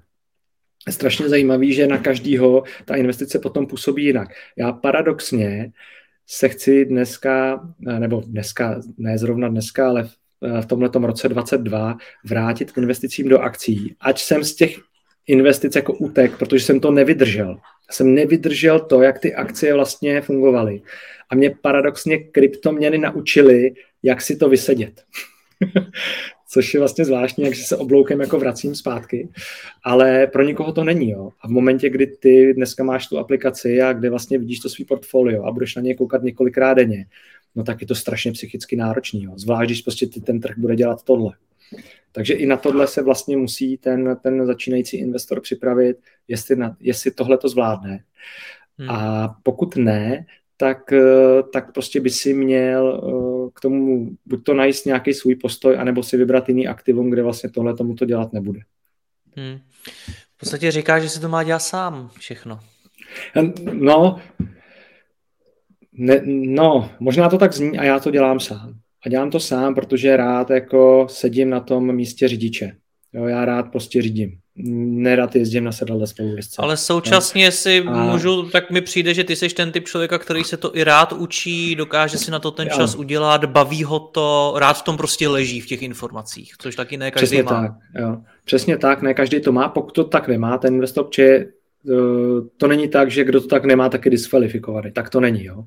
Strašně 0.88 1.28
zajímavý, 1.28 1.72
že 1.72 1.86
na 1.86 1.98
každýho 1.98 2.62
ta 2.84 2.96
investice 2.96 3.38
potom 3.38 3.66
působí 3.66 4.04
jinak. 4.04 4.28
Já 4.56 4.72
paradoxně 4.72 5.72
se 6.26 6.48
chci 6.48 6.84
dneska, 6.84 7.60
eh, 7.88 8.00
nebo 8.00 8.22
dneska, 8.26 8.80
ne 8.98 9.18
zrovna 9.18 9.48
dneska, 9.48 9.88
ale 9.88 10.08
v 10.40 10.64
eh, 10.64 10.66
tomhle 10.66 10.90
roce 10.94 11.28
22 11.28 11.96
vrátit 12.24 12.72
k 12.72 12.78
investicím 12.78 13.28
do 13.28 13.38
akcí, 13.38 13.94
ať 14.00 14.20
jsem 14.20 14.44
z 14.44 14.54
těch 14.54 14.78
investic 15.26 15.76
jako 15.76 15.92
útek, 15.92 16.38
protože 16.38 16.64
jsem 16.64 16.80
to 16.80 16.90
nevydržel. 16.90 17.58
Jsem 17.90 18.14
nevydržel 18.14 18.80
to, 18.80 19.02
jak 19.02 19.18
ty 19.18 19.34
akcie 19.34 19.74
vlastně 19.74 20.20
fungovaly. 20.20 20.82
A 21.30 21.34
mě 21.34 21.54
paradoxně 21.62 22.18
kryptoměny 22.18 22.98
naučily, 22.98 23.74
jak 24.02 24.22
si 24.22 24.36
to 24.36 24.48
vysedět. 24.48 25.02
Což 26.48 26.74
je 26.74 26.80
vlastně 26.80 27.04
zvláštní, 27.04 27.44
jak 27.44 27.54
se 27.54 27.76
obloukem 27.76 28.20
jako 28.20 28.38
vracím 28.38 28.74
zpátky. 28.74 29.28
Ale 29.84 30.26
pro 30.26 30.42
nikoho 30.42 30.72
to 30.72 30.84
není. 30.84 31.10
Jo. 31.10 31.30
A 31.40 31.48
v 31.48 31.50
momentě, 31.50 31.90
kdy 31.90 32.06
ty 32.06 32.54
dneska 32.54 32.84
máš 32.84 33.06
tu 33.06 33.18
aplikaci 33.18 33.82
a 33.82 33.92
kde 33.92 34.10
vlastně 34.10 34.38
vidíš 34.38 34.60
to 34.60 34.68
svý 34.68 34.84
portfolio 34.84 35.44
a 35.44 35.52
budeš 35.52 35.74
na 35.74 35.82
něj 35.82 35.94
koukat 35.94 36.22
několikrát 36.22 36.74
denně, 36.74 37.06
no 37.56 37.64
tak 37.64 37.80
je 37.80 37.86
to 37.86 37.94
strašně 37.94 38.32
psychicky 38.32 38.76
náročný. 38.76 39.22
Jo. 39.22 39.32
Zvlášť, 39.36 39.68
když 39.68 39.82
prostě 39.82 40.06
ten 40.06 40.40
trh 40.40 40.54
bude 40.58 40.76
dělat 40.76 41.02
tohle. 41.02 41.32
Takže 42.12 42.34
i 42.34 42.46
na 42.46 42.56
tohle 42.56 42.86
se 42.86 43.02
vlastně 43.02 43.36
musí 43.36 43.76
ten, 43.78 44.16
ten 44.22 44.46
začínající 44.46 44.96
investor 44.96 45.40
připravit, 45.40 45.96
jestli, 46.28 46.56
na, 46.56 46.76
jestli 46.80 47.10
tohle 47.10 47.38
to 47.38 47.48
zvládne. 47.48 48.04
Hmm. 48.78 48.90
A 48.90 49.28
pokud 49.42 49.76
ne, 49.76 50.26
tak, 50.56 50.92
eh, 50.92 51.42
tak 51.52 51.72
prostě 51.72 52.00
by 52.00 52.10
si 52.10 52.34
měl 52.34 53.02
eh, 53.04 53.50
k 53.54 53.60
tomu 53.60 54.10
buď 54.26 54.44
to 54.44 54.54
najít 54.54 54.86
nějaký 54.86 55.14
svůj 55.14 55.34
postoj, 55.34 55.76
anebo 55.78 56.02
si 56.02 56.16
vybrat 56.16 56.48
jiný 56.48 56.68
aktivum, 56.68 57.10
kde 57.10 57.22
vlastně 57.22 57.50
tohle 57.50 57.76
tomu 57.76 57.94
to 57.94 58.04
dělat 58.04 58.32
nebude. 58.32 58.60
Hmm. 59.36 59.58
V 60.36 60.38
podstatě 60.38 60.70
říká, 60.70 61.00
že 61.00 61.08
si 61.08 61.20
to 61.20 61.28
má 61.28 61.42
dělat 61.42 61.58
sám 61.58 62.10
všechno. 62.18 62.60
No, 63.72 64.20
ne, 65.98 66.20
no, 66.26 66.90
možná 67.00 67.28
to 67.28 67.38
tak 67.38 67.52
zní 67.52 67.78
a 67.78 67.84
já 67.84 67.98
to 67.98 68.10
dělám 68.10 68.40
sám. 68.40 68.74
A 69.06 69.08
dělám 69.08 69.30
to 69.30 69.40
sám, 69.40 69.74
protože 69.74 70.16
rád 70.16 70.50
jako 70.50 71.06
sedím 71.10 71.50
na 71.50 71.60
tom 71.60 71.92
místě 71.92 72.28
řidiče. 72.28 72.72
Jo, 73.12 73.24
já 73.24 73.44
rád 73.44 73.62
prostě 73.62 74.02
řídím. 74.02 74.30
Nerad 74.56 75.36
jezdím 75.36 75.64
na 75.64 75.72
sedadle 75.72 76.06
spolujezdce. 76.06 76.62
Ale 76.62 76.76
současně 76.76 77.44
jo. 77.44 77.50
si 77.50 77.80
a... 77.86 78.04
můžu, 78.04 78.42
tak 78.42 78.70
mi 78.70 78.80
přijde, 78.80 79.14
že 79.14 79.24
ty 79.24 79.36
jsi 79.36 79.48
ten 79.48 79.72
typ 79.72 79.84
člověka, 79.84 80.18
který 80.18 80.44
se 80.44 80.56
to 80.56 80.76
i 80.76 80.84
rád 80.84 81.12
učí, 81.12 81.74
dokáže 81.74 82.18
si 82.18 82.30
na 82.30 82.38
to 82.38 82.50
ten 82.50 82.68
čas 82.70 82.94
jo. 82.94 83.00
udělat, 83.00 83.44
baví 83.44 83.84
ho 83.84 83.98
to, 83.98 84.54
rád 84.56 84.72
v 84.72 84.82
tom 84.82 84.96
prostě 84.96 85.28
leží 85.28 85.60
v 85.60 85.66
těch 85.66 85.82
informacích, 85.82 86.54
což 86.58 86.76
taky 86.76 86.96
ne 86.96 87.10
každý 87.10 87.26
Přesně 87.26 87.42
má. 87.42 87.50
Tak, 87.50 87.72
jo. 87.98 88.16
Přesně 88.44 88.78
tak, 88.78 89.02
ne 89.02 89.14
každý 89.14 89.40
to 89.40 89.52
má, 89.52 89.68
pokud 89.68 89.92
to 89.92 90.04
tak 90.04 90.28
nemá, 90.28 90.58
ten 90.58 90.74
investor, 90.74 91.08
či 91.10 91.46
to 92.56 92.66
není 92.66 92.88
tak, 92.88 93.10
že 93.10 93.24
kdo 93.24 93.40
to 93.40 93.46
tak 93.46 93.64
nemá, 93.64 93.88
tak 93.88 94.04
je 94.04 94.10
diskvalifikovaný. 94.10 94.92
Tak 94.92 95.10
to 95.10 95.20
není, 95.20 95.44
jo. 95.44 95.64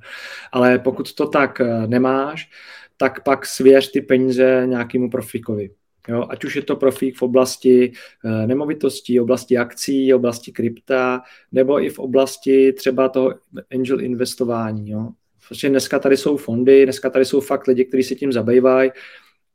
Ale 0.52 0.80
pokud 0.80 1.14
to 1.14 1.28
tak 1.28 1.62
eh, 1.62 1.88
nemáš, 1.88 2.50
tak 2.98 3.24
pak 3.24 3.46
svěř 3.46 3.92
ty 3.92 4.02
peníze 4.02 4.64
nějakému 4.66 5.10
profíkovi. 5.10 5.70
Jo, 6.08 6.26
ať 6.30 6.46
už 6.46 6.56
je 6.56 6.62
to 6.62 6.76
profík 6.76 7.18
v 7.18 7.22
oblasti 7.22 7.92
e, 8.26 8.48
nemovitostí, 8.48 9.20
oblasti 9.20 9.58
akcí, 9.58 10.14
oblasti 10.14 10.52
krypta, 10.52 11.22
nebo 11.52 11.84
i 11.84 11.90
v 11.90 12.00
oblasti 12.00 12.74
třeba 12.74 13.10
toho 13.10 13.34
angel 13.74 14.02
investování. 14.02 14.90
Jo. 14.90 15.10
Prostě 15.48 15.70
dneska 15.70 16.00
tady 16.00 16.18
jsou 16.18 16.38
fondy, 16.38 16.84
dneska 16.84 17.10
tady 17.10 17.26
jsou 17.26 17.42
fakt 17.42 17.68
lidi, 17.68 17.86
kteří 17.86 18.04
se 18.04 18.16
tím 18.16 18.32
zabývají 18.32 18.92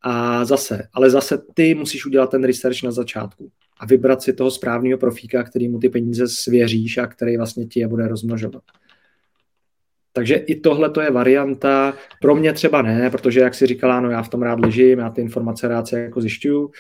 a 0.02 0.44
zase, 0.44 0.88
ale 0.92 1.10
zase 1.10 1.38
ty 1.54 1.74
musíš 1.74 2.06
udělat 2.06 2.30
ten 2.30 2.44
research 2.44 2.82
na 2.82 2.90
začátku 2.90 3.50
a 3.80 3.86
vybrat 3.86 4.22
si 4.22 4.32
toho 4.32 4.50
správného 4.50 4.98
profíka, 4.98 5.42
který 5.42 5.68
mu 5.68 5.78
ty 5.78 5.88
peníze 5.88 6.28
svěříš 6.28 6.98
a 6.98 7.06
který 7.06 7.36
vlastně 7.36 7.66
ti 7.66 7.80
je 7.80 7.88
bude 7.88 8.08
rozmnožovat. 8.08 8.62
Takže 10.16 10.34
i 10.34 10.60
tohle 10.60 10.90
to 10.90 11.00
je 11.00 11.10
varianta. 11.10 11.94
Pro 12.20 12.34
mě 12.34 12.52
třeba 12.52 12.82
ne, 12.82 13.10
protože 13.10 13.40
jak 13.40 13.54
si 13.54 13.66
říkala, 13.66 14.00
no 14.00 14.10
já 14.10 14.22
v 14.22 14.28
tom 14.28 14.42
rád 14.42 14.60
ležím, 14.60 14.98
já 14.98 15.10
ty 15.10 15.20
informace 15.20 15.68
rád 15.68 15.88
se 15.88 16.00
jako 16.00 16.20
zjišťuju, 16.20 16.70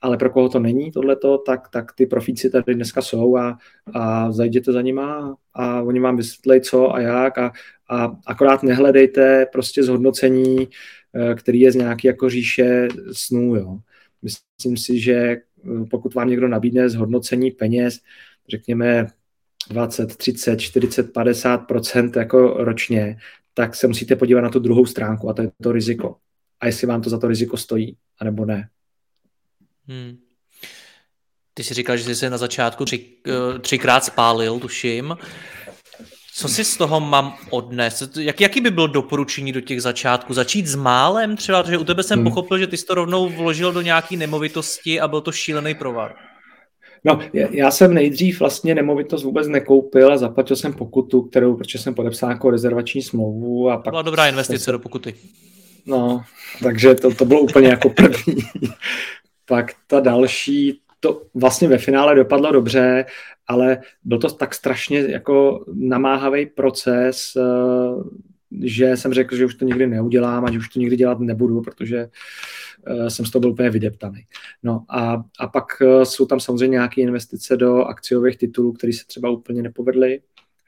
ale 0.00 0.16
pro 0.16 0.30
koho 0.30 0.48
to 0.48 0.58
není 0.58 0.92
tohleto, 0.92 1.38
tak, 1.38 1.68
tak 1.68 1.92
ty 1.92 2.06
profíci 2.06 2.50
tady 2.50 2.74
dneska 2.74 3.02
jsou 3.02 3.36
a, 3.36 3.58
a 3.94 4.32
zajděte 4.32 4.72
za 4.72 4.82
nima 4.82 5.36
a 5.54 5.82
oni 5.82 6.00
vám 6.00 6.16
vysvětlejí 6.16 6.60
co 6.60 6.94
a 6.94 7.00
jak 7.00 7.38
a, 7.38 7.52
a 7.90 8.16
akorát 8.26 8.62
nehledejte 8.62 9.46
prostě 9.52 9.82
zhodnocení, 9.82 10.68
eh, 11.14 11.34
který 11.34 11.60
je 11.60 11.72
z 11.72 11.74
nějaký 11.74 12.06
jako 12.06 12.30
říše 12.30 12.88
snů, 13.12 13.56
jo. 13.56 13.78
Myslím 14.22 14.76
si, 14.76 15.00
že 15.00 15.36
pokud 15.90 16.14
vám 16.14 16.28
někdo 16.28 16.48
nabídne 16.48 16.88
zhodnocení 16.88 17.50
peněz, 17.50 17.98
řekněme 18.48 19.06
20, 19.70 20.16
30, 20.16 20.56
40, 20.56 21.12
50% 21.16 22.18
jako 22.18 22.64
ročně, 22.64 23.18
tak 23.54 23.76
se 23.76 23.86
musíte 23.86 24.16
podívat 24.16 24.40
na 24.40 24.50
tu 24.50 24.58
druhou 24.58 24.86
stránku 24.86 25.28
a 25.28 25.32
to 25.32 25.42
je 25.42 25.50
to 25.62 25.72
riziko. 25.72 26.16
A 26.60 26.66
jestli 26.66 26.86
vám 26.86 27.02
to 27.02 27.10
za 27.10 27.18
to 27.18 27.28
riziko 27.28 27.56
stojí, 27.56 27.96
anebo 28.20 28.44
ne. 28.44 28.68
Hmm. 29.86 30.18
Ty 31.54 31.64
jsi 31.64 31.74
říkal, 31.74 31.96
že 31.96 32.04
jsi 32.04 32.14
se 32.14 32.30
na 32.30 32.38
začátku 32.38 32.84
tři, 32.84 33.06
eh, 33.26 33.58
třikrát 33.58 34.04
spálil, 34.04 34.60
tuším. 34.60 35.16
Co 36.38 36.48
si 36.48 36.64
z 36.64 36.76
toho 36.76 37.00
mám 37.00 37.34
odnést? 37.50 38.16
Jak, 38.16 38.40
jaký 38.40 38.60
by 38.60 38.70
bylo 38.70 38.86
doporučení 38.86 39.52
do 39.52 39.60
těch 39.60 39.82
začátků? 39.82 40.34
Začít 40.34 40.66
s 40.66 40.74
málem 40.74 41.36
třeba? 41.36 41.62
Protože 41.62 41.78
u 41.78 41.84
tebe 41.84 42.02
jsem 42.02 42.18
hmm. 42.18 42.28
pochopil, 42.28 42.58
že 42.58 42.66
ty 42.66 42.76
jsi 42.76 42.86
to 42.86 42.94
rovnou 42.94 43.28
vložil 43.28 43.72
do 43.72 43.80
nějaké 43.80 44.16
nemovitosti 44.16 45.00
a 45.00 45.08
byl 45.08 45.20
to 45.20 45.32
šílený 45.32 45.74
provar. 45.74 46.14
No, 47.04 47.20
já 47.32 47.70
jsem 47.70 47.94
nejdřív 47.94 48.40
vlastně 48.40 48.74
nemovitost 48.74 49.22
vůbec 49.22 49.48
nekoupil 49.48 50.12
a 50.12 50.16
zaplatil 50.16 50.56
jsem 50.56 50.72
pokutu, 50.72 51.22
kterou, 51.22 51.56
protože 51.56 51.78
jsem 51.78 51.94
podepsal 51.94 52.30
jako 52.30 52.50
rezervační 52.50 53.02
smlouvu. 53.02 53.70
A 53.70 53.76
pak 53.76 53.92
byla 53.92 54.02
dobrá 54.02 54.28
investice 54.28 54.64
se... 54.64 54.72
do 54.72 54.78
pokuty. 54.78 55.14
No, 55.86 56.22
takže 56.62 56.94
to, 56.94 57.14
to 57.14 57.24
bylo 57.24 57.40
úplně 57.40 57.68
jako 57.68 57.90
první. 57.90 58.36
pak 59.46 59.72
ta 59.86 60.00
další, 60.00 60.80
to 61.00 61.22
vlastně 61.34 61.68
ve 61.68 61.78
finále 61.78 62.14
dopadlo 62.14 62.52
dobře, 62.52 63.04
ale 63.46 63.78
byl 64.04 64.18
to 64.18 64.30
tak 64.30 64.54
strašně 64.54 64.98
jako 64.98 65.64
namáhavý 65.74 66.46
proces, 66.46 67.32
eh, 67.36 67.42
že 68.62 68.96
jsem 68.96 69.14
řekl, 69.14 69.36
že 69.36 69.44
už 69.44 69.54
to 69.54 69.64
nikdy 69.64 69.86
neudělám 69.86 70.44
a 70.44 70.50
že 70.52 70.58
už 70.58 70.68
to 70.68 70.78
nikdy 70.78 70.96
dělat 70.96 71.20
nebudu, 71.20 71.60
protože 71.60 72.08
Eh, 72.86 73.10
jsem 73.10 73.26
z 73.26 73.30
toho 73.30 73.40
byl 73.40 73.50
úplně 73.50 73.70
vydeptaný. 73.70 74.24
No 74.62 74.84
a, 74.88 75.24
a 75.38 75.46
pak 75.46 75.64
eh, 75.82 76.04
jsou 76.04 76.26
tam 76.26 76.40
samozřejmě 76.40 76.74
nějaké 76.74 77.00
investice 77.00 77.56
do 77.56 77.76
akciových 77.76 78.36
titulů, 78.36 78.72
které 78.72 78.92
se 78.92 79.06
třeba 79.06 79.30
úplně 79.30 79.62
nepovedly, 79.62 80.20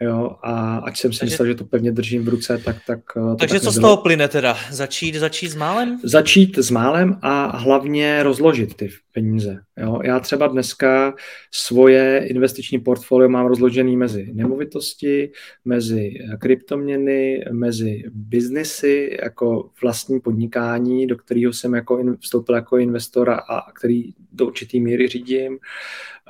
Jo, 0.03 0.37
a 0.43 0.77
ať 0.77 0.97
jsem 0.97 1.13
si 1.13 1.19
takže, 1.19 1.33
myslel, 1.33 1.49
že 1.49 1.55
to 1.55 1.65
pevně 1.65 1.93
držím 1.93 2.25
v 2.25 2.29
ruce, 2.29 2.59
tak... 2.65 2.77
tak 2.87 2.99
eh, 3.17 3.21
to 3.21 3.37
takže 3.37 3.55
tak 3.55 3.63
co 3.63 3.71
nebylo. 3.71 3.73
z 3.73 3.81
toho 3.81 3.97
plyne 3.97 4.29
teda? 4.29 4.57
Začít, 4.71 5.15
začít 5.15 5.49
s 5.49 5.55
málem? 5.55 6.01
Začít 6.05 6.59
s 6.59 6.71
málem 6.71 7.19
a 7.23 7.57
hlavně 7.57 8.23
rozložit 8.23 8.75
ty 8.75 8.89
peníze. 9.15 9.59
Jo. 9.79 10.01
Já 10.05 10.21
třeba 10.21 10.47
dneska 10.47 11.15
svoje 11.51 12.27
investiční 12.27 12.79
portfolio 12.79 13.29
mám 13.29 13.47
rozložený 13.47 13.97
mezi 13.97 14.31
nemovitosti, 14.33 15.33
mezi 15.65 16.15
kryptoměny, 16.39 17.45
mezi 17.53 18.03
biznesy, 18.11 19.19
jako 19.23 19.71
vlastní 19.83 20.21
podnikání, 20.21 21.07
do 21.07 21.17
kterého 21.17 21.53
jsem 21.53 21.75
jako 21.75 22.17
vstoupil 22.21 22.55
jako 22.55 22.79
investor 22.79 23.31
a 23.31 23.67
který 23.75 24.05
do 24.33 24.47
určitý 24.47 24.81
míry 24.81 25.09
řídím. 25.09 25.59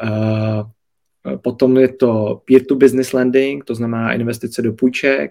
Uh, 0.03 0.71
Potom 1.43 1.77
je 1.77 1.89
to 1.89 2.43
peer-to-business 2.45 3.13
lending, 3.13 3.65
to 3.65 3.75
znamená 3.75 4.13
investice 4.13 4.63
do 4.63 4.73
půjček 4.73 5.31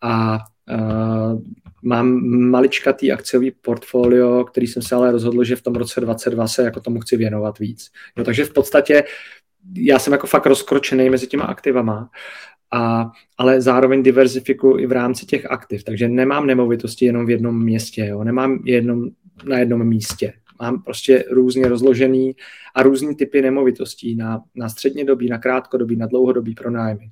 a 0.00 0.38
Uh, 0.70 1.40
mám 1.82 2.28
maličkatý 2.50 3.12
akciový 3.12 3.50
portfolio, 3.50 4.44
který 4.44 4.66
jsem 4.66 4.82
se 4.82 4.94
ale 4.94 5.12
rozhodl, 5.12 5.44
že 5.44 5.56
v 5.56 5.62
tom 5.62 5.74
roce 5.74 6.00
2022 6.00 6.48
se 6.48 6.62
jako 6.62 6.80
tomu 6.80 7.00
chci 7.00 7.16
věnovat 7.16 7.58
víc. 7.58 7.90
No, 8.16 8.24
takže 8.24 8.44
v 8.44 8.52
podstatě 8.52 9.04
já 9.74 9.98
jsem 9.98 10.12
jako 10.12 10.26
fakt 10.26 10.46
rozkročený 10.46 11.10
mezi 11.10 11.26
těma 11.26 11.44
aktivama, 11.44 12.10
a, 12.72 13.10
ale 13.38 13.60
zároveň 13.60 14.02
diverzifikuju 14.02 14.78
i 14.78 14.86
v 14.86 14.92
rámci 14.92 15.26
těch 15.26 15.50
aktiv. 15.50 15.84
Takže 15.84 16.08
nemám 16.08 16.46
nemovitosti 16.46 17.04
jenom 17.04 17.26
v 17.26 17.30
jednom 17.30 17.62
městě, 17.62 18.06
jo? 18.06 18.24
nemám 18.24 18.62
jenom 18.64 19.08
na 19.44 19.58
jednom 19.58 19.84
místě. 19.84 20.32
Mám 20.60 20.82
prostě 20.82 21.24
různě 21.30 21.68
rozložený 21.68 22.36
a 22.74 22.82
různý 22.82 23.14
typy 23.14 23.42
nemovitostí 23.42 24.16
na, 24.16 24.42
na 24.54 24.68
středně 24.68 25.04
dobí, 25.04 25.28
na 25.28 25.38
krátkodobí, 25.38 25.96
na 25.96 26.06
dlouhodobí 26.06 26.54
pronájmy. 26.54 27.10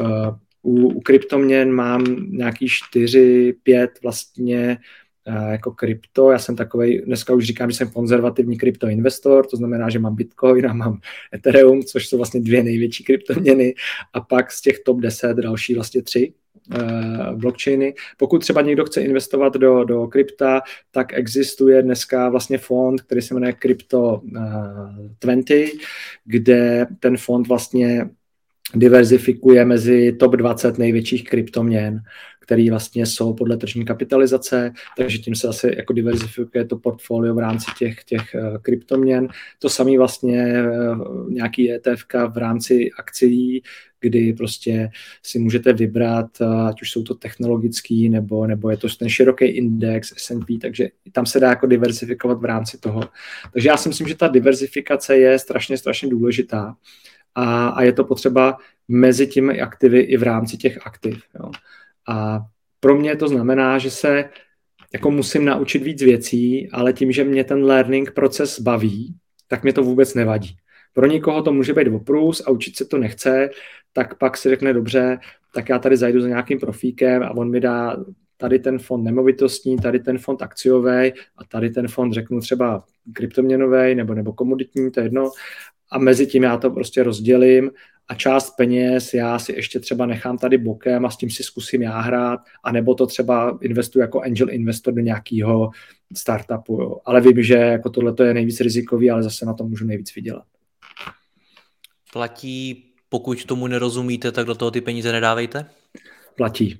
Uh, 0.00 0.36
u, 0.62 0.88
u 0.88 1.00
kryptoměn 1.00 1.72
mám 1.72 2.04
nějaký 2.28 2.66
čtyři, 2.68 3.54
pět 3.62 3.90
vlastně 4.02 4.78
uh, 5.28 5.50
jako 5.50 5.70
krypto. 5.70 6.30
Já 6.30 6.38
jsem 6.38 6.56
takový, 6.56 6.98
dneska 6.98 7.34
už 7.34 7.44
říkám, 7.44 7.70
že 7.70 7.76
jsem 7.76 7.90
konzervativní 7.90 8.58
kryptoinvestor, 8.58 9.46
to 9.46 9.56
znamená, 9.56 9.90
že 9.90 9.98
mám 9.98 10.14
Bitcoin 10.14 10.66
a 10.66 10.72
mám 10.72 11.00
Ethereum, 11.34 11.82
což 11.82 12.08
jsou 12.08 12.16
vlastně 12.16 12.40
dvě 12.40 12.62
největší 12.62 13.04
kryptoměny 13.04 13.74
a 14.12 14.20
pak 14.20 14.52
z 14.52 14.62
těch 14.62 14.78
top 14.78 15.00
10 15.00 15.36
další 15.36 15.74
vlastně 15.74 16.02
tři 16.02 16.32
blockchainy. 17.34 17.94
Pokud 18.16 18.38
třeba 18.38 18.62
někdo 18.62 18.84
chce 18.84 19.00
investovat 19.00 19.54
do, 19.54 19.84
do 19.84 20.06
krypta, 20.06 20.62
tak 20.90 21.12
existuje 21.12 21.82
dneska 21.82 22.28
vlastně 22.28 22.58
fond, 22.58 23.00
který 23.00 23.22
se 23.22 23.34
jmenuje 23.34 23.54
Crypto 23.62 24.00
uh, 24.00 24.40
20, 25.20 25.70
kde 26.24 26.86
ten 27.00 27.16
fond 27.16 27.48
vlastně 27.48 28.08
diverzifikuje 28.74 29.64
mezi 29.64 30.12
top 30.12 30.36
20 30.36 30.78
největších 30.78 31.24
kryptoměn, 31.24 32.00
které 32.40 32.70
vlastně 32.70 33.06
jsou 33.06 33.34
podle 33.34 33.56
tržní 33.56 33.84
kapitalizace, 33.84 34.72
takže 34.96 35.18
tím 35.18 35.34
se 35.34 35.48
asi 35.48 35.74
jako 35.76 35.92
diverzifikuje 35.92 36.64
to 36.64 36.78
portfolio 36.78 37.34
v 37.34 37.38
rámci 37.38 37.70
těch, 37.78 38.04
těch 38.04 38.22
uh, 38.34 38.58
kryptoměn. 38.58 39.28
To 39.58 39.68
samé 39.68 39.98
vlastně 39.98 40.64
nějaký 41.28 41.72
ETF 41.72 42.04
v 42.32 42.36
rámci 42.36 42.90
akcí, 42.98 43.62
kdy 44.00 44.32
prostě 44.32 44.90
si 45.22 45.38
můžete 45.38 45.72
vybrat, 45.72 46.42
ať 46.68 46.82
už 46.82 46.90
jsou 46.90 47.02
to 47.02 47.14
technologický, 47.14 48.08
nebo, 48.08 48.46
nebo 48.46 48.70
je 48.70 48.76
to 48.76 48.88
ten 48.98 49.08
široký 49.08 49.44
index 49.44 50.12
S&P, 50.16 50.58
takže 50.58 50.88
tam 51.12 51.26
se 51.26 51.40
dá 51.40 51.48
jako 51.48 51.66
diverzifikovat 51.66 52.40
v 52.40 52.44
rámci 52.44 52.78
toho. 52.78 53.00
Takže 53.52 53.68
já 53.68 53.76
si 53.76 53.88
myslím, 53.88 54.08
že 54.08 54.14
ta 54.14 54.28
diverzifikace 54.28 55.16
je 55.16 55.38
strašně, 55.38 55.78
strašně 55.78 56.08
důležitá 56.08 56.76
a, 57.34 57.68
a 57.68 57.82
je 57.82 57.92
to 57.92 58.04
potřeba 58.04 58.56
mezi 58.88 59.26
těmi 59.26 59.60
aktivy 59.60 60.00
i 60.00 60.16
v 60.16 60.22
rámci 60.22 60.56
těch 60.56 60.86
aktiv. 60.86 61.22
Jo. 61.34 61.50
A 62.08 62.40
pro 62.80 62.96
mě 62.96 63.16
to 63.16 63.28
znamená, 63.28 63.78
že 63.78 63.90
se 63.90 64.30
jako 64.92 65.10
musím 65.10 65.44
naučit 65.44 65.82
víc 65.82 66.02
věcí, 66.02 66.68
ale 66.72 66.92
tím, 66.92 67.12
že 67.12 67.24
mě 67.24 67.44
ten 67.44 67.64
learning 67.64 68.12
proces 68.12 68.60
baví, 68.60 69.14
tak 69.48 69.62
mě 69.62 69.72
to 69.72 69.82
vůbec 69.82 70.14
nevadí. 70.14 70.56
Pro 70.92 71.06
někoho 71.06 71.42
to 71.42 71.52
může 71.52 71.74
být 71.74 71.88
oprus 71.88 72.42
a 72.46 72.50
učit 72.50 72.76
se 72.76 72.84
to 72.84 72.98
nechce, 72.98 73.50
tak 73.92 74.18
pak 74.18 74.36
si 74.36 74.48
řekne 74.48 74.72
dobře, 74.72 75.18
tak 75.54 75.68
já 75.68 75.78
tady 75.78 75.96
zajdu 75.96 76.20
za 76.20 76.28
nějakým 76.28 76.58
profíkem 76.58 77.22
a 77.22 77.30
on 77.30 77.50
mi 77.50 77.60
dá 77.60 77.96
tady 78.36 78.58
ten 78.58 78.78
fond 78.78 79.04
nemovitostní, 79.04 79.76
tady 79.76 80.00
ten 80.00 80.18
fond 80.18 80.42
akciový 80.42 81.12
a 81.36 81.44
tady 81.48 81.70
ten 81.70 81.88
fond 81.88 82.12
řeknu 82.12 82.40
třeba 82.40 82.84
kryptoměnový 83.12 83.94
nebo, 83.94 84.14
nebo 84.14 84.32
komoditní, 84.32 84.90
to 84.90 85.00
je 85.00 85.06
jedno. 85.06 85.30
A 85.90 85.98
mezi 85.98 86.26
tím 86.26 86.42
já 86.42 86.56
to 86.56 86.70
prostě 86.70 87.02
rozdělím 87.02 87.70
a 88.08 88.14
část 88.14 88.50
peněz 88.56 89.14
já 89.14 89.38
si 89.38 89.52
ještě 89.52 89.80
třeba 89.80 90.06
nechám 90.06 90.38
tady 90.38 90.58
bokem 90.58 91.06
a 91.06 91.10
s 91.10 91.16
tím 91.16 91.30
si 91.30 91.42
zkusím 91.42 91.82
já 91.82 92.00
hrát, 92.00 92.40
anebo 92.64 92.94
to 92.94 93.06
třeba 93.06 93.58
investuji 93.62 93.98
jako 93.98 94.20
angel 94.20 94.50
investor 94.50 94.94
do 94.94 95.00
nějakého 95.00 95.70
startupu. 96.16 96.82
Jo. 96.82 96.96
Ale 97.04 97.20
vím, 97.20 97.42
že 97.42 97.54
jako 97.54 97.90
tohle 97.90 98.14
je 98.24 98.34
nejvíc 98.34 98.60
rizikový, 98.60 99.10
ale 99.10 99.22
zase 99.22 99.46
na 99.46 99.54
to 99.54 99.64
můžu 99.64 99.84
nejvíc 99.84 100.14
vydělat. 100.14 100.44
Platí, 102.12 102.87
pokud 103.08 103.44
tomu 103.44 103.66
nerozumíte, 103.66 104.32
tak 104.32 104.46
do 104.46 104.54
toho 104.54 104.70
ty 104.70 104.80
peníze 104.80 105.12
nedávejte? 105.12 105.66
Platí. 106.36 106.78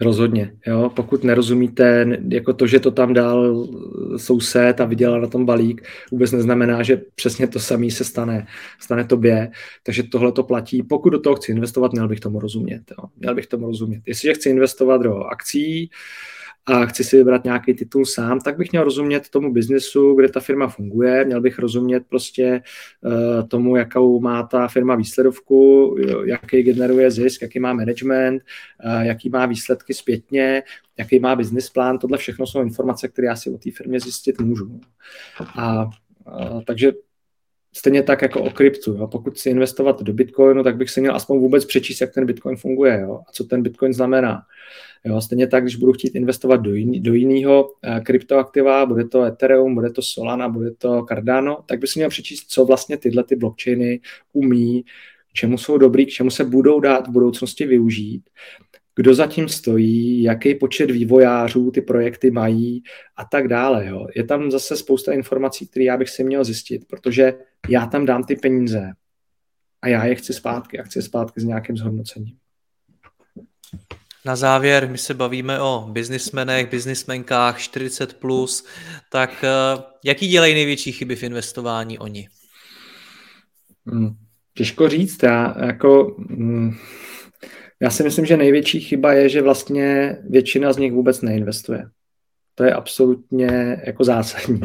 Rozhodně, 0.00 0.52
jo. 0.66 0.90
Pokud 0.96 1.24
nerozumíte, 1.24 2.06
jako 2.28 2.52
to, 2.52 2.66
že 2.66 2.80
to 2.80 2.90
tam 2.90 3.14
dal 3.14 3.68
soused 4.16 4.80
a 4.80 4.84
vydělal 4.84 5.20
na 5.20 5.26
tom 5.26 5.46
balík, 5.46 5.86
vůbec 6.10 6.32
neznamená, 6.32 6.82
že 6.82 7.00
přesně 7.14 7.46
to 7.46 7.60
samé 7.60 7.90
se 7.90 8.04
stane, 8.04 8.46
stane 8.80 9.04
tobě. 9.04 9.50
Takže 9.82 10.02
tohle 10.02 10.32
to 10.32 10.42
platí. 10.42 10.82
Pokud 10.82 11.10
do 11.10 11.20
toho 11.20 11.36
chci 11.36 11.52
investovat, 11.52 11.92
měl 11.92 12.08
bych 12.08 12.20
tomu 12.20 12.40
rozumět. 12.40 12.82
Jo. 12.90 13.08
Měl 13.16 13.34
bych 13.34 13.46
tomu 13.46 13.66
rozumět. 13.66 14.02
Jestliže 14.06 14.34
chci 14.34 14.50
investovat 14.50 14.98
do 14.98 15.24
akcí, 15.24 15.90
a 16.68 16.86
chci 16.86 17.04
si 17.04 17.16
vybrat 17.16 17.44
nějaký 17.44 17.74
titul 17.74 18.04
sám, 18.04 18.40
tak 18.40 18.56
bych 18.56 18.72
měl 18.72 18.84
rozumět 18.84 19.28
tomu 19.28 19.52
biznesu, 19.52 20.14
kde 20.14 20.28
ta 20.28 20.40
firma 20.40 20.68
funguje, 20.68 21.24
měl 21.24 21.40
bych 21.40 21.58
rozumět 21.58 22.02
prostě 22.08 22.62
uh, 23.04 23.48
tomu, 23.48 23.76
jakou 23.76 24.20
má 24.20 24.42
ta 24.42 24.68
firma 24.68 24.94
výsledovku, 24.94 25.96
jaký 26.24 26.62
generuje 26.62 27.10
zisk, 27.10 27.42
jaký 27.42 27.60
má 27.60 27.72
management, 27.72 28.42
uh, 28.84 29.00
jaký 29.00 29.30
má 29.30 29.46
výsledky 29.46 29.94
zpětně, 29.94 30.62
jaký 30.98 31.18
má 31.18 31.36
business 31.36 31.70
plán, 31.70 31.98
tohle 31.98 32.18
všechno 32.18 32.46
jsou 32.46 32.62
informace, 32.62 33.08
které 33.08 33.26
já 33.26 33.36
si 33.36 33.50
o 33.50 33.58
té 33.58 33.70
firmě 33.70 34.00
zjistit 34.00 34.40
můžu. 34.40 34.80
A 35.56 35.84
uh, 35.84 36.62
takže 36.64 36.92
Stejně 37.78 38.02
tak 38.02 38.22
jako 38.22 38.42
o 38.42 38.50
kryptu. 38.50 38.94
Jo. 38.94 39.06
Pokud 39.06 39.38
si 39.38 39.50
investovat 39.50 40.02
do 40.02 40.12
Bitcoinu, 40.12 40.62
tak 40.62 40.76
bych 40.76 40.90
si 40.90 41.00
měl 41.00 41.16
aspoň 41.16 41.38
vůbec 41.38 41.64
přečíst, 41.64 42.00
jak 42.00 42.14
ten 42.14 42.26
Bitcoin 42.26 42.56
funguje 42.56 43.00
jo, 43.00 43.20
a 43.28 43.32
co 43.32 43.44
ten 43.44 43.62
Bitcoin 43.62 43.92
znamená. 43.92 44.42
Jo, 45.04 45.20
stejně 45.20 45.46
tak, 45.46 45.62
když 45.62 45.76
budu 45.76 45.92
chtít 45.92 46.14
investovat 46.14 46.56
do, 46.56 46.74
jiný, 46.74 47.00
do 47.00 47.14
jiného 47.14 47.64
uh, 47.64 48.00
kryptoaktiva, 48.00 48.86
bude 48.86 49.04
to 49.04 49.24
Ethereum, 49.24 49.74
bude 49.74 49.90
to 49.90 50.02
Solana, 50.02 50.48
bude 50.48 50.70
to 50.70 51.04
Cardano, 51.08 51.58
tak 51.66 51.78
bych 51.78 51.90
si 51.90 51.98
měl 51.98 52.08
přečíst, 52.08 52.44
co 52.48 52.64
vlastně 52.64 52.96
tyhle 52.96 53.24
ty 53.24 53.36
blockchainy 53.36 54.00
umí, 54.32 54.84
čemu 55.32 55.58
jsou 55.58 55.78
dobrý, 55.78 56.06
k 56.06 56.08
čemu 56.08 56.30
se 56.30 56.44
budou 56.44 56.80
dát 56.80 57.08
v 57.08 57.10
budoucnosti 57.10 57.66
využít 57.66 58.30
kdo 58.98 59.14
zatím 59.14 59.48
stojí, 59.48 60.22
jaký 60.22 60.54
počet 60.54 60.90
vývojářů 60.90 61.70
ty 61.70 61.80
projekty 61.80 62.30
mají 62.30 62.82
a 63.16 63.24
tak 63.24 63.48
dále. 63.48 63.86
Jo. 63.86 64.06
Je 64.16 64.24
tam 64.24 64.50
zase 64.50 64.76
spousta 64.76 65.12
informací, 65.12 65.66
které 65.66 65.84
já 65.84 65.96
bych 65.96 66.08
si 66.08 66.24
měl 66.24 66.44
zjistit, 66.44 66.84
protože 66.88 67.34
já 67.68 67.86
tam 67.86 68.06
dám 68.06 68.24
ty 68.24 68.36
peníze 68.36 68.92
a 69.82 69.88
já 69.88 70.04
je 70.04 70.14
chci 70.14 70.32
zpátky. 70.32 70.76
Já 70.76 70.82
chci 70.82 71.02
zpátky 71.02 71.40
s 71.40 71.44
nějakým 71.44 71.76
zhodnocením. 71.76 72.36
Na 74.24 74.36
závěr, 74.36 74.88
my 74.88 74.98
se 74.98 75.14
bavíme 75.14 75.60
o 75.60 75.88
biznismenech, 75.90 76.70
biznismenkách 76.70 77.58
40+, 77.58 78.06
plus, 78.06 78.66
tak 79.12 79.44
eh, 79.44 79.82
jaký 80.04 80.28
dělají 80.28 80.54
největší 80.54 80.92
chyby 80.92 81.16
v 81.16 81.22
investování 81.22 81.98
oni? 81.98 82.28
Hmm, 83.86 84.16
těžko 84.54 84.88
říct, 84.88 85.22
já 85.22 85.66
jako... 85.66 86.16
Hmm, 86.30 86.76
já 87.80 87.90
si 87.90 88.02
myslím, 88.02 88.26
že 88.26 88.36
největší 88.36 88.80
chyba 88.80 89.12
je, 89.12 89.28
že 89.28 89.42
vlastně 89.42 90.16
většina 90.28 90.72
z 90.72 90.78
nich 90.78 90.92
vůbec 90.92 91.22
neinvestuje. 91.22 91.84
To 92.54 92.64
je 92.64 92.72
absolutně 92.72 93.82
jako 93.86 94.04
zásadní. 94.04 94.60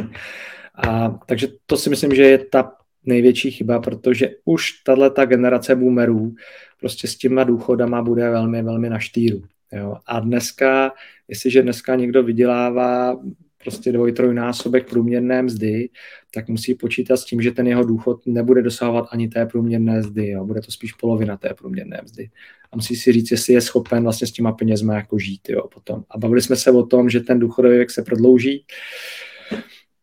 A, 0.87 1.19
takže 1.25 1.47
to 1.65 1.77
si 1.77 1.89
myslím, 1.89 2.15
že 2.15 2.23
je 2.23 2.37
ta 2.37 2.71
největší 3.05 3.51
chyba, 3.51 3.79
protože 3.79 4.29
už 4.45 4.71
tahle 4.71 5.09
ta 5.09 5.25
generace 5.25 5.75
boomerů 5.75 6.35
prostě 6.79 7.07
s 7.07 7.17
těma 7.17 7.43
důchodama 7.43 8.01
bude 8.01 8.29
velmi, 8.29 8.63
velmi 8.63 8.89
na 8.89 8.99
štýru. 8.99 9.43
Jo? 9.71 9.95
A 10.05 10.19
dneska, 10.19 10.91
jestliže 11.27 11.61
dneska 11.61 11.95
někdo 11.95 12.23
vydělává 12.23 13.19
prostě 13.63 13.91
dvoj, 13.91 14.11
trojnásobek 14.11 14.89
průměrné 14.89 15.41
mzdy, 15.41 15.89
tak 16.33 16.47
musí 16.47 16.75
počítat 16.75 17.17
s 17.17 17.25
tím, 17.25 17.41
že 17.41 17.51
ten 17.51 17.67
jeho 17.67 17.83
důchod 17.83 18.21
nebude 18.25 18.61
dosahovat 18.61 19.05
ani 19.11 19.27
té 19.27 19.45
průměrné 19.45 19.99
mzdy, 19.99 20.29
jo? 20.29 20.45
bude 20.45 20.61
to 20.61 20.71
spíš 20.71 20.93
polovina 20.93 21.37
té 21.37 21.53
průměrné 21.53 22.01
mzdy. 22.03 22.29
A 22.71 22.75
musí 22.75 22.95
si 22.95 23.11
říct, 23.11 23.31
jestli 23.31 23.53
je 23.53 23.61
schopen 23.61 24.03
vlastně 24.03 24.27
s 24.27 24.31
těma 24.31 24.51
penězma 24.51 24.95
jako 24.95 25.19
žít 25.19 25.49
jo, 25.49 25.67
potom. 25.73 26.03
A 26.09 26.17
bavili 26.17 26.41
jsme 26.41 26.55
se 26.55 26.71
o 26.71 26.85
tom, 26.85 27.09
že 27.09 27.19
ten 27.19 27.39
důchodový 27.39 27.75
věk 27.75 27.91
se 27.91 28.03
prodlouží, 28.03 28.65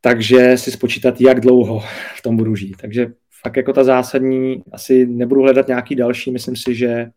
takže 0.01 0.57
si 0.57 0.71
spočítat, 0.71 1.21
jak 1.21 1.41
dlouho 1.41 1.83
v 2.17 2.23
tom 2.23 2.37
budu 2.37 2.57
žít. 2.57 2.77
Takže 2.81 3.07
fakt 3.43 3.57
jako 3.57 3.73
ta 3.73 3.85
zásadní, 3.85 4.63
asi 4.73 5.07
nebudu 5.07 5.41
hledat 5.41 5.69
nějaký 5.69 5.95
další, 5.95 6.31
myslím 6.31 6.57
si, 6.57 6.75
že 6.75 7.11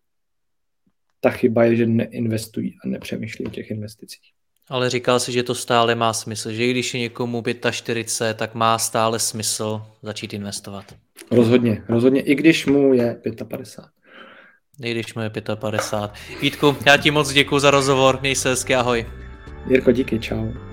ta 1.20 1.30
chyba 1.30 1.64
je, 1.64 1.76
že 1.76 1.86
neinvestují 1.86 2.76
a 2.84 2.88
nepřemýšlí 2.88 3.46
o 3.46 3.50
těch 3.50 3.72
investicích. 3.72 4.34
Ale 4.70 4.90
říkal 4.90 5.20
si, 5.20 5.32
že 5.32 5.44
to 5.44 5.56
stále 5.56 5.96
má 5.96 6.14
smysl, 6.14 6.52
že 6.52 6.66
i 6.66 6.72
když 6.72 6.94
je 6.94 7.00
někomu 7.00 7.44
45, 7.72 8.38
tak 8.38 8.56
má 8.56 8.78
stále 8.78 9.20
smysl 9.20 9.82
začít 10.04 10.34
investovat. 10.34 10.86
Rozhodně, 11.32 11.84
rozhodně, 11.90 12.22
i 12.22 12.36
když 12.36 12.66
mu 12.66 12.94
je 12.94 13.22
55. 13.48 14.90
I 14.90 14.92
když 14.92 15.14
mu 15.14 15.22
je 15.22 15.30
55. 15.56 16.42
Vítku, 16.42 16.78
já 16.86 16.98
ti 16.98 17.12
moc 17.12 17.34
děkuji 17.34 17.60
za 17.60 17.72
rozhovor, 17.72 18.20
měj 18.22 18.36
se 18.36 18.50
hezky, 18.50 18.76
ahoj. 18.76 19.06
Jirko, 19.68 19.92
díky, 19.92 20.20
čau. 20.20 20.73